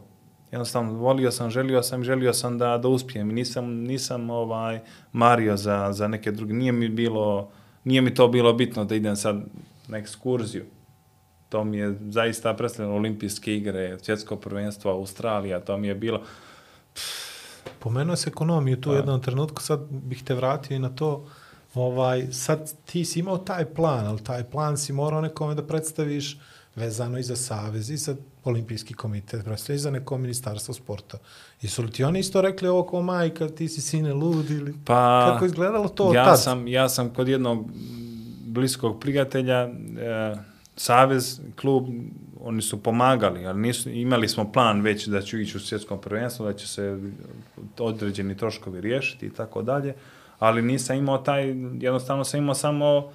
Jednostavno 0.52 0.92
volio 0.92 1.30
sam, 1.30 1.50
želio 1.50 1.82
sam, 1.82 2.04
želio 2.04 2.32
sam 2.32 2.58
da 2.58 2.78
da 2.78 2.88
uspijem. 2.88 3.28
Nisam 3.28 3.66
nisam 3.66 4.30
ovaj 4.30 4.80
mario 5.12 5.56
za 5.56 5.92
za 5.92 6.08
neke 6.08 6.32
druge. 6.32 6.52
Nije 6.52 6.72
mi 6.72 6.88
bilo 6.88 7.48
nije 7.84 8.00
mi 8.00 8.14
to 8.14 8.28
bilo 8.28 8.52
bitno 8.52 8.84
da 8.84 8.94
idem 8.94 9.16
sad 9.16 9.42
na 9.88 9.98
ekskurziju. 9.98 10.64
To 11.48 11.64
mi 11.64 11.76
je 11.76 11.98
zaista 12.08 12.54
predstavljeno 12.54 12.96
olimpijske 12.96 13.56
igre, 13.56 13.98
svjetsko 14.02 14.36
prvenstvo 14.36 14.92
Australija, 14.92 15.60
to 15.60 15.76
mi 15.76 15.88
je 15.88 15.94
bilo 15.94 16.22
Pomenuo 17.78 18.16
se 18.16 18.30
ekonomiju 18.30 18.76
Pa. 18.76 18.82
tu 18.82 18.90
u 18.90 18.94
jednom 18.94 19.22
trenutku, 19.22 19.62
sad 19.62 19.80
bih 19.90 20.24
te 20.24 20.34
vratio 20.34 20.74
i 20.74 20.78
na 20.78 20.88
to. 20.88 21.26
Ovaj, 21.74 22.32
sad 22.32 22.72
ti 22.84 23.04
si 23.04 23.20
imao 23.20 23.38
taj 23.38 23.64
plan, 23.64 24.06
ali 24.06 24.24
taj 24.24 24.44
plan 24.44 24.78
si 24.78 24.92
morao 24.92 25.20
nekome 25.20 25.54
da 25.54 25.66
predstaviš 25.66 26.38
vezano 26.76 27.18
i 27.18 27.22
za 27.22 27.36
Savez 27.36 27.90
i 27.90 27.96
za 27.96 28.16
olimpijski 28.44 28.94
komitet, 28.94 29.44
predstavljaš 29.44 29.82
za 29.82 29.90
neko 29.90 30.18
ministarstvo 30.18 30.74
sporta. 30.74 31.18
Jesu 31.62 31.82
li 31.82 31.90
ti 31.90 32.04
oni 32.04 32.18
isto 32.18 32.40
rekli 32.40 32.68
ovo 32.68 32.86
kao 32.86 33.02
majka, 33.02 33.48
ti 33.48 33.68
si 33.68 33.80
sine 33.80 34.14
lud 34.14 34.50
ili 34.50 34.74
Pa, 34.84 35.30
kako 35.32 35.44
izgledalo 35.44 35.88
to 35.88 36.14
ja 36.14 36.24
tad? 36.24 36.42
Sam, 36.42 36.68
ja 36.68 36.88
sam 36.88 37.10
kod 37.10 37.28
jednog 37.28 37.70
bliskog 38.46 39.00
prijatelja, 39.00 39.68
e, 39.98 40.36
Savez, 40.76 41.40
klub, 41.60 41.88
oni 42.40 42.62
su 42.62 42.82
pomagali, 42.82 43.46
ali 43.46 43.60
nisu, 43.60 43.90
imali 43.90 44.28
smo 44.28 44.52
plan 44.52 44.80
već 44.80 45.06
da 45.06 45.22
ću 45.22 45.38
ići 45.38 45.56
u 45.56 45.60
svjetskom 45.60 46.00
prvenstvu, 46.00 46.46
da 46.46 46.52
će 46.52 46.68
se 46.68 46.98
određeni 47.78 48.36
troškovi 48.36 48.80
riješiti 48.80 49.26
i 49.26 49.30
tako 49.30 49.62
dalje, 49.62 49.94
ali 50.38 50.62
nisam 50.62 50.96
imao 50.96 51.18
taj, 51.18 51.54
jednostavno 51.80 52.24
sam 52.24 52.40
imao 52.40 52.54
samo 52.54 53.12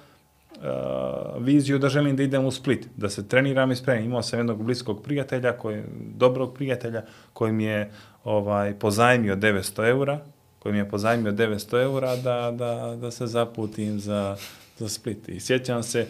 viziju 1.38 1.78
da 1.78 1.88
želim 1.88 2.16
da 2.16 2.22
idem 2.22 2.44
u 2.44 2.50
Split, 2.50 2.88
da 2.96 3.08
se 3.08 3.28
treniram 3.28 3.72
i 3.72 3.76
spremim. 3.76 4.04
Imao 4.04 4.22
sam 4.22 4.38
jednog 4.38 4.62
bliskog 4.62 5.02
prijatelja, 5.02 5.52
koji, 5.52 5.82
dobrog 6.16 6.54
prijatelja, 6.54 7.02
koji 7.32 7.52
mi 7.52 7.64
je 7.64 7.90
ovaj, 8.24 8.74
pozajmio 8.74 9.36
900 9.36 9.88
eura, 9.88 10.20
koji 10.58 10.72
mi 10.72 10.78
je 10.78 10.88
pozajmio 10.88 11.32
900 11.32 11.82
eura 11.82 12.16
da, 12.16 12.50
da, 12.50 12.96
da 13.00 13.10
se 13.10 13.26
zaputim 13.26 14.00
za, 14.00 14.36
za 14.78 14.88
Split. 14.88 15.28
I 15.28 15.40
sjećam 15.40 15.82
se, 15.82 16.06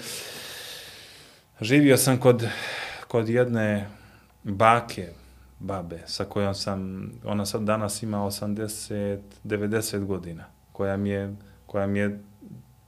živio 1.61 1.97
sam 1.97 2.19
kod, 2.19 2.49
kod 3.09 3.29
jedne 3.29 3.87
bake, 4.43 5.09
babe, 5.59 5.99
sa 6.07 6.25
kojom 6.25 6.55
sam, 6.55 7.11
ona 7.25 7.47
sad 7.47 7.63
danas 7.63 8.03
ima 8.03 8.19
80, 8.19 9.19
90 9.45 10.05
godina, 10.05 10.45
koja 10.73 10.97
mi 10.97 11.11
je, 11.11 11.37
koja 11.67 11.87
mi 11.87 11.99
je 11.99 12.21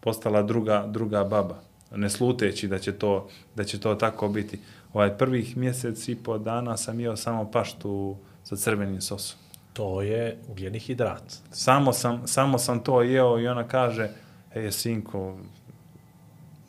postala 0.09 0.43
druga, 0.43 0.87
druga 0.87 1.25
baba, 1.25 1.59
ne 1.97 2.11
sluteći 2.11 2.69
da 2.69 2.79
će 2.79 2.93
to, 2.93 3.29
da 3.55 3.65
će 3.65 3.81
to 3.81 3.95
tako 3.95 4.29
biti. 4.29 4.59
Ovaj 4.93 5.19
prvih 5.19 5.57
mjesec 5.57 6.09
i 6.09 6.17
po 6.17 6.39
dana 6.39 6.77
sam 6.77 7.01
jeo 7.01 7.17
samo 7.17 7.51
paštu 7.51 8.17
sa 8.45 8.57
crvenim 8.57 9.01
sosom. 9.01 9.39
To 9.73 10.03
je 10.03 10.39
ugljeni 10.49 10.79
hidrat. 10.79 11.23
Samo 11.51 11.93
sam, 11.93 12.23
samo 12.27 12.59
sam 12.59 12.81
to 12.81 13.03
jeo 13.03 13.39
i 13.39 13.49
ona 13.49 13.69
kaže, 13.69 14.09
ej, 14.55 14.73
sinko, 14.73 15.37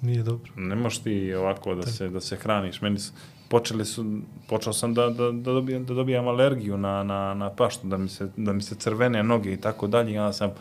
Nije 0.01 0.23
dobro. 0.23 0.51
ne 0.55 0.75
možeš 0.75 0.99
ti 0.99 1.33
ovako 1.33 1.75
da 1.75 1.87
se, 1.87 2.09
da 2.09 2.21
se 2.21 2.35
hraniš. 2.35 2.81
Meni 2.81 2.99
su, 2.99 3.13
počeli 3.49 3.85
su, 3.85 4.05
počeo 4.49 4.73
sam 4.73 4.93
da, 4.93 5.09
da, 5.09 5.31
da, 5.31 5.51
dobijam, 5.53 5.85
da 5.85 5.93
dobijam 5.93 6.27
alergiju 6.27 6.77
na, 6.77 7.03
na, 7.03 7.33
na 7.33 7.49
paštu, 7.49 7.87
da 7.87 7.97
mi, 7.97 8.09
se, 8.09 8.27
da 8.37 8.53
mi 8.53 8.61
se 8.61 8.75
crvene 8.75 9.23
noge 9.23 9.53
i 9.53 9.61
tako 9.61 9.87
dalje. 9.87 10.19
Onda 10.19 10.33
sam, 10.33 10.51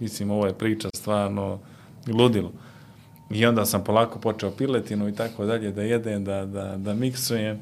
mislim, 0.00 0.30
ovo 0.30 0.46
je 0.46 0.54
priča 0.54 0.88
stvarno 0.94 1.58
ludilo. 2.06 2.52
I 3.30 3.46
onda 3.46 3.66
sam 3.66 3.84
polako 3.84 4.18
počeo 4.18 4.50
piletinu 4.50 5.08
i 5.08 5.14
tako 5.14 5.44
dalje, 5.44 5.72
da 5.72 5.82
jedem, 5.82 6.24
da, 6.24 6.46
da, 6.46 6.76
da 6.76 6.94
miksujem. 6.94 7.58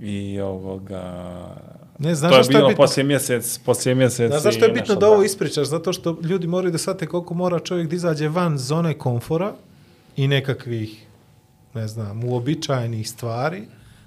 I 0.00 0.40
ovoga... 0.40 1.02
Ne, 1.98 2.14
znaš 2.14 2.30
to 2.30 2.36
je 2.36 2.42
zašto 2.42 2.52
je 2.52 2.58
bilo 2.58 2.68
bitno? 2.68 2.82
poslije 2.82 3.04
mjesec, 3.04 3.58
poslije 3.58 3.94
mjesec. 3.94 4.30
Znaš 4.30 4.42
zašto 4.42 4.64
je 4.64 4.72
bitno 4.72 4.94
da 4.94 5.08
ovo 5.08 5.22
ispričaš? 5.22 5.66
Zato 5.68 5.92
što 5.92 6.18
ljudi 6.22 6.46
moraju 6.46 6.72
da 6.72 6.78
shvate 6.78 7.06
koliko 7.06 7.34
mora 7.34 7.58
čovjek 7.58 7.88
da 7.88 7.96
izađe 7.96 8.28
van 8.28 8.58
zone 8.58 8.98
komfora 8.98 9.52
i 10.16 10.28
nekakvih, 10.28 11.06
ne 11.74 11.88
znam, 11.88 12.24
uobičajenih 12.24 13.10
stvari, 13.10 13.62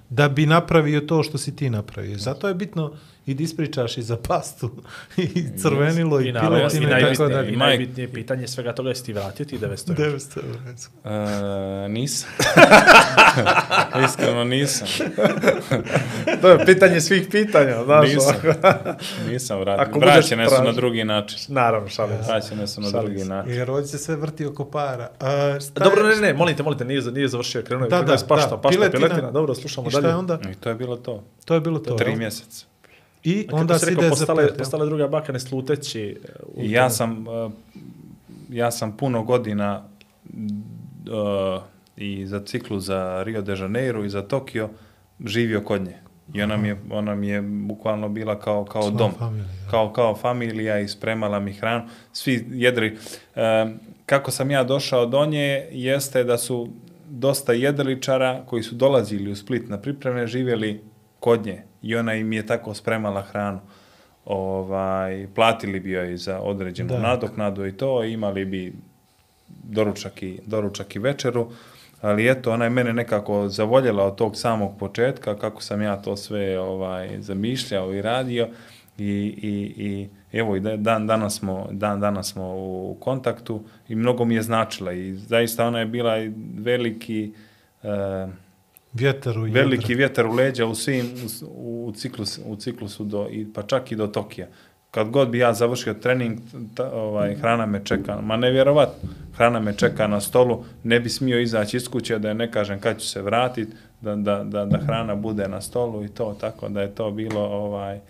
da 0.08 0.28
bi 0.28 0.46
napravio 0.46 1.00
to 1.00 1.22
što 1.22 1.38
si 1.38 1.56
ti 1.56 1.70
napravio. 1.70 2.18
Zato 2.18 2.48
je 2.48 2.54
bitno 2.54 2.92
i 3.26 3.34
da 3.34 3.42
ispričaš 3.42 3.98
i 3.98 4.02
za 4.02 4.16
pastu, 4.16 4.70
i 5.16 5.44
crvenilo, 5.58 6.20
i, 6.20 6.28
I, 6.28 6.32
naravno, 6.32 6.58
i, 6.58 7.14
tako 7.16 7.28
dalje. 7.28 7.52
i 7.52 7.56
najbitnije 7.56 8.12
pitanje 8.12 8.48
svega 8.48 8.72
toga 8.72 8.88
je 8.88 8.94
si 8.94 9.04
ti 9.04 9.12
vratio 9.12 9.46
ti 9.46 9.58
900 9.58 10.00
eura. 10.00 10.16
900 10.16 10.38
eura. 10.46 11.84
E, 11.84 11.88
nisam. 11.88 12.28
Iskreno 14.06 14.44
nisam. 14.44 14.88
To 16.42 16.48
je 16.50 16.66
pitanje 16.66 17.00
svih 17.00 17.26
pitanja, 17.30 17.84
znaš. 17.84 18.08
Nisam. 18.08 18.34
Nisam 19.28 19.60
vratio. 19.60 19.84
Ako 19.84 19.98
Vraćene 19.98 20.48
su 20.48 20.64
na 20.64 20.72
drugi 20.72 21.04
način. 21.04 21.38
Naravno, 21.48 21.88
šalim 21.88 22.16
se. 22.24 22.30
Vraćene 22.30 22.66
su 22.66 22.80
na 22.80 22.90
Šalim 22.90 23.06
drugi 23.06 23.28
način. 23.28 23.52
Jer 23.52 23.70
ovdje 23.70 23.86
se 23.86 23.98
sve 23.98 24.16
vrti 24.16 24.46
oko 24.46 24.64
para. 24.64 25.08
A, 25.20 25.58
šta 25.60 25.84
Dobro, 25.84 26.02
ne, 26.08 26.16
ne, 26.16 26.34
molim 26.34 26.56
te, 26.56 26.62
molim 26.62 26.78
te, 26.78 26.84
nije, 26.84 27.02
nije 27.02 27.28
završio, 27.28 27.62
krenuo 27.62 27.84
je, 27.84 27.90
Da, 27.90 27.96
krenuo 27.96 28.06
da, 28.06 28.12
je 28.12 28.18
s 28.18 28.28
pašta, 28.28 28.50
da, 28.50 28.56
pašta, 28.56 28.78
piletina. 28.78 29.06
piletina, 29.06 29.30
dobro, 29.30 29.54
slušamo 29.54 29.86
I 29.86 29.90
šta 29.90 30.00
dalje. 30.00 30.12
je 30.12 30.16
onda? 30.16 30.38
I 30.52 30.54
to 30.54 30.68
je 30.68 30.74
bilo 30.74 30.96
to. 30.96 31.24
To 31.44 31.54
je 31.54 31.60
bilo 31.60 31.78
to, 31.78 31.94
Tri 31.94 32.16
mjeseca. 32.16 32.66
I 33.24 33.46
Kako 33.46 33.60
onda 33.60 33.78
si 33.78 33.84
si 33.84 33.90
rekao, 33.90 34.00
ide 34.04 34.08
za 34.08 34.10
postale, 34.10 34.42
pet, 34.42 34.50
jel? 34.50 34.58
postale 34.58 34.86
druga 34.86 35.08
baka 35.08 35.32
ne 35.32 35.40
sluteći. 35.40 36.16
u 36.54 36.62
I 36.62 36.70
ja 36.70 36.80
tome. 36.82 36.90
sam, 36.90 37.26
uh, 37.28 37.52
ja 38.50 38.70
sam 38.70 38.96
puno 38.96 39.22
godina 39.22 39.84
uh, 40.34 41.62
i 41.96 42.26
za 42.26 42.40
ciklu 42.44 42.80
za 42.80 43.22
Rio 43.22 43.42
de 43.42 43.54
Janeiro 43.58 44.04
i 44.04 44.08
za 44.08 44.22
Tokio 44.22 44.68
živio 45.26 45.60
kod 45.60 45.82
nje. 45.82 45.96
I 46.34 46.42
ona 46.42 46.56
mi 46.56 46.68
je, 46.68 46.80
ona 46.90 47.14
mi 47.14 47.28
je 47.28 47.42
bukvalno 47.42 48.08
bila 48.08 48.38
kao, 48.40 48.64
kao 48.64 48.82
Član 48.82 48.96
dom. 48.96 49.12
familije, 49.18 49.44
da. 49.64 49.70
kao, 49.70 49.92
kao 49.92 50.16
familija 50.16 50.80
i 50.80 50.88
spremala 50.88 51.40
mi 51.40 51.52
hranu. 51.52 51.84
Svi 52.12 52.46
jedri. 52.50 52.96
E, 53.36 53.66
kako 54.06 54.30
sam 54.30 54.50
ja 54.50 54.64
došao 54.64 55.06
do 55.06 55.26
nje 55.26 55.68
jeste 55.70 56.24
da 56.24 56.38
su 56.38 56.68
dosta 57.08 57.52
jedriličara 57.52 58.42
koji 58.46 58.62
su 58.62 58.74
dolazili 58.74 59.30
u 59.30 59.36
Split 59.36 59.68
na 59.68 59.78
pripreme 59.80 60.26
živjeli 60.26 60.80
kod 61.20 61.46
nje 61.46 61.62
i 61.84 61.96
ona 61.96 62.14
im 62.14 62.32
je 62.32 62.46
tako 62.46 62.74
spremala 62.74 63.22
hranu. 63.22 63.60
Ovaj, 64.26 65.26
platili 65.34 65.80
bi 65.80 65.90
joj 65.90 66.16
za 66.16 66.40
određenu 66.40 66.88
Da. 66.88 66.98
nadoknadu 66.98 67.66
i 67.66 67.72
to, 67.72 68.04
imali 68.04 68.44
bi 68.44 68.72
doručak 69.48 70.22
i, 70.22 70.38
doručak 70.46 70.96
i 70.96 71.00
večeru, 71.00 71.50
ali 72.00 72.30
eto, 72.30 72.52
ona 72.52 72.64
je 72.64 72.70
mene 72.70 72.92
nekako 72.92 73.48
zavoljela 73.48 74.04
od 74.04 74.16
tog 74.16 74.36
samog 74.36 74.78
početka, 74.78 75.36
kako 75.36 75.62
sam 75.62 75.82
ja 75.82 75.96
to 75.96 76.16
sve 76.16 76.60
ovaj 76.60 77.20
zamišljao 77.20 77.94
i 77.94 78.02
radio 78.02 78.48
i, 78.98 79.04
i, 79.38 79.74
i 79.78 80.08
evo 80.32 80.56
i 80.56 80.60
da- 80.60 80.76
dan 80.76 81.06
danas 81.06 81.34
smo 81.34 81.68
dan 81.70 82.00
danas 82.00 82.26
smo 82.28 82.44
u 82.46 82.96
kontaktu 83.00 83.60
i 83.88 83.94
mnogo 83.94 84.24
mi 84.24 84.34
je 84.34 84.42
značila 84.42 84.92
i 84.92 85.14
zaista 85.14 85.66
ona 85.66 85.78
je 85.78 85.86
bila 85.86 86.14
veliki 86.56 87.32
e, 87.82 88.26
Vjetar 88.94 89.38
u 89.38 89.42
veliki 89.42 89.92
jedra. 89.92 89.96
vjetar 89.96 90.26
u 90.26 90.32
leđa 90.32 90.66
u 90.66 90.74
svim 90.74 91.06
u, 91.42 91.86
u 91.88 91.92
ciklus 91.92 92.40
u 92.44 92.56
ciklusu 92.56 93.04
do 93.04 93.28
i 93.30 93.46
pa 93.52 93.62
čak 93.62 93.92
i 93.92 93.96
do 93.96 94.06
Tokija. 94.06 94.46
Kad 94.90 95.10
god 95.10 95.28
bi 95.28 95.38
ja 95.38 95.52
završio 95.54 95.94
trening, 95.94 96.38
ta, 96.74 96.92
ovaj 96.92 97.34
hrana 97.34 97.66
me 97.66 97.84
čeka, 97.84 98.20
ma 98.20 98.36
nevjerovatno. 98.36 99.08
Hrana 99.36 99.60
me 99.60 99.76
čeka 99.76 100.06
na 100.06 100.20
stolu, 100.20 100.64
ne 100.84 101.00
bi 101.00 101.08
smio 101.08 101.40
izaći 101.40 101.76
iz 101.76 101.88
kuće 101.88 102.18
da 102.18 102.28
je 102.28 102.34
ne 102.34 102.50
kažem 102.50 102.80
kad 102.80 103.00
ću 103.00 103.06
se 103.06 103.22
vratiti, 103.22 103.72
da, 104.00 104.16
da, 104.16 104.44
da, 104.44 104.64
da 104.64 104.78
hrana 104.78 105.14
bude 105.14 105.48
na 105.48 105.60
stolu 105.60 106.04
i 106.04 106.08
to, 106.08 106.36
tako 106.40 106.68
da 106.68 106.82
je 106.82 106.94
to 106.94 107.10
bilo 107.10 107.40
ovaj 107.40 108.00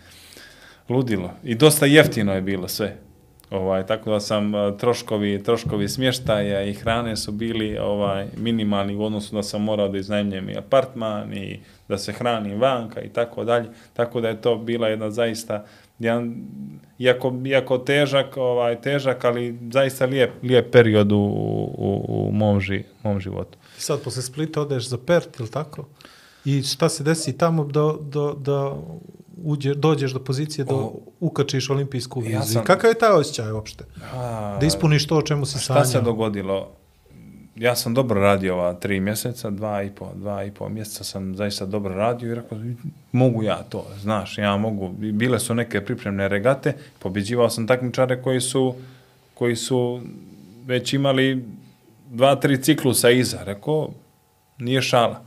ludilo. 0.89 1.31
I 1.43 1.55
dosta 1.55 1.87
jeftino 1.87 2.35
je 2.35 2.43
bilo 2.43 2.69
sve. 2.69 2.97
Ovaj, 3.51 3.87
tako 3.87 4.11
da 4.11 4.21
sam 4.21 4.55
a, 4.55 4.77
troškovi, 4.77 5.43
troškovi 5.43 5.89
smještaja 5.89 6.63
i 6.63 6.75
hrane 6.75 7.17
su 7.17 7.33
bili 7.33 7.79
ovaj 7.79 8.27
minimalni 8.37 8.97
u 8.97 9.05
odnosu 9.05 9.35
da 9.37 9.43
sam 9.43 9.63
morao 9.63 9.89
da 9.89 9.99
iznajmljujem 9.99 10.49
i 10.49 10.57
apartman 10.57 11.33
i 11.33 11.61
da 11.89 11.99
se 11.99 12.13
hranim 12.13 12.61
vanka 12.61 13.01
i 13.01 13.09
tako 13.09 13.45
dalje. 13.45 13.69
Tako 13.93 14.21
da 14.21 14.29
je 14.29 14.41
to 14.41 14.57
bila 14.57 14.89
jedna 14.89 15.11
zaista 15.11 15.65
jedan, 15.99 16.35
iako, 16.99 17.33
iako 17.47 17.79
težak, 17.79 18.37
ovaj, 18.37 18.81
težak, 18.81 19.25
ali 19.25 19.59
zaista 19.73 20.05
lijep, 20.05 20.31
lijep 20.43 20.73
period 20.73 21.13
u, 21.13 21.17
u, 21.17 22.05
u 22.09 22.33
mom, 22.33 22.61
ži, 22.61 22.83
mom 23.03 23.21
životu. 23.21 23.59
Sad 23.77 24.03
posle 24.03 24.23
Splita 24.23 24.61
odeš 24.61 24.89
za 24.89 24.99
Pert, 25.07 25.41
ili 25.41 25.51
tako? 25.51 25.89
I 26.45 26.63
šta 26.63 26.89
se 26.89 27.05
desi 27.05 27.33
tamo 27.33 27.65
do, 27.65 27.99
do, 28.03 28.33
da 28.35 28.73
uđe, 29.39 29.75
dođeš 29.75 30.13
do 30.13 30.21
pozicije 30.21 30.65
da 30.65 30.75
O, 30.75 30.93
ukačiš 31.21 31.71
olimpijsku 31.71 32.23
ja 32.23 32.27
viziju? 32.31 32.53
sam- 32.53 32.65
Kakav 32.65 32.91
je 32.91 32.95
taj 32.95 33.11
osjećaj 33.11 33.53
uopšte? 33.53 33.85
A, 34.13 34.57
Da 34.61 34.67
ispuniš 34.67 35.07
to 35.07 35.17
o 35.17 35.23
čemu 35.23 35.47
si 35.47 35.59
Šta 35.59 35.85
se 35.85 35.91
sanjao? 35.93 36.05
dogodilo? 36.05 36.71
Ja 37.57 37.77
sam 37.77 37.95
dobro 37.95 38.21
radio 38.21 38.55
ova 38.55 38.73
tri 38.75 39.01
mjeseca, 39.01 39.51
dva 39.51 39.83
i 39.83 39.91
po, 39.91 40.09
dva 40.15 40.45
i 40.45 40.51
po 40.51 40.69
mjeseca 40.69 41.05
sam 41.05 41.37
zaista 41.37 41.67
dobro 41.67 41.95
radio 41.95 42.33
i 42.33 42.35
rekao, 42.35 42.59
mogu 43.13 43.43
ja 43.43 43.57
to, 43.59 43.87
znaš, 43.99 44.39
ja 44.39 44.57
mogu. 44.57 44.89
Bile 44.91 45.39
su 45.39 45.55
neke 45.55 45.81
pripremne 45.81 46.29
regate, 46.29 46.73
pobjeđivao 46.99 47.51
sam 47.51 47.67
takmičare 47.67 48.23
koji 48.23 48.41
su, 48.41 48.75
koji 49.35 49.57
su 49.57 50.01
već 50.65 50.93
imali 50.93 51.45
dva, 52.09 52.37
tri 52.37 52.63
ciklusa 52.63 53.11
iza. 53.11 53.39
Rekao, 53.43 53.89
nije 54.59 54.83
šala. 54.83 55.24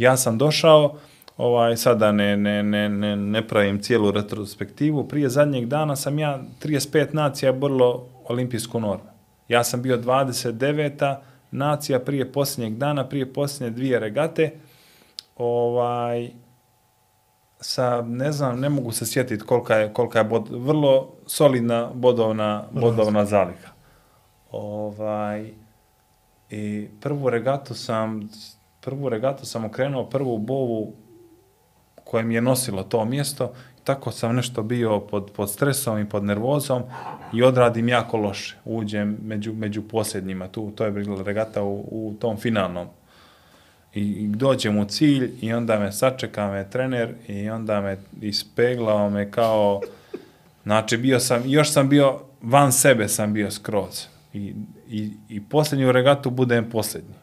Ja 0.00 0.16
sam 0.16 0.38
došao, 0.38 0.94
ovaj, 1.36 1.76
sada 1.76 2.12
ne, 2.12 2.36
ne, 2.36 2.62
ne, 2.62 2.88
ne, 2.88 3.16
ne 3.16 3.48
pravim 3.48 3.82
cijelu 3.82 4.10
retrospektivu, 4.10 5.08
prije 5.08 5.28
zadnjeg 5.28 5.66
dana 5.66 5.96
sam 5.96 6.18
ja 6.18 6.40
35 6.62 7.14
nacija 7.14 7.52
borilo 7.52 8.06
olimpijsku 8.28 8.80
normu. 8.80 9.10
Ja 9.48 9.64
sam 9.64 9.82
bio 9.82 9.96
29. 9.96 11.16
nacija 11.50 11.98
prije 12.00 12.32
posljednjeg 12.32 12.76
dana, 12.76 13.08
prije 13.08 13.32
posljednje 13.32 13.70
dvije 13.70 14.00
regate, 14.00 14.50
ovaj, 15.36 16.30
sa, 17.60 18.02
ne 18.02 18.32
znam, 18.32 18.60
ne 18.60 18.68
mogu 18.68 18.92
se 18.92 19.06
sjetiti 19.06 19.44
kolika 19.44 19.74
je, 19.76 19.92
kolika 19.92 20.18
je 20.18 20.24
bod, 20.24 20.48
vrlo 20.50 21.10
solidna 21.26 21.90
bodovna, 21.94 22.64
bodovna 22.70 23.24
zaliha. 23.24 23.68
Ovaj, 24.50 25.52
I 26.50 26.88
prvu 27.00 27.30
regatu 27.30 27.74
sam, 27.74 28.28
prvu 28.80 29.08
regatu 29.08 29.46
sam 29.46 29.64
okrenuo 29.64 30.04
prvu 30.04 30.38
bovu 30.38 30.92
koja 32.04 32.22
mi 32.24 32.34
je 32.34 32.40
nosilo 32.40 32.82
to 32.82 33.04
mjesto. 33.04 33.52
Tako 33.84 34.10
sam 34.10 34.36
nešto 34.36 34.62
bio 34.62 35.00
pod, 35.00 35.30
pod 35.36 35.50
stresom 35.50 35.98
i 35.98 36.08
pod 36.08 36.24
nervozom 36.24 36.82
i 37.32 37.42
odradim 37.42 37.88
jako 37.88 38.16
loše. 38.16 38.56
Uđem 38.64 39.18
među, 39.22 39.52
među 39.52 39.82
posljednjima. 39.82 40.48
Tu, 40.48 40.70
to 40.70 40.84
je 40.84 40.90
bila 40.90 41.22
regata 41.22 41.62
u, 41.62 41.88
u 41.90 42.14
tom 42.20 42.36
finalnom. 42.36 42.86
I, 43.94 44.02
I 44.02 44.26
dođem 44.26 44.78
u 44.78 44.84
cilj 44.84 45.30
i 45.40 45.52
onda 45.52 45.78
me 45.78 45.92
sačeka 45.92 46.50
me 46.50 46.70
trener 46.70 47.14
i 47.28 47.50
onda 47.50 47.80
me 47.80 47.98
ispeglao 48.20 49.10
me 49.10 49.30
kao... 49.30 49.80
Znači, 50.62 50.96
bio 50.96 51.20
sam, 51.20 51.42
još 51.46 51.70
sam 51.70 51.88
bio, 51.88 52.20
van 52.42 52.72
sebe 52.72 53.08
sam 53.08 53.32
bio 53.32 53.50
skroz. 53.50 54.06
I, 54.32 54.54
i, 54.88 55.10
i 55.28 55.40
posljednju 55.40 55.92
regatu 55.92 56.30
budem 56.30 56.70
posljednji. 56.70 57.19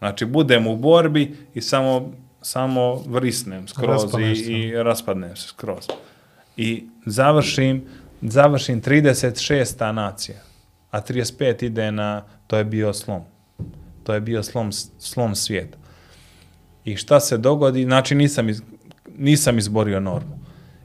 Znači, 0.00 0.26
budem 0.26 0.66
u 0.66 0.76
borbi 0.76 1.36
i 1.54 1.60
samo, 1.60 2.12
samo 2.42 2.94
vrisnem 2.94 3.68
skroz 3.68 4.02
i, 4.02 4.04
Raspadneš 4.04 4.44
se. 4.44 4.52
i 4.52 4.72
raspadnem 4.82 5.36
se 5.36 5.48
skroz. 5.48 5.86
I 6.56 6.84
završim, 7.06 7.84
završim 8.22 8.82
36. 8.82 9.92
nacija, 9.92 10.38
a 10.90 11.00
35 11.00 11.64
ide 11.64 11.92
na, 11.92 12.24
to 12.46 12.56
je 12.56 12.64
bio 12.64 12.92
slom. 12.92 13.22
To 14.02 14.14
je 14.14 14.20
bio 14.20 14.42
slom, 14.42 14.72
slom 14.98 15.34
svijeta. 15.34 15.78
I 16.84 16.96
šta 16.96 17.20
se 17.20 17.38
dogodi? 17.38 17.84
Znači, 17.84 18.14
nisam, 18.14 18.48
iz, 18.48 18.62
nisam 19.18 19.58
izborio 19.58 20.00
normu. 20.00 20.40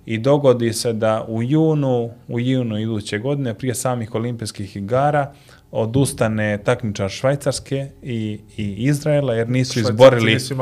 I 0.06 0.18
dogodi 0.18 0.74
se 0.74 0.94
da 0.94 1.26
u 1.28 1.44
junu, 1.44 2.12
u 2.28 2.40
junu 2.40 2.80
iduće 2.80 3.20
godine, 3.20 3.54
prije 3.54 3.76
samih 3.76 4.16
olimpijskih 4.16 4.76
igara, 4.76 5.34
odustane 5.76 6.58
takmičar 6.58 7.10
Švajcarske 7.10 7.88
i, 8.02 8.40
i 8.58 8.76
Izraela, 8.78 9.34
jer 9.34 9.50
nisu 9.50 9.80
izborili 9.80 10.34
nisu 10.34 10.56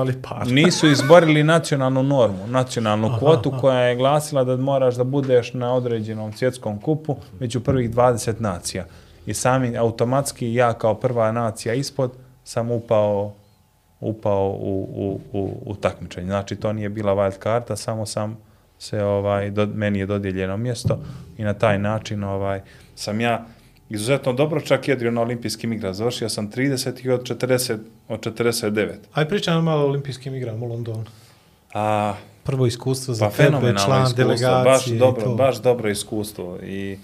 nisu 0.46 0.88
izborili 0.88 1.44
nacionalnu 1.44 2.04
normu, 2.04 2.48
nacionalnu 2.48 3.16
kvotu 3.20 3.54
koja 3.62 3.80
je 3.80 3.96
glasila 3.96 4.44
da 4.44 4.58
moraš 4.58 4.96
da 4.96 5.04
budeš 5.04 5.54
na 5.54 5.74
određenom 5.74 6.34
svjetskom 6.34 6.82
kupu 6.82 7.16
među 7.40 7.60
prvih 7.60 7.92
20 7.92 8.34
nacija. 8.40 8.86
I 9.26 9.34
sami 9.34 9.78
automatski 9.78 10.54
ja 10.54 10.74
kao 10.74 10.96
prva 10.96 11.32
nacija 11.32 11.74
ispod 11.74 12.12
sam 12.44 12.72
upao 12.72 13.34
upao 14.00 14.50
u, 14.50 14.90
u, 14.96 15.40
u, 15.40 15.58
u 15.66 15.76
takmičenje. 15.76 16.28
Znači 16.28 16.56
to 16.56 16.74
nije 16.74 16.90
bila 16.90 17.14
wild 17.14 17.38
karta, 17.40 17.76
samo 17.76 18.06
sam 18.06 18.38
se 18.80 19.04
ovaj 19.04 19.52
do, 19.52 19.68
meni 19.74 20.00
je 20.00 20.06
dodijeljeno 20.06 20.58
mjesto 20.58 21.00
i 21.38 21.44
na 21.44 21.54
taj 21.54 21.80
način 21.80 22.24
ovaj 22.24 22.62
sam 22.96 23.22
ja 23.22 23.46
izuzetno 23.94 24.34
dobro 24.34 24.62
čak 24.62 24.88
jedrio 24.88 25.12
na 25.12 25.22
olimpijskim 25.22 25.74
igrama. 25.74 25.94
Završio 25.94 26.30
sam 26.30 26.52
30 26.52 27.06
i 27.06 27.10
od 27.10 27.24
40 27.24 27.78
od 28.08 28.20
49. 28.20 28.94
Aj 29.14 29.30
pričaj 29.30 29.54
nam 29.54 29.64
malo 29.64 29.84
o 29.84 29.88
olimpijskim 29.88 30.36
igrama 30.36 30.66
u 30.66 30.70
Londonu. 30.70 31.06
A 31.74 32.16
Prvo 32.44 32.66
iskustvo 32.66 33.14
za 33.14 33.30
Pa 33.30 33.36
tebe, 33.36 33.50
član 33.86 34.04
iskustvo, 34.04 34.04
baš 34.04 34.16
delegacije 34.16 34.96
i 34.96 35.00
dobro, 35.00 35.24
to. 35.24 35.36
baš 35.36 35.62
dobro 35.62 35.90
iskustvo 35.90 36.60
i 36.64 36.92
e, 36.92 36.98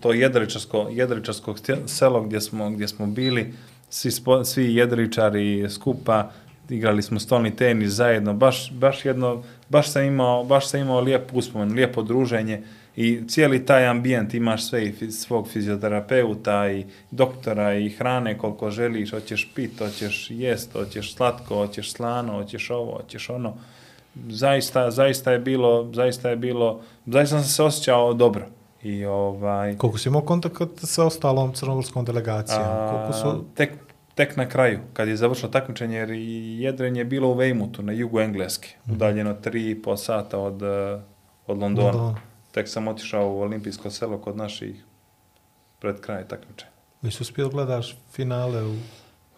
to 0.00 0.12
jedričarsko, 0.12 0.88
jedričarsko 0.90 1.54
selo 1.86 2.22
gdje 2.22 2.40
smo, 2.40 2.70
gdje 2.70 2.88
smo 2.88 3.06
bili, 3.06 3.54
svi, 3.90 4.10
spo, 4.10 4.44
svi 4.44 4.74
jedričari 4.74 5.70
skupa, 5.70 6.30
igrali 6.68 7.02
smo 7.02 7.20
stolni 7.20 7.56
tenis 7.56 7.90
zajedno, 7.90 8.34
baš, 8.34 8.72
baš 8.72 9.04
jedno, 9.04 9.42
baš 9.68 9.90
sam 9.90 10.04
imao, 10.04 10.44
baš 10.44 10.68
sam 10.68 10.80
imao 10.80 11.00
lijep 11.00 11.30
uspomen, 11.32 11.72
lijepo 11.72 12.02
druženje 12.02 12.62
i 12.96 13.28
cijeli 13.28 13.66
taj 13.66 13.86
ambijent 13.86 14.34
imaš 14.34 14.68
sve 14.68 14.86
i 14.86 15.10
svog 15.10 15.48
fizioterapeuta 15.48 16.70
i 16.70 16.86
doktora 17.10 17.74
i 17.74 17.90
hrane 17.90 18.38
koliko 18.38 18.70
želiš, 18.70 19.10
hoćeš 19.10 19.50
pit, 19.54 19.78
hoćeš 19.78 20.26
jest, 20.30 20.72
hoćeš 20.72 21.14
slatko, 21.14 21.56
hoćeš 21.56 21.92
slano, 21.92 22.32
hoćeš 22.32 22.70
ovo, 22.70 22.96
hoćeš 22.96 23.30
ono. 23.30 23.54
Zaista, 24.28 24.90
zaista 24.90 25.32
je 25.32 25.38
bilo, 25.38 25.90
zaista 25.94 26.30
je 26.30 26.36
bilo, 26.36 26.80
zaista 27.06 27.36
sam 27.36 27.48
se 27.48 27.62
osjećao 27.62 28.14
dobro. 28.14 28.46
I 28.82 29.04
ovaj, 29.04 29.76
Koliko 29.76 29.98
si 29.98 30.08
imao 30.08 30.22
kontakt 30.22 30.62
sa 30.76 31.04
ostalom 31.04 31.52
crnogorskom 31.52 32.04
delegacijom? 32.04 32.62
Koliko 32.90 33.12
su... 33.12 33.44
tek, 33.54 33.72
tek 34.14 34.36
na 34.36 34.48
kraju, 34.48 34.78
kad 34.92 35.08
je 35.08 35.16
završilo 35.16 35.50
takmičenje, 35.50 35.96
jer 35.96 36.10
jedrenje 36.10 37.00
je 37.00 37.04
bilo 37.04 37.28
u 37.28 37.34
Weymoutu, 37.34 37.80
na 37.80 37.92
jugu 37.92 38.20
Engleske, 38.20 38.68
udaljeno 38.90 39.34
tri 39.34 39.70
i 39.70 39.82
po 39.82 39.96
sata 39.96 40.38
od, 40.38 40.62
eh, 40.62 41.00
od 41.46 41.58
Londona. 41.58 41.90
Londona. 41.90 42.31
Tek 42.52 42.68
sam 42.68 42.88
otišao 42.88 43.32
u 43.32 43.40
olimpijsko 43.40 43.90
selo 43.90 44.18
kod 44.18 44.36
naših 44.36 44.84
pred 45.78 46.00
kraj 46.00 46.28
takmičenja. 46.28 46.70
Jesi 47.02 47.22
uspio 47.22 47.44
da 47.44 47.50
gledaš 47.50 47.96
finale 48.12 48.64
u 48.64 48.74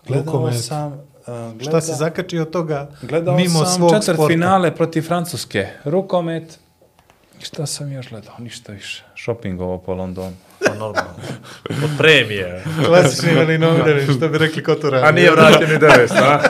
Gledao 0.07 0.53
sam, 0.53 0.93
uh, 0.93 0.99
gleda, 1.27 1.65
Šta 1.65 1.81
si 1.81 1.93
zakačio 1.93 2.43
od 2.43 2.51
toga 2.51 2.91
gledao 3.03 3.37
mimo 3.37 3.65
sam 3.65 3.67
svog 3.67 3.91
četvrt 3.91 4.17
sporta? 4.17 4.33
finale 4.33 4.75
protiv 4.75 5.03
Francuske, 5.03 5.67
rukomet, 5.85 6.59
šta 7.43 7.67
sam 7.67 7.93
još 7.93 8.09
gledao? 8.09 8.35
Ništa 8.39 8.73
više. 8.73 9.05
Shoppingovo 9.25 9.79
po 9.79 9.95
Londonu. 9.95 10.37
Pa 10.67 10.75
normalno. 10.75 11.15
Od 11.85 11.91
premije. 11.99 12.65
Klasični 12.87 13.35
velinomirani, 13.35 14.15
što 14.17 14.29
bi 14.29 14.39
rekli 14.39 14.63
Koturani. 14.63 15.07
A 15.07 15.11
nije 15.11 15.31
vratio 15.31 15.67
ni 15.67 15.75
9, 15.75 16.09
a? 16.23 16.41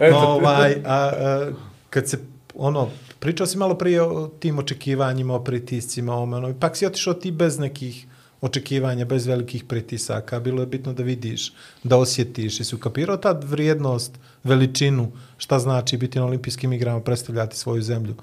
No, 0.10 0.18
ovaj, 0.18 0.72
a, 0.84 0.94
a, 0.94 1.50
kad 1.90 2.08
se, 2.08 2.18
ono, 2.54 2.88
pričao 3.22 3.46
si 3.46 3.58
malo 3.58 3.74
prije 3.78 4.02
o 4.02 4.28
tim 4.28 4.58
očekivanjima, 4.58 5.34
o 5.34 5.44
pritiscima, 5.44 6.14
o 6.14 6.22
ono, 6.22 6.48
ipak 6.50 6.76
si 6.76 6.86
otišao 6.86 7.14
ti 7.14 7.30
bez 7.30 7.58
nekih 7.58 8.06
očekivanja, 8.40 9.04
bez 9.04 9.26
velikih 9.26 9.64
pritisaka. 9.64 10.40
Bilo 10.40 10.62
je 10.62 10.66
bitno 10.66 10.92
da 10.92 11.02
vidiš, 11.02 11.52
da 11.84 11.96
osjetiš. 11.96 12.60
Jesi 12.60 12.74
ukapirao 12.74 13.16
tad 13.16 13.44
vrijednost, 13.44 14.18
veličinu, 14.44 15.12
šta 15.38 15.58
znači 15.58 15.96
biti 15.96 16.18
na 16.18 16.24
olimpijskim 16.24 16.72
igrama, 16.72 17.00
predstavljati 17.00 17.56
svoju 17.56 17.82
zemlju? 17.82 18.14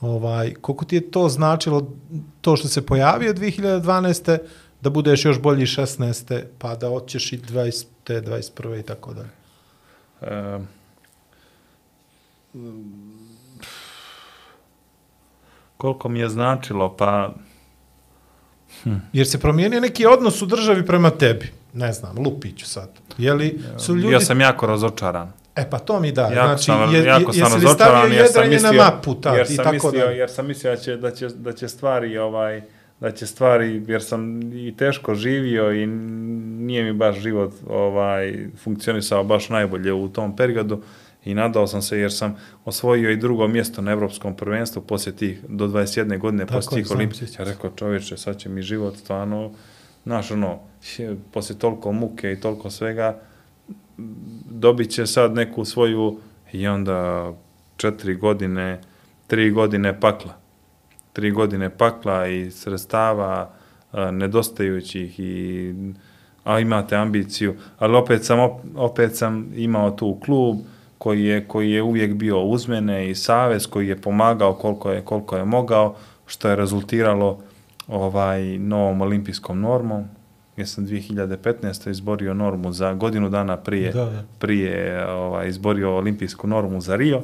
Ovaj, 0.00 0.54
koliko 0.60 0.84
ti 0.84 0.96
je 0.96 1.10
to 1.10 1.28
značilo, 1.28 1.90
to 2.40 2.56
što 2.56 2.68
se 2.68 2.86
pojavio 2.86 3.34
2012. 3.34 4.38
da 4.80 4.90
budeš 4.90 5.24
još 5.24 5.40
bolji 5.40 5.66
16. 5.66 6.42
pa 6.58 6.76
da 6.76 6.88
hoćeš 6.88 7.32
i 7.32 7.38
20. 7.38 7.86
21. 8.06 8.80
i 8.80 8.82
tako 8.82 9.14
dalje. 9.14 9.30
Koliko 15.76 16.08
mi 16.08 16.20
je 16.20 16.28
značilo, 16.28 16.96
pa 16.96 17.34
Jer 19.12 19.26
se 19.26 19.38
promijenio 19.40 19.80
neki 19.80 20.06
odnos 20.06 20.42
u 20.42 20.46
državi 20.46 20.86
prema 20.86 21.10
tebi. 21.10 21.52
Ne 21.72 21.92
znam, 21.92 22.18
lupiću 22.18 22.66
sad. 22.66 22.88
Je 23.18 23.34
li 23.34 23.60
su 23.78 23.94
ljudi... 23.94 24.12
ja 24.12 24.20
sam 24.20 24.40
jako 24.40 24.66
razočaran. 24.66 25.32
E 25.56 25.70
pa 25.70 25.78
to 25.78 26.00
mi 26.00 26.12
da. 26.12 26.22
Jako 26.22 26.46
znači, 26.46 26.64
sam, 26.64 26.94
je, 26.94 27.04
jako 27.04 27.32
je, 27.32 27.44
sam 27.44 27.52
razočaran 27.52 28.12
jer 28.12 28.26
sam 28.32 28.48
mislio, 28.48 28.72
na 28.72 28.84
mapu 28.84 29.14
tad, 29.14 29.36
jer 29.36 29.46
i 29.50 29.54
sam 29.54 29.64
tako 29.64 29.74
mislio, 29.74 30.04
dalje? 30.04 30.16
jer 30.16 30.30
sam 30.30 30.46
mislio 30.46 30.70
da 30.70 30.80
će, 30.80 30.96
da 30.96 31.10
će, 31.10 31.28
da 31.28 31.52
će 31.52 31.68
stvari 31.68 32.18
ovaj 32.18 32.62
da 33.00 33.10
će 33.10 33.26
stvari, 33.26 33.84
jer 33.88 34.02
sam 34.02 34.42
i 34.52 34.74
teško 34.76 35.14
živio 35.14 35.72
i 35.72 35.86
nije 35.86 36.84
mi 36.84 36.92
baš 36.92 37.16
život 37.16 37.52
ovaj 37.68 38.48
funkcionisao 38.62 39.24
baš 39.24 39.48
najbolje 39.48 39.92
u 39.92 40.08
tom 40.08 40.36
periodu 40.36 40.82
i 41.26 41.34
nadao 41.34 41.66
sam 41.66 41.82
se 41.82 41.98
jer 41.98 42.12
sam 42.12 42.36
osvojio 42.64 43.10
i 43.10 43.16
drugo 43.16 43.48
mjesto 43.48 43.82
na 43.82 43.92
evropskom 43.92 44.36
prvenstvu 44.36 44.82
poslije 44.82 45.16
tih 45.16 45.40
do 45.48 45.68
21. 45.68 46.18
godine 46.18 46.46
Tako 46.46 46.58
poslije 46.58 46.80
je, 46.80 46.84
tih 46.84 46.96
olimpijskih. 46.96 47.38
Ja 47.38 47.44
rekao 47.44 47.70
čovječe, 47.70 48.16
sad 48.16 48.38
će 48.38 48.48
mi 48.48 48.62
život 48.62 48.96
stvarno 48.96 49.50
znaš 50.04 50.30
ono, 50.30 50.58
poslije 51.32 51.58
toliko 51.58 51.92
muke 51.92 52.32
i 52.32 52.40
toliko 52.40 52.70
svega 52.70 53.20
dobit 54.50 54.90
će 54.90 55.06
sad 55.06 55.34
neku 55.34 55.64
svoju 55.64 56.18
i 56.52 56.66
onda 56.66 57.32
četiri 57.76 58.14
godine, 58.14 58.80
tri 59.26 59.50
godine 59.50 60.00
pakla. 60.00 60.34
Tri 61.12 61.30
godine 61.30 61.70
pakla 61.70 62.26
i 62.26 62.50
sredstava 62.50 63.50
a, 63.92 64.10
nedostajućih 64.10 65.20
i 65.20 65.74
a 66.44 66.60
imate 66.60 66.96
ambiciju, 66.96 67.54
ali 67.78 67.96
opet 67.96 68.24
sam 68.24 68.38
op- 68.38 68.60
opet 68.76 69.16
sam 69.16 69.52
imao 69.56 69.90
tu 69.90 70.20
klub 70.24 70.56
koji 70.98 71.24
je 71.24 71.48
koji 71.48 71.70
je 71.70 71.82
uvijek 71.82 72.14
bio 72.14 72.42
uz 72.42 72.68
mene 72.68 73.10
i 73.10 73.14
savez 73.14 73.66
koji 73.66 73.88
je 73.88 74.00
pomagao 74.00 74.54
koliko 74.54 74.90
je 74.90 75.00
koliko 75.04 75.36
je 75.36 75.44
mogao, 75.44 75.94
što 76.26 76.48
je 76.48 76.56
rezultiralo 76.56 77.38
ovaj 77.88 78.58
novom 78.58 79.00
olimpijskom 79.00 79.60
normom. 79.60 80.04
Ja 80.56 80.66
sam 80.66 80.86
2015. 80.86 81.90
izborio 81.90 82.34
normu 82.34 82.72
za 82.72 82.94
godinu 82.94 83.28
dana 83.28 83.56
prije 83.56 83.92
Da, 83.92 84.04
da. 84.04 84.22
prije 84.38 85.06
ovaj, 85.08 85.48
izborio 85.48 85.96
olimpijsku 85.96 86.46
normu 86.46 86.80
za 86.80 86.96
Rio. 86.96 87.22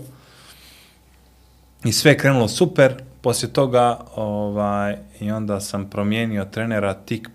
I 1.85 1.93
sve 1.93 2.11
je 2.11 2.19
krenulo 2.19 2.49
super. 2.49 2.95
Poslije 3.21 3.53
toga 3.53 4.01
ovaj, 4.17 4.97
i 5.21 5.31
onda 5.31 5.61
sam 5.61 5.91
promijenio 5.91 6.45
trenera 6.45 6.95
tik 6.95 7.29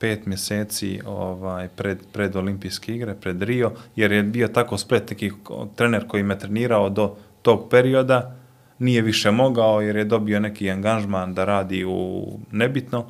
pet 0.00 0.26
mjeseci 0.26 1.00
ovaj, 1.06 1.68
pred, 1.68 1.98
pred 2.12 2.36
olimpijske 2.36 2.94
igre, 2.94 3.14
pred 3.14 3.42
Rio, 3.42 3.72
jer 3.96 4.12
je 4.12 4.22
bio 4.22 4.48
tako 4.48 4.78
splet 4.78 5.10
neki 5.10 5.32
trener 5.76 6.06
koji 6.06 6.22
me 6.22 6.38
trenirao 6.38 6.88
do 6.88 7.16
tog 7.42 7.68
perioda, 7.70 8.36
nije 8.78 9.02
više 9.02 9.30
mogao 9.30 9.80
jer 9.80 9.96
je 9.96 10.04
dobio 10.04 10.40
neki 10.40 10.70
angažman 10.70 11.34
da 11.34 11.44
radi 11.44 11.84
u 11.84 12.26
nebitno, 12.50 13.06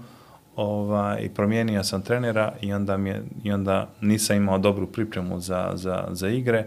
ovaj, 0.56 1.22
i 1.22 1.28
promijenio 1.28 1.84
sam 1.84 2.02
trenera 2.02 2.52
i 2.60 2.72
onda, 2.72 2.96
mi 2.96 3.10
je, 3.10 3.22
i 3.44 3.52
onda 3.52 3.88
nisam 4.00 4.36
imao 4.36 4.58
dobru 4.58 4.86
pripremu 4.86 5.40
za, 5.40 5.72
za, 5.74 6.08
za 6.10 6.28
igre 6.28 6.66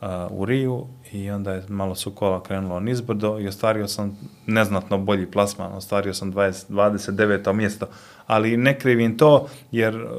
uh, 0.00 0.08
u 0.30 0.44
Riju 0.44 0.86
i 1.12 1.30
onda 1.30 1.52
je 1.52 1.62
malo 1.68 1.94
su 1.94 2.10
kola 2.10 2.42
krenulo 2.42 2.80
nizbrdo 2.80 3.38
i 3.38 3.48
ostvario 3.48 3.88
sam 3.88 4.18
neznatno 4.46 4.98
bolji 4.98 5.26
plasman, 5.26 5.72
ostvario 5.72 6.14
sam 6.14 6.32
20, 6.32 6.64
29. 6.68 7.52
mjesto, 7.52 7.86
ali 8.26 8.56
ne 8.56 8.78
krivim 8.78 9.18
to 9.18 9.48
jer 9.72 9.96
uh, 9.96 10.10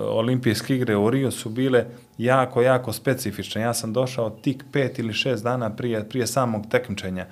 olimpijske 0.00 0.76
igre 0.76 0.96
u 0.96 1.10
Riju 1.10 1.30
su 1.30 1.50
bile 1.50 1.84
jako, 2.18 2.62
jako 2.62 2.92
specifične. 2.92 3.62
Ja 3.62 3.74
sam 3.74 3.92
došao 3.92 4.30
tik 4.30 4.64
pet 4.72 4.98
ili 4.98 5.12
šest 5.12 5.44
dana 5.44 5.70
prije, 5.70 6.08
prije 6.08 6.26
samog 6.26 6.66
tekmičenja, 6.70 7.26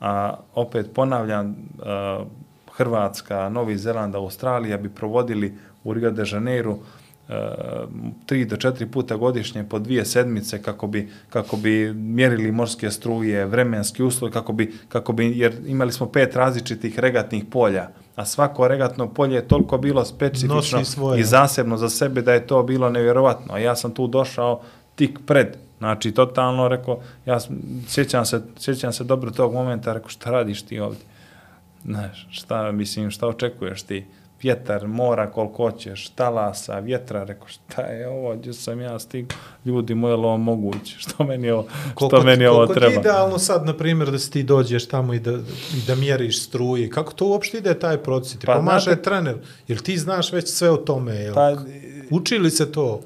a 0.00 0.36
opet 0.54 0.90
ponavljam, 0.94 1.48
uh, 1.48 2.26
Hrvatska, 2.72 3.48
Novi 3.48 3.76
Zeland, 3.76 4.14
Australija 4.14 4.76
bi 4.76 4.88
provodili 4.88 5.58
u 5.84 5.94
Rio 5.94 6.10
de 6.10 6.24
Janeiro 6.26 6.72
uh, 6.72 6.78
tri 8.26 8.44
do 8.44 8.56
četiri 8.56 8.86
puta 8.86 9.16
godišnje 9.16 9.64
po 9.64 9.78
dvije 9.78 10.04
sedmice 10.04 10.62
kako 10.62 10.86
bi, 10.86 11.10
kako 11.28 11.56
bi 11.56 11.92
mjerili 11.94 12.52
morske 12.52 12.90
struje, 12.90 13.46
vremenski 13.46 14.02
uslov, 14.02 14.30
kako 14.30 14.52
bi, 14.52 14.74
kako 14.88 15.12
bi, 15.12 15.38
jer 15.38 15.54
imali 15.66 15.92
smo 15.92 16.06
pet 16.06 16.36
različitih 16.36 16.98
regatnih 16.98 17.44
polja, 17.50 17.88
a 18.16 18.24
svako 18.24 18.68
regatno 18.68 19.08
polje 19.08 19.34
je 19.34 19.48
toliko 19.48 19.78
bilo 19.78 20.04
specifično 20.04 20.80
i 21.18 21.24
zasebno 21.24 21.76
za 21.76 21.88
sebe 21.88 22.22
da 22.22 22.32
je 22.32 22.46
to 22.46 22.62
bilo 22.62 22.90
nevjerovatno. 22.90 23.54
A 23.54 23.58
ja 23.58 23.76
sam 23.76 23.90
tu 23.90 24.06
došao 24.06 24.60
tik 24.94 25.18
pred, 25.26 25.56
znači 25.78 26.12
totalno 26.12 26.68
rekao, 26.68 27.00
ja 27.26 27.38
sjećam 27.88 28.26
se, 28.26 28.42
sjećam 28.58 28.92
se 28.92 29.04
dobro 29.04 29.30
tog 29.30 29.52
momenta, 29.52 29.92
rekao 29.92 30.08
šta 30.08 30.30
radiš 30.30 30.62
ti 30.62 30.80
ovdje? 30.80 31.02
Znaš, 31.84 32.26
šta, 32.30 32.72
mislim, 32.72 33.10
šta 33.10 33.26
očekuješ 33.26 33.82
ti? 33.82 34.06
Vjetar, 34.42 34.86
mora 34.86 35.26
koliko 35.28 35.56
hoćeš, 35.64 36.08
talasa, 36.08 36.78
vjetra, 36.78 37.24
rekao, 37.24 37.48
šta 37.48 37.82
je 37.82 38.08
ovo, 38.08 38.36
gdje 38.36 38.52
sam 38.52 38.80
ja 38.80 38.98
stigao, 38.98 39.38
ljudi 39.64 39.94
moje, 39.94 40.12
je 40.12 40.16
li 40.16 40.22
ovo 40.22 40.36
moguće, 40.36 40.96
što 40.98 41.24
meni 41.24 41.50
ovo, 41.50 41.68
što 41.98 42.22
meni 42.22 42.38
ti- 42.38 42.46
ovo 42.46 42.56
koliko 42.56 42.74
treba? 42.74 42.88
ti 42.88 42.96
je 42.96 43.00
idealno 43.00 43.38
sad, 43.38 43.64
na 43.64 43.74
primjer, 43.74 44.10
da 44.10 44.18
si 44.18 44.30
ti 44.30 44.42
dođeš 44.42 44.88
tamo 44.88 45.14
i 45.14 45.20
da, 45.20 45.32
i 45.32 45.80
da 45.86 45.94
mjeriš 45.94 46.42
struje? 46.42 46.90
Kako 46.90 47.12
to 47.12 47.26
uopšte 47.26 47.58
ide 47.58 47.74
taj 47.74 47.98
proces? 47.98 48.38
Ti 48.38 48.46
Pa, 48.46 48.54
pomaže 48.54 48.84
znate- 48.84 49.02
trener. 49.02 49.36
Jel 49.68 49.78
ti 49.78 49.98
znaš 49.98 50.32
već 50.32 50.48
sve 50.48 50.70
o 50.70 50.76
tome? 50.76 51.14
Jel? 51.14 51.34
Pa, 51.34 51.56
Uči 52.10 52.38
li 52.38 52.50
se 52.50 52.72
to? 52.72 53.00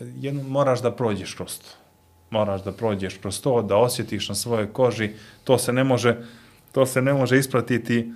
jedno, 0.00 0.42
moraš 0.42 0.82
da 0.82 0.90
prođeš 0.92 1.34
kroz 1.34 1.58
to. 1.58 1.68
Moraš 2.30 2.64
da 2.64 2.72
prođeš 2.72 3.14
kroz 3.16 3.40
to, 3.40 3.62
da 3.62 3.76
osjetiš 3.76 4.28
na 4.28 4.34
svojoj 4.34 4.66
koži. 4.68 5.10
To 5.44 5.58
se 5.58 5.72
ne 5.72 5.84
može, 5.84 6.16
to 6.72 6.86
se 6.86 7.02
ne 7.02 7.12
može 7.12 7.38
ispratiti 7.38 8.12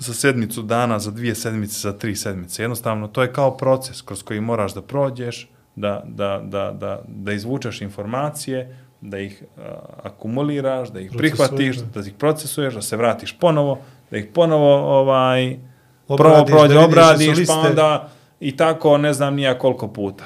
za 0.00 0.14
sedmicu 0.14 0.62
dana, 0.62 0.98
za 0.98 1.10
dvije 1.10 1.34
sedmice, 1.34 1.80
za 1.80 1.92
tri 1.92 2.16
sedmice. 2.16 2.62
Jednostavno, 2.62 3.08
to 3.08 3.22
je 3.22 3.32
kao 3.32 3.56
proces 3.56 4.02
kroz 4.02 4.22
koji 4.22 4.40
moraš 4.40 4.74
da 4.74 4.82
prođeš, 4.82 5.50
da, 5.76 6.02
da, 6.06 6.40
da, 6.44 6.72
da, 6.72 7.02
da 7.06 7.32
izvučeš 7.32 7.80
informacije, 7.80 8.76
da 9.00 9.18
ih 9.18 9.42
a, 9.58 9.74
akumuliraš, 10.02 10.88
da 10.88 11.00
ih 11.00 11.12
prihvatiš, 11.16 11.76
da. 11.76 12.00
da 12.00 12.08
ih 12.08 12.14
procesuješ, 12.18 12.74
da 12.74 12.82
se 12.82 12.96
vratiš 12.96 13.38
ponovo, 13.38 13.78
da 14.10 14.16
ih 14.16 14.26
ponovo 14.34 14.98
ovaj, 15.00 15.58
prvo 16.06 16.40
Obradiš, 16.40 16.50
prođe, 16.50 16.74
da 16.74 16.80
jesu 16.80 16.80
li 16.80 16.84
obradiš, 16.84 17.46
pa 17.46 17.54
onda 17.54 18.08
i 18.40 18.56
tako 18.56 18.98
ne 18.98 19.12
znam 19.12 19.34
nija 19.34 19.58
koliko 19.58 19.88
puta. 19.88 20.24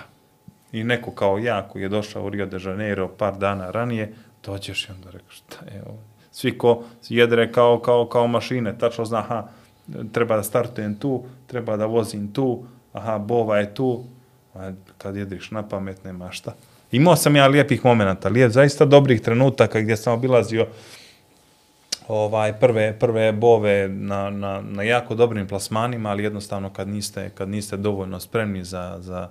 i 0.73 0.85
neko 0.85 1.11
kao 1.11 1.39
ja 1.39 1.69
koji 1.69 1.83
je 1.83 1.89
došao 1.89 2.25
u 2.25 2.31
Rio 2.31 2.47
de 2.47 2.59
Janeiro 2.65 3.09
par 3.09 3.37
dana 3.39 3.71
ranije, 3.71 4.15
dođeš 4.45 4.89
i 4.89 4.93
onda 4.93 5.11
rekao 5.11 5.31
šta 5.31 5.57
je 5.75 5.83
ovo? 5.87 5.99
Svi 6.31 6.59
ko 6.59 6.83
jedre 7.09 7.53
kao, 7.53 7.79
kao, 7.79 8.09
kao 8.09 8.27
mašine, 8.27 8.79
tačno 8.79 9.05
zna, 9.05 9.19
aha, 9.19 9.45
treba 10.13 10.37
da 10.37 10.43
startujem 10.43 10.95
tu, 10.95 11.25
treba 11.47 11.77
da 11.77 11.87
vozim 11.87 12.33
tu, 12.33 12.65
aha, 12.93 13.19
bova 13.19 13.59
je 13.59 13.75
tu, 13.75 14.05
a 14.55 14.73
kad 14.99 15.17
jedriš 15.17 15.51
na 15.51 15.69
pamet, 15.69 16.05
nema 16.05 16.31
šta. 16.33 16.55
Imao 16.93 17.17
sam 17.17 17.37
ja 17.37 17.47
lijepih 17.47 17.85
momenata, 17.85 18.29
lijep, 18.29 18.53
zaista 18.53 18.85
dobrih 18.85 19.21
trenutaka 19.21 19.81
gdje 19.81 19.97
sam 19.97 20.13
obilazio 20.13 20.67
ovaj 22.09 22.53
prve 22.53 22.99
prve 22.99 23.33
bove 23.33 23.89
na, 23.89 24.31
na, 24.31 24.61
na 24.61 24.83
jako 24.83 25.15
dobrim 25.15 25.47
plasmanima, 25.47 26.11
ali 26.11 26.23
jednostavno 26.23 26.71
kad 26.71 26.89
niste 26.89 27.31
kad 27.35 27.49
niste 27.49 27.77
dovoljno 27.77 28.21
spremni 28.21 28.65
za 28.65 28.97
za 29.01 29.29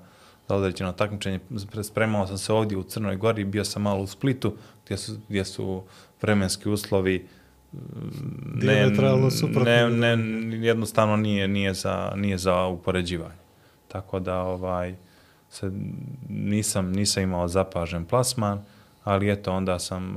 za 0.47 0.55
određeno 0.55 0.91
takmičenje, 0.91 1.39
spremao 1.83 2.27
sam 2.27 2.37
se 2.37 2.53
ovdje 2.53 2.77
u 2.77 2.83
Crnoj 2.83 3.15
Gori, 3.15 3.43
bio 3.43 3.65
sam 3.65 3.81
malo 3.81 4.03
u 4.03 4.07
Splitu, 4.07 4.53
gdje 4.85 4.97
su, 4.97 5.17
gdje 5.29 5.45
su 5.45 5.83
vremenski 6.21 6.69
uslovi 6.69 7.17
mm, 7.17 7.42
ne, 8.53 8.91
suprotni. 9.31 9.71
ne, 9.71 10.17
ne, 10.17 10.67
jednostavno 10.67 11.15
nije, 11.15 11.47
nije, 11.47 11.73
za, 11.73 12.13
nije 12.15 12.37
za 12.37 12.65
upoređivanje. 12.65 13.43
Tako 13.87 14.19
da 14.19 14.41
ovaj 14.41 14.95
se 15.49 15.71
nisam 16.29 16.91
nisam 16.91 17.23
imao 17.23 17.47
zapažen 17.47 18.05
plasman, 18.05 18.61
ali 19.03 19.31
eto 19.31 19.53
onda 19.53 19.79
sam 19.79 20.13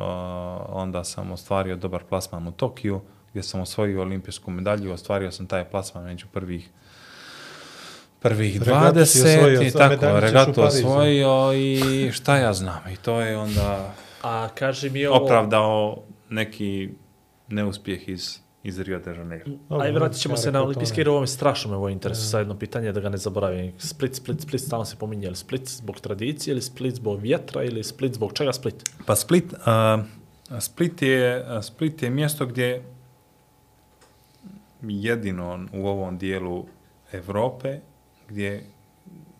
onda 0.68 1.04
sam 1.04 1.32
ostvario 1.32 1.76
dobar 1.76 2.04
plasman 2.04 2.46
u 2.46 2.52
Tokiju 2.52 3.00
gdje 3.30 3.42
sam 3.42 3.60
osvojio 3.60 4.02
olimpijsku 4.02 4.50
medalju, 4.50 4.92
ostvario 4.92 5.32
sam 5.32 5.46
taj 5.46 5.64
plasman 5.64 6.04
među 6.04 6.26
prvih 6.32 6.70
prvih 8.20 8.62
Regatu 8.62 9.04
si 9.06 9.18
20 9.18 9.36
osvojio, 9.36 9.62
i 9.62 9.70
tako, 9.70 10.20
regatu 10.20 10.62
osvojio 10.62 11.52
i 11.52 12.10
šta 12.12 12.36
ja 12.36 12.52
znam 12.52 12.80
i 12.92 12.96
to 12.96 13.20
je 13.20 13.36
onda 13.36 13.94
A 14.22 14.48
kaži 14.54 14.90
mi 14.90 15.06
ovo... 15.06 15.24
opravdao 15.24 16.02
neki 16.30 16.88
neuspjeh 17.48 18.08
iz, 18.08 18.38
iz 18.62 18.80
Rio 18.80 18.98
de 18.98 19.14
Janeiro. 19.14 19.50
Ajde, 19.68 19.98
vratit 19.98 20.20
ćemo 20.20 20.36
se 20.36 20.52
na 20.52 20.64
ne. 20.64 20.74
igre, 20.92 21.10
ovo 21.10 21.20
me 21.20 21.26
strašno 21.26 21.70
me 21.70 21.76
ovo 21.76 21.88
interesuje, 21.88 22.26
sad 22.26 22.40
jedno 22.40 22.58
pitanje 22.58 22.92
da 22.92 23.00
ga 23.00 23.08
ne 23.08 23.16
zaboravim. 23.16 23.72
Split, 23.78 24.14
Split, 24.14 24.40
Split, 24.40 24.62
stalno 24.62 24.84
se 24.84 24.96
pominje, 24.96 25.26
ili 25.26 25.36
Split 25.36 25.68
zbog 25.68 26.00
tradicije, 26.00 26.52
ili 26.52 26.62
Split 26.62 26.94
zbog 26.94 27.20
vjetra, 27.20 27.62
ili 27.64 27.84
Split 27.84 28.14
zbog 28.14 28.32
čega 28.32 28.52
Split? 28.52 28.90
Pa 29.06 29.16
Split, 29.16 29.54
a, 29.64 30.04
Split, 30.60 31.02
je, 31.02 31.46
Split 31.62 32.02
je 32.02 32.10
mjesto 32.10 32.46
gdje 32.46 32.82
jedino 34.82 35.66
u 35.72 35.86
ovom 35.86 36.18
dijelu 36.18 36.66
Evrope 37.12 37.80
gdje 38.28 38.66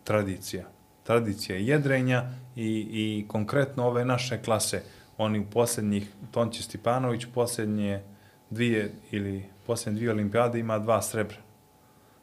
tradicija, 0.03 0.63
tradicija 1.03 1.57
jedrenja 1.57 2.23
i, 2.55 2.87
i 2.91 3.25
konkretno 3.27 3.87
ove 3.87 4.05
naše 4.05 4.41
klase, 4.41 4.83
oni 5.17 5.39
u 5.39 5.45
posljednjih, 5.45 6.11
Tonči 6.31 6.63
Stipanović 6.63 7.25
posljednje 7.33 8.01
dvije 8.49 8.91
ili 9.11 9.45
posljednje 9.65 9.97
dvije 9.97 10.11
olimpijade 10.11 10.59
ima 10.59 10.79
dva 10.79 11.01
srebra. 11.01 11.37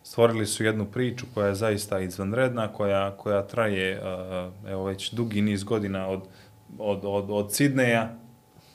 Stvorili 0.02 0.46
su 0.46 0.64
jednu 0.64 0.84
priču 0.84 1.26
koja 1.34 1.46
je 1.46 1.54
zaista 1.54 2.00
izvanredna, 2.00 2.72
koja, 2.72 3.16
koja 3.16 3.42
traje 3.42 4.00
uh, 4.00 4.70
evo 4.70 4.84
već 4.84 5.12
dugi 5.12 5.42
niz 5.42 5.64
godina 5.64 6.08
od, 6.08 6.22
od, 6.78 7.00
od, 7.04 7.30
od 7.30 7.54
Sidneja, 7.54 8.14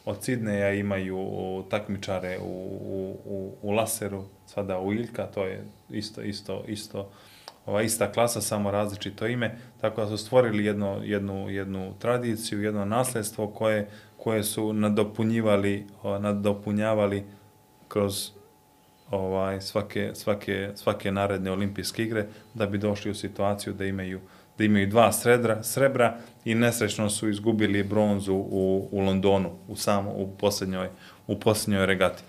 od 0.05 0.23
Sidneja 0.23 0.73
imaju 0.73 1.19
takmičare 1.69 2.37
u, 2.39 2.77
u, 2.81 3.17
u, 3.25 3.55
u 3.61 3.71
laseru, 3.71 4.23
sada 4.45 4.79
u 4.79 4.93
Iljka, 4.93 5.25
to 5.25 5.45
je 5.45 5.65
isto, 5.89 6.21
isto, 6.21 6.63
isto, 6.67 7.11
ova 7.65 7.81
ista 7.81 8.11
klasa, 8.11 8.41
samo 8.41 8.71
različito 8.71 9.27
ime, 9.27 9.57
tako 9.81 10.01
da 10.01 10.07
su 10.07 10.17
stvorili 10.17 10.65
jedno, 10.65 10.99
jednu, 11.03 11.49
jednu 11.49 11.93
tradiciju, 11.99 12.63
jedno 12.63 12.85
nasljedstvo 12.85 13.47
koje, 13.47 13.89
koje 14.23 14.43
su 14.43 14.73
nadopunjivali, 14.73 15.87
nadopunjavali 16.19 17.23
kroz 17.87 18.29
ovaj 19.11 19.61
svake 19.61 20.11
svake 20.13 20.71
svake 20.75 21.11
naredne 21.11 21.51
olimpijske 21.51 22.03
igre 22.03 22.27
da 22.53 22.65
bi 22.65 22.77
došli 22.77 23.11
u 23.11 23.15
situaciju 23.15 23.73
da 23.73 23.85
imaju 23.85 24.19
da 24.57 24.63
imaju 24.63 24.87
dva 24.87 25.11
srebra, 25.11 25.63
srebra 25.63 26.17
i 26.45 26.55
nesrećno 26.55 27.09
su 27.09 27.29
izgubili 27.29 27.83
bronzu 27.83 28.33
u, 28.35 28.89
u 28.91 28.99
Londonu 28.99 29.51
u 29.67 29.75
samo 29.75 30.11
u 30.11 30.35
posljednjoj 30.37 30.87
u 31.27 31.39
posljednjoj 31.39 31.85
regati. 31.85 32.23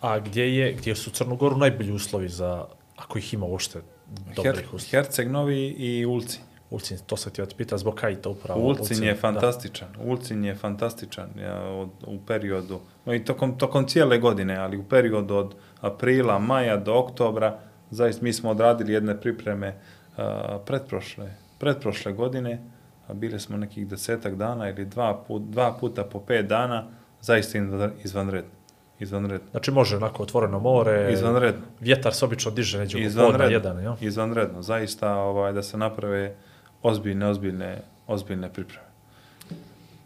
A 0.00 0.18
gdje, 0.18 0.56
je, 0.56 0.72
gdje 0.72 0.94
su 0.94 1.10
Crnogoru 1.10 1.56
najbolji 1.56 1.92
uslovi 1.92 2.28
za, 2.28 2.66
ako 2.96 3.18
ih 3.18 3.34
ima 3.34 3.46
uopšte, 3.46 3.80
Her, 4.26 4.34
dobrih 4.36 4.74
uslova? 4.74 4.90
Herceg 4.90 5.30
Novi 5.30 5.66
i 5.68 6.06
Ulcinj. 6.06 6.47
Ulcin, 6.70 6.98
to 7.06 7.16
sam 7.16 7.32
ti 7.32 7.42
otpita, 7.42 7.78
zbog 7.78 7.94
kaj 7.94 8.14
to 8.14 8.30
upravo? 8.30 8.60
Ulcinj 8.60 9.04
je 9.04 9.12
da. 9.14 9.20
fantastičan. 9.20 9.88
Ulcinj 10.04 10.46
je 10.46 10.54
fantastičan 10.54 11.28
ja, 11.40 11.62
od, 11.62 11.88
u 12.06 12.18
periodu, 12.26 12.80
no 13.04 13.14
i 13.14 13.24
tokom, 13.24 13.58
tokom 13.58 13.86
cijele 13.88 14.18
godine, 14.18 14.56
ali 14.56 14.76
u 14.78 14.84
periodu 14.84 15.34
od 15.36 15.54
aprila, 15.80 16.38
maja 16.38 16.76
do 16.76 16.94
oktobra, 16.94 17.58
zaista 17.90 18.24
mi 18.24 18.32
smo 18.32 18.50
odradili 18.50 18.92
jedne 18.92 19.20
pripreme 19.20 19.68
uh, 20.16 20.24
pretprošle, 20.66 21.34
pretprošle 21.58 22.12
godine, 22.12 22.62
a 23.08 23.14
bili 23.14 23.40
smo 23.40 23.56
nekih 23.56 23.86
desetak 23.88 24.34
dana 24.34 24.68
ili 24.68 24.84
dva, 24.84 25.24
put, 25.28 25.42
dva 25.42 25.76
puta 25.80 26.04
po 26.04 26.20
pet 26.20 26.46
dana, 26.46 26.84
zaista 27.20 27.58
izvan- 27.58 27.90
izvanredno. 28.04 28.50
Izvanredno. 29.00 29.46
Znači 29.50 29.70
može 29.70 29.96
onako 29.96 30.22
otvoreno 30.22 30.60
more, 30.60 31.12
Izvanredno. 31.12 31.60
vjetar 31.80 32.14
se 32.14 32.24
obično 32.24 32.50
diže 32.50 32.78
podna 32.78 33.00
Izvanredno. 33.00 33.46
jedan, 33.52 33.82
jel? 33.82 33.94
Izvanredno. 34.00 34.62
Zaista 34.62 35.14
ovaj, 35.14 35.52
da 35.52 35.62
se 35.62 35.76
naprave 35.76 36.36
ozbiljne, 36.82 37.26
ozbiljne, 37.26 37.82
ozbiljne 38.06 38.52
pripreme. 38.52 38.88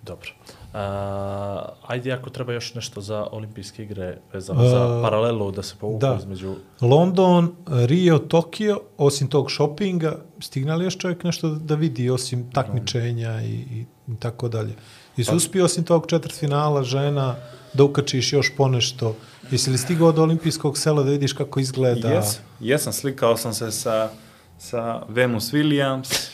Dobro. 0.02 0.30
A, 0.74 1.68
ajde 1.86 2.12
ako 2.12 2.30
treba 2.30 2.52
još 2.52 2.74
nešto 2.74 3.00
za 3.00 3.26
olimpijske 3.32 3.82
igre 3.82 4.18
vezano 4.32 4.68
za 4.68 4.98
A, 4.98 5.02
paralelu 5.02 5.50
da 5.50 5.62
se 5.62 5.74
povuku 5.80 6.00
da. 6.00 6.16
između... 6.18 6.54
London, 6.80 7.52
Rio, 7.66 8.18
Tokio, 8.18 8.80
osim 8.98 9.28
tog 9.28 9.50
shoppinga, 9.50 10.18
stigne 10.40 10.76
li 10.76 10.84
još 10.84 10.98
čovjek 10.98 11.24
nešto 11.24 11.48
da 11.48 11.74
vidi, 11.74 12.10
osim 12.10 12.50
takmičenja 12.50 13.42
i, 13.42 13.54
i 14.08 14.16
tako 14.18 14.48
dalje? 14.48 14.74
I 15.16 15.24
su 15.24 15.36
uspio 15.36 15.64
osim 15.64 15.84
tog 15.84 16.06
četvrtfinala 16.06 16.82
žena 16.82 17.36
da 17.74 17.84
ukačiš 17.84 18.32
još 18.32 18.52
ponešto? 18.56 19.16
Jesi 19.50 19.70
li 19.70 19.78
stigao 19.78 20.12
do 20.12 20.22
olimpijskog 20.22 20.78
sela 20.78 21.02
da 21.02 21.10
vidiš 21.10 21.32
kako 21.32 21.60
izgleda? 21.60 22.08
Jes, 22.08 22.40
jesam, 22.60 22.92
slikao 22.92 23.36
sam 23.36 23.54
se 23.54 23.70
sa, 23.70 24.10
sa 24.58 25.02
Venus 25.08 25.52
Williams, 25.52 26.30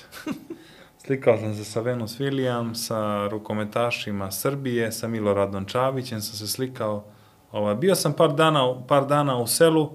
slikao 1.09 1.39
sam 1.39 1.55
se 1.55 1.65
sa 1.65 1.81
Venus 1.81 2.21
Williams, 2.21 2.75
sa 2.75 3.29
rukometašima 3.29 4.31
Srbije, 4.31 4.93
sa 4.93 5.09
Miloradom 5.09 5.65
Čavićem 5.65 6.21
sam 6.21 6.37
se 6.37 6.47
slikao. 6.47 7.05
Ovaj, 7.53 7.75
bio 7.75 7.95
sam 7.95 8.13
par 8.13 8.33
dana, 8.33 8.75
par 8.89 9.07
dana 9.07 9.39
u 9.39 9.47
selu, 9.47 9.91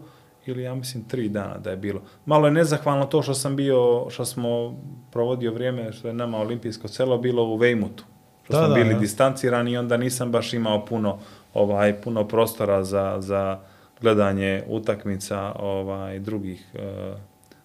ili 0.45 0.63
ja 0.63 0.75
mislim 0.75 1.03
tri 1.03 1.29
dana 1.29 1.57
da 1.57 1.69
je 1.69 1.77
bilo. 1.77 2.01
Malo 2.25 2.47
je 2.47 2.51
nezahvalno 2.51 3.05
to 3.05 3.21
što 3.21 3.33
sam 3.33 3.55
bio, 3.55 4.09
što 4.09 4.25
smo 4.25 4.75
provodio 5.11 5.53
vrijeme, 5.53 5.91
što 5.93 6.07
je 6.07 6.13
nama 6.13 6.37
olimpijsko 6.37 6.87
selo 6.87 7.17
bilo 7.17 7.43
u 7.43 7.55
Vejmutu. 7.55 8.03
Što 8.43 8.53
Da, 8.53 8.59
smo 8.59 8.67
da, 8.67 8.73
bili 8.73 8.93
ja. 8.93 8.99
distancirani 8.99 9.71
i 9.71 9.77
onda 9.77 9.97
nisam 9.97 10.31
baš 10.31 10.53
imao 10.53 10.85
puno 10.85 11.19
ovaj 11.53 12.01
puno 12.01 12.27
prostora 12.27 12.83
za, 12.83 13.15
za 13.19 13.59
gledanje 14.01 14.63
utakmica 14.67 15.53
ovaj 15.59 16.19
drugih 16.19 16.65
uh, 16.73 17.19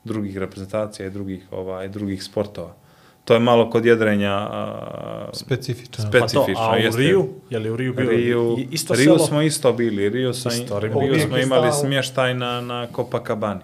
drugih 0.05 0.39
reprezentacija 0.39 1.07
i 1.07 1.11
drugih 1.11 1.49
ovaj 1.51 1.89
drugih 1.89 2.23
sportova. 2.25 2.88
To 3.29 3.35
je 3.35 3.41
malo 3.41 3.71
kod 3.71 3.85
jedrenja 3.85 4.37
uh, 4.43 5.29
Specifično. 5.35 6.05
Spe- 6.05 6.13
Pa 6.13 6.21
to, 6.21 6.29
specifično, 6.29 6.65
a 6.65 6.73
u 6.73 6.77
jeste. 6.77 6.99
Riju? 6.99 7.29
Je 7.51 7.59
li 7.59 7.71
u 7.71 7.77
Riju 7.77 7.95
bio 7.95 8.11
Riju, 8.11 8.57
i- 8.59 8.69
isto 8.71 8.95
Riju 8.95 9.05
selo? 9.07 9.19
smo 9.19 9.43
isto 9.43 9.73
bili. 9.73 10.09
Riju, 10.09 10.35
sam, 10.35 10.53
Isto, 10.53 10.79
Riju. 10.81 11.01
Riju 11.03 11.21
smo 11.21 11.39
imali 11.39 11.73
smještaj 11.75 12.35
na, 12.35 12.61
na 12.61 12.87
Copacabani. 12.87 13.61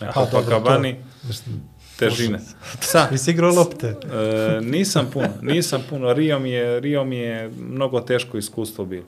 Na 0.00 0.08
Aha, 0.08 0.20
dobro, 0.22 0.40
Copacabani 0.42 0.96
to. 1.22 1.34
težine. 1.98 2.38
Sa, 2.82 3.08
Jesi 3.10 3.30
igrao 3.30 3.52
lopte? 3.52 3.86
E, 3.86 3.94
nisam 4.62 5.10
puno, 5.12 5.28
nisam 5.42 5.82
puno. 5.90 6.12
Rio 6.12 6.38
mi 6.38 6.50
je, 6.50 6.80
Rio 6.80 7.04
mi 7.04 7.16
je 7.16 7.50
mnogo 7.60 8.00
teško 8.00 8.38
iskustvo 8.38 8.84
bilo. 8.84 9.04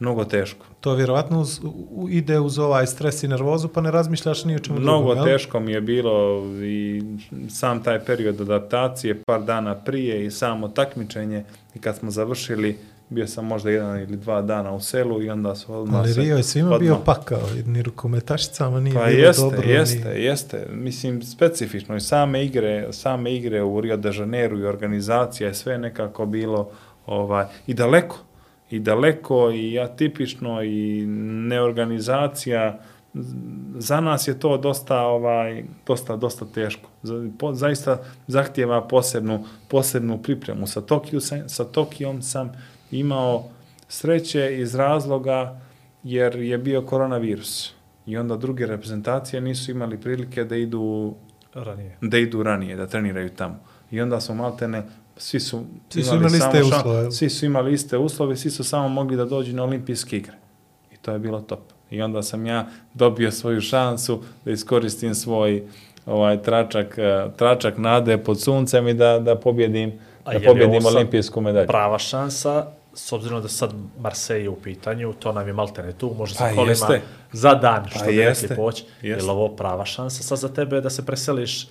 Mnogo 0.00 0.24
teško. 0.24 0.66
To 0.80 0.94
vjerovatno 0.94 1.40
uz, 1.40 1.60
u, 1.90 2.08
ide 2.10 2.40
uz 2.40 2.58
ovaj 2.58 2.86
stres 2.86 3.22
i 3.22 3.28
nervozu, 3.28 3.68
pa 3.68 3.80
ne 3.80 3.90
razmišljaš 3.90 4.44
ni 4.44 4.54
o 4.54 4.58
čemu 4.58 4.80
Mnogo 4.80 4.98
drugom, 4.98 5.16
jel? 5.16 5.38
teško 5.38 5.60
mi 5.60 5.72
je 5.72 5.80
bilo 5.80 6.42
i 6.56 7.02
sam 7.50 7.82
taj 7.82 8.00
period 8.00 8.40
adaptacije, 8.40 9.22
par 9.22 9.42
dana 9.42 9.74
prije 9.74 10.24
i 10.26 10.30
samo 10.30 10.68
takmičenje. 10.68 11.44
I 11.74 11.78
kad 11.78 11.96
smo 11.96 12.10
završili, 12.10 12.78
bio 13.08 13.26
sam 13.26 13.46
možda 13.46 13.70
jedan 13.70 14.00
ili 14.00 14.16
dva 14.16 14.42
dana 14.42 14.72
u 14.72 14.80
selu 14.80 15.22
i 15.22 15.30
onda 15.30 15.54
su 15.54 15.74
odmah 15.74 16.00
Ali 16.00 16.14
Rio 16.14 16.36
je 16.36 16.42
svima 16.42 16.70
odmah- 16.70 16.78
bio 16.78 16.96
pakao, 16.96 17.40
ni 17.66 17.82
rukometašicama 17.82 18.80
nije 18.80 18.94
Pa 18.94 19.06
bilo 19.06 19.18
jeste, 19.18 19.42
dobro. 19.42 19.62
jeste, 19.62 20.08
ni... 20.08 20.24
jeste. 20.24 20.66
Mislim, 20.72 21.22
specifično 21.22 21.96
i 21.96 22.00
same 22.00 22.44
igre, 22.44 22.88
same 22.92 23.34
igre 23.34 23.62
u 23.62 23.80
Rio 23.80 23.96
de 23.96 24.10
Janeiro 24.14 24.58
i 24.58 24.64
organizacija 24.64 25.48
je 25.48 25.54
sve 25.54 25.78
nekako 25.78 26.26
bilo 26.26 26.68
ovaj, 27.06 27.44
i 27.66 27.74
daleko. 27.74 28.16
I 28.70 28.78
daleko 28.78 29.50
i 29.50 29.78
atipično 29.80 30.62
i 30.62 31.06
neorganizacija 31.48 32.78
za 33.74 34.00
nas 34.00 34.28
je 34.28 34.40
to 34.40 34.56
dosta 34.56 35.00
ovaj 35.00 35.64
dosta 35.86 36.16
dosta 36.16 36.44
teško. 36.44 36.88
Za- 37.02 37.28
po- 37.38 37.54
Zaista 37.54 37.98
zahtijeva 38.26 38.88
posebnu 38.88 39.44
posebnu 39.68 40.22
pripremu. 40.22 40.66
Sa 40.66 40.80
Tokiju 40.80 41.20
sam, 41.20 41.48
sa 41.48 41.64
Tokijom 41.64 42.22
sam 42.22 42.52
imao 42.90 43.44
sreće 43.88 44.56
iz 44.58 44.74
razloga 44.74 45.60
jer 46.04 46.36
je 46.36 46.58
bio 46.58 46.82
koronavirus. 46.82 47.74
I 48.06 48.16
onda 48.16 48.36
druge 48.36 48.66
reprezentacije 48.66 49.40
nisu 49.40 49.70
imali 49.70 50.00
prilike 50.00 50.44
da 50.44 50.56
idu 50.56 51.14
Ranije. 51.54 51.96
da 52.00 52.18
idu 52.18 52.42
ranije, 52.42 52.76
da 52.76 52.86
treniraju 52.86 53.28
tamo. 53.28 53.58
I 53.90 54.00
onda 54.00 54.20
smo 54.20 54.34
maltene, 54.34 54.82
svi 55.18 55.40
su, 55.40 55.64
Svi 55.90 56.02
su 56.02 56.14
imali 56.14 56.30
samo 56.30 56.50
iste 56.50 56.62
uslove. 56.62 57.10
Svi 57.10 57.30
su 57.30 57.46
imali 57.46 57.72
iste 57.72 57.98
uslove, 57.98 58.36
svi 58.36 58.50
su 58.50 58.64
samo 58.64 58.88
mogli 58.88 59.16
da 59.16 59.24
dođu 59.24 59.56
na 59.56 59.64
olimpijske 59.64 60.16
igre. 60.16 60.34
I 60.92 60.96
to 60.96 61.12
je 61.12 61.18
bilo 61.18 61.40
top. 61.40 61.60
I 61.90 62.02
onda 62.02 62.22
sam 62.22 62.46
ja 62.46 62.66
dobio 62.94 63.30
svoju 63.30 63.60
šansu 63.60 64.22
da 64.44 64.50
iskoristim 64.50 65.14
svoj 65.14 65.62
ovaj 66.06 66.42
tračak, 66.42 66.94
eh, 66.98 67.26
tračak 67.36 67.78
nade 67.78 68.18
pod 68.18 68.40
suncem 68.40 68.88
i 68.88 68.94
da, 68.94 69.18
da 69.18 69.36
pobjedim, 69.36 69.92
A 70.24 70.32
da 70.32 70.40
pobjedim 70.46 70.86
olimpijsku 70.86 71.40
medalju. 71.40 71.66
Prava 71.66 71.98
šansa, 71.98 72.66
s 72.94 73.12
obzirom 73.12 73.42
da 73.42 73.48
sad 73.48 73.72
Marseille 74.00 74.48
u 74.48 74.56
pitanju, 74.56 75.12
to 75.12 75.32
nam 75.32 75.46
je 75.46 75.52
maltene 75.52 75.92
tu, 75.92 76.14
može 76.18 76.34
Pa 76.38 76.48
kolima 76.48 76.68
jeste. 76.68 77.00
za 77.32 77.54
dan, 77.54 77.86
što 77.90 77.98
Pa 77.98 78.06
bi 78.06 78.16
jeste. 78.16 78.42
rekli 78.42 78.56
poći. 78.56 78.84
Je 79.02 79.16
li 79.16 79.30
ovo 79.30 79.48
prava 79.48 79.84
šansa 79.84 80.22
sad 80.22 80.38
za 80.38 80.48
tebe 80.48 80.80
da 80.80 80.90
se 80.90 81.06
preseliš 81.06 81.68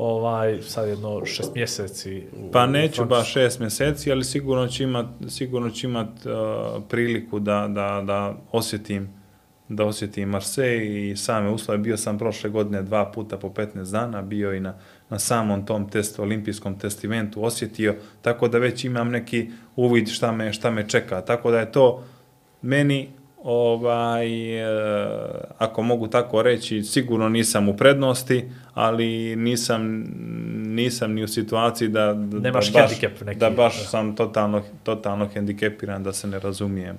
ovaj, 0.00 0.62
sad 0.62 0.88
jedno 0.88 1.24
šest 1.26 1.54
mjeseci 1.54 2.22
u, 2.32 2.50
Pa 2.52 2.66
neću 2.66 3.04
baš 3.04 3.32
šest 3.32 3.60
mjeseci, 3.60 4.12
ali 4.12 4.24
sigurno 4.24 4.68
ću 4.68 4.82
imat, 4.82 5.06
sigurno 5.28 5.70
ću 5.70 5.86
imat 5.86 6.08
uh, 6.26 6.82
priliku 6.88 7.38
da, 7.38 7.68
da, 7.68 8.02
da 8.06 8.34
osjetim 8.52 9.20
da 9.68 9.84
osjetim 9.84 10.28
Marseille 10.28 11.10
i 11.10 11.16
same 11.16 11.50
uslove. 11.50 11.78
Bio 11.78 11.96
sam 11.96 12.18
prošle 12.18 12.50
godine 12.50 12.82
dva 12.82 13.12
puta 13.12 13.38
po 13.38 13.48
15 13.48 13.92
dana, 13.92 14.22
bio 14.22 14.54
i 14.54 14.60
na, 14.60 14.74
na 15.10 15.18
samom 15.18 15.66
tom 15.66 15.90
testu, 15.90 16.22
olimpijskom 16.22 16.78
testimentu 16.78 17.44
osjetio, 17.44 17.94
tako 18.22 18.48
da 18.48 18.58
već 18.58 18.84
imam 18.84 19.10
neki 19.10 19.50
uvid 19.76 20.08
šta 20.08 20.32
me, 20.32 20.52
šta 20.52 20.70
me 20.70 20.88
čeka. 20.88 21.20
Tako 21.20 21.50
da 21.50 21.58
je 21.58 21.72
to 21.72 22.04
meni 22.62 23.08
ovaj, 23.44 24.58
e, 24.60 24.66
ako 25.58 25.82
mogu 25.82 26.08
tako 26.08 26.42
reći, 26.42 26.82
sigurno 26.82 27.28
nisam 27.28 27.68
u 27.68 27.76
prednosti, 27.76 28.50
ali 28.74 29.36
nisam, 29.36 30.04
nisam 30.56 31.12
ni 31.12 31.24
u 31.24 31.28
situaciji 31.28 31.88
da, 31.88 32.14
da, 32.14 32.38
Nemaš 32.38 32.72
da 32.72 32.80
baš, 32.80 32.90
neki. 32.90 33.38
da 33.38 33.50
baš 33.50 33.88
sam 33.88 34.16
totalno, 34.16 34.62
totalno 34.82 35.28
hendikepiran, 35.28 36.02
da 36.02 36.12
se 36.12 36.26
ne 36.26 36.38
razumijem 36.38 36.98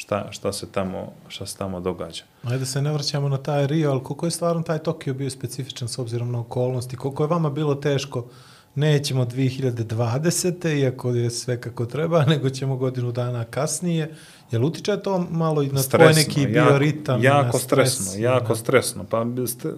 šta, 0.00 0.28
šta, 0.30 0.52
se 0.52 0.66
tamo, 0.72 1.12
šta 1.28 1.46
se 1.46 1.56
tamo 1.56 1.80
događa. 1.80 2.22
Ajde 2.44 2.66
se 2.66 2.82
ne 2.82 2.92
vraćamo 2.92 3.28
na 3.28 3.38
taj 3.38 3.66
Rio, 3.66 3.90
ali 3.90 4.02
koliko 4.02 4.26
je 4.26 4.30
stvarno 4.30 4.62
taj 4.62 4.78
Tokio 4.78 5.14
bio 5.14 5.30
specifičan 5.30 5.88
s 5.88 5.98
obzirom 5.98 6.32
na 6.32 6.40
okolnosti? 6.40 6.96
Koliko 6.96 7.22
je 7.22 7.28
vama 7.28 7.50
bilo 7.50 7.74
teško? 7.74 8.26
Nećemo 8.74 9.24
2020. 9.24 10.78
iako 10.80 11.10
je 11.10 11.30
sve 11.30 11.60
kako 11.60 11.86
treba, 11.86 12.24
nego 12.32 12.50
ćemo 12.50 12.76
godinu 12.76 13.12
dana 13.12 13.44
kasnije. 13.44 14.14
Jel 14.50 14.64
utiče 14.64 14.96
to 14.96 15.26
malo 15.30 15.62
i 15.62 15.68
na 15.68 15.82
tvoj 15.82 16.12
neki 16.14 16.46
bioritam? 16.46 17.22
jako, 17.22 17.46
jako 17.46 17.58
stres, 17.58 17.94
stresno, 17.94 18.22
jako 18.22 18.48
na- 18.48 18.54
stresno. 18.54 19.04
Pa 19.10 19.26
ste, 19.46 19.68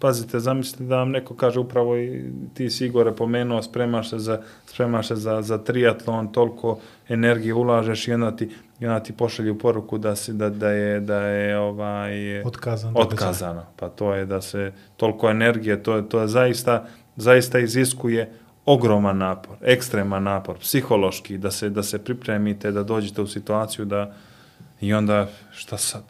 pazite, 0.00 0.40
zamislite 0.40 0.84
da 0.84 0.96
vam 0.96 1.10
neko 1.10 1.34
kaže 1.34 1.60
upravo 1.60 1.96
i 1.98 2.24
ti 2.54 2.70
si 2.70 2.86
Igore 2.86 3.12
pomenuo, 3.12 3.62
spremaš 3.62 4.10
se 4.10 4.18
za, 4.18 4.40
spremaš 4.66 5.08
se 5.08 5.16
za, 5.16 5.42
za 5.42 5.58
triatlon, 5.58 6.32
toliko 6.32 6.78
energije 7.08 7.54
ulažeš 7.54 8.08
i 8.08 8.12
onda 8.12 8.36
ti, 8.36 8.48
i 8.80 8.86
onda 8.86 9.00
ti 9.00 9.12
pošalju 9.12 9.58
poruku 9.58 9.98
da, 9.98 10.16
si, 10.16 10.32
da, 10.32 10.50
da 10.50 10.70
je, 10.70 11.00
da 11.00 11.20
je 11.20 11.58
ovaj, 11.58 12.42
Otkazan 12.42 12.92
događaj. 12.94 13.12
otkazano. 13.12 13.66
Pa 13.76 13.88
to 13.88 14.14
je 14.14 14.26
da 14.26 14.40
se 14.40 14.72
toliko 14.96 15.30
energije, 15.30 15.82
to 15.82 16.02
to 16.02 16.20
je 16.20 16.28
zaista, 16.28 16.86
zaista 17.16 17.58
iziskuje 17.58 18.32
ogroman 18.66 19.18
napor, 19.18 19.56
ekstreman 19.60 20.22
napor, 20.22 20.58
psihološki, 20.58 21.38
da 21.38 21.50
se, 21.50 21.70
da 21.70 21.82
se 21.82 21.98
pripremite, 21.98 22.70
da 22.70 22.82
dođete 22.82 23.22
u 23.22 23.26
situaciju 23.26 23.84
da 23.84 24.14
i 24.80 24.94
onda 24.94 25.28
šta 25.52 25.78
sad? 25.78 26.02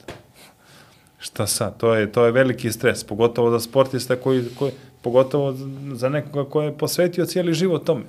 Šta 1.19 1.47
sad? 1.47 1.77
To 1.77 1.95
je, 1.95 2.12
to 2.12 2.24
je 2.24 2.33
veliki 2.33 2.73
stres, 2.73 3.05
pogotovo 3.05 3.51
za 3.51 3.61
sportiste 3.61 4.16
koji, 4.16 4.45
koji 4.59 4.73
pogotovo 5.03 5.55
za 5.93 6.09
nekoga 6.09 6.51
ko 6.51 6.62
je 6.62 6.79
posvetio 6.79 7.27
cijeli 7.27 7.55
život 7.55 7.85
tome. 7.85 8.05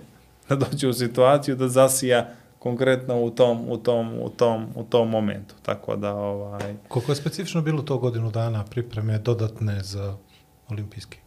Da 0.49 0.55
dođe 0.55 0.87
u 0.87 0.93
situaciju 0.93 1.55
da 1.55 1.67
zasija 1.67 2.29
konkretno 2.59 3.21
u 3.23 3.29
tom, 3.29 3.69
u 3.69 3.77
tom, 3.77 4.19
u 4.19 4.29
tom, 4.29 4.67
u 4.75 4.83
tom 4.83 5.09
momentu. 5.09 5.55
Tako 5.61 5.95
da, 5.95 6.15
ovaj, 6.15 6.75
Koliko 6.87 7.11
je 7.11 7.15
specifično 7.15 7.61
bilo 7.61 7.81
to 7.81 7.97
godinu 7.97 8.31
dana 8.31 8.63
pripreme 8.63 9.17
dodatne 9.19 9.83
za 9.83 10.15
olimpijski? 10.69 11.17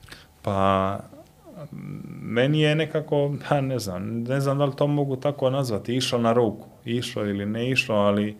Pa 0.42 0.98
meni 2.22 2.60
je 2.60 2.74
nekako, 2.74 3.34
pa 3.48 3.60
ne 3.60 3.78
znam, 3.78 4.22
ne 4.22 4.40
znam 4.40 4.58
da 4.58 4.64
li 4.64 4.76
to 4.76 4.86
mogu 4.86 5.16
tako 5.16 5.50
nazvati, 5.50 5.96
išlo 5.96 6.18
na 6.18 6.32
ruku, 6.32 6.66
išlo 6.84 7.26
ili 7.26 7.46
ne 7.46 7.70
išlo, 7.70 7.94
ali 7.94 8.36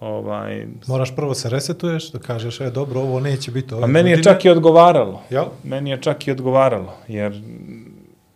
ovaj, 0.00 0.66
Moraš 0.86 1.16
prvo 1.16 1.34
se 1.34 1.50
resetuješ, 1.50 2.10
da 2.10 2.18
kažeš, 2.18 2.60
e, 2.60 2.70
dobro, 2.70 3.00
ovo 3.00 3.20
neće 3.20 3.50
biti 3.50 3.74
ove 3.74 3.80
pa 3.80 3.86
meni 3.86 4.10
je 4.10 4.22
čak 4.22 4.44
i 4.44 4.50
odgovaralo. 4.50 5.22
Jel? 5.30 5.44
Meni 5.62 5.90
je 5.90 6.02
čak 6.02 6.26
i 6.26 6.30
odgovaralo, 6.30 6.94
jer 7.08 7.42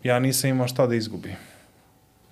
ja 0.02 0.18
nisam 0.18 0.50
imao 0.50 0.68
šta 0.68 0.86
da 0.86 0.94
izgubim. 0.94 1.36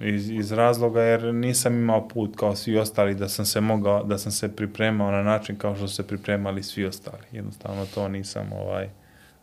Iz, 0.01 0.31
iz 0.31 0.53
razloga 0.53 1.03
jer 1.03 1.35
nisam 1.35 1.74
imao 1.74 2.09
put 2.09 2.37
kao 2.37 2.57
svi 2.57 2.78
ostali 2.78 3.15
da 3.15 3.28
sam 3.28 3.45
se 3.45 3.61
mogao, 3.61 4.05
da 4.05 4.19
sam 4.19 4.33
se 4.33 4.57
pripremao 4.57 5.11
na 5.11 5.23
način 5.23 5.57
kao 5.57 5.77
što 5.77 5.89
su 5.89 5.95
se 5.95 6.07
pripremali 6.07 6.62
svi 6.62 6.85
ostali. 6.85 7.23
Jednostavno 7.33 7.87
to 7.95 8.09
nisam 8.09 8.53
ovaj 8.53 8.89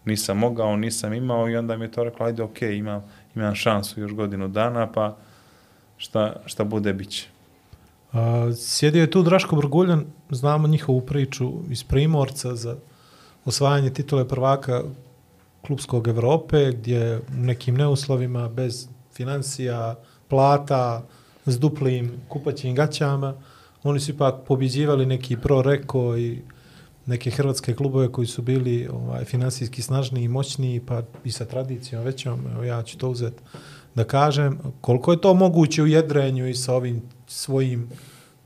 nisam 0.06 0.38
mogao, 0.38 0.76
nisam 0.76 1.14
imao 1.14 1.50
i 1.50 1.56
onda 1.56 1.78
mi 1.78 1.86
je 1.86 1.92
to 1.92 2.04
rekla, 2.04 2.26
ajde, 2.26 2.44
ok, 2.44 2.62
imam, 2.62 3.04
imam 3.36 3.56
šansu 3.56 4.02
još 4.02 4.14
godinu 4.14 4.48
dana, 4.48 4.92
pa 4.92 5.16
šta, 5.98 6.36
šta 6.46 6.64
bude, 6.64 6.94
bit 6.94 7.10
će. 7.10 7.28
Sjedio 8.58 9.02
je 9.02 9.12
tu 9.12 9.24
Draško 9.24 9.56
Brguljan, 9.56 10.06
znamo 10.30 10.68
njihovu 10.68 11.02
priču 11.02 11.52
iz 11.70 11.84
Primorca 11.84 12.56
za 12.56 12.76
osvajanje 13.46 13.90
titule 13.90 14.28
prvaka 14.28 14.82
klubskog 15.62 16.08
Evrope, 16.08 16.72
gdje 16.72 17.18
u 17.18 17.22
nekim 17.34 17.76
neuslovima, 17.76 18.50
bez 18.50 18.88
financija, 19.14 19.96
plata, 20.28 21.04
s 21.46 21.60
duplim 21.60 22.12
kupaćim 22.28 22.76
gaćama, 22.76 23.34
oni 23.84 24.00
su 24.00 24.12
ipak 24.12 24.36
pobjeđivali 24.48 25.06
neki 25.06 25.38
Pro 25.38 25.62
Reko 25.62 26.18
i 26.18 26.42
neke 27.06 27.32
hrvatske 27.32 27.76
klubove 27.76 28.12
koji 28.12 28.28
su 28.28 28.42
bili 28.42 28.88
ovaj, 28.88 29.26
finansijski 29.26 29.82
snažniji 29.82 30.24
i 30.24 30.28
moćniji, 30.28 30.80
pa 30.80 31.02
i 31.24 31.32
sa 31.32 31.46
tradicijom 31.46 32.04
većom, 32.04 32.40
ja 32.66 32.84
ću 32.84 32.98
to 32.98 33.10
uzeti 33.10 33.44
da 33.96 34.04
kažem, 34.04 34.60
koliko 34.82 35.12
je 35.12 35.22
to 35.22 35.34
moguće 35.34 35.84
u 35.84 35.88
jedrenju 35.88 36.50
i 36.50 36.54
sa 36.54 36.74
ovim 36.74 37.02
svojim 37.28 37.90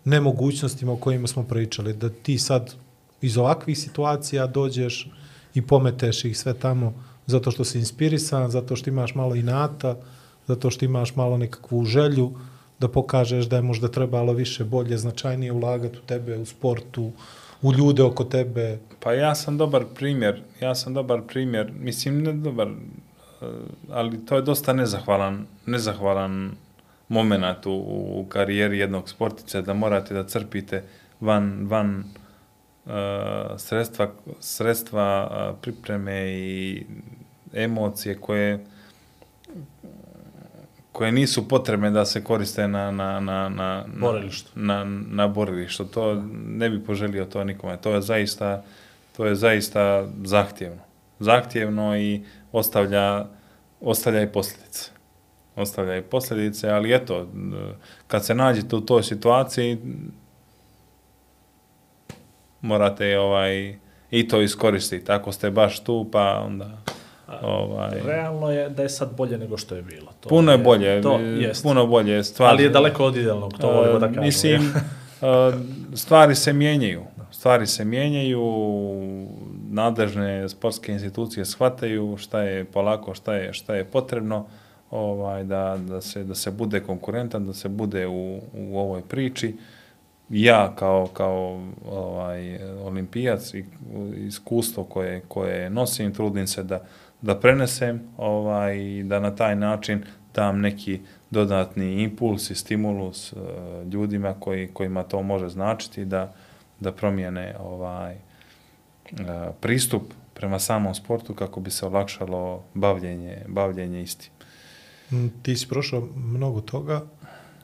nemogućnostima 0.05 0.91
o 0.91 0.97
kojima 0.97 1.27
smo 1.27 1.43
pričali, 1.43 1.93
da 1.93 2.09
ti 2.09 2.37
sad 2.37 2.75
iz 3.21 3.37
ovakvih 3.37 3.79
situacija 3.79 4.47
dođeš 4.47 5.09
i 5.53 5.61
pometeš 5.61 6.25
ih 6.25 6.37
sve 6.37 6.53
tamo 6.53 6.93
zato 7.25 7.51
što 7.51 7.63
si 7.63 7.79
inspirisan, 7.79 8.51
zato 8.51 8.75
što 8.75 8.89
imaš 8.89 9.15
malo 9.15 9.35
inata, 9.35 9.97
zato 10.47 10.69
što 10.71 10.85
imaš 10.85 11.15
malo 11.15 11.37
nekakvu 11.37 11.85
želju 11.85 12.31
da 12.79 12.87
pokažeš 12.87 13.45
da 13.45 13.55
je 13.55 13.61
možda 13.61 13.87
trebalo 13.87 14.33
više, 14.33 14.63
bolje, 14.63 14.97
značajnije 14.97 15.51
ulagati 15.51 15.97
u 15.97 16.01
tebe, 16.01 16.37
u 16.37 16.45
sportu, 16.45 17.11
u 17.61 17.73
ljude 17.73 18.03
oko 18.03 18.23
tebe. 18.23 18.79
Pa 18.99 19.13
ja 19.13 19.35
sam 19.35 19.57
dobar 19.57 19.85
primjer, 19.95 20.41
ja 20.61 20.75
sam 20.75 20.93
dobar 20.93 21.21
primjer, 21.27 21.71
mislim 21.79 22.23
ne 22.23 22.33
dobar, 22.33 22.67
eh, 22.67 23.45
ali 23.91 24.25
to 24.25 24.35
je 24.35 24.41
dosta 24.41 24.73
nezahvalan, 24.73 25.45
nezahvalan 25.65 26.51
moment 27.07 27.65
u, 27.65 27.71
u 28.19 28.25
karijeri 28.29 28.77
jednog 28.79 29.09
sportice, 29.09 29.61
da 29.61 29.73
morate 29.73 30.13
da 30.13 30.23
crpite 30.23 30.83
van, 31.19 31.67
van 31.67 32.03
uh, 32.85 32.91
sredstva, 33.57 34.11
sredstva 34.39 35.29
uh, 35.31 35.59
pripreme 35.61 36.31
i 36.31 36.83
emocije 37.53 38.17
koje 38.17 38.65
koje 40.97 41.11
nisu 41.11 41.47
potrebne 41.47 41.91
da 41.91 42.05
se 42.05 42.23
koriste 42.23 42.67
na, 42.67 42.91
na, 42.91 43.19
na, 43.19 43.49
na, 43.49 43.85
Borilištu. 43.99 44.51
Na, 44.55 44.83
na 45.09 45.27
borilištu. 45.27 45.85
To 45.85 46.23
ne 46.33 46.69
bi 46.69 46.83
poželio 46.83 47.25
to 47.25 47.43
nikome. 47.43 47.77
To 47.77 47.91
je 47.91 48.01
zaista, 48.01 48.63
to 49.17 49.25
je 49.25 49.35
zaista 49.35 50.07
zahtjevno. 50.23 50.81
Zahtjevno 51.19 51.97
i 51.97 52.21
ostavlja, 52.51 53.25
ostavlja 53.81 54.21
i 54.21 54.31
posljedice. 54.31 54.91
Ostavlja 55.55 55.97
i 55.97 56.01
posljedice, 56.01 56.69
ali 56.69 56.95
eto, 56.95 57.27
kad 58.07 58.25
se 58.25 58.35
nađete 58.35 58.75
u 58.75 58.81
toj 58.81 59.03
situaciji, 59.03 59.77
morate 62.61 63.19
ovaj, 63.19 63.77
i 64.11 64.27
to 64.27 64.41
iskoristiti. 64.41 65.11
Ako 65.11 65.31
ste 65.31 65.51
baš 65.51 65.83
tu, 65.83 66.09
pa 66.11 66.43
onda... 66.45 66.77
Ovaj, 67.41 67.99
Realno 68.05 68.51
je 68.51 68.69
da 68.69 68.83
je 68.83 68.89
sad 68.89 69.09
bolje 69.17 69.37
nego 69.37 69.57
što 69.57 69.75
je 69.75 69.81
bilo. 69.81 70.11
To 70.19 70.29
puno 70.29 70.51
je 70.51 70.57
bolje, 70.57 71.01
To 71.01 71.19
e, 71.19 71.23
jest. 71.23 71.63
puno 71.63 71.87
bolje. 71.87 72.23
Stvar, 72.23 72.49
Ali 72.49 72.63
je 72.63 72.69
daleko 72.69 73.05
od 73.05 73.15
idealnog, 73.15 73.53
to 73.53 73.71
volimo 73.71 73.99
da 73.99 74.07
kažemo. 74.07 74.25
Mislim, 74.25 74.61
e, 75.21 75.25
stvari 75.95 76.35
se 76.35 76.53
mijenjaju. 76.53 77.03
Stvari 77.31 77.67
se 77.67 77.85
mijenjaju, 77.85 78.41
nadležne 79.69 80.49
sportske 80.49 80.91
institucije 80.91 81.45
shvataju 81.45 82.17
šta 82.17 82.41
je 82.41 82.65
polako, 82.65 83.13
šta 83.13 83.33
je, 83.35 83.53
šta 83.53 83.75
je 83.75 83.85
potrebno, 83.85 84.45
ovaj, 84.91 85.43
da, 85.43 85.77
da, 85.87 86.01
se, 86.01 86.23
da 86.23 86.35
se 86.35 86.51
bude 86.51 86.79
konkurentan, 86.79 87.45
da 87.45 87.53
se 87.53 87.69
bude 87.69 88.07
u, 88.07 88.39
u 88.53 88.79
ovoj 88.79 89.01
priči. 89.01 89.55
Ja 90.29 90.75
kao, 90.75 91.07
kao 91.13 91.61
ovaj, 91.91 92.59
olimpijac 92.83 93.53
i 93.53 93.65
iskustvo 94.17 94.83
koje, 94.83 95.21
koje 95.27 95.69
nosim, 95.69 96.13
trudim 96.13 96.47
se 96.47 96.63
da, 96.63 96.79
da 97.21 97.39
prenesem 97.39 98.01
ovaj, 98.17 98.77
i 98.77 99.03
da 99.03 99.19
na 99.19 99.35
taj 99.35 99.55
način 99.55 100.03
dam 100.33 100.59
neki 100.59 100.99
dodatni 101.29 102.01
impuls 102.03 102.49
i 102.49 102.55
stimulus 102.55 103.33
uh, 103.33 103.39
ljudima 103.91 104.33
koji, 104.39 104.67
kojima 104.67 105.03
to 105.03 105.21
može 105.21 105.49
značiti 105.49 106.05
da, 106.05 106.33
da 106.79 106.91
promijene 106.91 107.55
ovaj, 107.59 108.15
uh, 108.15 109.19
pristup 109.61 110.03
prema 110.33 110.59
samom 110.59 110.95
sportu 110.95 111.33
kako 111.33 111.59
bi 111.59 111.71
se 111.71 111.85
olakšalo 111.85 112.63
bavljenje, 112.73 113.37
bavljenje 113.47 114.01
istim. 114.01 114.31
Mm, 115.11 115.27
Ti 115.41 115.55
si 115.55 115.67
prošao 115.67 116.07
mnogo 116.15 116.61
toga. 116.61 117.05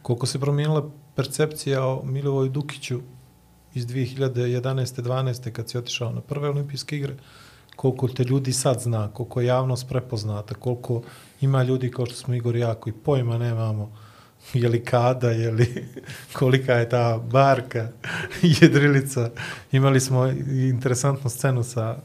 Koliko 0.02 0.26
se 0.26 0.40
promijenila 0.40 0.92
percepcija 1.16 1.86
o 1.86 2.02
Milivoju 2.06 2.50
Dukiću 2.50 3.02
iz 3.74 3.88
2011. 3.88 5.02
12. 5.02 5.52
kad 5.52 5.70
si 5.70 5.78
otišao 5.78 6.12
na 6.12 6.22
prve 6.22 6.50
olimpijske 6.50 6.98
igre, 6.98 7.16
koliko 7.76 8.08
te 8.08 8.24
ljudi 8.24 8.54
sad 8.54 8.82
zna, 8.82 9.08
koliko 9.14 9.42
je 9.42 9.48
javnost 9.48 9.90
prepoznata, 9.90 10.56
koliko 10.56 11.02
ima 11.42 11.64
ljudi 11.64 11.92
kao 11.92 12.06
što 12.06 12.16
smo 12.16 12.34
Igor 12.34 12.56
i 12.56 12.60
ja 12.60 12.76
koji 12.76 12.94
pojma 12.94 13.38
nemamo 13.38 13.92
je 14.54 14.70
li 14.70 14.84
kada, 14.86 15.32
je 15.32 15.52
li 15.52 15.86
kolika 16.40 16.74
je 16.74 16.90
ta 16.90 17.18
barka, 17.18 17.88
jedrilica. 18.62 19.30
Imali 19.72 20.00
smo 20.00 20.28
interesantnu 20.50 21.30
scenu 21.30 21.64
sa 21.64 21.98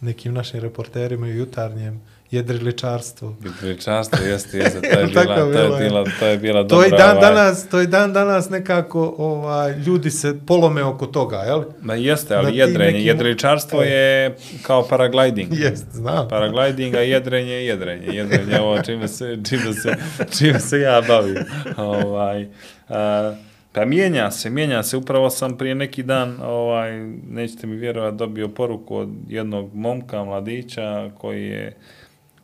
nekim 0.00 0.34
našim 0.34 0.60
reporterima 0.60 1.28
i 1.28 1.36
jutarnjem 1.36 2.00
jedriličarstvu. 2.34 3.36
Jedriličarstvo 3.44 4.24
jeste, 4.24 4.58
jeste, 4.58 4.80
to 4.90 4.98
je 5.00 5.06
bila, 5.06 5.24
to 5.36 5.42
je 5.58 5.78
bila, 5.80 6.04
to 6.20 6.26
je 6.26 6.38
bila 6.38 6.60
To 6.60 6.68
dobra... 6.68 6.86
i 6.86 6.90
dan 6.90 7.16
ovaj, 7.16 7.20
danas, 7.22 7.68
to 7.68 7.80
i 7.80 7.86
dan 7.86 8.12
danas 8.12 8.50
nekako 8.50 9.14
ovaj 9.18 9.78
ljudi 9.78 10.10
se 10.10 10.34
polome 10.46 10.84
oko 10.84 11.06
toga, 11.06 11.36
je 11.36 11.54
li? 11.54 11.64
Ma 11.82 11.94
jeste, 11.94 12.34
ali 12.36 12.46
tim 12.46 12.58
jedrenje. 12.58 12.92
nekim- 12.92 13.06
Jedriličarstvo 13.06 13.82
je 13.82 14.34
kao 14.62 14.82
paragliding. 14.84 15.48
Jest, 15.52 15.86
znam. 15.92 16.28
Paragliding, 16.28 16.94
a 16.94 17.00
jedrenje 17.00 17.52
je 17.52 17.66
jedrenje. 17.66 18.06
Jedrenje 18.08 18.52
je 18.52 18.60
ovo 18.60 18.82
čime 18.82 19.08
se, 19.08 19.38
čime 19.44 19.72
se, 19.74 19.94
čime 20.30 20.60
se 20.60 20.80
ja 20.80 21.02
bavim. 21.02 21.36
Ovaj, 21.76 22.48
a, 22.88 23.34
pa 23.72 23.84
mijenja 23.84 24.30
se, 24.30 24.50
mijenja 24.50 24.82
se. 24.82 24.96
Upravo 24.96 25.30
sam 25.30 25.58
prije 25.58 25.74
neki 25.74 26.02
dan, 26.02 26.36
ovaj, 26.42 26.92
nećete 27.30 27.66
mi 27.66 27.76
vjerovati, 27.76 28.16
dobio 28.16 28.48
poruku 28.48 28.96
od 28.96 29.08
jednog 29.28 29.74
momka, 29.74 30.24
mladića, 30.24 31.10
koji 31.10 31.44
je 31.44 31.76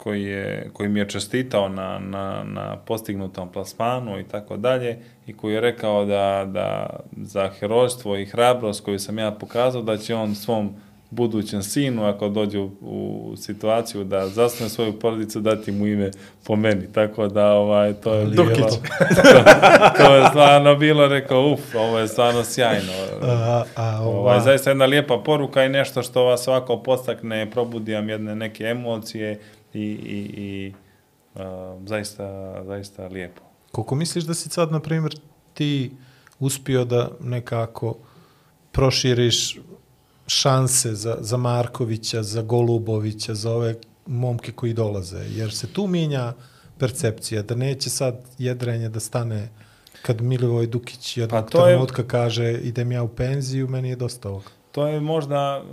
koji, 0.02 0.22
je, 0.22 0.70
koji 0.72 0.88
mi 0.88 1.00
je 1.00 1.08
čestitao 1.08 1.68
na, 1.68 1.98
na, 1.98 2.44
na 2.44 2.76
postignutom 2.76 3.52
plasmanu 3.52 4.20
i 4.20 4.24
tako 4.24 4.56
dalje 4.56 4.98
i 5.26 5.32
koji 5.32 5.54
je 5.54 5.60
rekao 5.60 6.04
da, 6.04 6.44
da 6.46 7.00
za 7.16 7.50
herojstvo 7.60 8.16
i 8.16 8.26
hrabrost 8.26 8.84
koju 8.84 8.98
sam 8.98 9.18
ja 9.18 9.30
pokazao 9.30 9.82
da 9.82 9.96
će 9.96 10.14
on 10.14 10.34
svom 10.34 10.74
budućem 11.10 11.62
sinu 11.62 12.04
ako 12.04 12.28
dođe 12.28 12.58
u, 12.58 12.70
u 12.80 13.34
situaciju 13.36 14.04
da 14.04 14.28
zasnuje 14.28 14.70
svoju 14.70 14.92
porodicu 14.92 15.40
dati 15.40 15.72
mu 15.72 15.86
ime 15.86 16.10
po 16.46 16.56
meni 16.56 16.92
tako 16.92 17.28
da 17.28 17.52
ovaj 17.52 17.92
to 17.92 18.14
je 18.14 18.26
bilo, 18.26 18.44
Dukić. 18.44 18.64
to, 19.16 20.04
to 20.04 20.14
je 20.14 20.26
stvarno 20.28 20.74
bilo 20.74 21.08
rekao 21.08 21.52
uf 21.52 21.74
ovo 21.74 21.98
je 21.98 22.08
stvarno 22.08 22.44
sjajno 22.44 22.92
A, 23.22 23.64
a, 23.76 24.00
Ovaj, 24.02 24.14
ova, 24.14 24.40
zaista 24.40 24.70
jedna 24.70 24.84
lijepa 24.84 25.22
poruka 25.24 25.64
i 25.64 25.68
nešto 25.68 26.02
što 26.02 26.24
vas 26.24 26.42
svako 26.44 26.76
postakne, 26.76 27.50
probudi 27.50 27.94
vam 27.94 28.08
jedne 28.08 28.34
neke 28.34 28.64
emocije 28.64 29.40
i, 29.74 29.80
i, 29.80 30.18
i 30.36 30.72
a, 31.34 31.76
zaista, 31.86 32.24
zaista 32.64 33.06
lijepo. 33.06 33.42
koliko 33.72 33.94
misliš 33.94 34.24
da 34.24 34.34
si 34.34 34.48
sad, 34.48 34.72
na 34.72 34.80
primjer, 34.80 35.14
ti 35.54 35.90
uspio 36.40 36.84
da 36.84 37.10
nekako 37.20 37.96
proširiš 38.72 39.58
šanse 40.26 40.94
za, 40.94 41.16
za 41.20 41.36
Markovića, 41.36 42.22
za 42.22 42.42
Golubovića, 42.42 43.34
za 43.34 43.52
ove 43.52 43.74
momke 44.06 44.52
koji 44.52 44.72
dolaze, 44.72 45.24
jer 45.28 45.52
se 45.52 45.66
tu 45.66 45.86
mijenja 45.86 46.32
percepcija, 46.78 47.42
da 47.42 47.54
neće 47.54 47.90
sad 47.90 48.14
jedrenje 48.38 48.88
da 48.88 49.00
stane 49.00 49.48
kad 50.02 50.20
Milivoj 50.20 50.66
Dukić 50.66 51.16
jednog 51.16 51.44
Pa 51.44 51.50
to 51.50 51.58
je- 51.58 51.64
trenutka 51.66 52.02
kaže 52.04 52.52
idem 52.54 52.92
ja 52.92 53.02
u 53.02 53.08
penziju, 53.08 53.68
meni 53.68 53.88
je 53.88 53.96
dosta 53.96 54.28
ovoga. 54.28 54.46
To 54.72 54.86
je 54.86 55.00
možda 55.00 55.62
e, 55.62 55.66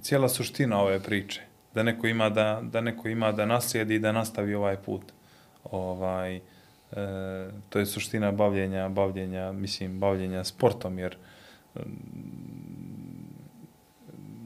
cijela 0.00 0.28
suština 0.28 0.80
ove 0.80 1.00
priče. 1.00 1.40
Da 1.74 1.82
neko 1.82 2.06
ima 2.06 2.28
da, 2.30 2.60
da, 2.62 2.80
neko 2.80 3.08
ima 3.08 3.32
da 3.32 3.46
naslijedi 3.46 3.94
i 3.94 3.98
da 3.98 4.12
nastavi 4.12 4.54
ovaj 4.54 4.76
put. 4.76 5.02
Ovaj, 5.64 6.36
e, 6.36 6.40
to 7.68 7.78
je 7.78 7.86
suština 7.86 8.32
bavljenja, 8.32 8.88
bavljenja, 8.88 9.52
mislim, 9.52 10.00
bavljenja 10.00 10.44
sportom, 10.44 10.98
jer 10.98 11.16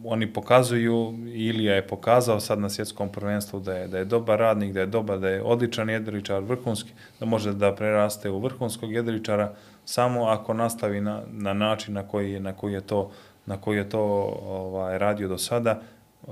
oni 0.05 0.33
pokazuju, 0.33 1.15
Ilija 1.35 1.75
je 1.75 1.87
pokazao 1.87 2.41
sad 2.41 2.59
na 2.59 2.69
svjetskom 2.69 3.09
prvenstvu 3.09 3.61
da 3.61 3.75
je, 3.75 3.89
da 3.89 3.99
je 3.99 4.05
dobar 4.05 4.39
radnik, 4.39 4.73
da 4.73 4.81
je 4.81 4.87
dobar, 4.87 5.19
da 5.19 5.29
je 5.29 5.43
odličan 5.43 5.91
jedričar, 5.91 6.43
vrhunski, 6.43 6.91
da 7.21 7.27
može 7.27 7.53
da 7.53 7.75
preraste 7.75 8.31
u 8.31 8.39
vrhunskog 8.39 8.93
jedričara 8.93 9.55
samo 9.85 10.25
ako 10.25 10.55
nastavi 10.55 11.01
na, 11.01 11.23
na 11.31 11.53
način 11.53 11.95
na 11.95 12.09
koji 12.09 12.33
je, 12.33 12.41
na 12.41 12.53
koji 12.53 12.73
je 12.73 12.81
to, 12.81 13.11
na 13.47 13.57
koji 13.57 13.77
je 13.77 13.89
to 13.89 14.03
ovaj, 14.47 14.99
radio 14.99 15.29
do 15.29 15.39
sada. 15.39 15.81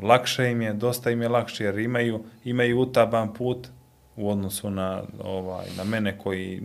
Lakše 0.02 0.50
im 0.50 0.62
je, 0.62 0.72
dosta 0.72 1.10
im 1.10 1.22
je 1.22 1.28
lakše 1.28 1.64
jer 1.64 1.78
imaju, 1.78 2.24
imaju 2.44 2.80
utaban 2.80 3.34
put 3.34 3.68
u 4.16 4.30
odnosu 4.30 4.70
na, 4.70 5.02
ovaj, 5.24 5.66
na 5.76 5.84
mene 5.84 6.18
koji, 6.18 6.62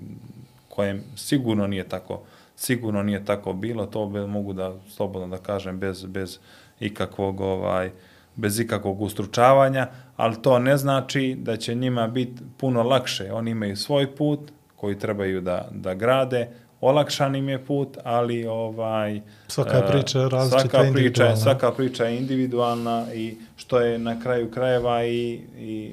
kojem 0.70 1.04
sigurno 1.16 1.68
nije 1.68 1.90
tako 1.90 2.22
sigurno 2.62 3.04
nije 3.04 3.26
tako 3.26 3.54
bilo, 3.54 3.86
to 3.86 4.06
be, 4.08 4.28
mogu 4.28 4.54
da 4.54 4.76
slobodno 4.90 5.28
da 5.28 5.38
kažem 5.38 5.80
bez, 5.80 6.06
bez 6.06 6.40
ikakvog 6.80 7.42
ovaj 7.42 7.92
bez 8.36 8.60
ikakvog 8.60 9.02
ustručavanja, 9.02 9.88
ali 10.16 10.42
to 10.42 10.60
ne 10.60 10.78
znači 10.78 11.36
da 11.40 11.58
će 11.58 11.76
njima 11.76 12.08
biti 12.08 12.42
puno 12.58 12.84
lakše. 12.84 13.32
Oni 13.34 13.52
imaju 13.52 13.76
svoj 13.76 14.16
put 14.16 14.52
koji 14.76 15.00
trebaju 15.00 15.42
da, 15.42 15.68
da 15.72 15.94
grade, 15.94 16.50
olakšan 16.82 17.36
im 17.36 17.50
je 17.50 17.66
put, 17.66 17.98
ali 18.04 18.46
ovaj 18.46 19.22
Svaka 19.48 19.78
e, 19.78 19.88
priča 19.92 20.20
je 20.20 20.30
različita, 20.30 20.70
svaka 20.70 20.92
priča, 20.94 21.36
svaka 21.36 21.72
priča 21.72 22.06
je 22.06 22.18
individualna 22.18 23.14
i 23.14 23.38
što 23.56 23.80
je 23.80 24.00
na 24.00 24.20
kraju 24.20 24.52
krajeva 24.52 25.06
i, 25.06 25.42
i 25.58 25.92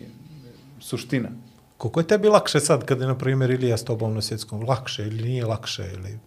suština. 0.81 1.29
Koliko 1.77 2.01
je 2.01 2.07
tebi 2.07 2.29
lakše 2.29 2.61
sad 2.61 2.85
kad 2.85 3.01
je, 3.01 3.07
na 3.07 3.19
primjer, 3.19 3.51
Ilija 3.51 3.77
s 3.77 3.85
tobom 3.85 4.15
na 4.15 4.21
svjetskom? 4.21 4.65
Lakše 4.69 5.03
ili 5.03 5.23
nije 5.23 5.45
lakše? 5.47 5.85
Ili... 5.95 6.19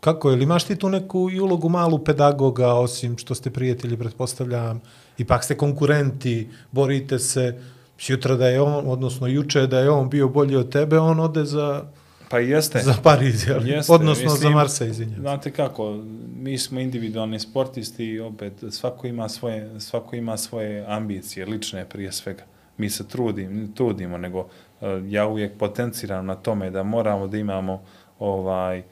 Kako 0.00 0.30
je? 0.30 0.34
Ili 0.34 0.44
imaš 0.44 0.64
ti 0.64 0.76
tu 0.76 0.88
neku 0.88 1.30
i 1.30 1.40
ulogu 1.40 1.68
malu 1.68 1.98
pedagoga, 1.98 2.74
osim 2.74 3.18
što 3.18 3.34
ste 3.34 3.50
prijatelji, 3.50 3.96
pretpostavljam, 3.96 4.80
ipak 5.18 5.44
ste 5.44 5.56
konkurenti, 5.56 6.48
borite 6.72 7.18
se, 7.18 7.60
sutra 7.98 8.36
da 8.36 8.48
je 8.48 8.60
on, 8.60 8.84
odnosno 8.86 9.26
juče 9.26 9.66
da 9.66 9.78
je 9.78 9.90
on 9.90 10.08
bio 10.10 10.28
bolji 10.28 10.56
od 10.56 10.72
tebe, 10.72 10.98
on 10.98 11.20
ode 11.20 11.44
za, 11.44 11.84
Pa 12.30 12.38
jeste. 12.38 12.78
za 12.78 12.94
Pariz, 13.02 13.48
jel? 13.48 13.68
Jeste, 13.68 13.92
odnosno 13.92 14.28
za 14.28 14.34
mislim, 14.34 14.52
Marse, 14.52 14.86
izvinjam. 14.86 15.14
se. 15.14 15.20
Znate 15.20 15.50
kako, 15.50 15.98
mi 16.36 16.58
smo 16.58 16.80
individualni 16.80 17.40
sportisti 17.40 18.04
i 18.04 18.20
opet 18.20 18.52
svako 18.70 19.06
ima 19.06 19.28
svoje, 19.28 19.80
svako 19.80 20.16
ima 20.16 20.36
svoje 20.36 20.84
ambicije, 20.88 21.46
lične 21.46 21.84
prije 21.84 22.12
svega. 22.12 22.42
Mi 22.76 22.90
se 22.90 23.08
trudim, 23.08 23.72
trudimo, 23.74 24.18
nego 24.18 24.46
eh, 24.80 25.02
ja 25.06 25.26
uvijek 25.26 25.58
potenciram 25.58 26.26
na 26.26 26.34
tome 26.34 26.70
da 26.70 26.82
moramo 26.82 27.26
da 27.26 27.38
imamo 27.38 27.82
ovaj 28.18 28.78
eh, 28.78 28.84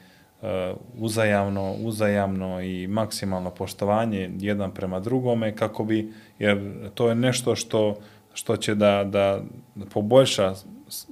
uzajamno, 0.98 1.72
uzajamno 1.72 2.60
i 2.60 2.86
maksimalno 2.86 3.50
poštovanje 3.50 4.30
jedan 4.38 4.70
prema 4.70 5.00
drugome 5.00 5.56
kako 5.56 5.84
bi 5.84 6.12
jer 6.38 6.58
to 6.94 7.08
je 7.08 7.14
nešto 7.14 7.56
što 7.56 7.98
što 8.34 8.56
će 8.56 8.74
da 8.74 9.04
da 9.04 9.42
poboljša 9.90 10.54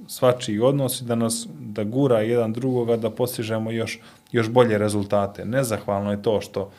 svačiji 0.07 0.59
odnos 0.59 1.01
i 1.01 1.05
da 1.05 1.15
nas 1.15 1.47
da 1.59 1.83
gura 1.83 2.19
jedan 2.19 2.53
drugoga 2.53 2.97
da 2.97 3.09
postižemo 3.09 3.71
još 3.71 3.99
još 4.31 4.49
bolje 4.49 4.77
rezultate. 4.77 5.45
Nezahvalno 5.45 6.11
je 6.11 6.21
to 6.21 6.41
što 6.41 6.71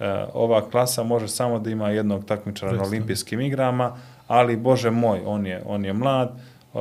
e, 0.00 0.24
ova 0.34 0.70
klasa 0.70 1.02
može 1.02 1.28
samo 1.28 1.58
da 1.58 1.70
ima 1.70 1.90
jednog 1.90 2.24
takmičara 2.24 2.72
na 2.72 2.82
olimpijskim 2.82 3.40
igrama, 3.40 3.96
ali 4.26 4.56
bože 4.56 4.90
moj, 4.90 5.20
on 5.26 5.46
je 5.46 5.62
on 5.66 5.84
je 5.84 5.92
mlad, 5.92 6.28
e, 6.28 6.78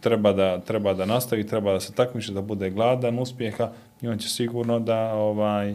treba 0.00 0.32
da 0.32 0.60
treba 0.60 0.94
da 0.94 1.06
nastavi, 1.06 1.46
treba 1.46 1.72
da 1.72 1.80
se 1.80 1.92
takmiči, 1.92 2.32
da 2.32 2.40
bude 2.40 2.70
gladan 2.70 3.18
uspjeha 3.18 3.70
i 4.00 4.08
on 4.08 4.18
će 4.18 4.28
sigurno 4.28 4.78
da 4.78 5.14
ovaj 5.14 5.74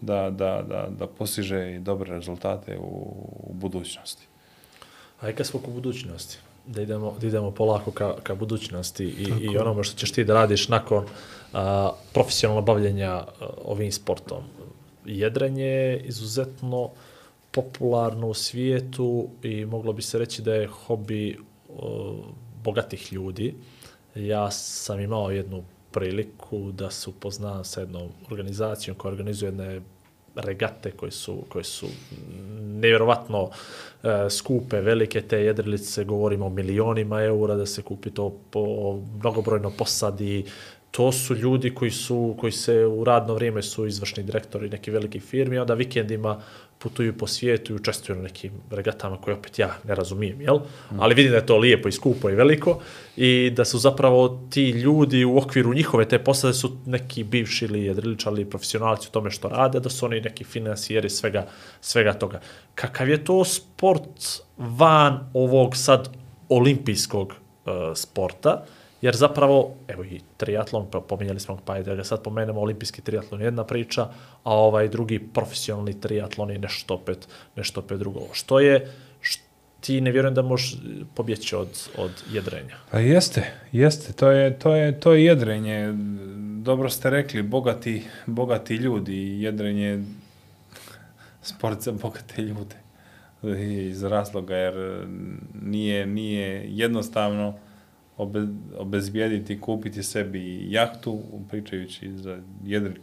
da, 0.00 0.30
da, 0.30 0.62
da, 0.68 0.88
da 0.98 1.06
postiže 1.06 1.74
i 1.74 1.78
dobre 1.78 2.14
rezultate 2.14 2.78
u, 2.78 3.14
u 3.46 3.52
budućnosti. 3.52 4.26
A 5.20 5.30
i 5.30 5.32
kad 5.32 5.46
smo 5.46 5.60
u 5.66 5.70
budućnosti, 5.70 6.38
da 6.74 6.82
idemo, 6.82 7.14
da 7.20 7.26
idemo 7.26 7.50
polako 7.50 7.90
ka, 7.90 8.14
ka 8.22 8.34
budućnosti 8.34 9.04
i, 9.04 9.28
i 9.40 9.58
onome 9.58 9.84
što 9.84 9.96
ćeš 9.98 10.12
ti 10.12 10.24
da 10.24 10.34
radiš 10.34 10.68
nakon 10.68 11.04
a, 11.52 11.92
profesionalnog 12.12 12.64
bavljenja 12.64 13.12
a, 13.12 13.26
ovim 13.64 13.92
sportom. 13.92 14.42
jedrenje 15.04 15.64
je 15.64 16.00
izuzetno 16.00 16.90
popularno 17.50 18.28
u 18.28 18.34
svijetu 18.34 19.28
i 19.42 19.64
moglo 19.64 19.92
bi 19.92 20.02
se 20.02 20.18
reći 20.18 20.42
da 20.42 20.54
je 20.54 20.66
hobi 20.66 21.38
o, 21.68 22.16
bogatih 22.64 23.12
ljudi. 23.12 23.54
Ja 24.14 24.50
sam 24.50 25.00
imao 25.00 25.30
jednu 25.30 25.64
priliku 25.90 26.72
da 26.72 26.90
se 26.90 27.10
upoznam 27.10 27.64
sa 27.64 27.80
jednom 27.80 28.08
organizacijom 28.30 28.96
koja 28.96 29.12
organizuje 29.12 29.48
jedne 29.48 29.80
regate 30.36 30.90
koje 30.90 31.12
su, 31.12 31.44
koje 31.48 31.64
su 31.64 31.86
nevjerovatno 32.60 33.50
e, 34.02 34.30
skupe, 34.30 34.80
velike 34.80 35.20
te 35.20 35.38
jedrilice, 35.38 36.04
govorimo 36.04 36.46
o 36.46 36.50
milionima 36.50 37.22
eura 37.22 37.54
da 37.54 37.66
se 37.66 37.82
kupi 37.82 38.10
to 38.10 38.36
po 38.50 38.96
mnogobrojno 39.20 39.70
posadi. 39.78 40.44
To 40.90 41.12
su 41.12 41.34
ljudi 41.34 41.74
koji 41.74 41.90
su 41.90 42.36
koji 42.40 42.52
se 42.52 42.86
u 42.86 43.04
radno 43.04 43.34
vrijeme 43.34 43.62
su 43.62 43.86
izvršni 43.86 44.22
direktori 44.22 44.68
nekih 44.68 44.94
velikih 44.94 45.22
firmi, 45.22 45.58
onda 45.58 45.74
vikendima 45.74 46.42
putuju 46.82 47.18
po 47.18 47.26
svijetu 47.26 47.72
i 47.72 47.76
učestvuju 47.76 48.16
na 48.16 48.22
nekim 48.22 48.52
regatama 48.70 49.16
koje 49.16 49.36
opet 49.36 49.58
ja 49.58 49.76
ne 49.84 49.94
razumijem, 49.94 50.40
jel? 50.40 50.58
Ali 50.98 51.14
vidim 51.14 51.30
da 51.30 51.36
je 51.36 51.46
to 51.46 51.58
lijepo 51.58 51.88
i 51.88 51.92
skupo 51.92 52.30
i 52.30 52.34
veliko 52.34 52.80
i 53.16 53.50
da 53.56 53.64
su 53.64 53.78
zapravo 53.78 54.40
ti 54.50 54.70
ljudi 54.70 55.24
u 55.24 55.38
okviru 55.38 55.74
njihove 55.74 56.08
te 56.08 56.18
posade 56.18 56.54
su 56.54 56.76
neki 56.86 57.24
bivši 57.24 57.64
ili 57.64 57.84
jedriličari 57.84 58.36
ili 58.36 58.50
profesionalci 58.50 59.08
u 59.08 59.12
tome 59.12 59.30
što 59.30 59.48
rade, 59.48 59.80
da 59.80 59.90
su 59.90 60.06
oni 60.06 60.20
neki 60.20 60.44
finansijeri 60.44 61.10
svega, 61.10 61.46
svega 61.80 62.12
toga. 62.12 62.40
Kakav 62.74 63.08
je 63.08 63.24
to 63.24 63.44
sport 63.44 64.42
van 64.56 65.30
ovog 65.34 65.76
sad 65.76 66.08
olimpijskog 66.48 67.28
uh, 67.32 67.72
sporta? 67.94 68.64
Jer 69.02 69.16
zapravo, 69.16 69.74
evo 69.88 70.04
i 70.04 70.20
triatlon, 70.36 70.86
pominjali 71.08 71.40
smo, 71.40 71.58
pa 71.64 71.82
da 71.82 71.94
ga 71.94 72.04
sad 72.04 72.22
pomenemo, 72.22 72.60
olimpijski 72.60 73.02
triatlon 73.02 73.40
je 73.40 73.44
jedna 73.44 73.64
priča, 73.64 74.02
a 74.44 74.54
ovaj 74.54 74.88
drugi 74.88 75.18
profesionalni 75.18 76.00
triatlon 76.00 76.50
je 76.50 76.58
nešto 76.58 76.94
opet, 76.94 77.28
nešto 77.56 77.80
opet 77.80 77.98
drugo. 77.98 78.20
Što 78.32 78.60
je, 78.60 78.92
št, 79.20 79.40
ti 79.80 80.00
ne 80.00 80.12
vjerujem 80.12 80.34
da 80.34 80.42
možeš 80.42 80.76
pobjeći 81.14 81.56
od, 81.56 81.88
od 81.96 82.10
jedrenja. 82.32 82.76
Pa 82.90 82.98
jeste, 82.98 83.52
jeste, 83.72 84.12
to 84.12 84.30
je, 84.30 84.58
to 84.58 84.74
je, 84.74 85.00
to 85.00 85.12
je 85.12 85.24
jedrenje. 85.24 85.92
Dobro 86.62 86.90
ste 86.90 87.10
rekli, 87.10 87.42
bogati, 87.42 88.02
bogati 88.26 88.74
ljudi, 88.74 89.42
jedrenje 89.42 90.04
sport 91.42 91.80
za 91.80 91.92
bogate 91.92 92.42
ljude. 92.42 92.76
Iz 93.88 94.02
razloga, 94.02 94.56
jer 94.56 95.06
nije, 95.62 96.06
nije 96.06 96.64
jednostavno 96.68 97.58
obe, 98.20 98.46
obezbijediti, 98.78 99.60
kupiti 99.60 100.02
sebi 100.02 100.72
jahtu, 100.72 101.20
pričajući 101.50 102.12
za 102.12 102.38
jedri, 102.64 102.94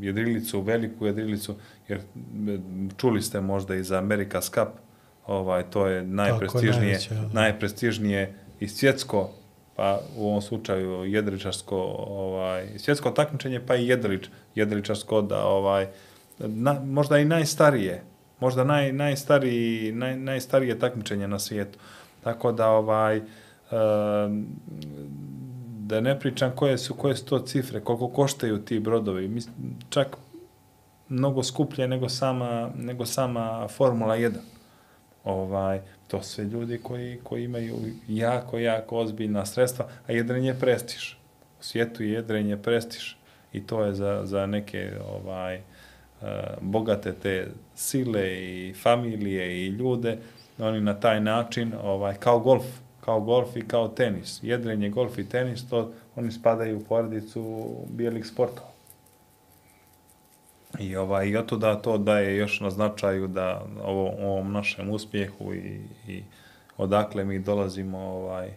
jedrilicu, 0.00 0.60
veliku 0.60 1.06
jedrilicu, 1.06 1.54
jer 1.88 2.00
čuli 2.96 3.22
ste 3.22 3.40
možda 3.40 3.74
i 3.74 3.82
za 3.82 4.02
America's 4.02 4.54
Cup, 4.54 4.68
ovaj, 5.26 5.62
to 5.62 5.86
je 5.86 6.02
najprestižnije, 6.02 6.92
najveće, 6.92 7.14
da. 7.14 7.28
najprestižnije 7.32 8.34
i 8.60 8.68
svjetsko, 8.68 9.30
pa 9.76 10.00
u 10.16 10.28
ovom 10.28 10.42
slučaju 10.42 11.04
jedriličarsko, 11.04 11.76
ovaj, 12.08 12.78
svjetsko 12.78 13.10
takmičenje, 13.10 13.60
pa 13.66 13.76
i 13.76 13.86
jedrilič, 13.86 14.28
jedriličarsko, 14.54 15.22
da 15.22 15.44
ovaj, 15.44 15.86
na, 16.38 16.80
možda 16.84 17.18
i 17.18 17.24
najstarije, 17.24 18.02
možda 18.40 18.64
naj, 18.64 18.92
najstariji, 18.92 19.92
naj, 19.92 20.16
najstarije 20.16 20.78
takmičenje 20.78 21.28
na 21.28 21.38
svijetu. 21.38 21.78
Tako 22.24 22.52
da 22.52 22.68
ovaj 22.68 23.16
Ehm, 23.16 23.24
da 25.80 26.00
ne 26.00 26.18
pričam 26.20 26.52
koje 26.56 26.78
su 26.78 26.94
koje 26.94 27.16
su 27.16 27.24
to 27.24 27.38
cifre, 27.38 27.80
koliko 27.80 28.08
koštaju 28.08 28.58
ti 28.58 28.80
brodovi, 28.80 29.28
mislim, 29.28 29.54
čak 29.88 30.16
mnogo 31.08 31.42
skuplje 31.42 31.88
nego 31.88 32.08
sama, 32.08 32.70
nego 32.76 33.06
sama 33.06 33.68
Formula 33.68 34.16
1. 34.16 34.32
Ovaj, 35.24 35.80
to 36.08 36.22
sve 36.22 36.44
ljudi 36.44 36.78
koji, 36.82 37.18
koji 37.22 37.44
imaju 37.44 37.76
jako, 38.08 38.58
jako 38.58 38.98
ozbiljna 38.98 39.46
sredstva, 39.46 39.88
a 40.06 40.12
jedrenje 40.12 40.48
je 40.48 40.60
prestiž. 40.60 41.12
U 41.60 41.62
svijetu 41.62 42.02
je 42.02 42.12
jedrenje 42.12 42.56
prestiž 42.56 43.14
i 43.52 43.66
to 43.66 43.84
je 43.84 43.94
za, 43.94 44.20
za 44.24 44.46
neke 44.46 44.92
ovaj, 45.14 45.56
uh, 45.56 46.28
bogate 46.60 47.12
te 47.12 47.48
sile 47.74 48.28
i 48.34 48.74
familije 48.82 49.66
i 49.66 49.68
ljude, 49.68 50.18
oni 50.58 50.80
na 50.80 50.94
taj 50.94 51.20
način, 51.20 51.72
ovaj, 51.82 52.14
kao 52.14 52.40
golf, 52.40 52.64
kao 53.10 53.20
golf 53.20 53.56
i 53.56 53.68
kao 53.68 53.88
tenis. 53.88 54.38
Jedrenje, 54.42 54.90
golf 54.90 55.18
i 55.18 55.28
tenis, 55.28 55.68
to 55.68 55.92
oni 56.16 56.32
spadaju 56.32 56.78
u 56.78 56.84
porodicu 56.84 57.66
bijelih 57.88 58.26
sportova. 58.26 58.68
I, 60.78 60.96
ovaj, 60.96 61.26
i 61.26 61.36
oto 61.36 61.56
da 61.56 61.74
to 61.74 61.98
daje 61.98 62.36
još 62.36 62.60
na 62.60 62.70
značaju 62.70 63.28
da 63.28 63.64
ovo, 63.84 64.12
ovom 64.22 64.52
našem 64.52 64.90
uspjehu 64.90 65.54
i, 65.54 65.80
i 66.08 66.22
odakle 66.76 67.24
mi 67.24 67.38
dolazimo 67.38 67.98
ovaj, 67.98 68.50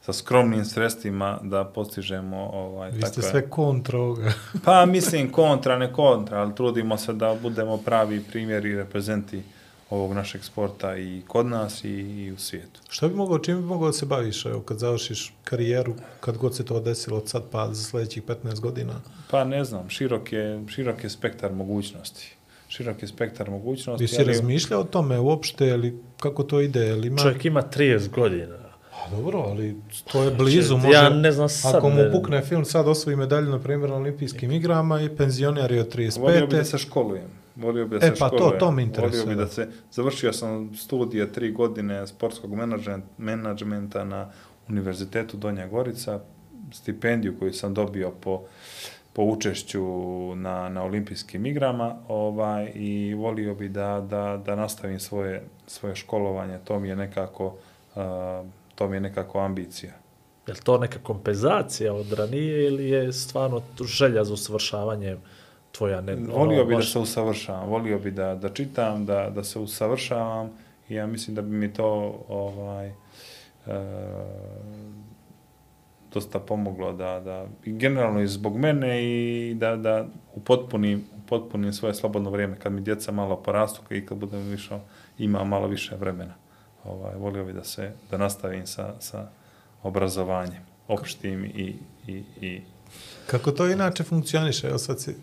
sa 0.00 0.12
skromnim 0.12 0.64
sredstvima 0.64 1.38
da 1.42 1.64
postižemo 1.64 2.50
ovaj 2.52 2.90
Vi 2.90 3.02
ste 3.02 3.20
takve- 3.20 3.30
sve 3.30 3.50
kontra 3.50 3.98
ovoga. 3.98 4.32
Pa 4.64 4.86
mislim 4.86 5.32
kontra, 5.32 5.78
ne 5.78 5.92
kontra, 5.92 6.40
ali 6.40 6.54
trudimo 6.54 6.96
se 6.96 7.12
da 7.12 7.36
budemo 7.42 7.76
pravi 7.76 8.24
primjeri 8.30 8.70
i 8.70 8.76
reprezenti 8.76 9.42
ovog 9.90 10.12
našeg 10.12 10.44
sporta 10.44 10.96
i 10.96 11.22
kod 11.28 11.46
nas 11.46 11.84
i, 11.84 11.88
i 11.88 12.32
u 12.32 12.38
svijetu. 12.38 12.80
Šta 12.88 13.08
bi 13.08 13.14
mogao, 13.14 13.38
čim 13.38 13.56
bi 13.56 13.62
mogao 13.62 13.88
da 13.88 13.92
se 13.92 14.06
baviš, 14.06 14.46
evo, 14.46 14.60
kad 14.60 14.78
završiš 14.78 15.32
karijeru, 15.44 15.94
kad 16.20 16.36
god 16.36 16.56
se 16.56 16.64
to 16.64 16.80
desilo 16.80 17.16
od 17.16 17.28
sad 17.28 17.42
pa 17.50 17.74
za 17.74 17.84
sljedećih 17.84 18.22
15 18.22 18.60
godina? 18.60 18.92
Pa 19.30 19.44
ne 19.44 19.64
znam, 19.64 19.88
širok 19.90 20.32
je, 20.32 20.64
širok 20.68 21.04
je 21.04 21.10
spektar 21.10 21.52
mogućnosti. 21.52 22.36
Širok 22.68 23.02
je 23.02 23.08
spektar 23.08 23.50
mogućnosti. 23.50 24.04
Bi 24.04 24.08
si 24.08 24.24
razmišljao 24.24 24.80
o 24.80 24.84
tome 24.84 25.18
uopšte, 25.18 25.66
ili 25.66 25.98
kako 26.20 26.42
to 26.42 26.60
ide, 26.60 26.88
ili 26.88 27.06
ima... 27.06 27.22
Čovjek 27.22 27.44
ima 27.44 27.62
30 27.76 28.10
godina. 28.10 28.56
A 28.92 29.10
dobro, 29.10 29.38
ali 29.38 29.76
to 30.12 30.22
je 30.22 30.30
blizu, 30.30 30.68
Znači, 30.68 30.86
može... 30.86 30.98
ja 30.98 31.08
ne 31.08 31.32
znam 31.32 31.48
sad 31.48 31.74
Ako 31.74 31.88
mu 31.88 31.96
ne- 31.96 32.12
pukne 32.12 32.42
film, 32.42 32.64
sad 32.64 32.88
osvoji 32.88 33.16
medalju, 33.16 33.50
na 33.50 33.58
primjer, 33.58 33.90
na 33.90 33.96
olimpijskim 33.96 34.52
igrama 34.52 35.00
i 35.00 35.16
penzioner 35.16 35.72
je 35.72 35.80
od 35.80 35.94
Volio 36.18 36.46
bi 36.46 36.56
da 36.56 36.62
35. 36.62 36.64
se 36.64 36.78
školujem. 36.78 37.43
Volio 37.56 37.86
bi 37.86 37.98
da 37.98 38.06
E, 38.06 38.08
se 38.08 38.14
pa 38.14 38.28
to- 38.28 38.36
školujem. 38.36 38.58
to 38.58 38.70
me 38.70 38.82
interesuje, 38.82 39.20
Volio 39.20 39.28
bi 39.28 39.34
da. 39.36 39.44
da 39.44 39.50
se... 39.50 39.68
Završio 39.92 40.32
sam 40.32 40.74
studije 40.76 41.32
tri 41.32 41.52
godine 41.52 42.06
sportskog 42.06 42.50
menadžment- 42.52 43.02
menadžmenta 43.18 44.04
na 44.04 44.30
Univerzitetu 44.68 45.36
Donja 45.36 45.66
Gorica, 45.66 46.20
stipendiju 46.72 47.38
koju 47.38 47.52
sam 47.52 47.74
dobio 47.74 48.10
po 48.12 48.42
po 49.12 49.22
učešću 49.24 49.82
na, 50.36 50.68
na 50.68 50.82
olimpijskim 50.82 51.46
igrama 51.46 51.96
ovaj, 52.08 52.72
i 52.74 53.14
volio 53.14 53.54
bi 53.54 53.68
da, 53.68 54.06
da, 54.10 54.42
da 54.46 54.54
nastavim 54.54 55.00
svoje, 55.00 55.44
svoje 55.66 55.94
školovanje. 55.96 56.58
To 56.64 56.80
mi 56.80 56.88
je 56.88 56.96
nekako, 56.96 57.46
uh, 57.94 58.02
to 58.74 58.88
mi 58.88 58.96
je 58.96 59.00
nekako 59.00 59.38
ambicija. 59.40 59.92
Je 60.46 60.52
li 60.54 60.60
to 60.60 60.78
neka 60.78 60.98
kompenzacija 60.98 61.94
od 61.94 62.12
ranije 62.12 62.66
ili 62.66 62.90
je 62.90 63.12
stvarno 63.12 63.62
želja 63.82 64.24
za 64.24 64.32
usavršavanjem 64.34 65.18
tvoja? 65.76 66.00
Ne, 66.00 66.14
Volio 66.14 66.64
bi 66.64 66.74
da 66.74 66.82
se 66.82 66.98
usavršavam, 66.98 67.68
volio 67.68 67.98
bi 67.98 68.10
da, 68.10 68.34
da 68.34 68.48
čitam, 68.48 69.06
da, 69.06 69.30
da 69.30 69.44
se 69.44 69.58
usavršavam 69.58 70.50
i 70.88 70.94
ja 70.94 71.06
mislim 71.06 71.34
da 71.34 71.42
bi 71.42 71.56
mi 71.56 71.72
to 71.72 72.20
ovaj, 72.28 72.88
e, 72.88 72.94
dosta 76.12 76.38
pomoglo 76.38 76.92
da, 76.92 77.20
da 77.20 77.46
i 77.64 77.72
generalno 77.72 78.20
i 78.20 78.26
zbog 78.26 78.56
mene 78.56 79.04
i 79.04 79.54
da, 79.54 79.76
da 79.76 80.06
upotpunim, 80.34 81.04
upotpunim 81.24 81.72
svoje 81.72 81.94
slobodno 81.94 82.30
vrijeme 82.30 82.56
kad 82.58 82.72
mi 82.72 82.80
djeca 82.80 83.12
malo 83.12 83.36
porastu 83.36 83.94
i 83.94 84.06
kad 84.06 84.18
budem 84.18 84.40
više 84.40 84.78
ima 85.18 85.44
malo 85.44 85.66
više 85.66 85.96
vremena. 85.96 86.34
Ovaj, 86.84 87.14
volio 87.16 87.44
bi 87.44 87.52
da 87.52 87.64
se 87.64 87.92
da 88.10 88.18
nastavim 88.18 88.66
sa, 88.66 88.94
sa 89.00 89.28
obrazovanjem 89.82 90.62
opštim 90.88 91.44
i, 91.44 91.76
i, 92.06 92.22
i 92.40 92.60
Kako 93.26 93.50
to 93.50 93.70
inače 93.70 94.04
funkcioniše? 94.04 94.66
Evo 94.66 94.78
sad 94.78 95.00
si 95.00 95.16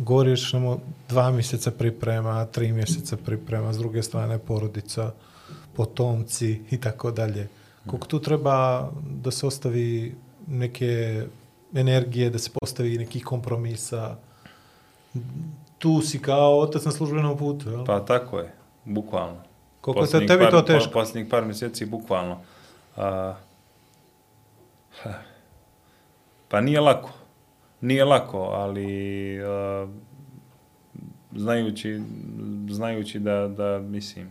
govoriš 0.00 0.50
samo 0.50 0.80
dva 1.08 1.30
mjeseca 1.30 1.70
priprema, 1.70 2.44
tri 2.44 2.72
mjeseca 2.72 3.16
priprema, 3.16 3.72
s 3.72 3.78
druge 3.78 4.02
strane 4.02 4.38
porodica, 4.38 5.12
potomci 5.76 6.62
i 6.70 6.80
tako 6.80 7.10
dalje. 7.10 7.48
Koliko 7.86 8.06
tu 8.06 8.20
treba 8.20 8.88
da 9.22 9.30
se 9.30 9.46
ostavi 9.46 10.14
neke 10.46 11.24
energije, 11.74 12.30
da 12.30 12.38
se 12.38 12.50
postavi 12.60 12.98
nekih 12.98 13.24
kompromisa? 13.24 14.16
Tu 15.78 16.00
si 16.00 16.22
kao 16.22 16.58
otac 16.58 16.84
na 16.84 16.90
službenom 16.90 17.38
putu, 17.38 17.70
jel? 17.70 17.84
Pa 17.84 18.00
tako 18.00 18.38
je, 18.38 18.52
bukvalno. 18.84 19.42
Koliko 19.80 20.16
je 20.16 20.26
tebi 20.26 20.44
par, 20.44 20.50
to 20.50 20.62
teško? 20.62 20.90
Po, 20.90 21.00
posljednjih 21.00 21.30
par 21.30 21.44
mjeseci, 21.44 21.86
bukvalno. 21.86 22.40
A, 22.96 23.34
ha, 25.02 25.12
pa 26.48 26.60
nije 26.60 26.80
lako. 26.80 27.19
Nije 27.80 28.04
lako, 28.04 28.38
ali 28.38 29.40
a, 29.44 29.86
znajući, 31.32 32.00
znajući 32.68 33.18
da, 33.18 33.48
da, 33.48 33.78
mislim, 33.78 34.28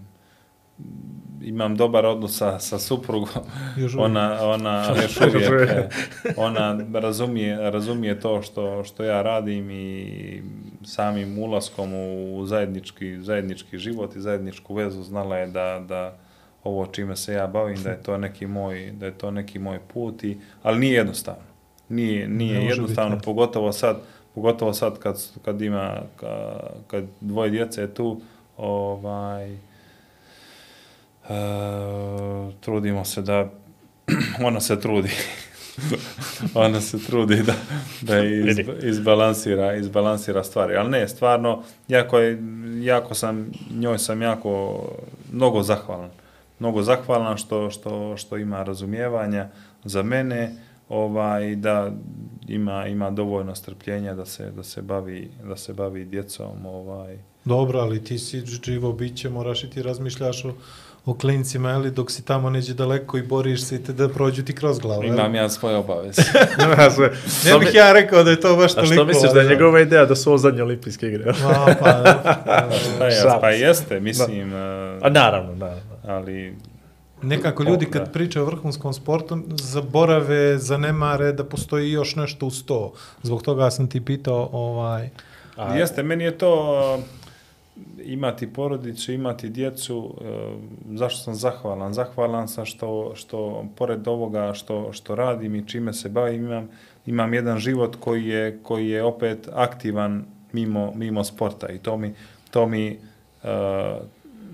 imam 1.41 1.75
dobar 1.75 2.05
odnos 2.05 2.37
sa, 2.37 2.59
sa 2.59 2.79
suprugom. 2.79 3.43
Ona, 3.97 4.37
ona 4.41 4.85
još 5.01 5.21
uvijek, 5.21 5.69
e, 5.69 5.89
ona 6.37 6.79
razumije, 6.93 7.71
razumije 7.71 8.19
to 8.19 8.41
što, 8.41 8.83
što 8.83 9.03
ja 9.03 9.21
radim 9.21 9.71
i 9.71 10.43
samim 10.83 11.39
ulaskom 11.39 11.93
u 11.93 12.45
zajednički, 12.45 13.17
zajednički 13.21 13.77
život 13.77 14.15
i 14.15 14.21
zajedničku 14.21 14.73
vezu 14.73 15.03
znala 15.03 15.37
je 15.37 15.47
da, 15.47 15.83
da 15.87 16.17
ovo 16.63 16.85
čime 16.85 17.15
se 17.15 17.33
ja 17.33 17.47
bavim, 17.47 17.83
da 17.83 17.89
je 17.89 18.03
to 18.03 18.17
neki 18.17 18.47
moj, 18.47 18.91
da 18.91 19.05
je 19.05 19.11
to 19.11 19.31
neki 19.31 19.59
moj 19.59 19.79
put, 19.93 20.23
i, 20.23 20.37
ali 20.63 20.79
nije 20.79 20.93
jednostavno. 20.93 21.48
Nije, 21.89 22.27
nije 22.27 22.65
jednostavno, 22.65 23.15
biti. 23.15 23.25
pogotovo 23.25 23.71
sad, 23.71 23.97
pogotovo 24.35 24.73
sad 24.73 24.99
kad, 24.99 25.23
kad 25.45 25.61
ima, 25.61 26.01
ka- 26.21 26.59
kad 26.87 27.03
dvoje 27.21 27.49
djece 27.49 27.81
je 27.81 27.93
tu, 27.93 28.21
ovaj, 28.57 29.53
e, 29.53 29.57
trudimo 32.61 33.05
se 33.05 33.21
da, 33.21 33.49
ona 34.47 34.59
se 34.61 34.79
trudi, 34.79 35.11
ona 36.53 36.81
se 36.81 36.99
trudi 37.05 37.43
da, 37.43 37.53
da 38.01 38.23
iz, 38.49 38.57
izbalansira, 38.83 39.75
izbalansira 39.75 40.43
stvari. 40.43 40.75
Ali 40.75 40.89
ne, 40.89 41.07
stvarno, 41.07 41.63
jako, 41.87 42.19
je, 42.19 42.37
jako 42.81 43.13
sam, 43.13 43.51
njoj 43.71 43.99
sam 43.99 44.21
jako, 44.21 44.81
mnogo 45.31 45.63
zahvalan. 45.63 46.09
Mnogo 46.59 46.81
zahvalan 46.81 47.37
što, 47.37 47.69
što, 47.69 48.17
što 48.17 48.37
ima 48.37 48.63
razumijevanja 48.63 49.47
za 49.83 50.03
mene, 50.03 50.55
ovaj, 50.89 51.55
da 51.55 51.91
ima, 52.47 52.87
ima 52.87 53.11
dovoljno 53.11 53.55
strpljenja 53.55 54.13
da 54.13 54.25
se, 54.25 54.51
da 54.51 54.63
se 54.63 54.81
bavi, 54.81 55.31
da 55.43 55.55
se 55.55 55.73
bavi 55.73 56.05
djecom, 56.05 56.65
ovaj, 56.65 57.17
Dobro, 57.45 57.79
ali 57.79 58.03
ti 58.03 58.17
si 58.17 58.41
živo 58.63 58.93
biće, 58.93 59.29
moraš 59.29 59.63
i 59.63 59.69
ti 59.69 59.83
razmišljaš 59.83 60.45
o, 60.45 60.53
o 61.05 61.13
klincima, 61.13 61.69
ali 61.69 61.91
dok 61.91 62.11
si 62.11 62.25
tamo 62.25 62.49
neđe 62.49 62.73
daleko 62.73 63.17
i 63.17 63.23
boriš 63.23 63.63
se 63.63 63.75
i 63.75 63.83
te 63.83 63.93
da 63.93 64.09
prođu 64.09 64.43
ti 64.43 64.55
kroz 64.55 64.79
glavu. 64.79 65.03
Imam 65.03 65.35
ja 65.35 65.49
svoje 65.49 65.75
obaveze. 65.75 66.21
Ne 67.45 67.59
bih 67.59 67.69
ja 67.73 67.93
rekao 67.93 68.23
da 68.23 68.31
je 68.31 68.39
to 68.39 68.55
baš 68.55 68.71
A 68.71 68.75
toliko. 68.75 68.93
što 68.93 69.05
misliš 69.05 69.31
da 69.31 69.39
je 69.39 69.45
ali- 69.45 69.55
njegova 69.55 69.79
ideja 69.79 70.05
da 70.05 70.15
su 70.15 70.29
ovo 70.29 70.37
zadnje 70.37 70.63
olimpijske 70.63 71.07
igre? 71.07 71.31
A, 71.43 71.73
pa, 71.79 71.91
da. 71.91 72.23
Pa, 72.99 73.05
jes, 73.05 73.21
Šalim 73.21 73.41
pa 73.41 73.51
se. 73.51 73.57
jeste, 73.57 73.99
mislim, 73.99 74.53
eh, 74.53 74.99
A 75.01 75.09
naravno, 75.09 75.55
naravno. 75.55 75.81
ali 76.05 76.55
Nekako 77.21 77.63
ljudi 77.63 77.85
kad 77.85 78.13
pričaju 78.13 78.43
o 78.43 78.45
vrhunskom 78.45 78.93
sportu 78.93 79.37
zaborave, 79.49 80.57
zanemare 80.57 81.31
da 81.31 81.43
postoji 81.43 81.91
još 81.91 82.15
nešto 82.15 82.45
uz 82.45 82.63
to. 82.65 82.93
Zbog 83.23 83.41
toga 83.41 83.71
sam 83.71 83.89
ti 83.89 84.01
pitao 84.05 84.49
ovaj... 84.51 85.09
A, 85.55 85.75
Jeste, 85.75 86.03
meni 86.03 86.23
je 86.23 86.37
to 86.37 86.53
uh, 86.95 87.03
imati 88.03 88.53
porodicu, 88.53 89.11
imati 89.11 89.49
djecu, 89.49 89.97
uh, 89.97 90.17
zašto 90.97 91.23
sam 91.23 91.35
zahvalan? 91.35 91.93
Zahvalan 91.93 92.47
sam 92.47 92.65
što, 92.65 93.11
što 93.15 93.65
pored 93.75 94.07
ovoga 94.07 94.53
što, 94.53 94.93
što 94.93 95.15
radim 95.15 95.55
i 95.55 95.67
čime 95.67 95.93
se 95.93 96.09
bavim, 96.09 96.45
imam, 96.45 96.69
imam 97.05 97.33
jedan 97.33 97.59
život 97.59 97.95
koji 97.99 98.27
je, 98.27 98.59
koji 98.63 98.89
je 98.89 99.03
opet 99.03 99.49
aktivan 99.53 100.25
mimo, 100.51 100.93
mimo 100.95 101.23
sporta 101.23 101.69
i 101.69 101.77
to 101.77 101.97
mi, 101.97 102.13
to 102.51 102.67
mi 102.67 102.97
uh, 103.43 103.49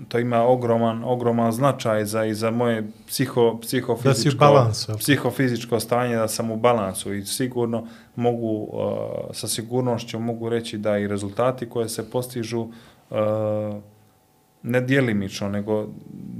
to 0.08 0.18
ima 0.18 0.42
ogroman, 0.42 1.04
ogroman 1.04 1.52
značaj 1.52 2.04
za, 2.04 2.24
i 2.24 2.34
za 2.34 2.50
moje 2.50 2.88
psiho, 3.06 3.58
psihofizičko, 3.62 4.38
balansu, 4.38 4.90
jel? 4.92 4.98
psihofizičko 4.98 5.80
stanje, 5.80 6.16
da 6.16 6.28
sam 6.28 6.50
u 6.50 6.56
balansu 6.56 7.14
i 7.14 7.24
sigurno 7.24 7.86
mogu, 8.16 8.68
uh, 8.72 8.80
sa 9.32 9.48
sigurnošću 9.48 10.18
mogu 10.18 10.48
reći 10.48 10.78
da 10.78 10.98
i 10.98 11.06
rezultati 11.08 11.68
koje 11.68 11.88
se 11.88 12.10
postižu 12.10 12.60
uh, 12.60 13.16
ne 14.62 14.80
djelimično, 14.80 15.48
nego 15.48 15.88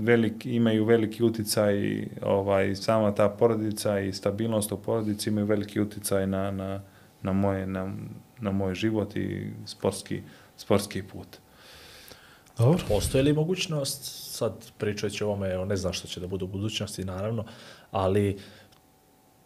velik, 0.00 0.46
imaju 0.46 0.84
veliki 0.84 1.22
uticaj, 1.22 2.04
ovaj, 2.22 2.74
sama 2.74 3.14
ta 3.14 3.28
porodica 3.28 4.00
i 4.00 4.12
stabilnost 4.12 4.72
u 4.72 4.76
porodici 4.76 5.30
imaju 5.30 5.46
veliki 5.46 5.80
uticaj 5.80 6.26
na, 6.26 6.50
na, 6.50 6.80
na, 7.22 7.32
moje, 7.32 7.66
na, 7.66 7.92
na 8.40 8.50
moj 8.50 8.74
život 8.74 9.16
i 9.16 9.50
sportski, 9.66 10.22
sportski 10.56 11.02
put. 11.02 11.38
Dobro. 12.58 12.78
Postoji 12.88 13.24
li 13.24 13.32
mogućnost, 13.32 14.00
sad 14.36 14.52
pričajući 14.78 15.24
o 15.24 15.26
ovome, 15.26 15.66
ne 15.66 15.76
znam 15.76 15.92
što 15.92 16.08
će 16.08 16.20
da 16.20 16.26
bude 16.26 16.44
u 16.44 16.48
budućnosti, 16.48 17.04
naravno, 17.04 17.44
ali 17.90 18.38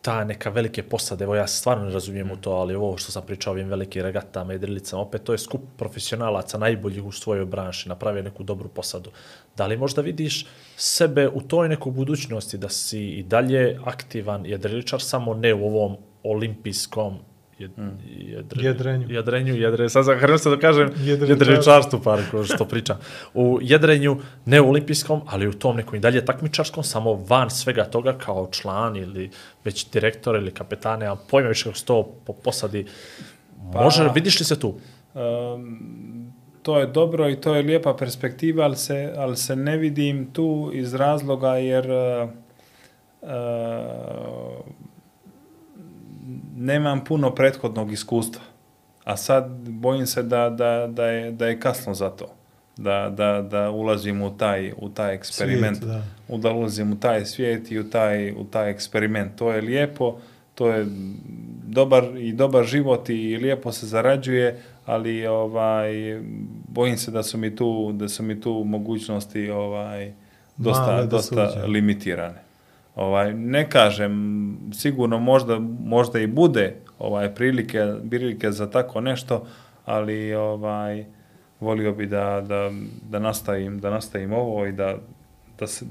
ta 0.02 0.24
neka 0.24 0.50
velike 0.50 0.82
posade, 0.82 1.24
evo 1.24 1.34
ja 1.34 1.46
stvarno 1.46 1.84
ne 1.84 1.90
razumijem 1.90 2.30
u 2.30 2.36
to, 2.36 2.50
ali 2.52 2.74
ovo 2.74 2.96
što 2.96 3.12
sam 3.12 3.26
pričao 3.26 3.52
ovim 3.52 3.68
velikim 3.68 4.02
regatama 4.02 4.54
i 4.54 4.58
drilicama, 4.58 5.02
opet 5.02 5.22
to 5.22 5.32
je 5.32 5.38
skup 5.38 5.60
profesionalaca 5.76 6.58
najboljih 6.58 7.04
u 7.04 7.12
svojoj 7.12 7.44
branši, 7.44 7.88
napravio 7.88 8.22
neku 8.22 8.42
dobru 8.42 8.68
posadu. 8.68 9.10
Da 9.56 9.66
li 9.66 9.76
možda 9.76 10.02
vidiš 10.02 10.46
sebe 10.76 11.28
u 11.28 11.40
toj 11.40 11.68
nekoj 11.68 11.92
budućnosti 11.92 12.58
da 12.58 12.68
si 12.68 13.00
i 13.00 13.22
dalje 13.22 13.78
aktivan 13.84 14.46
jedriličar, 14.46 15.02
samo 15.02 15.34
ne 15.34 15.54
u 15.54 15.66
ovom 15.66 15.96
olimpijskom 16.22 17.18
jed, 17.60 17.70
jedre, 18.08 18.64
Jedrenju. 18.64 19.06
jedrenju, 19.10 19.54
jedre, 19.54 19.88
sad 19.88 20.04
sam 20.04 20.18
hrvim 20.18 20.38
se 20.38 20.50
da 20.50 20.56
kažem 20.56 20.90
jedriličarstvu, 21.04 22.00
par 22.04 22.20
što 22.54 22.64
pričam. 22.64 22.98
U 23.34 23.58
jedrenju, 23.62 24.16
ne 24.44 24.60
u 24.60 24.68
olimpijskom, 24.68 25.20
ali 25.26 25.48
u 25.48 25.52
tom 25.52 25.76
nekom 25.76 25.94
i 25.94 26.00
dalje 26.00 26.24
takmičarskom, 26.24 26.84
samo 26.84 27.14
van 27.14 27.50
svega 27.50 27.84
toga 27.84 28.12
kao 28.12 28.48
član 28.50 28.96
ili 28.96 29.30
već 29.64 29.86
direktor 29.92 30.36
ili 30.36 30.50
kapetane, 30.50 31.06
a 31.06 31.16
pojma 31.30 31.48
više 31.48 31.64
kako 31.64 31.76
se 31.76 31.84
to 31.84 32.14
po 32.26 32.32
posadi. 32.32 32.86
Može, 33.74 34.10
vidiš 34.14 34.40
li 34.40 34.46
se 34.46 34.60
tu? 34.60 34.74
Um, 35.14 36.32
to 36.62 36.78
je 36.78 36.86
dobro 36.86 37.28
i 37.30 37.40
to 37.40 37.54
je 37.54 37.62
lijepa 37.62 37.94
perspektiva, 37.98 38.64
ali 38.64 38.76
se, 38.76 39.12
ali 39.16 39.36
se 39.36 39.56
ne 39.56 39.76
vidim 39.76 40.30
tu 40.32 40.70
iz 40.74 40.94
razloga 40.94 41.56
jer 41.56 41.90
uh, 41.90 42.30
uh, 43.20 43.28
nemam 46.60 47.04
puno 47.04 47.34
prethodnog 47.34 47.92
iskustva. 47.92 48.42
A 49.04 49.16
sad 49.16 49.50
bojim 49.68 50.06
se 50.06 50.22
da, 50.22 50.50
da, 50.50 50.86
da, 50.86 51.06
je, 51.06 51.32
da 51.32 51.46
je 51.46 51.60
kasno 51.60 51.94
za 51.94 52.10
to. 52.10 52.34
Da, 52.76 53.12
da, 53.16 53.42
da 53.42 53.70
ulazim 53.70 54.22
u 54.22 54.36
taj, 54.36 54.72
u 54.76 54.88
taj 54.88 55.14
eksperiment. 55.14 55.78
Svijet, 55.78 55.94
da. 55.94 56.02
u 56.28 56.38
da 56.38 56.52
ulazim 56.52 56.92
u 56.92 57.00
taj 57.00 57.24
svijet 57.24 57.70
i 57.70 57.78
u 57.78 57.90
taj, 57.90 58.32
u 58.32 58.44
taj 58.44 58.70
eksperiment. 58.70 59.36
To 59.36 59.52
je 59.52 59.60
lijepo, 59.60 60.18
to 60.54 60.68
je 60.68 60.86
dobar 61.66 62.04
i 62.18 62.32
dobar 62.32 62.64
život 62.64 63.08
i 63.08 63.36
lijepo 63.36 63.72
se 63.72 63.86
zarađuje, 63.86 64.62
ali 64.86 65.26
ovaj 65.26 66.20
bojim 66.68 66.96
se 66.96 67.10
da 67.10 67.22
su 67.22 67.38
mi 67.38 67.56
tu 67.56 67.92
da 67.92 68.08
su 68.08 68.22
mi 68.22 68.40
tu 68.40 68.64
mogućnosti 68.66 69.50
ovaj 69.50 70.12
dosta 70.56 70.86
Male 70.86 71.02
da 71.02 71.06
dosta 71.06 71.64
limitirane. 71.66 72.49
Ovaj 72.94 73.34
ne 73.34 73.70
kažem 73.70 74.56
sigurno 74.72 75.18
možda 75.18 75.58
možda 75.84 76.18
i 76.18 76.26
bude 76.26 76.76
ovaj 76.98 77.34
prilike 77.34 77.94
prilike 78.10 78.52
za 78.52 78.70
tako 78.70 79.00
nešto, 79.00 79.46
ali 79.84 80.34
ovaj 80.34 81.04
volio 81.60 81.92
bi 81.92 82.06
da, 82.06 82.44
da, 82.48 82.70
da 83.10 83.18
nastavim 83.18 83.78
da 83.78 83.90
nastavim 83.90 84.32
ovo 84.32 84.66
i 84.66 84.72
da 84.72 84.96
da, 85.60 85.66
se, 85.66 85.84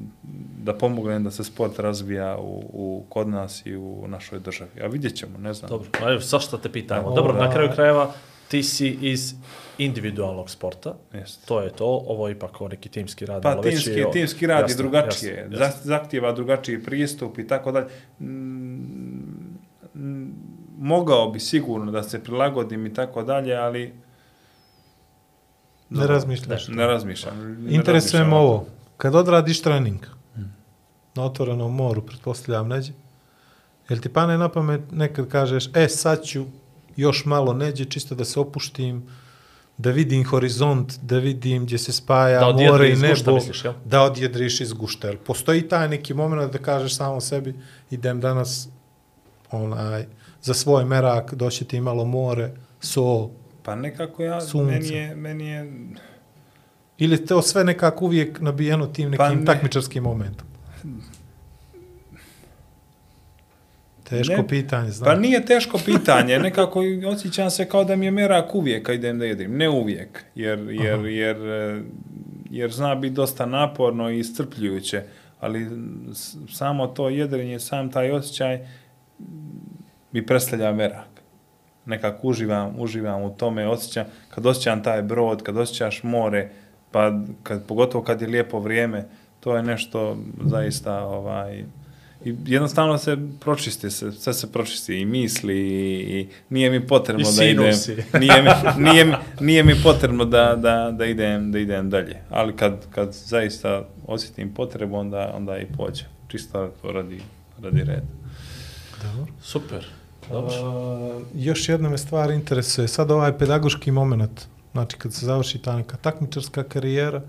da 0.64 0.74
pomognem 0.74 1.24
da 1.24 1.32
se 1.32 1.44
sport 1.44 1.80
razvija 1.80 2.38
u, 2.38 2.64
u, 2.74 3.04
kod 3.10 3.28
nas 3.28 3.66
i 3.66 3.76
u 3.76 4.06
našoj 4.08 4.40
državi. 4.40 4.82
A 4.84 4.88
vidjet 4.88 5.16
ćemo, 5.16 5.38
ne 5.38 5.54
znam. 5.54 5.70
Dobro, 5.70 5.90
a 6.02 6.12
evo, 6.12 6.20
zašto 6.20 6.58
te 6.58 6.72
pitamo? 6.72 7.02
Evo, 7.02 7.16
Dobro, 7.16 7.34
na 7.34 7.48
da. 7.48 7.54
kraju 7.54 7.70
krajeva 7.76 8.14
ti 8.50 8.64
si 8.64 8.98
iz 9.02 9.34
individualnog 9.78 10.50
sporta, 10.50 10.94
Jeste. 11.14 11.48
to 11.48 11.62
je 11.62 11.70
to, 11.70 11.86
ovo 12.08 12.28
je 12.28 12.32
ipak 12.32 12.62
ovo 12.62 12.68
neki 12.68 12.90
timski 12.90 13.26
rad. 13.26 13.44
Pa 13.44 13.50
malo 13.50 13.62
veći, 13.62 13.84
timski, 13.84 14.12
timski 14.14 14.48
rad 14.48 14.60
je 14.60 14.64
jasno, 14.64 14.78
drugačije, 14.78 15.36
jasno, 15.42 15.58
jasno. 15.58 15.82
zahtjeva 15.84 16.32
drugačiji 16.32 16.84
pristup 16.84 17.38
i 17.40 17.48
tako 17.48 17.72
dalje. 17.72 17.88
Mm, 18.20 18.26
mm, 19.96 20.34
Mogao 20.78 21.30
bi 21.30 21.40
sigurno 21.40 21.92
da 21.92 22.04
se 22.04 22.24
prilagodim 22.24 22.86
i 22.86 22.94
tako 22.94 23.24
dalje, 23.24 23.56
ali 23.56 23.94
Ne 25.90 26.08
razmišljaš. 26.08 26.68
ne 26.68 26.88
razmišljam. 26.88 27.38
ne 27.38 27.72
Interesuje 27.72 27.84
me 27.84 27.94
razmišljam 27.94 28.34
o 28.34 28.38
ovo. 28.38 28.66
Kad 28.98 29.16
odradiš 29.16 29.62
trening 29.62 30.00
na 31.16 31.24
otvorenom 31.24 31.76
moru, 31.76 32.02
pretpostavljam 32.02 32.68
neđe, 32.68 32.92
jel 33.90 34.00
ti 34.00 34.10
pane 34.10 34.38
na 34.38 34.50
pamet 34.50 34.82
nekad 34.92 35.28
kažeš, 35.28 35.70
e 35.76 35.88
sad 35.88 36.24
ću 36.24 36.46
još 37.00 37.26
malo 37.26 37.54
neđe, 37.54 37.86
čisto 37.86 38.16
da 38.16 38.26
se 38.26 38.40
opuštim, 38.40 39.04
da 39.78 39.92
vidim 39.92 40.26
horizont, 40.26 41.00
da 41.02 41.18
vidim 41.18 41.66
gdje 41.66 41.78
se 41.78 41.92
spaja 41.92 42.40
Da 42.40 42.52
more 42.54 42.90
i 42.90 42.92
iz 42.92 43.02
gušta, 43.02 43.26
nebo, 43.26 43.36
misliš, 43.36 43.66
jel? 43.66 43.74
da 43.86 44.02
odjedriš 44.02 44.62
iz 44.62 44.74
gušta. 44.74 45.08
Jel 45.08 45.18
postoji 45.18 45.68
taj 45.68 45.90
neki 45.90 46.14
moment 46.14 46.52
da 46.54 46.58
kažeš 46.58 46.96
samo 46.96 47.22
sebi, 47.22 47.56
idem 47.92 48.20
danas 48.22 48.70
onaj, 49.52 50.06
za 50.42 50.54
svoj 50.54 50.86
merak, 50.86 51.34
doći 51.34 51.66
ti 51.66 51.82
malo 51.82 52.06
more, 52.06 52.52
so, 52.82 53.30
Pa 53.64 53.76
nekako 53.76 54.24
ja, 54.24 54.42
Sunce. 54.42 54.72
meni 54.72 54.88
je, 54.90 55.16
meni 55.16 55.48
je, 55.48 55.72
Ili 56.98 57.26
to 57.26 57.42
sve 57.42 57.64
nekako 57.64 58.06
uvijek 58.06 58.42
nabijeno 58.42 58.88
tim 58.88 59.14
Pa 59.18 59.24
nekim 59.26 59.40
ne. 59.40 59.46
takmičarskim 59.46 60.04
momentom? 60.04 60.48
Teško 64.10 64.34
Ne. 64.34 64.48
pitanje, 64.48 64.92
znam. 64.92 65.06
Pa 65.06 65.20
nije 65.20 65.46
teško 65.46 65.80
pitanje, 65.86 66.40
nekako 66.40 66.82
osjećam 67.08 67.50
se 67.50 67.70
kao 67.70 67.84
da 67.84 67.96
mi 67.96 68.06
je 68.06 68.12
merak 68.12 68.56
uvijek 68.56 68.86
kad 68.86 68.96
idem 68.96 69.20
da 69.20 69.26
jedem. 69.26 69.58
Ne 69.58 69.70
uvijek, 69.70 70.24
jer, 70.36 70.60
jer, 70.60 71.06
jer 71.06 71.38
e, 71.38 71.82
jer 72.50 72.72
zna 72.72 72.96
biti 72.96 73.16
dosta 73.16 73.46
naporno 73.46 74.10
i 74.10 74.20
iscrpljujuće, 74.20 75.04
ali 75.40 75.68
samo 76.50 76.88
to 76.88 77.10
jedrenje, 77.10 77.60
sam 77.60 77.92
taj 77.92 78.12
osjećaj 78.12 78.68
mi 80.12 80.26
predstavlja 80.26 80.72
merak. 80.72 81.08
Nekako 81.86 82.28
uživam, 82.28 82.76
uživam 82.80 83.24
u 83.24 83.38
tome, 83.38 83.68
osjećam, 83.68 84.06
kad 84.30 84.46
osjećam 84.46 84.84
taj 84.84 85.02
brod, 85.02 85.44
kad 85.44 85.58
osjećaš 85.58 86.04
more, 86.04 86.50
pa 86.92 87.12
kad, 87.44 87.66
pogotovo 87.68 88.04
kad 88.04 88.22
je 88.22 88.28
lijepo 88.28 88.60
vrijeme, 88.60 89.06
to 89.40 89.56
je 89.56 89.64
nešto 89.64 90.18
zaista 90.46 91.04
ovaj, 91.06 91.64
i 92.26 92.36
jednostavno 92.46 92.98
se 92.98 93.18
pročisti 93.40 93.90
se, 93.92 94.12
sve 94.12 94.34
se 94.34 94.52
pročisti 94.52 94.96
i 94.96 95.06
misli 95.06 95.58
i, 95.58 96.20
i 96.20 96.28
nije 96.50 96.70
mi 96.70 96.88
potrebno 96.88 97.30
I 97.30 97.36
da 97.38 97.44
idem, 97.44 97.74
nije 98.20 98.42
mi, 98.42 98.50
nije, 98.84 99.06
mi- 99.06 99.16
nije 99.40 99.64
mi 99.64 99.74
potrebno 99.84 100.26
da, 100.26 100.56
da, 100.56 100.92
da, 100.92 101.06
idem, 101.06 101.52
da 101.52 101.60
idem 101.60 101.90
dalje. 101.90 102.22
Ali 102.30 102.56
kad, 102.56 102.86
kad 102.92 103.14
zaista 103.14 103.86
osjetim 104.08 104.54
potrebu, 104.54 104.96
onda, 104.96 105.32
onda 105.36 105.58
i 105.58 105.66
pođe. 105.78 106.04
Čisto 106.28 106.72
to 106.82 106.92
radi, 106.92 107.22
radi 107.62 107.84
red. 107.84 108.04
Dobro. 109.04 109.34
Super. 109.42 109.86
Dobro. 110.30 110.54
A, 110.54 111.22
još 111.36 111.70
jedna 111.70 111.90
me 111.90 111.98
stvar 111.98 112.32
interesuje, 112.32 112.88
sad 112.88 113.12
ovaj 113.12 113.38
pedagoški 113.38 113.92
moment, 113.92 114.42
znači 114.72 114.98
kad 114.98 115.14
se 115.14 115.26
završi 115.26 115.58
ta 115.58 115.76
neka 115.76 115.98
takmičarska 115.98 116.64
karijera, 116.64 117.22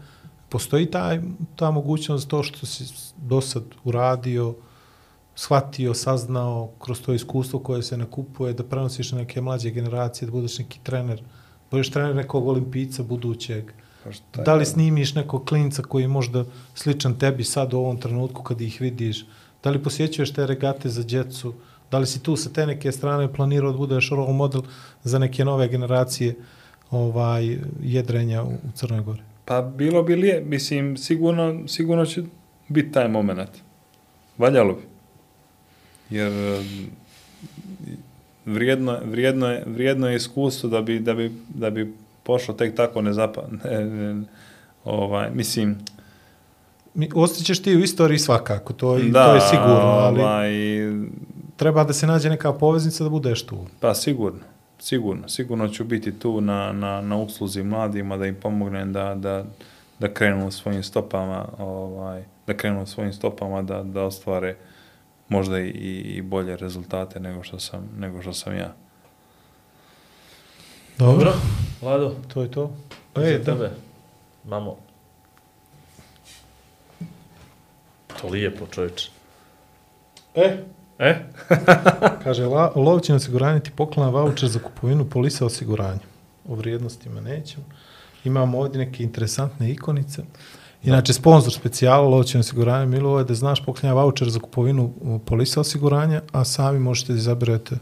postoji 0.49 0.91
taj, 0.91 1.21
ta 1.57 1.71
mogućnost 1.71 2.29
to 2.29 2.43
što 2.43 2.67
si 2.67 2.85
do 3.17 3.41
sad 3.41 3.63
uradio, 3.85 4.55
shvatio, 5.41 5.95
saznao 5.95 6.71
kroz 6.79 7.03
to 7.03 7.15
iskustvo 7.15 7.59
koje 7.59 7.83
se 7.83 7.97
nakupuje, 7.97 8.53
da 8.53 8.65
prenosiš 8.65 9.13
na 9.13 9.19
neke 9.19 9.41
mlađe 9.41 9.71
generacije, 9.71 10.27
da 10.27 10.33
budeš 10.33 10.59
neki 10.59 10.81
trener, 10.83 11.23
budeš 11.71 11.91
trener 11.91 12.17
nekog 12.17 12.49
olimpijica 12.49 13.03
budućeg, 13.03 13.73
Pa 14.33 14.43
da 14.43 14.55
li 14.55 14.67
snimiš 14.67 15.15
nekog 15.15 15.45
klinca 15.45 15.83
koji 15.83 16.03
je 16.03 16.09
možda 16.09 16.45
sličan 16.75 17.15
tebi 17.19 17.45
sad 17.45 17.75
u 17.75 17.79
ovom 17.79 17.97
trenutku 18.01 18.43
kad 18.43 18.61
ih 18.61 18.81
vidiš, 18.81 19.25
da 19.65 19.71
li 19.71 19.83
posjećuješ 19.83 20.33
te 20.33 20.47
regate 20.47 20.89
za 20.89 21.03
djecu, 21.03 21.55
da 21.91 21.99
li 21.99 22.07
si 22.07 22.23
tu 22.23 22.37
sa 22.37 22.51
te 22.51 22.67
neke 22.67 22.93
strane 22.93 23.33
planirao 23.33 23.73
da 23.73 23.79
budeš 23.79 24.11
role 24.11 24.33
model 24.33 24.63
za 25.05 25.19
neke 25.19 25.45
nove 25.45 25.69
generacije 25.69 26.35
ovaj 26.91 27.59
jedrenja 27.83 28.43
u, 28.43 28.53
u 28.53 28.73
Crnoj 28.75 29.03
Gori? 29.03 29.23
Pa 29.45 29.63
bilo 29.63 30.03
bi 30.03 30.17
lije, 30.17 30.41
mislim, 30.41 30.97
sigurno, 30.97 31.69
sigurno 31.69 32.07
će 32.07 32.23
biti 32.69 32.93
taj 32.93 33.09
moment. 33.09 33.51
Valjalo 34.39 34.73
bi. 34.73 34.90
Jer 36.11 36.33
eh, 36.33 36.61
vrijedno, 38.47 38.99
vrijedno, 39.05 39.47
je, 39.47 39.65
vrijedno 39.67 40.09
je 40.09 40.17
iskustvo 40.17 40.69
da 40.69 40.83
bi, 40.83 40.99
da 40.99 41.15
bi, 41.15 41.33
da 41.49 41.71
bi 41.71 41.95
pošlo 42.23 42.55
tek 42.55 42.77
tako 42.77 43.03
nezapa... 43.03 43.43
Ne, 43.65 43.85
ne, 43.85 44.25
ovaj, 44.85 45.31
mislim, 45.31 45.79
Mi, 46.95 47.09
osjećaš 47.15 47.63
ti 47.63 47.77
u 47.77 47.81
istoriji 47.81 48.19
svakako, 48.19 48.73
to, 48.73 48.97
je- 48.97 49.11
da, 49.11 49.27
to 49.27 49.35
je 49.35 49.41
sigurno, 49.41 49.75
ali 49.75 50.21
Ovaj, 50.21 50.51
treba 51.57 51.85
da 51.85 51.93
se 51.93 52.07
nađe 52.07 52.29
neka 52.31 52.53
poveznica 52.53 53.05
da 53.05 53.11
budeš 53.11 53.47
tu. 53.47 53.67
Pa 53.81 53.95
sigurno, 53.95 54.41
sigurno. 54.79 55.29
Sigurno 55.29 55.69
ću 55.69 55.85
biti 55.85 56.13
tu 56.13 56.41
na, 56.41 56.73
na, 56.73 57.01
na 57.01 57.17
usluzi 57.17 57.63
mladima 57.63 58.17
da 58.17 58.27
im 58.27 58.35
pomognem 58.35 58.93
da, 58.93 59.15
da, 59.15 59.45
da 59.99 60.15
krenu 60.15 60.51
svojim 60.51 60.83
stopama, 60.83 61.49
ovaj, 61.59 62.25
da 62.47 62.57
krenu 62.57 62.87
svojim 62.87 63.13
stopama 63.13 63.63
da, 63.63 63.83
da 63.83 64.03
ostvare 64.03 64.57
možda 65.31 65.61
i, 65.61 65.69
i 66.17 66.23
bolje 66.23 66.57
rezultate 66.57 67.21
nego 67.21 67.43
što 67.43 67.59
sam, 67.59 67.89
nego 67.99 68.23
što 68.23 68.33
sam 68.33 68.57
ja. 68.57 68.75
Dobro. 70.99 71.33
Vlado, 71.83 72.17
To 72.35 72.43
je 72.43 72.51
to. 72.51 72.77
e, 73.17 73.39
da. 73.39 73.45
tebe. 73.45 73.71
Mamo. 74.45 74.77
To 78.21 78.29
lijepo, 78.29 78.67
čovječe. 78.67 79.11
E, 80.35 80.57
E? 81.01 81.25
Kaže, 82.25 82.47
la, 82.47 82.73
Lovćin 82.77 83.15
osiguranje 83.15 83.61
ti 83.61 83.71
poklona 83.77 84.11
voucher 84.11 84.49
za 84.49 84.59
kupovinu 84.59 85.05
polisa 85.11 85.47
osiguranja. 85.47 86.01
O 86.49 86.55
vrijednostima 86.55 87.21
nećemo. 87.21 87.65
Imamo 88.25 88.59
ovdje 88.59 88.79
neke 88.87 89.03
interesantne 89.03 89.71
ikonice. 89.71 90.23
Inače, 90.85 91.13
sponsor 91.13 91.53
specijala 91.53 92.09
Lovćin 92.09 92.41
osiguranje 92.41 92.87
Milo 92.87 93.19
je 93.19 93.25
da 93.25 93.35
znaš 93.35 93.65
poklanja 93.65 93.95
voucher 93.95 94.31
za 94.31 94.41
kupovinu 94.41 94.93
uh, 95.01 95.21
polisa 95.25 95.61
osiguranja, 95.61 96.23
a 96.33 96.45
sami 96.45 96.79
možete 96.79 97.13
da 97.13 97.19
izaberete 97.19 97.77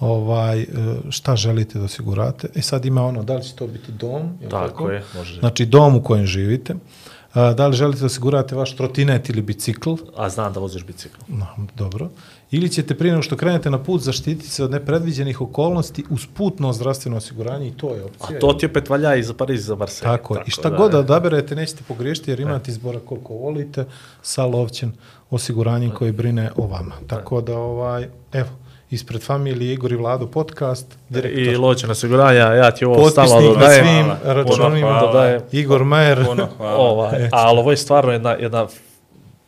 ovaj, 0.00 0.60
e, 0.62 0.66
šta 1.10 1.36
želite 1.36 1.78
da 1.78 1.84
osigurate. 1.84 2.48
E 2.54 2.62
sad 2.62 2.84
ima 2.84 3.04
ono, 3.04 3.22
da 3.22 3.34
li 3.34 3.42
će 3.42 3.54
to 3.54 3.66
biti 3.66 3.92
dom? 3.92 4.38
jel 4.40 4.50
Tako 4.50 4.90
je, 4.90 5.04
može. 5.14 5.40
Znači, 5.40 5.66
dom 5.66 5.96
u 5.96 6.02
kojem 6.02 6.26
živite. 6.26 6.74
A, 7.34 7.54
da 7.54 7.66
li 7.66 7.76
želite 7.76 8.00
da 8.00 8.06
osigurate 8.06 8.54
vaš 8.54 8.76
trotinet 8.76 9.28
ili 9.28 9.42
bicikl? 9.42 9.94
A 10.16 10.28
znam 10.28 10.52
da 10.52 10.60
voziš 10.60 10.84
bicikl. 10.84 11.20
No, 11.28 11.46
dobro. 11.76 12.08
Ili 12.50 12.68
ćete 12.68 12.98
prije 12.98 13.12
nego 13.12 13.22
što 13.22 13.36
krenete 13.36 13.70
na 13.70 13.82
put 13.82 14.02
zaštititi 14.02 14.50
se 14.50 14.64
od 14.64 14.70
nepredviđenih 14.70 15.40
okolnosti 15.40 16.04
uz 16.10 16.26
putno 16.34 16.72
zdravstveno 16.72 17.16
osiguranje 17.16 17.68
i 17.68 17.72
to 17.72 17.94
je 17.94 18.04
opcija. 18.04 18.36
A 18.36 18.40
to 18.40 18.52
ti 18.52 18.66
opet 18.66 18.88
valja 18.88 19.14
i 19.14 19.22
za 19.22 19.34
Pariz 19.34 19.60
i 19.60 19.62
za 19.62 19.74
Marseille. 19.74 20.16
Tako, 20.16 20.34
je. 20.34 20.42
I 20.46 20.50
šta 20.50 20.70
god 20.70 20.92
da 20.92 20.98
odaberete, 20.98 21.54
nećete 21.54 21.82
pogriješiti 21.88 22.30
jer 22.30 22.40
imate 22.40 22.70
izbora 22.70 23.00
koliko 23.00 23.34
volite 23.34 23.84
sa 24.22 24.46
lovćen 24.46 24.92
osiguranjem 25.30 25.90
koji 25.90 26.12
brine 26.12 26.50
o 26.56 26.66
vama. 26.66 26.94
Tako 27.06 27.40
da, 27.40 27.58
ovaj, 27.58 28.08
evo, 28.32 28.48
ispred 28.90 29.22
familije 29.22 29.72
Igor 29.72 29.92
i 29.92 29.96
Vlado 29.96 30.26
podcast, 30.26 30.98
direktor, 31.08 31.42
I 31.42 31.56
loćena 31.56 31.92
osiguranja, 31.92 32.40
ja 32.40 32.70
ti 32.70 32.84
ovo 32.84 32.94
potpisnik 32.94 33.28
stalo 33.28 33.40
na 33.40 33.48
dodajem. 33.48 33.84
svim 33.84 34.12
računima, 34.24 34.88
hvala. 34.88 35.06
dodajem. 35.06 35.40
Igor 35.52 35.84
Majer, 35.84 36.24
Puno 36.24 36.48
hvala. 36.56 36.76
Ovaj, 36.76 37.28
ali 37.32 37.58
ovo 37.58 37.70
je 37.70 37.76
stvarno 37.76 38.12
jedna, 38.12 38.30
jedna 38.30 38.66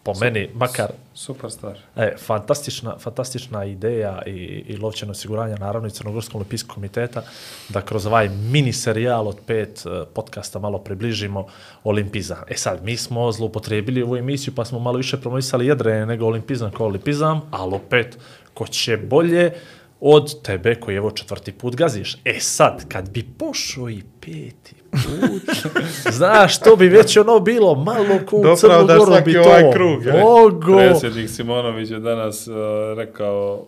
po 0.02 0.14
meni, 0.20 0.48
makar 0.54 0.90
Super 1.20 1.50
stvar. 1.50 1.78
E, 1.96 2.16
fantastična, 2.18 2.98
fantastična 2.98 3.64
ideja 3.64 4.22
i, 4.26 4.30
i 4.68 4.76
lovčeno 4.76 5.12
osiguranja, 5.12 5.56
naravno 5.56 5.88
i 5.88 5.90
Crnogorskog 5.90 6.36
olimpijskog 6.36 6.74
komiteta, 6.74 7.22
da 7.68 7.80
kroz 7.80 8.06
ovaj 8.06 8.28
mini 8.28 8.72
serijal 8.72 9.28
od 9.28 9.36
pet 9.46 9.82
uh, 9.86 10.08
podcasta 10.14 10.58
malo 10.58 10.78
približimo 10.78 11.46
olimpizam. 11.84 12.38
E 12.48 12.56
sad, 12.56 12.84
mi 12.84 12.96
smo 12.96 13.32
zloupotrebili 13.32 14.02
ovu 14.02 14.16
emisiju, 14.16 14.54
pa 14.54 14.64
smo 14.64 14.78
malo 14.78 14.96
više 14.96 15.20
promovisali 15.20 15.66
jedre 15.66 16.06
nego 16.06 16.26
olimpizam 16.26 16.70
kao 16.70 16.86
olimpizam, 16.86 17.42
ali 17.50 17.74
opet, 17.74 18.18
ko 18.60 18.66
će 18.66 18.96
bolje 18.96 19.52
od 20.00 20.42
tebe 20.42 20.74
koji 20.74 20.96
evo 20.96 21.10
četvrti 21.10 21.52
put 21.52 21.76
gaziš. 21.76 22.16
E 22.24 22.40
sad, 22.40 22.88
kad 22.88 23.10
bi 23.10 23.24
pošao 23.38 23.90
i 23.90 24.02
peti 24.20 24.74
put, 24.90 25.56
znaš, 26.18 26.60
to 26.60 26.76
bi 26.76 26.88
već 26.88 27.16
ono 27.16 27.40
bilo 27.40 27.74
malo 27.74 28.18
ko 28.26 28.36
u 28.36 28.42
Da 28.42 28.56
Crnu 28.56 28.74
opravdaš 28.74 28.98
Goru 28.98 29.12
svaki 29.12 29.24
bi 29.24 29.32
to 29.32 29.40
ovaj 29.40 29.72
krug, 29.72 30.06
e. 30.06 30.12
mogo. 30.12 30.76
Predsjednik 30.76 31.30
Simonović 31.30 31.90
je 31.90 31.98
danas 31.98 32.46
uh, 32.46 32.54
rekao, 32.96 33.66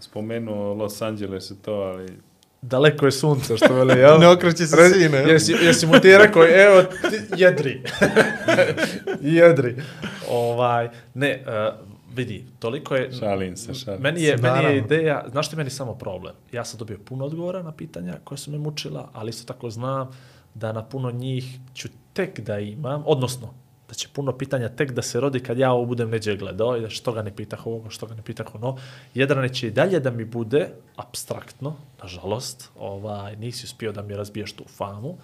spomenuo 0.00 0.74
Los 0.74 1.02
Angeles 1.02 1.50
i 1.50 1.62
to, 1.62 1.72
ali 1.72 2.12
Daleko 2.62 3.06
je 3.06 3.12
sunce, 3.12 3.56
što 3.56 3.74
vele, 3.74 3.98
jel? 3.98 4.18
ne 4.20 4.28
okreće 4.28 4.66
se 4.66 4.90
sine. 4.94 5.18
Jesi, 5.18 5.52
jesi 5.52 5.86
mu 5.86 5.98
ti 5.98 6.18
rekao, 6.18 6.44
evo, 6.44 6.82
ti, 6.82 7.16
jedri. 7.36 7.82
jedri. 9.38 9.76
Ovaj, 10.28 10.88
ne, 11.14 11.44
uh, 11.46 11.85
vidi, 12.16 12.46
toliko 12.58 12.94
je... 12.94 13.12
šalim 13.12 13.56
se, 13.56 13.74
šalim 13.74 14.02
Meni 14.02 14.22
je, 14.22 14.36
meni 14.36 14.64
je 14.64 14.78
ideja, 14.78 15.24
znaš 15.30 15.46
što 15.46 15.56
je 15.56 15.58
meni 15.58 15.70
samo 15.70 15.94
problem? 15.94 16.34
Ja 16.52 16.64
sam 16.64 16.78
dobio 16.78 16.98
puno 17.04 17.24
odgovora 17.24 17.62
na 17.62 17.72
pitanja 17.72 18.18
koje 18.24 18.38
su 18.38 18.50
me 18.50 18.58
mučila, 18.58 19.10
ali 19.12 19.30
isto 19.30 19.52
tako 19.52 19.70
znam 19.70 20.10
da 20.54 20.72
na 20.72 20.84
puno 20.84 21.10
njih 21.10 21.58
ću 21.74 21.88
tek 22.12 22.40
da 22.40 22.58
imam, 22.58 23.02
odnosno, 23.06 23.54
da 23.88 23.94
će 23.94 24.08
puno 24.12 24.32
pitanja 24.32 24.68
tek 24.68 24.92
da 24.92 25.02
se 25.02 25.20
rodi 25.20 25.40
kad 25.40 25.58
ja 25.58 25.72
ovo 25.72 25.84
budem 25.84 26.10
neđe 26.10 26.36
gledao 26.36 26.76
i 26.76 26.80
da 26.80 26.90
što 26.90 27.12
ga 27.12 27.22
ne 27.22 27.36
pitah 27.36 27.66
ovoga, 27.66 27.90
što 27.90 28.06
ga 28.06 28.14
ne 28.14 28.22
pitah 28.22 28.54
ono. 28.54 28.76
Jedrane 29.14 29.48
će 29.54 29.66
i 29.66 29.70
dalje 29.70 30.00
da 30.00 30.10
mi 30.10 30.24
bude 30.24 30.68
abstraktno, 30.96 31.76
nažalost, 32.02 32.70
ovaj, 32.78 33.36
nisi 33.36 33.64
uspio 33.64 33.92
da 33.92 34.02
mi 34.02 34.16
razbiješ 34.16 34.52
tu 34.52 34.64
famu. 34.68 35.16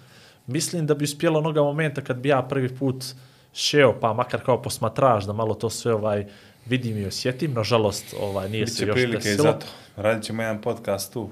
Mislim 0.47 0.87
da 0.87 0.95
bi 0.95 1.03
uspjelo 1.03 1.39
onoga 1.39 1.61
momenta 1.61 2.01
kad 2.01 2.17
bi 2.17 2.29
ja 2.29 2.41
prvi 2.41 2.75
put 2.75 3.05
šeo, 3.53 3.99
pa 3.99 4.13
makar 4.13 4.41
kao 4.45 4.61
posmatraš, 4.61 5.25
da 5.25 5.33
malo 5.33 5.53
to 5.53 5.69
sve 5.69 5.93
ovaj 5.93 6.25
vidim 6.65 6.97
i 6.97 7.05
osjetim. 7.05 7.53
Nažalost, 7.53 8.15
ovaj, 8.21 8.49
nije 8.49 8.67
se 8.67 8.73
Biće 8.73 8.85
još 8.85 8.95
prilike 8.95 9.29
i 9.29 9.31
desilo. 9.31 9.43
zato. 9.51 9.65
Radit 9.95 10.23
ćemo 10.23 10.41
jedan 10.41 10.61
podcast 10.61 11.13
tu. 11.13 11.29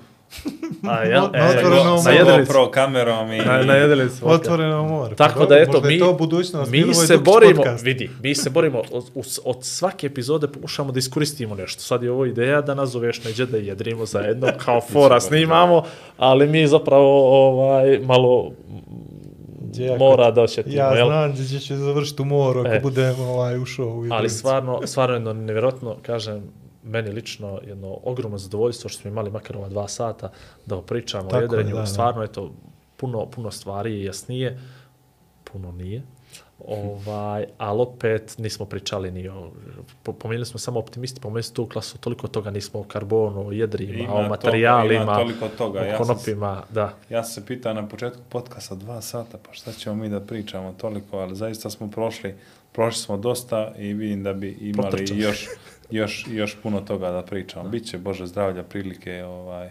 A, 0.84 1.04
jel? 1.04 1.22
Na 1.34 1.48
otvorenom 1.50 1.96
na 1.96 2.02
Sa 2.02 2.12
jedrilici. 2.12 2.48
GoPro 2.48 2.72
kamerom 2.72 3.32
i... 3.32 3.38
Na, 3.38 3.64
na 3.64 3.74
jedrilici. 3.74 4.22
Otvoreno 4.22 4.84
more. 4.88 5.16
Tako 5.16 5.40
Pa 5.40 5.46
da 5.46 5.58
eto, 5.58 5.82
mi, 5.82 5.94
je 5.94 6.00
to 6.00 6.14
budućnost. 6.14 6.72
mi 6.72 6.94
se 6.94 7.14
Dukić 7.14 7.26
borimo, 7.26 7.56
podcast. 7.56 7.86
vidi, 7.86 8.10
mi 8.24 8.36
se 8.36 8.50
borimo 8.50 8.80
od, 8.92 9.10
od, 9.16 9.38
od 9.44 9.66
svake 9.66 10.08
epizode 10.08 10.48
pokušamo 10.48 10.92
da 10.92 11.00
iskoristimo 11.00 11.56
nešto. 11.56 11.82
Sad 11.82 12.04
je 12.04 12.12
ovo 12.12 12.26
ideja 12.26 12.62
da 12.62 12.76
nazoveš 12.76 13.24
neđe 13.24 13.46
da 13.46 13.58
jedrimo 13.58 14.06
zajedno, 14.06 14.48
kao 14.58 14.82
fora 14.94 15.20
snimamo, 15.20 15.84
ali 16.18 16.48
mi 16.48 16.68
zapravo 16.68 17.48
ovaj, 17.48 18.00
malo 18.00 18.52
Ja 19.76 19.98
mora 19.98 20.32
da 20.32 20.42
osjetimo, 20.42 20.76
Ja 20.76 20.90
jel? 20.90 21.08
znam 21.08 21.32
da 21.32 21.60
će 21.60 21.76
završiti 21.76 22.22
u 22.22 22.26
moru 22.26 22.60
ako 22.60 22.70
E. 22.70 22.80
budem 22.80 23.20
ovaj, 23.22 23.60
ušao 23.60 23.88
u 23.88 23.92
Ali 23.92 24.06
jedinicu. 24.06 24.38
stvarno, 24.38 24.80
stvarno 24.86 25.16
jedno 25.16 25.34
nevjerojatno, 25.36 25.96
kažem, 26.02 26.44
meni 26.84 27.10
lično 27.10 27.60
jedno 27.64 27.98
ogromno 28.04 28.38
zadovoljstvo 28.38 28.90
što 28.90 29.02
smo 29.02 29.10
imali 29.10 29.32
makar 29.32 29.58
ova 29.58 29.70
dva 29.70 29.88
sata 29.88 30.32
da 30.66 30.82
pričamo 30.82 31.24
Tako 31.24 31.36
o 31.36 31.40
je, 31.40 31.44
jedrenju. 31.44 31.70
da, 31.70 31.80
da. 31.80 31.86
Stvarno, 31.86 32.24
eto, 32.24 32.52
puno, 32.98 33.26
puno 33.26 33.52
stvari 33.52 33.94
je 33.94 34.04
jasnije. 34.04 34.60
puno 35.44 35.72
nije. 35.72 36.02
Ovaj, 36.66 37.46
ali 37.58 37.82
opet 37.82 38.36
nismo 38.38 38.66
pričali 38.66 39.12
ni 39.12 39.28
o, 39.30 39.52
po- 40.04 40.14
pomenuli 40.14 40.46
smo 40.46 40.60
samo 40.60 40.80
optimisti, 40.80 41.22
pomenuli 41.22 41.44
smo 41.44 41.56
tu 41.56 41.66
klasu, 41.66 41.98
toliko 41.98 42.28
toga 42.28 42.52
nismo 42.52 42.80
o 42.80 42.84
karbonu, 42.84 43.48
o 43.48 43.52
jedrima, 43.52 43.94
Ima 43.96 44.14
o 44.14 44.18
toga, 44.18 44.30
materijalima, 44.30 45.04
ima 45.04 45.16
toliko 45.16 45.48
toga. 45.50 45.80
o 45.80 45.84
Ja 45.84 45.98
sam 45.98 46.06
se- 46.06 46.14
konopima, 46.14 46.64
da. 46.70 46.94
Ja 47.10 47.24
sam 47.24 47.34
se 47.34 47.48
pitao 47.48 47.74
na 47.74 47.88
početku 47.88 48.22
podcasta 48.30 48.76
dva 48.76 49.02
sata, 49.02 49.38
pa 49.40 49.54
šta 49.54 49.72
ćemo 49.72 49.96
mi 49.96 50.10
da 50.10 50.20
pričamo 50.22 50.74
toliko, 50.74 51.18
ali 51.18 51.36
zaista 51.36 51.70
smo 51.70 51.90
prošli, 51.90 52.36
prošli 52.72 53.02
smo 53.02 53.18
dosta 53.18 53.72
i 53.78 53.94
vidim 53.94 54.24
da 54.24 54.34
bi 54.34 54.50
imali 54.52 54.90
Potrčali. 54.92 55.20
još, 55.20 55.48
još, 55.90 56.26
još 56.30 56.58
puno 56.58 56.82
toga 56.82 57.12
da 57.12 57.22
pričamo. 57.22 57.70
Biće, 57.70 57.98
Bože 57.98 58.26
zdravlja, 58.26 58.64
prilike, 58.64 59.24
ovaj, 59.24 59.70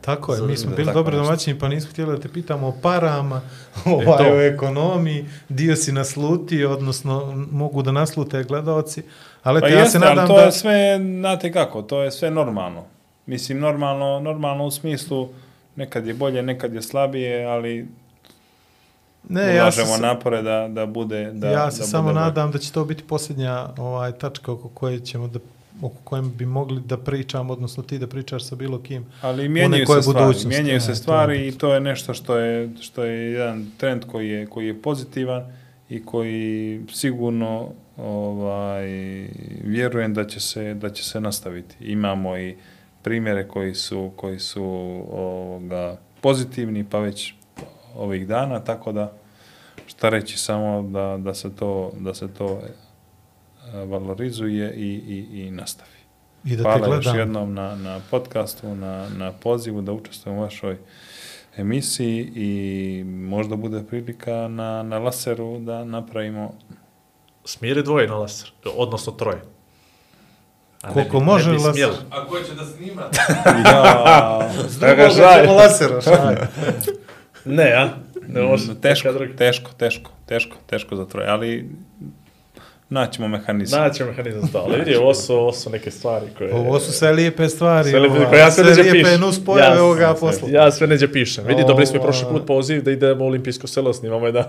Tako 0.00 0.34
je, 0.34 0.42
mi 0.42 0.56
smo 0.56 0.70
Da, 0.70 0.76
bili 0.76 0.92
dobri 0.92 1.16
domaćini, 1.16 1.58
pa 1.58 1.68
nismo 1.68 1.90
htjeli 1.90 2.16
da 2.16 2.22
te 2.22 2.28
pitamo 2.28 2.68
o 2.68 2.74
parama, 2.82 3.40
to. 3.84 3.90
ovaj, 3.90 4.32
o 4.32 4.40
ekonomiji, 4.40 5.26
dio 5.48 5.76
si 5.76 5.92
naslutio, 5.92 6.72
odnosno 6.72 7.46
mogu 7.50 7.82
da 7.82 7.92
naslute 7.92 8.44
gledalci, 8.44 9.02
ali 9.42 9.60
Pa 9.60 9.68
ja 9.68 9.78
jeste, 9.78 9.98
se 9.98 10.06
ali 10.06 10.14
nadam 10.14 10.28
to 10.28 10.36
da... 10.36 10.42
je 10.42 10.52
sve, 10.52 10.98
znate 11.20 11.52
kako, 11.52 11.82
to 11.82 12.02
je 12.02 12.10
sve 12.10 12.30
normalno. 12.30 12.84
Mislim, 13.26 13.60
normalno, 13.60 14.20
normalno 14.20 14.64
u 14.64 14.70
smislu, 14.70 15.28
nekad 15.76 16.06
je 16.06 16.14
bolje, 16.14 16.42
nekad 16.42 16.74
je 16.74 16.82
slabije, 16.82 17.46
ali 17.46 17.88
Ne, 19.28 19.54
ja 19.54 19.72
se, 19.72 19.82
napore 20.00 20.42
da, 20.42 20.68
da 20.68 20.86
bude 20.86 21.30
da, 21.32 21.48
ja 21.48 21.70
se 21.70 21.78
da 21.78 21.86
samo 21.86 22.08
bude 22.08 22.20
nadam 22.20 22.50
da 22.50 22.58
će 22.58 22.72
to 22.72 22.84
biti 22.84 23.02
posljednja 23.02 23.68
ovaj, 23.78 24.12
tačka 24.12 24.52
oko 24.52 24.68
koje 24.68 25.00
ćemo 25.00 25.28
da 25.28 25.38
oko 25.82 25.96
kojem 26.04 26.32
bi 26.36 26.46
mogli 26.46 26.80
da 26.80 26.96
pričamo, 26.96 27.52
odnosno 27.52 27.82
ti 27.82 27.98
da 27.98 28.06
pričaš 28.06 28.44
sa 28.44 28.56
bilo 28.56 28.82
kim. 28.82 29.06
Ali 29.20 29.48
mijenjaju 29.48 29.86
se 29.86 30.02
stvari, 30.02 30.46
mijenjaju 30.46 30.80
se 30.80 30.86
to 30.86 30.92
je 30.92 30.96
stvari 30.96 31.42
i 31.42 31.44
bitno. 31.44 31.58
to 31.58 31.74
je 31.74 31.80
nešto 31.80 32.14
što 32.14 32.36
je, 32.36 32.70
što 32.80 33.04
je 33.04 33.32
jedan 33.32 33.70
trend 33.76 34.04
koji 34.12 34.28
je, 34.28 34.46
koji 34.46 34.66
je 34.66 34.82
pozitivan 34.82 35.52
i 35.88 36.04
koji 36.04 36.80
sigurno 36.92 37.68
ovaj, 37.96 38.86
vjerujem 39.64 40.14
da 40.14 40.26
će 40.26 40.40
se, 40.40 40.74
da 40.74 40.90
će 40.90 41.04
se 41.04 41.20
nastaviti. 41.20 41.76
Imamo 41.80 42.38
i 42.38 42.56
primjere 43.02 43.48
koji 43.48 43.74
su, 43.74 44.10
koji 44.16 44.38
su 44.38 44.64
ovoga, 45.12 45.96
pozitivni 46.20 46.84
pa 46.90 46.98
već 46.98 47.34
ovih 47.96 48.26
dana, 48.26 48.60
tako 48.60 48.92
da 48.92 49.12
šta 49.86 50.08
reći 50.08 50.38
samo 50.38 50.82
da, 50.82 51.18
da 51.18 51.34
se 51.34 51.56
to, 51.56 51.92
da 52.00 52.14
se 52.14 52.28
to 52.28 52.60
valorizuje 53.84 54.72
i, 54.72 54.86
i, 54.86 55.40
i 55.40 55.50
nastavi. 55.50 55.90
I 56.44 56.50
da 56.50 56.62
te 56.64 56.78
Hvala 56.78 56.86
još 56.88 57.04
gledam. 57.04 57.20
jednom 57.20 57.54
na, 57.54 57.76
na 57.76 58.00
podcastu, 58.10 58.74
na, 58.74 59.08
na 59.08 59.32
pozivu 59.32 59.82
da 59.82 59.92
učestvujem 59.92 60.38
u 60.38 60.42
vašoj 60.42 60.76
emisiji 61.56 62.32
i 62.34 63.04
možda 63.04 63.56
bude 63.56 63.82
prilika 63.82 64.48
na, 64.48 64.82
na 64.82 64.98
laseru 64.98 65.58
da 65.58 65.84
napravimo 65.84 66.54
Smiri 67.46 67.82
dvoje 67.82 68.08
na 68.08 68.16
laser, 68.16 68.50
odnosno 68.76 69.12
troje. 69.12 69.42
A 70.82 70.92
Koliko 70.92 71.18
bi- 71.18 71.24
može 71.24 71.50
laser. 71.52 71.72
smjeli. 71.72 71.96
A 72.10 72.26
ko 72.26 72.40
će 72.40 72.54
da 72.54 72.64
snima? 72.64 73.02
ja, 73.64 74.50
Drugoga 74.80 75.08
ćemo 75.42 75.54
lasera. 75.54 76.00
Ne, 77.44 77.72
a? 77.72 77.88
Ne 78.28 78.42
može. 78.42 78.72
Mm, 78.72 78.76
teško, 78.76 79.08
teško, 79.38 79.70
teško, 79.72 80.10
teško, 80.26 80.56
teško 80.66 80.96
za 80.96 81.06
troje, 81.06 81.28
ali 81.28 81.70
naćemo 82.88 83.28
mehanizam. 83.28 83.80
Naći 83.80 84.04
mehanizam 84.04 84.40
za 84.40 84.48
to, 84.48 84.58
ali 84.58 84.78
vidi, 84.78 84.96
ovo 84.96 85.14
su, 85.14 85.34
ovo 85.34 85.52
su 85.52 85.70
neke 85.70 85.90
stvari 85.90 86.26
koje... 86.38 86.54
Ovo 86.54 86.80
su 86.80 86.92
sve 86.92 87.12
lijepe 87.12 87.48
stvari. 87.48 87.90
Sve 87.90 88.00
lijepe, 88.00 88.16
ovaj, 88.16 88.28
koje 88.28 88.38
ja 88.38 88.50
sve 88.50 88.64
neđe 88.64 88.82
lijepe 88.82 88.98
pišem. 88.98 89.20
nus 89.20 89.44
pojave 89.44 89.76
Ja 89.76 89.84
ovoga 89.84 90.14
posla. 90.20 90.48
Ja 90.50 90.70
sve 90.70 90.86
neđe 90.86 91.12
pišem. 91.12 91.44
Vidi, 91.46 91.64
dobili 91.66 91.86
smo 91.86 91.96
i 91.96 92.02
prošli 92.02 92.26
put 92.30 92.46
poziv 92.46 92.82
da 92.82 92.90
idemo 92.90 93.24
u 93.24 93.28
olimpijsko 93.28 93.66
selo, 93.66 93.92
snimamo 93.92 94.26
jedan. 94.26 94.44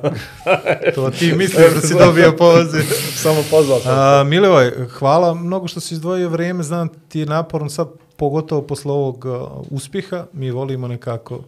To 0.96 1.10
ti 1.10 1.34
misliš 1.34 1.74
da 1.74 1.82
si 1.82 1.94
dobio 1.94 2.32
poziv. 2.38 2.82
Samo 3.24 3.44
pozvao 3.52 3.80
sam. 3.80 3.92
A, 4.00 4.24
Milivoj, 4.24 4.72
hvala 4.88 5.34
mnogo 5.34 5.68
što 5.68 5.80
si 5.80 5.94
izdvojio 5.94 6.30
vrijeme, 6.30 6.64
znam 6.64 6.90
ti 7.10 7.20
je 7.20 7.26
naporno 7.26 7.70
sad, 7.70 7.88
pogotovo 8.16 8.62
posle 8.62 8.92
ovog 8.92 9.26
uh, 9.26 9.66
uspjeha, 9.70 10.26
mi 10.34 10.52
volimo 10.52 10.88
nekako, 10.88 11.44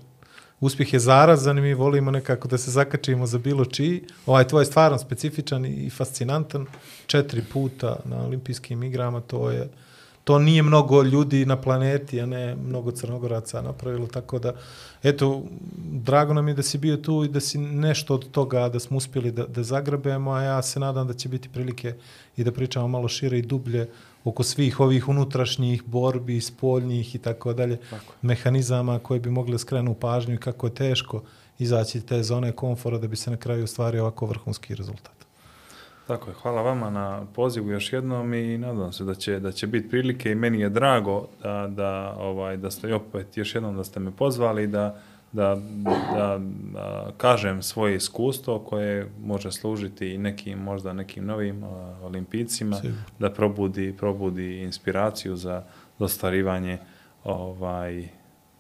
uspjeh 0.60 0.94
je 0.94 1.00
zarazan 1.00 1.58
i 1.58 1.62
mi 1.62 1.74
volimo 1.74 2.12
nekako 2.12 2.48
da 2.48 2.58
se 2.58 2.72
zakačimo 2.72 3.26
za 3.26 3.38
bilo 3.38 3.66
čiji. 3.66 4.04
Ovaj 4.26 4.48
tvoj 4.48 4.62
je 4.62 4.66
stvarno 4.66 4.98
specifičan 4.98 5.66
i 5.66 5.90
fascinantan, 5.90 6.66
četiri 7.08 7.42
puta 7.54 7.96
na 8.06 8.26
olimpijskim 8.26 8.84
igrama, 8.84 9.22
to 9.22 9.52
je 9.52 9.70
to 10.28 10.40
nije 10.40 10.64
mnogo 10.64 11.04
ljudi 11.04 11.46
na 11.46 11.56
planeti, 11.56 12.22
a 12.22 12.26
ne 12.26 12.56
mnogo 12.56 12.92
crnogoraca 12.92 13.62
napravilo, 13.62 14.08
tako 14.08 14.40
da, 14.40 14.54
eto, 15.04 15.44
drago 15.78 16.34
nam 16.34 16.48
je 16.48 16.54
da 16.54 16.64
si 16.64 16.78
bio 16.78 16.98
tu 16.98 17.24
i 17.24 17.28
da 17.28 17.40
si 17.40 17.58
nešto 17.58 18.14
od 18.14 18.32
toga, 18.32 18.70
da 18.70 18.80
smo 18.80 18.98
uspjeli 18.98 19.32
da, 19.32 19.46
da 19.46 19.64
zagrebemo, 19.64 20.32
a 20.32 20.42
ja 20.42 20.62
se 20.62 20.80
nadam 20.80 21.08
da 21.08 21.14
će 21.14 21.30
biti 21.30 21.50
prilike 21.50 21.94
i 22.38 22.44
da 22.44 22.52
pričamo 22.52 22.88
malo 22.88 23.08
šire 23.08 23.40
i 23.40 23.42
dublje 23.42 23.88
oko 24.28 24.44
svih 24.44 24.80
ovih 24.80 25.10
unutrašnjih 25.10 25.84
borbi, 25.86 26.42
spoljnih 26.42 27.16
i 27.16 27.18
tako 27.18 27.54
dalje, 27.54 27.78
mehanizama 28.22 29.00
koje 29.00 29.20
bi 29.20 29.30
mogli 29.30 29.60
skrenu 29.60 29.94
pažnju 29.94 30.34
i 30.34 30.38
kako 30.38 30.68
je 30.68 30.74
teško 30.74 31.24
izaći 31.60 31.98
iz 31.98 32.06
te 32.06 32.24
zone 32.24 32.52
komfora 32.52 32.98
da 32.98 33.08
bi 33.08 33.16
se 33.16 33.32
na 33.32 33.38
kraju 33.38 33.64
ostvario 33.64 34.02
ovako 34.02 34.26
vrhunski 34.26 34.76
rezultat. 34.76 35.18
Tako 36.08 36.30
je, 36.30 36.36
hvala 36.42 36.62
vama 36.62 36.90
na 36.90 37.26
pozivu 37.36 37.72
još 37.72 37.94
jednom 37.94 38.34
i 38.34 38.58
nadam 38.58 38.94
se 38.94 39.04
da 39.04 39.16
će, 39.16 39.40
da 39.40 39.52
će 39.52 39.68
biti 39.68 39.90
prilike 39.90 40.32
i 40.32 40.36
meni 40.36 40.60
je 40.60 40.70
drago 40.70 41.28
da, 41.44 41.68
da, 41.70 42.16
ovaj, 42.20 42.58
da 42.58 42.72
ste 42.72 42.96
opet 42.96 43.38
još 43.38 43.56
jednom 43.56 43.78
da 43.78 43.84
ste 43.84 44.00
me 44.00 44.12
pozvali 44.12 44.64
i 44.64 44.68
da, 44.68 45.02
da, 45.38 45.58
da, 46.16 46.40
da 46.74 47.12
kažem 47.18 47.64
svoje 47.64 47.96
iskustvo 47.96 48.60
koje 48.60 49.10
može 49.24 49.52
služiti 49.52 50.14
i 50.14 50.18
nekim, 50.18 50.60
možda 50.60 50.94
nekim 50.94 51.26
novim 51.26 51.64
uh, 51.64 51.70
olimpijcima, 52.04 52.76
Sigurno. 52.76 53.04
da 53.20 53.30
probudi, 53.30 53.96
probudi 53.98 54.62
inspiraciju 54.62 55.36
za 55.36 55.64
ostvarivanje 56.00 56.78
ovaj, 57.24 58.08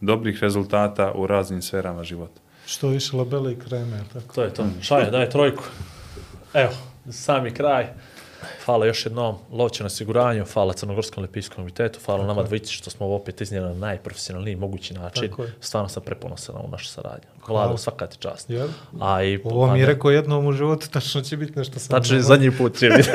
dobrih 0.01 0.43
rezultata 0.43 1.11
u 1.15 1.27
raznim 1.27 1.61
sferama 1.61 2.03
života. 2.03 2.41
Što 2.65 2.87
više 2.87 3.15
labele 3.17 3.53
i 3.53 3.59
kreme, 3.59 4.03
tako? 4.13 4.35
To 4.35 4.43
je 4.43 4.53
to. 4.53 4.65
Šaje, 4.81 5.11
daj 5.11 5.29
trojku. 5.29 5.63
Evo, 6.53 6.73
sami 7.09 7.51
kraj. 7.51 7.87
Hvala 8.67 8.85
još 8.85 9.05
jednom 9.05 9.35
Lovće 9.51 9.83
na 9.83 9.87
osiguranju, 9.87 10.45
hvala 10.53 10.73
Crnogorskom 10.73 11.21
olimpijskom 11.21 11.55
komitetu, 11.55 11.99
hvala 12.05 12.25
nama 12.25 12.43
dvojici 12.43 12.73
što 12.73 12.89
smo 12.89 13.05
ovo 13.05 13.15
opet 13.15 13.41
iznijeli 13.41 13.67
na 13.67 13.73
najprofesionalniji 13.73 14.55
mogući 14.55 14.93
način. 14.93 15.29
Tako. 15.29 15.45
Stvarno 15.59 15.89
sam 15.89 16.03
preponosan 16.03 16.55
na 16.55 16.61
ovu 16.61 16.71
našu 16.71 16.87
saradnju. 16.87 17.27
Hvala. 17.41 17.77
Svaka 17.77 18.07
ti 18.07 18.17
čast. 18.19 18.49
A 18.99 19.23
i, 19.23 19.39
Ovo 19.43 19.73
mi 19.73 19.79
je 19.79 19.85
rekao 19.85 20.11
jednom 20.11 20.45
u 20.45 20.51
životu, 20.51 20.89
tačno 20.89 21.21
će 21.21 21.37
biti 21.37 21.59
nešto 21.59 21.79
sam. 21.79 21.87
Znači, 21.87 22.21
zadnji 22.21 22.51
put 22.51 22.77
će 22.77 22.89
biti. 22.89 23.09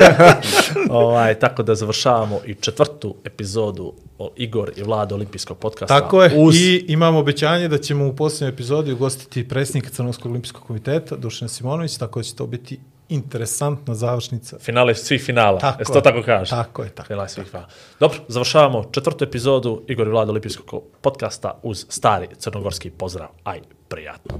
ovaj, 0.89 1.39
tako 1.39 1.63
da 1.63 1.75
završavamo 1.75 2.39
i 2.45 2.53
četvrtu 2.55 3.15
epizodu 3.23 3.93
o 4.19 4.31
Igor 4.35 4.71
i 4.75 4.83
Vlada 4.83 5.15
olimpijskog 5.15 5.57
podcasta. 5.57 5.99
Tako 5.99 6.23
je, 6.23 6.31
Uz... 6.37 6.55
i 6.55 6.85
imamo 6.87 7.19
obećanje 7.19 7.67
da 7.67 7.77
ćemo 7.77 8.07
u 8.07 8.15
posljednjoj 8.15 8.49
epizodi 8.49 8.91
ugostiti 8.91 9.47
predsjednika 9.47 9.89
Crnogorskog 9.89 10.31
olimpijskog 10.31 10.63
komiteta, 10.63 11.15
Dušan 11.15 11.49
Simonović, 11.49 11.97
tako 11.97 12.19
da 12.19 12.23
će 12.23 12.35
to 12.35 12.47
biti 12.47 12.79
interesantna 13.13 13.95
završnica. 13.95 14.59
Finale 14.59 14.95
svih 14.95 15.23
finala. 15.23 15.59
Tako 15.59 15.81
Jesi 15.81 15.91
je. 15.91 15.93
to 15.93 16.01
tako 16.01 16.21
kaže? 16.25 16.49
Tako 16.49 16.83
je, 16.83 16.89
tako. 16.89 17.07
Finale 17.07 17.29
svih 17.29 17.47
finala. 17.47 17.67
Dobro, 17.99 18.19
završavamo 18.27 18.83
četvrtu 18.91 19.23
epizodu 19.23 19.81
Igor 19.87 20.07
i 20.07 20.09
Vlada 20.09 20.31
olimpijskog 20.31 20.83
podcasta 21.01 21.59
uz 21.63 21.85
stari 21.89 22.27
crnogorski 22.37 22.89
pozdrav. 22.89 23.27
Aj, 23.43 23.59
prijatno. 23.87 24.39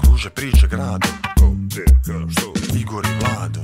Kruže 0.00 0.30
priče 0.30 0.66
grado 0.70 1.08
Ko, 1.38 1.52
kada, 2.06 2.30
što? 2.30 2.52
Igor 2.80 3.04
i 3.04 3.24
Vlado 3.24 3.60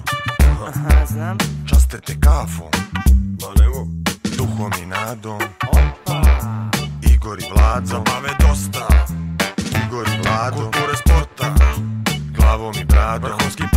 Aha, 0.67 1.07
znam. 1.07 1.39
Časte 1.69 2.01
te 2.01 2.15
kafom 2.21 2.71
Ma 3.41 3.63
nemo. 3.63 3.87
Duhom 4.37 4.73
i 4.83 4.87
nadom 4.87 5.41
Igor 7.15 7.39
i 7.39 7.45
Vlado 7.55 7.87
Zabave 7.87 8.31
dosta 8.41 9.24
Igor 9.87 10.07
Vlado. 10.23 10.57
Kulture 10.57 10.97
sporta. 10.97 11.55
Glavom 12.37 12.75
i 12.81 12.85
bradom 12.85 13.31
Vrhunski 13.31 13.74